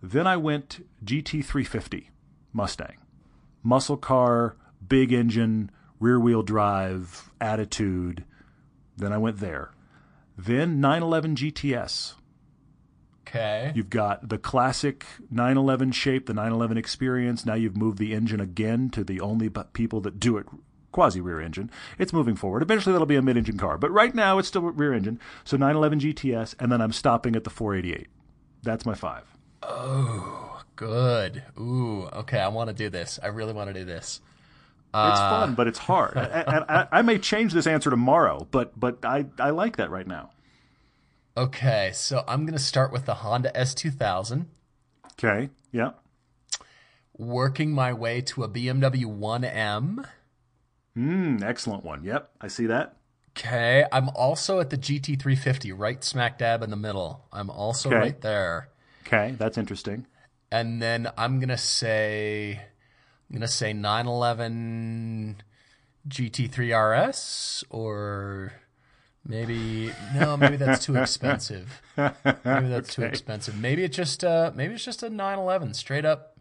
then 0.00 0.26
I 0.26 0.36
went 0.36 0.86
GT350 1.04 2.10
Mustang, 2.52 2.96
muscle 3.64 3.96
car, 3.96 4.54
big 4.86 5.12
engine, 5.12 5.70
rear-wheel 5.98 6.44
drive, 6.44 7.28
attitude. 7.40 8.24
Then 8.96 9.12
I 9.12 9.18
went 9.18 9.38
there. 9.38 9.72
Then 10.38 10.80
911 10.80 11.36
GTS. 11.36 12.14
Okay. 13.26 13.72
You've 13.74 13.90
got 13.90 14.28
the 14.28 14.38
classic 14.38 15.04
911 15.30 15.92
shape, 15.92 16.26
the 16.26 16.34
911 16.34 16.78
experience. 16.78 17.44
Now 17.44 17.54
you've 17.54 17.76
moved 17.76 17.98
the 17.98 18.14
engine 18.14 18.40
again 18.40 18.90
to 18.90 19.02
the 19.02 19.20
only 19.20 19.50
people 19.72 20.00
that 20.02 20.20
do 20.20 20.36
it 20.36 20.46
quasi 20.92 21.20
rear 21.20 21.40
engine. 21.40 21.70
It's 21.98 22.12
moving 22.12 22.36
forward. 22.36 22.62
Eventually 22.62 22.92
that'll 22.92 23.06
be 23.06 23.16
a 23.16 23.22
mid 23.22 23.36
engine 23.36 23.58
car, 23.58 23.78
but 23.78 23.90
right 23.90 24.14
now 24.14 24.38
it's 24.38 24.48
still 24.48 24.62
rear 24.62 24.94
engine. 24.94 25.20
So 25.44 25.56
911 25.56 26.00
GTS, 26.00 26.54
and 26.58 26.70
then 26.70 26.80
I'm 26.80 26.92
stopping 26.92 27.36
at 27.36 27.44
the 27.44 27.50
488. 27.50 28.06
That's 28.62 28.86
my 28.86 28.94
five. 28.94 29.24
Oh, 29.62 30.46
Good. 30.76 31.42
Ooh. 31.58 32.02
Okay. 32.12 32.38
I 32.38 32.48
want 32.48 32.68
to 32.68 32.74
do 32.74 32.90
this. 32.90 33.18
I 33.22 33.28
really 33.28 33.54
want 33.54 33.68
to 33.68 33.74
do 33.74 33.84
this. 33.84 34.20
It's 34.88 35.20
uh, 35.20 35.30
fun, 35.30 35.54
but 35.54 35.66
it's 35.66 35.78
hard. 35.78 36.16
I, 36.16 36.64
I, 36.68 36.98
I 36.98 37.02
may 37.02 37.18
change 37.18 37.52
this 37.52 37.66
answer 37.66 37.90
tomorrow, 37.90 38.46
but 38.50 38.78
but 38.78 39.04
I, 39.04 39.26
I 39.38 39.50
like 39.50 39.76
that 39.76 39.90
right 39.90 40.06
now. 40.06 40.30
Okay. 41.36 41.90
So 41.94 42.24
I'm 42.26 42.44
going 42.46 42.56
to 42.56 42.62
start 42.62 42.92
with 42.92 43.04
the 43.06 43.14
Honda 43.14 43.50
S2000, 43.54 44.46
Okay. 45.18 45.50
Yeah. 45.72 45.90
working 47.18 47.72
my 47.72 47.92
way 47.92 48.20
to 48.20 48.42
a 48.44 48.48
BMW 48.48 49.04
1M. 49.06 50.06
Mm, 50.96 51.42
excellent 51.42 51.84
one. 51.84 52.04
Yep. 52.04 52.30
I 52.40 52.48
see 52.48 52.66
that. 52.66 52.96
Okay. 53.30 53.84
I'm 53.92 54.08
also 54.10 54.60
at 54.60 54.70
the 54.70 54.78
GT350, 54.78 55.72
right 55.76 56.02
smack 56.02 56.38
dab 56.38 56.62
in 56.62 56.70
the 56.70 56.76
middle. 56.76 57.26
I'm 57.32 57.50
also 57.50 57.88
Okay. 57.90 57.98
right 57.98 58.20
there. 58.20 58.68
Okay. 59.06 59.34
That's 59.38 59.58
interesting. 59.58 60.06
And 60.50 60.80
then 60.80 61.08
I'm 61.18 61.38
gonna 61.40 61.58
say, 61.58 62.60
I'm 63.28 63.34
gonna 63.36 63.48
say 63.48 63.72
911 63.72 65.42
GT3 66.08 66.72
RS 66.72 67.64
or 67.68 68.52
maybe 69.26 69.92
no, 70.14 70.36
maybe 70.36 70.56
that's 70.56 70.84
too 70.84 70.96
expensive. 70.96 71.82
Maybe 71.96 72.68
that's 72.68 72.94
too 72.94 73.02
expensive. 73.12 73.58
Maybe 73.58 73.84
it's 73.84 73.96
just 73.96 74.24
uh 74.24 74.52
maybe 74.54 74.74
it's 74.74 74.84
just 74.84 75.02
a 75.02 75.10
911 75.10 75.74
straight 75.74 76.04
up 76.04 76.36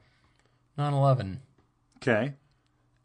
911. 0.77 1.41
Okay. 1.97 2.33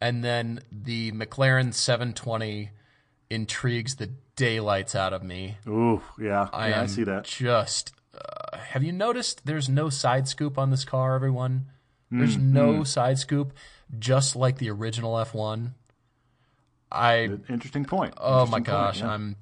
And 0.01 0.25
then 0.25 0.61
the 0.73 1.13
McLaren 1.13 1.75
720 1.75 2.71
intrigues 3.29 3.97
the 3.97 4.11
daylights 4.37 4.95
out 4.95 5.13
of 5.13 5.23
me. 5.23 5.57
Ooh, 5.69 6.03
yeah. 6.19 6.49
I 6.53 6.69
yeah, 6.71 6.83
I 6.83 6.87
see 6.87 7.05
that. 7.05 7.25
Just 7.25 7.93
uh, 8.15 8.57
have 8.57 8.83
you 8.83 8.93
noticed 8.93 9.47
there's 9.47 9.69
no 9.69 9.89
side 9.89 10.27
scoop 10.27 10.59
on 10.59 10.71
this 10.71 10.85
car, 10.85 11.15
everyone? 11.15 11.67
There's 12.13 12.37
no 12.37 12.83
side 12.83 13.21
scoop, 13.21 13.53
just 13.97 14.35
like 14.35 14.59
the 14.59 14.69
original 14.69 15.13
F1. 15.15 15.75
I 16.91 17.39
Interesting 17.49 17.85
point. 17.85 18.15
oh 18.17 18.47
my 18.47 18.57
Interesting 18.59 18.65
point, 18.65 18.67
gosh, 18.67 19.01
yeah. 19.01 19.11
I'm 19.11 19.37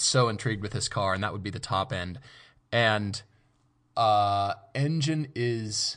so 0.00 0.28
intrigued 0.28 0.62
with 0.62 0.72
this 0.72 0.88
car, 0.88 1.14
and 1.14 1.22
that 1.22 1.32
would 1.32 1.42
be 1.42 1.50
the 1.50 1.58
top 1.58 1.92
end. 1.92 2.18
And 2.72 3.20
uh, 3.96 4.54
engine 4.74 5.28
is 5.34 5.96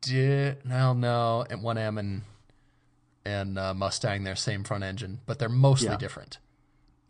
di- 0.00 0.54
no 0.64 0.92
no 0.94 1.44
and 1.50 1.62
one 1.62 1.78
M 1.78 1.98
and 1.98 2.22
and 3.26 3.58
uh, 3.58 3.72
Mustang, 3.74 4.24
they're 4.24 4.36
same 4.36 4.64
front 4.64 4.84
engine, 4.84 5.20
but 5.26 5.38
they're 5.38 5.48
mostly 5.48 5.88
Yeah. 5.88 5.96
different. 5.96 6.38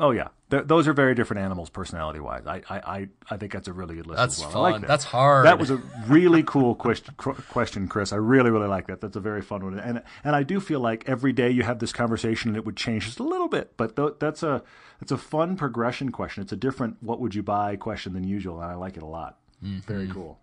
Oh 0.00 0.10
yeah, 0.10 0.28
Th- 0.50 0.66
those 0.66 0.86
are 0.86 0.92
very 0.92 1.14
different 1.14 1.42
animals, 1.42 1.70
personality 1.70 2.20
wise. 2.20 2.46
I, 2.46 2.62
I, 2.68 3.08
I, 3.30 3.36
think 3.36 3.52
that's 3.52 3.66
a 3.66 3.72
really 3.72 3.96
good 3.96 4.06
list 4.06 4.18
That's 4.18 4.38
as 4.38 4.42
well. 4.42 4.52
fun. 4.52 4.62
Like 4.62 4.80
that. 4.82 4.86
That's 4.86 5.04
hard. 5.04 5.46
That 5.46 5.58
was 5.58 5.70
a 5.70 5.82
really 6.06 6.42
cool 6.42 6.74
question, 6.74 7.14
question, 7.16 7.88
Chris. 7.88 8.12
I 8.12 8.16
really, 8.16 8.50
really 8.50 8.68
like 8.68 8.86
that. 8.86 9.00
That's 9.00 9.16
a 9.16 9.20
very 9.20 9.42
fun 9.42 9.64
one, 9.64 9.78
and 9.78 10.02
and 10.22 10.36
I 10.36 10.42
do 10.42 10.60
feel 10.60 10.80
like 10.80 11.08
every 11.08 11.32
day 11.32 11.50
you 11.50 11.62
have 11.62 11.80
this 11.80 11.92
conversation, 11.92 12.50
and 12.50 12.56
it 12.56 12.64
would 12.64 12.76
change 12.76 13.06
just 13.06 13.18
a 13.18 13.24
little 13.24 13.48
bit. 13.48 13.76
But 13.76 13.96
th- 13.96 14.14
that's 14.20 14.42
a 14.42 14.62
that's 15.00 15.12
a 15.12 15.18
fun 15.18 15.56
progression 15.56 16.12
question. 16.12 16.42
It's 16.42 16.52
a 16.52 16.56
different 16.56 16.98
"what 17.00 17.20
would 17.20 17.34
you 17.34 17.42
buy" 17.42 17.76
question 17.76 18.12
than 18.12 18.24
usual, 18.24 18.60
and 18.60 18.70
I 18.70 18.74
like 18.74 18.96
it 18.96 19.02
a 19.02 19.06
lot. 19.06 19.38
Mm-hmm. 19.62 19.78
Very 19.80 20.08
cool. 20.08 20.38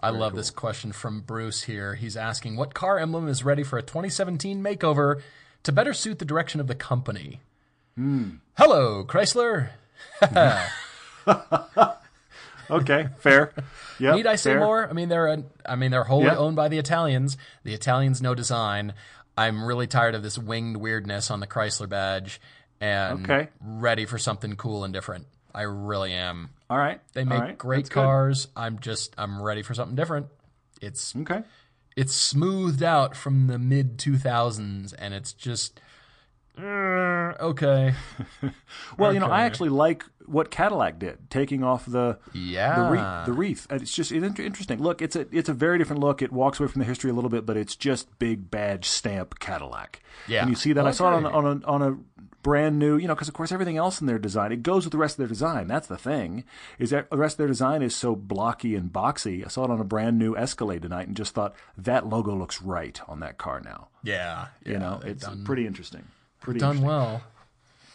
I 0.00 0.10
love 0.10 0.34
this 0.34 0.50
question 0.50 0.92
from 0.92 1.20
Bruce 1.20 1.62
here. 1.62 1.94
He's 1.94 2.16
asking 2.16 2.56
what 2.56 2.74
car 2.74 2.98
emblem 2.98 3.28
is 3.28 3.44
ready 3.44 3.62
for 3.62 3.78
a 3.78 3.82
2017 3.82 4.62
makeover 4.62 5.20
to 5.62 5.72
better 5.72 5.92
suit 5.92 6.18
the 6.18 6.24
direction 6.24 6.60
of 6.60 6.66
the 6.66 6.74
company. 6.74 7.40
Hmm. 7.96 8.30
Hello, 8.56 9.04
Chrysler. 9.04 9.68
Okay, 12.70 13.08
fair. 13.18 13.52
Yeah. 13.98 14.14
Need 14.16 14.26
I 14.26 14.34
say 14.34 14.56
more? 14.56 14.88
I 14.88 14.94
mean, 14.94 15.08
they're 15.10 15.28
a, 15.28 15.44
I 15.64 15.76
mean 15.76 15.92
they're 15.92 16.02
wholly 16.02 16.24
Yeah. 16.24 16.36
owned 16.36 16.56
by 16.56 16.66
the 16.68 16.78
Italians. 16.78 17.36
The 17.62 17.72
Italians 17.72 18.20
know 18.20 18.34
design. 18.34 18.94
I'm 19.38 19.62
really 19.64 19.86
tired 19.86 20.16
of 20.16 20.24
this 20.24 20.36
winged 20.36 20.78
weirdness 20.78 21.30
on 21.30 21.38
the 21.38 21.46
Chrysler 21.46 21.88
badge, 21.88 22.40
and 22.80 23.22
Okay. 23.30 23.48
ready 23.60 24.04
for 24.06 24.18
something 24.18 24.56
cool 24.56 24.82
and 24.82 24.92
different. 24.92 25.26
I 25.54 25.62
really 25.62 26.12
am. 26.14 26.50
All 26.68 26.78
right. 26.78 27.00
They 27.12 27.22
make 27.22 27.40
right. 27.40 27.56
great 27.58 27.76
That's 27.84 27.90
good. 27.90 27.94
cars. 28.00 28.48
I'm 28.56 28.80
just 28.80 29.14
I'm 29.16 29.40
ready 29.40 29.62
for 29.62 29.74
something 29.74 29.94
different. 29.94 30.26
It's 30.80 31.14
Okay. 31.14 31.42
it's 31.94 32.14
smoothed 32.14 32.82
out 32.82 33.14
from 33.14 33.46
the 33.46 33.58
mid 33.58 33.98
2000s 33.98 34.94
and 34.98 35.14
it's 35.14 35.32
just 35.32 35.80
uh, 36.58 37.34
okay 37.40 37.94
Well, 38.98 39.14
you 39.14 39.20
know, 39.20 39.26
I 39.26 39.42
actually 39.42 39.70
like 39.70 40.04
what 40.26 40.50
Cadillac 40.50 40.98
did, 40.98 41.30
taking 41.30 41.64
off 41.64 41.86
the 41.86 42.18
yeah 42.32 42.76
the 42.76 42.90
wreath. 42.90 43.26
The 43.26 43.32
wreath. 43.32 43.66
And 43.70 43.82
it's 43.82 43.92
just 43.94 44.12
it's 44.12 44.40
interesting. 44.40 44.80
Look, 44.80 45.02
it's 45.02 45.16
a 45.16 45.26
it's 45.32 45.48
a 45.48 45.54
very 45.54 45.78
different 45.78 46.00
look. 46.00 46.22
It 46.22 46.32
walks 46.32 46.60
away 46.60 46.68
from 46.68 46.80
the 46.80 46.86
history 46.86 47.10
a 47.10 47.14
little 47.14 47.30
bit, 47.30 47.46
but 47.46 47.56
it's 47.56 47.76
just 47.76 48.18
big 48.18 48.50
badge 48.50 48.84
stamp 48.86 49.38
Cadillac. 49.38 50.02
Yeah. 50.28 50.42
And 50.42 50.50
you 50.50 50.56
see 50.56 50.72
that 50.74 50.86
I 50.86 50.90
saw 50.90 51.16
it 51.16 51.24
on, 51.24 51.26
on 51.26 51.62
a 51.62 51.66
on 51.66 51.82
a 51.82 51.98
brand 52.42 52.78
new, 52.78 52.96
you 52.96 53.06
know, 53.06 53.14
because 53.14 53.28
of 53.28 53.34
course 53.34 53.52
everything 53.52 53.76
else 53.76 54.00
in 54.00 54.06
their 54.06 54.18
design 54.18 54.50
it 54.50 54.62
goes 54.62 54.84
with 54.84 54.92
the 54.92 54.98
rest 54.98 55.14
of 55.14 55.18
their 55.18 55.28
design. 55.28 55.68
That's 55.68 55.86
the 55.86 55.98
thing 55.98 56.44
is 56.78 56.90
that 56.90 57.08
the 57.10 57.16
rest 57.16 57.34
of 57.34 57.38
their 57.38 57.46
design 57.48 57.82
is 57.82 57.94
so 57.94 58.14
blocky 58.14 58.74
and 58.74 58.92
boxy. 58.92 59.44
I 59.44 59.48
saw 59.48 59.64
it 59.64 59.70
on 59.70 59.80
a 59.80 59.84
brand 59.84 60.18
new 60.18 60.36
Escalade 60.36 60.82
tonight 60.82 61.06
and 61.06 61.16
just 61.16 61.34
thought 61.34 61.54
that 61.78 62.06
logo 62.06 62.34
looks 62.34 62.60
right 62.60 63.00
on 63.08 63.20
that 63.20 63.38
car 63.38 63.60
now. 63.60 63.88
yeah, 64.02 64.48
You 64.64 64.78
know, 64.78 65.00
it's 65.04 65.24
done, 65.24 65.44
pretty 65.44 65.66
interesting. 65.66 66.04
Pretty 66.42 66.60
done 66.60 66.82
well 66.82 67.22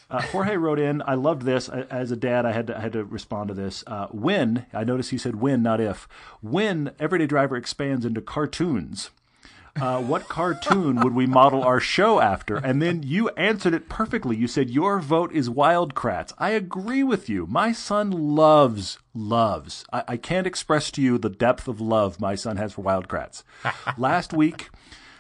Uh, 0.10 0.22
Jorge 0.22 0.56
wrote 0.56 0.80
in. 0.80 1.02
I 1.06 1.16
loved 1.16 1.42
this. 1.42 1.70
I- 1.70 1.82
As 1.90 2.12
a 2.12 2.16
dad, 2.16 2.46
I 2.46 2.54
had 2.54 2.68
to, 2.68 2.78
I 2.78 2.80
had 2.82 2.94
to 2.94 3.04
respond 3.04 3.50
to 3.50 3.54
this. 3.54 3.84
Uh, 3.86 4.08
when 4.08 4.66
I 4.74 4.84
noticed 4.86 5.12
he 5.12 5.18
said 5.18 5.36
when, 5.42 5.62
not 5.62 5.82
if. 5.82 6.08
When 6.42 6.92
Everyday 6.98 7.28
Driver 7.28 7.58
expands 7.58 8.06
into 8.06 8.22
cartoons, 8.22 9.10
uh, 9.76 10.02
what 10.02 10.30
cartoon 10.30 11.02
would 11.02 11.14
we 11.14 11.26
model 11.28 11.62
our 11.62 11.82
show 11.82 12.22
after? 12.22 12.56
And 12.56 12.82
then 12.82 13.04
you 13.04 13.28
answered 13.32 13.74
it 13.74 13.90
perfectly. 13.90 14.38
You 14.38 14.48
said 14.48 14.70
your 14.70 15.00
vote 15.00 15.34
is 15.34 15.50
Wild 15.50 15.94
Kratts. 15.94 16.32
I 16.38 16.52
agree 16.52 17.04
with 17.04 17.28
you. 17.28 17.46
My 17.46 17.74
son 17.74 18.10
loves 18.10 18.98
loves. 19.14 19.84
I, 19.92 20.04
I 20.08 20.18
can't 20.18 20.48
express 20.48 20.90
to 20.92 21.02
you 21.02 21.18
the 21.18 21.30
depth 21.30 21.68
of 21.68 21.82
love 21.82 22.22
my 22.22 22.36
son 22.36 22.56
has 22.56 22.72
for 22.74 22.82
Wild 22.82 23.10
Kratts. 23.10 23.44
Last 23.98 24.32
week. 24.32 24.70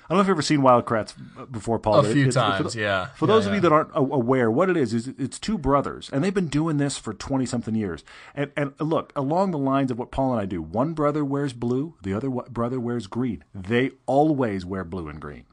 I 0.09 0.13
don't 0.13 0.17
know 0.19 0.21
if 0.21 0.27
you've 0.27 0.35
ever 0.35 0.41
seen 0.41 0.61
Wild 0.61 0.85
Kratts 0.85 1.13
before, 1.51 1.79
Paul. 1.79 1.99
A 1.99 2.03
few 2.03 2.27
it's- 2.27 2.33
for 2.33 2.39
times, 2.59 2.73
the- 2.73 2.79
yeah. 2.79 3.07
For 3.07 3.25
Yeah, 3.27 3.33
those 3.33 3.45
of 3.45 3.51
yeah. 3.51 3.55
you 3.55 3.61
that 3.61 3.71
aren't 3.73 3.89
aware, 3.93 4.49
what 4.49 4.69
it 4.69 4.77
is 4.77 4.93
is 4.93 5.09
it's 5.17 5.37
two 5.37 5.57
brothers, 5.57 6.09
and 6.13 6.23
they've 6.23 6.33
been 6.33 6.47
doing 6.47 6.77
this 6.77 6.97
for 6.97 7.13
twenty 7.13 7.45
something 7.45 7.75
years. 7.75 8.03
And 8.33 8.51
and 8.55 8.73
look 8.79 9.11
along 9.15 9.51
the 9.51 9.57
lines 9.57 9.91
of 9.91 9.99
what 9.99 10.11
Paul 10.11 10.31
and 10.31 10.41
I 10.41 10.45
do. 10.45 10.61
One 10.61 10.93
brother 10.93 11.25
wears 11.25 11.51
blue, 11.53 11.95
the 12.03 12.13
other 12.13 12.29
brother 12.29 12.79
wears 12.79 13.07
green. 13.07 13.43
They 13.53 13.91
always 14.05 14.65
wear 14.65 14.85
blue 14.85 15.09
and 15.09 15.19
green, 15.19 15.43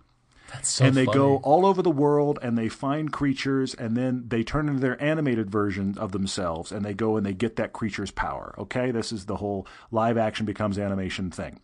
that's 0.53 0.69
so 0.69 0.85
and 0.85 0.95
they 0.95 1.05
funny. 1.07 1.19
go 1.19 1.37
all 1.39 1.67
over 1.67 1.83
the 1.83 1.91
world 1.91 2.39
and 2.41 2.57
they 2.57 2.69
find 2.69 3.13
creatures, 3.13 3.75
and 3.75 3.97
then 3.97 4.25
they 4.29 4.45
turn 4.45 4.69
into 4.69 4.81
their 4.81 5.03
animated 5.03 5.51
version 5.51 5.97
of 5.99 6.13
themselves, 6.13 6.71
and 6.71 6.85
they 6.85 6.95
go 6.95 7.17
and 7.17 7.27
they 7.27 7.35
get 7.35 7.57
that 7.57 7.73
creature's 7.73 8.13
power. 8.13 8.55
Okay, 8.57 8.93
this 8.93 9.11
is 9.11 9.27
the 9.27 9.37
whole 9.37 9.67
live 9.91 10.17
action 10.17 10.47
becomes 10.47 10.79
animation 10.79 11.31
thing, 11.33 11.59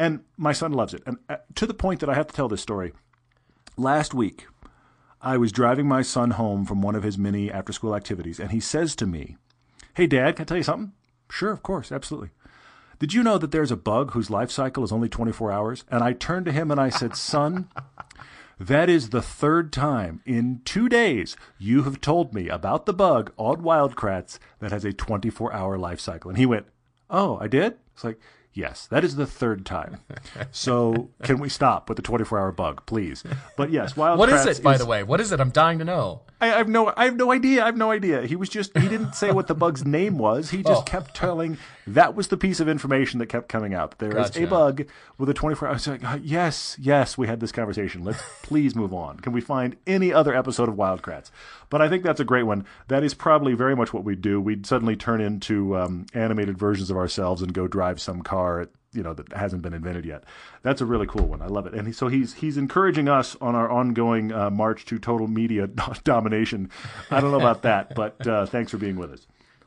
and 0.00 0.20
my 0.38 0.52
son 0.52 0.72
loves 0.72 0.94
it, 0.94 1.02
and 1.04 1.18
uh, 1.28 1.36
to 1.54 1.66
the 1.66 1.74
point 1.74 2.00
that 2.00 2.08
I 2.08 2.14
have 2.14 2.26
to 2.28 2.34
tell 2.34 2.48
this 2.48 2.62
story. 2.62 2.92
Last 3.76 4.14
week, 4.14 4.46
I 5.20 5.36
was 5.36 5.52
driving 5.52 5.86
my 5.86 6.00
son 6.00 6.30
home 6.32 6.64
from 6.64 6.80
one 6.80 6.94
of 6.94 7.02
his 7.02 7.18
many 7.18 7.50
after 7.50 7.70
school 7.74 7.94
activities, 7.94 8.40
and 8.40 8.50
he 8.50 8.60
says 8.60 8.96
to 8.96 9.06
me, 9.06 9.36
Hey, 9.94 10.06
Dad, 10.06 10.36
can 10.36 10.44
I 10.44 10.46
tell 10.46 10.56
you 10.56 10.62
something? 10.62 10.92
Sure, 11.30 11.50
of 11.50 11.62
course, 11.62 11.92
absolutely. 11.92 12.30
Did 12.98 13.12
you 13.12 13.22
know 13.22 13.36
that 13.36 13.50
there's 13.50 13.70
a 13.70 13.76
bug 13.76 14.12
whose 14.12 14.30
life 14.30 14.50
cycle 14.50 14.82
is 14.84 14.90
only 14.90 15.10
24 15.10 15.52
hours? 15.52 15.84
And 15.90 16.02
I 16.02 16.14
turned 16.14 16.46
to 16.46 16.52
him 16.52 16.70
and 16.70 16.80
I 16.80 16.88
said, 16.88 17.14
Son, 17.14 17.68
that 18.58 18.88
is 18.88 19.10
the 19.10 19.22
third 19.22 19.70
time 19.70 20.22
in 20.24 20.62
two 20.64 20.88
days 20.88 21.36
you 21.58 21.82
have 21.82 22.00
told 22.00 22.32
me 22.32 22.48
about 22.48 22.86
the 22.86 22.94
bug 22.94 23.32
on 23.36 23.62
Wild 23.62 23.96
Kratts 23.96 24.38
that 24.60 24.72
has 24.72 24.86
a 24.86 24.94
24 24.94 25.52
hour 25.52 25.76
life 25.76 26.00
cycle. 26.00 26.30
And 26.30 26.38
he 26.38 26.46
went, 26.46 26.66
Oh, 27.10 27.38
I 27.38 27.48
did? 27.48 27.76
It's 27.94 28.04
like, 28.04 28.18
Yes, 28.52 28.86
that 28.88 29.04
is 29.04 29.14
the 29.16 29.26
third 29.26 29.64
time. 29.64 29.98
So 30.50 31.10
can 31.22 31.38
we 31.38 31.48
stop 31.48 31.88
with 31.88 31.96
the 31.96 32.02
24 32.02 32.38
hour 32.38 32.52
bug, 32.52 32.84
please? 32.86 33.22
But 33.56 33.70
yes, 33.70 33.96
Wild 33.96 34.16
Kratts 34.16 34.18
what 34.18 34.28
is 34.30 34.58
it 34.58 34.62
by 34.62 34.76
the 34.76 34.86
way 34.86 35.02
what 35.04 35.20
is 35.20 35.30
it 35.32 35.40
i'm 35.40 35.50
dying 35.50 35.78
to 35.78 35.84
know 35.84 36.22
I, 36.40 36.46
I 36.54 36.56
have 36.56 36.68
no, 36.68 36.92
I 36.96 37.04
have 37.04 37.16
no 37.16 37.30
idea. 37.32 37.62
I 37.62 37.66
have 37.66 37.76
no 37.76 37.90
idea. 37.90 38.22
He 38.26 38.34
was 38.34 38.48
just, 38.48 38.74
he 38.76 38.88
didn't 38.88 39.14
say 39.14 39.30
what 39.30 39.46
the 39.46 39.54
bug's 39.54 39.84
name 39.84 40.16
was. 40.16 40.48
He 40.48 40.62
just 40.62 40.80
Oh. 40.80 40.84
kept 40.84 41.14
telling. 41.14 41.58
That 41.94 42.14
was 42.14 42.28
the 42.28 42.36
piece 42.36 42.60
of 42.60 42.68
information 42.68 43.18
that 43.18 43.26
kept 43.26 43.48
coming 43.48 43.74
out. 43.74 43.98
There 43.98 44.10
is 44.10 44.30
Gotcha. 44.30 44.44
a 44.44 44.46
bug 44.46 44.86
with 45.18 45.28
a 45.28 45.34
24 45.34 45.68
hours. 45.68 45.88
I 45.88 45.92
was 45.92 46.02
like, 46.02 46.12
uh, 46.12 46.18
yes, 46.22 46.76
yes, 46.80 47.18
we 47.18 47.26
had 47.26 47.40
this 47.40 47.52
conversation. 47.52 48.04
Let's 48.04 48.22
please 48.42 48.76
move 48.76 48.94
on. 48.94 49.18
Can 49.18 49.32
we 49.32 49.40
find 49.40 49.76
any 49.86 50.12
other 50.12 50.34
episode 50.34 50.68
of 50.68 50.76
Wild 50.76 51.02
Kratts? 51.02 51.30
But 51.68 51.82
I 51.82 51.88
think 51.88 52.02
that's 52.02 52.20
a 52.20 52.24
great 52.24 52.44
one. 52.44 52.64
That 52.88 53.02
is 53.02 53.14
probably 53.14 53.54
very 53.54 53.74
much 53.74 53.92
what 53.92 54.04
we'd 54.04 54.22
do. 54.22 54.40
We'd 54.40 54.66
suddenly 54.66 54.96
turn 54.96 55.20
into 55.20 55.76
um, 55.76 56.06
animated 56.14 56.58
versions 56.58 56.90
of 56.90 56.96
ourselves 56.96 57.42
and 57.42 57.52
go 57.52 57.66
drive 57.66 58.00
some 58.00 58.22
car. 58.22 58.60
At, 58.60 58.68
you 58.92 59.04
know 59.04 59.14
that 59.14 59.32
hasn't 59.32 59.62
been 59.62 59.72
invented 59.72 60.04
yet. 60.04 60.24
That's 60.62 60.80
a 60.80 60.86
really 60.86 61.06
cool 61.06 61.26
one. 61.26 61.42
I 61.42 61.46
love 61.46 61.66
it. 61.66 61.74
And 61.74 61.86
he, 61.86 61.92
so 61.92 62.08
he's 62.08 62.34
he's 62.34 62.56
encouraging 62.56 63.08
us 63.08 63.36
on 63.40 63.54
our 63.54 63.70
ongoing 63.70 64.32
uh, 64.32 64.50
march 64.50 64.84
to 64.86 64.98
total 64.98 65.28
media 65.28 65.66
domination. 66.04 66.70
I 67.10 67.20
don't 67.20 67.30
know 67.30 67.38
about 67.38 67.62
that, 67.62 67.94
but 67.94 68.26
uh, 68.26 68.46
thanks 68.46 68.72
for 68.72 68.78
being 68.78 68.96
with 68.96 69.12
us. 69.12 69.26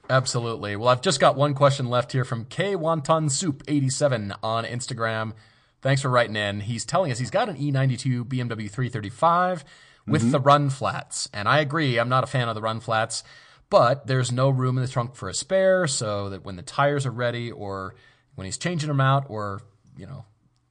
Absolutely. 0.10 0.76
Well, 0.76 0.90
I've 0.90 1.02
just 1.02 1.20
got 1.20 1.36
one 1.36 1.54
question 1.54 1.90
left 1.90 2.12
here 2.12 2.26
from 2.26 2.46
K 2.46 2.76
Wonton 2.76 3.32
Soup 3.32 3.64
87 3.68 4.34
on 4.44 4.66
Instagram. 4.66 5.34
Thanks 5.82 6.02
for 6.02 6.10
writing 6.10 6.36
in. 6.36 6.62
He's 6.62 6.86
telling 6.86 7.12
us 7.12 7.20
he's 7.20 7.32
got 7.32 7.50
an 7.50 7.58
E92 7.58 8.26
BMW 8.26 8.70
335 8.70 9.66
with 10.08 10.32
the 10.32 10.38
mm-hmm. 10.38 10.48
run 10.48 10.70
flats. 10.70 11.30
And 11.34 11.48
I 11.48 11.60
agree, 11.60 11.98
I'm 11.98 12.10
not 12.10 12.24
a 12.24 12.28
fan 12.28 12.50
of 12.50 12.56
the 12.56 12.62
run 12.62 12.80
flats, 12.80 13.24
but 13.70 14.08
there's 14.08 14.32
no 14.32 14.50
room 14.50 14.78
in 14.78 14.84
the 14.84 14.90
trunk 14.90 15.16
for 15.16 15.30
a 15.30 15.34
spare 15.34 15.88
so 15.88 16.30
that 16.30 16.44
when 16.44 16.58
the 16.58 16.62
tires 16.62 17.06
are 17.06 17.12
ready 17.12 17.52
or 17.52 17.96
when 18.36 18.46
he's 18.46 18.58
changing 18.58 18.90
them 18.90 19.02
out 19.02 19.26
or, 19.30 19.62
you 19.98 20.06
know, 20.06 20.26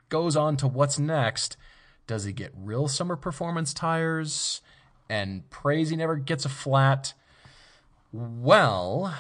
goes 0.09 0.37
on 0.37 0.57
to 0.59 0.69
what's 0.69 0.99
next, 0.99 1.57
does 2.07 2.25
he 2.25 2.33
get 2.33 2.53
real 2.57 2.89
summer 2.89 3.17
performance 3.17 3.73
tires 3.73 4.61
and 5.09 5.49
prays 5.51 5.91
he 5.91 5.97
never 5.97 6.17
gets 6.17 6.45
a 6.45 6.51
flat? 6.51 7.15
Well, 8.13 9.15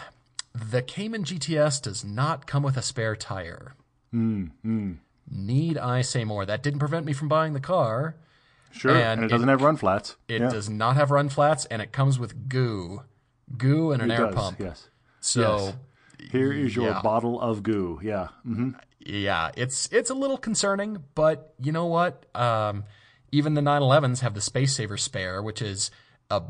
the 0.54 0.82
Cayman 0.82 1.24
GTS 1.24 1.80
does 1.82 2.04
not 2.04 2.46
come 2.46 2.62
with 2.62 2.76
a 2.76 2.82
spare 2.82 3.16
tire. 3.16 3.74
Need 4.12 5.78
I 5.78 6.02
say 6.02 6.24
more? 6.24 6.44
That 6.44 6.62
didn't 6.62 6.78
prevent 6.80 7.06
me 7.06 7.12
from 7.14 7.28
buying 7.28 7.54
the 7.54 7.60
car. 7.60 8.16
Sure, 8.70 8.94
and, 8.94 9.24
it 9.24 9.28
doesn't 9.28 9.48
have 9.48 9.62
run 9.62 9.76
flats. 9.76 10.16
It 10.28 10.40
Yeah. 10.40 10.48
does 10.48 10.68
not 10.68 10.96
have 10.96 11.10
run 11.10 11.28
flats, 11.28 11.64
and 11.66 11.80
it 11.82 11.92
comes 11.92 12.18
with 12.18 12.48
goo, 12.48 13.02
goo 13.56 13.92
and 13.92 14.02
an 14.02 14.10
It 14.10 14.14
air 14.18 14.26
does, 14.26 14.34
pump. 14.34 14.60
Yes. 14.60 14.88
So 15.20 15.74
Here 16.30 16.52
is 16.52 16.76
your 16.76 16.90
Yeah. 16.90 17.02
bottle 17.02 17.40
of 17.40 17.62
goo. 17.62 17.98
Yeah. 18.02 18.28
hmm 18.44 18.70
yeah, 19.04 19.50
it's 19.56 19.88
it's 19.90 20.08
a 20.10 20.14
little 20.14 20.38
concerning, 20.38 21.02
but 21.16 21.52
you 21.60 21.72
know 21.72 21.86
what? 21.86 22.24
Um, 22.36 22.84
even 23.32 23.54
the 23.54 23.60
911s 23.60 24.20
have 24.20 24.34
the 24.34 24.40
space 24.40 24.76
saver 24.76 24.96
spare, 24.96 25.42
which 25.42 25.60
is 25.60 25.90
a 26.30 26.42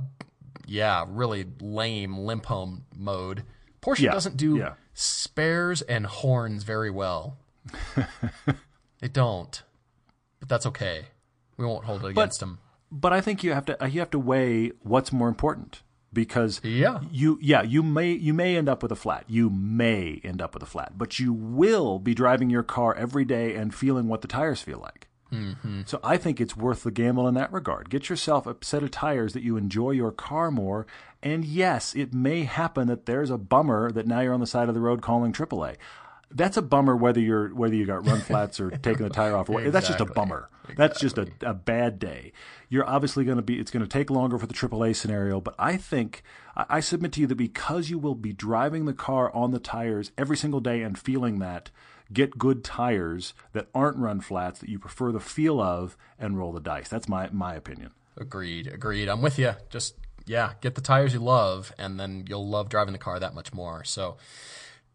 yeah 0.67 1.05
really 1.09 1.47
lame 1.61 2.19
limp 2.19 2.47
home 2.47 2.85
mode. 2.97 3.45
Porsche 3.81 4.01
Yeah, 4.01 4.13
doesn't 4.13 4.37
do 4.37 4.57
yeah. 4.59 4.75
spares 4.95 5.83
and 5.83 6.07
horns 6.07 6.63
very 6.63 6.91
well. 6.91 7.37
they 9.01 9.09
don't, 9.09 9.63
but 10.41 10.49
that's 10.49 10.67
okay. 10.67 11.07
We 11.57 11.67
won't 11.67 11.85
hold 11.85 12.05
it 12.05 12.09
against 12.11 12.41
them. 12.41 12.59
But 12.91 13.13
I 13.13 13.21
think 13.21 13.43
you 13.43 13.53
have 13.53 13.65
to 13.67 13.83
uh, 13.83 13.87
you 13.87 14.01
have 14.01 14.11
to 14.11 14.19
weigh 14.19 14.73
what's 14.83 15.13
more 15.13 15.29
important 15.29 15.83
because 16.13 16.61
Yeah. 16.63 17.01
you 17.11 17.39
yeah 17.41 17.63
you 17.63 17.83
may 17.83 18.13
you 18.13 18.35
may 18.35 18.57
end 18.57 18.69
up 18.69 18.83
with 18.83 18.93
a 18.93 18.97
flat 18.97 19.25
you 19.29 19.49
may 19.49 20.21
end 20.23 20.43
up 20.43 20.53
with 20.55 20.63
a 20.63 20.67
flat 20.67 20.99
but 20.99 21.19
you 21.19 21.33
will 21.33 21.99
be 21.99 22.13
driving 22.15 22.51
your 22.51 22.63
car 22.63 22.95
every 22.95 23.25
day 23.25 23.55
and 23.57 23.75
feeling 23.75 24.09
what 24.09 24.21
the 24.21 24.29
tires 24.29 24.61
feel 24.61 24.79
like. 24.79 25.09
Mm-hmm. 25.33 25.83
So 25.87 25.99
I 26.05 26.17
think 26.19 26.41
it's 26.41 26.57
worth 26.57 26.83
the 26.83 26.91
gamble 26.91 27.27
in 27.27 27.35
that 27.35 27.53
regard. 27.53 27.89
Get 27.91 28.09
yourself 28.09 28.47
a 28.47 28.57
set 28.61 28.83
of 28.83 28.91
tires 28.91 29.33
that 29.33 29.43
you 29.43 29.57
enjoy 29.57 29.91
your 29.93 30.13
car 30.13 30.51
more. 30.51 30.87
And 31.23 31.45
yes, 31.45 31.95
it 31.95 32.13
may 32.13 32.45
happen 32.45 32.89
that 32.89 33.07
there's 33.07 33.31
a 33.31 33.39
bummer 33.39 33.91
that 33.93 34.07
now 34.07 34.21
you're 34.21 34.35
on 34.35 34.41
the 34.41 34.47
side 34.47 34.69
of 34.69 34.75
the 34.75 34.81
road 34.81 35.01
calling 35.03 35.33
AAA. 35.33 35.77
That's 36.31 36.57
a 36.57 36.63
bummer 36.63 36.97
whether 36.97 37.21
you're 37.21 37.55
whether 37.55 37.75
you 37.75 37.85
got 37.87 38.07
run 38.07 38.21
flats 38.29 38.59
or 38.61 38.71
taking 38.71 39.05
the 39.05 39.11
tire 39.11 39.37
off. 39.37 39.49
What. 39.49 39.65
That's 39.73 39.87
just 39.87 40.01
a 40.01 40.05
Exactly. 40.05 40.15
bummer. 40.15 40.49
That's 40.77 41.01
just 41.01 41.19
a, 41.19 41.29
a 41.43 41.53
bad 41.55 41.99
day. 41.99 42.33
You're 42.69 42.89
obviously 42.89 43.25
going 43.25 43.37
to 43.37 43.43
be. 43.43 43.59
It's 43.59 43.71
going 43.71 43.83
to 43.85 43.89
take 43.89 44.11
longer 44.11 44.39
for 44.39 44.47
the 44.47 44.55
AAA 44.55 44.97
scenario, 44.97 45.41
but 45.41 45.55
I 45.59 45.77
think 45.77 46.23
I, 46.57 46.65
I 46.71 46.81
submit 46.81 47.13
to 47.13 47.21
you 47.21 47.27
that 47.27 47.35
because 47.35 47.91
you 47.91 47.99
will 47.99 48.15
be 48.15 48.33
driving 48.33 48.87
the 48.87 48.95
car 48.95 49.35
on 49.35 49.51
the 49.51 49.59
tires 49.59 50.13
every 50.17 50.37
single 50.37 50.61
day 50.61 50.83
and 50.83 50.99
feeling 50.99 51.39
that, 51.41 51.71
get 52.13 52.39
good 52.39 52.65
tires 52.65 53.35
that 53.53 53.69
aren't 53.75 53.97
run 53.97 54.21
flats 54.21 54.61
that 54.61 54.69
you 54.69 54.79
prefer 54.79 55.13
the 55.13 55.21
feel 55.21 55.61
of, 55.61 55.97
and 56.19 56.39
roll 56.39 56.53
the 56.53 56.61
dice. 56.61 56.89
That's 56.89 57.09
my 57.09 57.29
my 57.33 57.55
opinion. 57.55 57.93
Agreed, 58.17 58.67
agreed. 58.67 59.09
I'm 59.09 59.23
with 59.23 59.39
you. 59.39 59.55
Just 59.71 59.95
yeah, 60.27 60.53
get 60.61 60.75
the 60.75 60.81
tires 60.81 61.15
you 61.15 61.21
love, 61.21 61.73
and 61.79 61.99
then 61.99 62.25
you'll 62.29 62.49
love 62.49 62.69
driving 62.69 62.93
the 62.93 62.99
car 62.99 63.19
that 63.19 63.35
much 63.35 63.53
more. 63.53 63.85
So, 63.85 64.17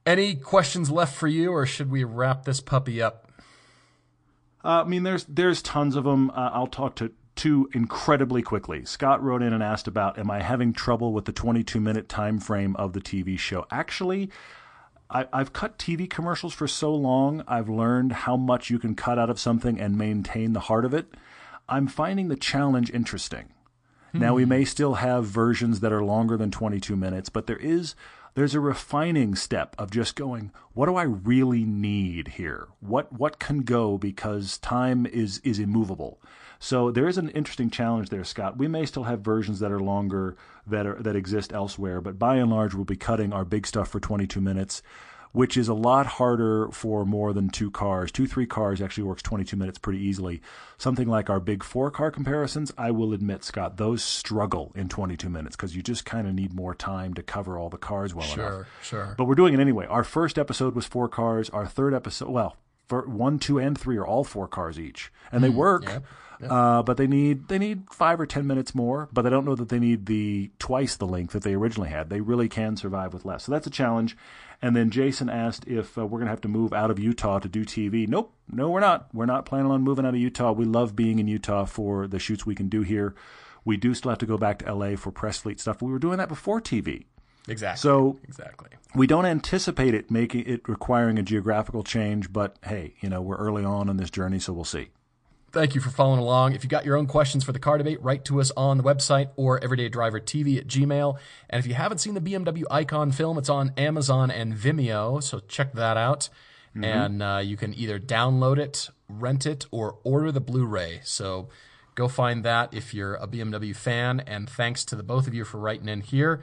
any 0.06 0.36
questions 0.36 0.90
left 0.90 1.16
for 1.16 1.28
you, 1.28 1.52
or 1.52 1.66
should 1.66 1.92
we 1.92 2.04
wrap 2.04 2.46
this 2.46 2.62
puppy 2.62 3.02
up? 3.02 3.32
Uh, 4.64 4.82
I 4.82 4.84
mean, 4.84 5.04
there's 5.04 5.26
there's 5.26 5.62
tons 5.62 5.96
of 5.96 6.04
them. 6.04 6.30
Uh, 6.32 6.52
I'll 6.54 6.68
talk 6.68 6.96
to 6.98 7.12
two 7.36 7.70
incredibly 7.74 8.42
quickly. 8.42 8.84
Scott 8.86 9.24
wrote 9.24 9.42
in 9.42 9.54
and 9.54 9.64
asked 9.64 9.88
about, 9.88 10.18
"Am 10.18 10.30
I 10.30 10.42
having 10.42 10.74
trouble 10.74 11.14
with 11.14 11.26
the 11.26 11.32
22 11.32 11.80
minute 11.80 12.10
time 12.10 12.40
frame 12.40 12.76
of 12.78 12.94
the 12.94 13.02
TV 13.02 13.38
show?" 13.38 13.66
Actually, 13.72 14.30
I, 15.10 15.28
I've 15.32 15.54
cut 15.54 15.78
TV 15.78 16.10
commercials 16.10 16.54
for 16.54 16.68
so 16.68 16.94
long. 16.94 17.44
I've 17.48 17.70
learned 17.70 18.12
how 18.12 18.36
much 18.38 18.70
you 18.70 18.80
can 18.80 18.96
cut 18.96 19.18
out 19.18 19.30
of 19.30 19.40
something 19.40 19.80
and 19.80 19.98
maintain 19.98 20.54
the 20.54 20.62
heart 20.62 20.86
of 20.86 20.94
it. 20.94 21.14
I'm 21.70 21.88
finding 21.88 22.28
the 22.28 22.36
challenge 22.36 22.92
interesting. 22.92 23.54
Now 24.14 24.34
we 24.34 24.44
hmm. 24.44 24.50
may 24.50 24.66
still 24.66 24.96
have 24.96 25.26
versions 25.26 25.82
that 25.82 25.92
are 25.92 26.04
longer 26.04 26.38
than 26.38 26.50
22 26.50 26.96
minutes, 26.96 27.30
but 27.30 27.46
there 27.48 27.58
is 27.58 27.96
there's 28.36 28.56
a 28.56 28.60
refining 28.60 29.34
step 29.34 29.76
of 29.80 29.90
just 29.90 30.16
going, 30.16 30.52
what 30.74 30.86
do 30.86 30.96
I 30.96 31.04
really 31.04 31.64
need 31.66 32.28
here? 32.30 32.68
What 32.80 33.12
what 33.12 33.40
can 33.40 33.60
go 33.60 33.98
because 33.98 34.58
time 34.60 35.06
is 35.06 35.40
is 35.40 35.60
immovable. 35.60 36.22
So 36.60 36.92
there 36.92 37.08
is 37.08 37.18
an 37.18 37.30
interesting 37.30 37.70
challenge 37.70 38.10
there, 38.10 38.24
Scott. 38.24 38.58
We 38.58 38.68
may 38.68 38.86
still 38.86 39.04
have 39.04 39.22
versions 39.22 39.60
that 39.60 39.72
are 39.72 39.80
longer 39.80 40.36
that 40.66 40.86
are 40.86 40.96
that 41.02 41.16
exist 41.16 41.54
elsewhere, 41.54 42.02
but 42.02 42.18
by 42.18 42.38
and 42.38 42.50
large 42.50 42.74
we'll 42.74 42.86
be 42.86 42.96
cutting 42.96 43.34
our 43.34 43.46
big 43.46 43.68
stuff 43.68 43.90
for 43.90 44.00
22 44.00 44.42
minutes 44.42 44.82
which 45.32 45.56
is 45.56 45.68
a 45.68 45.74
lot 45.74 46.08
harder 46.08 46.68
for 46.72 47.06
more 47.06 47.32
than 47.32 47.50
two 47.50 47.70
cars. 47.70 48.12
Two, 48.12 48.26
three 48.26 48.48
cars 48.48 48.82
actually 48.82 49.04
works 49.04 49.22
22 49.22 49.56
minutes 49.56 49.78
pretty 49.78 50.00
easily. 50.00 50.42
Something 50.80 51.08
like 51.08 51.30
our 51.30 51.40
big 51.40 51.64
four 51.64 51.92
car 51.92 52.10
comparisons, 52.10 52.74
I 52.76 52.90
will 52.90 53.14
admit, 53.14 53.44
Scott, 53.44 53.78
those 53.78 54.04
struggle 54.04 54.72
in 54.76 54.90
22 54.90 55.30
minutes 55.30 55.56
because 55.56 55.76
you 55.76 55.84
just 55.84 56.06
kind 56.06 56.28
of 56.28 56.34
need 56.34 56.56
more 56.56 56.74
time 56.74 57.14
to 57.14 57.22
cover 57.22 57.58
all 57.58 57.70
the 57.70 57.78
cars 57.78 58.16
well 58.16 58.26
enough. 58.26 58.36
Sure, 58.36 58.68
sure. 58.82 59.16
But 59.16 59.26
we're 59.26 59.36
doing 59.36 59.54
it 59.54 59.60
anyway. 59.60 59.86
Our 59.86 60.04
first 60.04 60.40
episode 60.40 60.76
was 60.76 60.86
four 60.86 61.08
cars. 61.08 61.50
Our 61.52 61.68
third 61.68 61.94
episode, 61.94 62.30
well, 62.30 62.58
for 62.88 63.08
one, 63.08 63.38
two, 63.38 63.60
and 63.60 63.78
three 63.78 63.98
are 63.98 64.08
all 64.08 64.24
four 64.24 64.48
cars 64.48 64.80
each, 64.80 65.12
and 65.32 65.44
they 65.44 65.50
mm, 65.50 65.56
work. 65.56 65.84
yep, 65.84 66.06
Uh, 66.44 66.84
but 66.84 66.98
they 66.98 67.08
need 67.08 67.48
they 67.48 67.58
need 67.58 67.84
five 67.92 68.20
or 68.20 68.26
ten 68.26 68.46
minutes 68.46 68.76
more. 68.76 69.10
But 69.12 69.26
I 69.26 69.30
don't 69.30 69.46
know 69.46 69.56
that 69.56 69.70
they 69.70 69.80
need 69.80 70.06
the 70.06 70.52
twice 70.60 70.96
the 70.96 71.08
length 71.08 71.34
that 71.34 71.44
they 71.44 71.56
originally 71.56 71.90
had. 71.90 72.10
They 72.10 72.22
really 72.22 72.48
can 72.48 72.78
survive 72.78 73.14
with 73.14 73.26
less. 73.26 73.46
So 73.46 73.52
that's 73.52 73.68
a 73.68 73.72
challenge. 73.72 74.16
And 74.62 74.76
then 74.76 74.90
Jason 74.90 75.30
asked 75.30 75.68
if 75.68 75.98
uh, 75.98 76.06
we're 76.06 76.20
going 76.20 76.26
to 76.28 76.32
have 76.32 76.42
to 76.42 76.48
move 76.48 76.74
out 76.74 76.90
of 76.90 76.98
Utah 76.98 77.40
to 77.40 77.48
do 77.48 77.64
TV. 77.64 78.08
Nope, 78.08 78.34
no, 78.52 78.70
we're 78.70 78.80
not. 78.80 79.08
We're 79.14 79.28
not 79.28 79.46
planning 79.46 79.72
on 79.72 79.84
moving 79.84 80.06
out 80.06 80.16
of 80.16 80.20
Utah. 80.20 80.52
We 80.52 80.66
love 80.66 80.96
being 80.96 81.20
in 81.20 81.28
Utah 81.28 81.66
for 81.66 82.08
the 82.08 82.20
shoots 82.20 82.46
we 82.46 82.56
can 82.56 82.68
do 82.68 82.82
here. 82.82 83.14
We 83.66 83.78
do 83.78 83.94
still 83.94 84.10
have 84.10 84.20
to 84.20 84.26
go 84.26 84.38
back 84.38 84.60
to 84.60 84.74
LA 84.74 84.96
for 84.96 85.12
press 85.12 85.40
fleet 85.40 85.60
stuff. 85.60 85.82
We 85.82 85.92
were 85.92 86.00
doing 86.00 86.18
that 86.18 86.30
before 86.30 86.60
TV. 86.62 87.06
exactly. 87.48 87.80
So 87.80 88.20
exactly. 88.24 88.70
we 88.96 89.06
don't 89.06 89.26
anticipate 89.26 89.94
it 89.94 90.10
making 90.10 90.46
it 90.46 90.68
requiring 90.68 91.20
a 91.20 91.24
geographical 91.24 91.84
change, 91.84 92.32
but 92.34 92.56
hey, 92.64 92.94
you 93.02 93.10
know, 93.10 93.22
we're 93.22 93.38
early 93.38 93.66
on 93.66 93.90
in 93.90 93.98
this 93.98 94.10
journey, 94.10 94.40
so 94.40 94.54
we'll 94.54 94.64
see. 94.64 94.88
Thank 95.58 95.74
you 95.74 95.82
for 95.82 95.90
following 95.90 96.20
along. 96.20 96.54
If 96.54 96.64
you 96.64 96.70
got 96.70 96.86
your 96.86 96.96
own 96.96 97.08
questions 97.08 97.44
for 97.44 97.52
the 97.52 97.58
car 97.58 97.80
debate, 97.80 98.00
write 98.04 98.24
to 98.26 98.40
us 98.40 98.52
on 98.56 98.78
the 98.78 98.84
website 98.84 99.30
or 99.38 99.60
everydaydrivertv 99.60 100.56
at 100.56 100.68
gmail. 100.68 101.18
And 101.50 101.60
if 101.60 101.66
you 101.66 101.74
haven't 101.74 101.98
seen 101.98 102.14
the 102.14 102.22
BMW 102.22 102.62
Icon 102.70 103.12
film, 103.12 103.40
it's 103.40 103.50
on 103.50 103.74
Amazon 103.76 104.30
and 104.30 104.54
Vimeo, 104.54 105.22
so 105.24 105.40
check 105.48 105.74
that 105.74 105.98
out. 105.98 106.30
And 106.76 107.24
uh, 107.24 107.42
you 107.44 107.58
can 107.58 107.74
either 107.74 108.00
download 108.00 108.60
it, 108.60 108.92
rent 109.10 109.48
it, 109.48 109.66
or 109.72 109.98
order 110.04 110.32
the 110.32 110.42
Blu-ray. 110.42 111.02
So 111.04 111.50
go 111.96 112.08
find 112.08 112.46
that 112.46 112.72
if 112.72 112.94
you're 112.94 113.16
a 113.16 113.28
BMW 113.28 113.76
fan. 113.76 114.20
And 114.28 114.48
thanks 114.48 114.86
to 114.86 114.96
the 114.96 115.02
both 115.02 115.26
of 115.26 115.34
you 115.34 115.44
for 115.44 115.58
writing 115.58 115.90
in 115.90 116.02
here. 116.02 116.40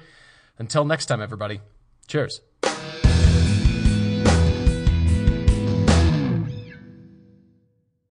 Until 0.59 0.85
next 0.85 1.07
time, 1.07 1.23
everybody. 1.23 1.61
Cheers. 2.09 2.41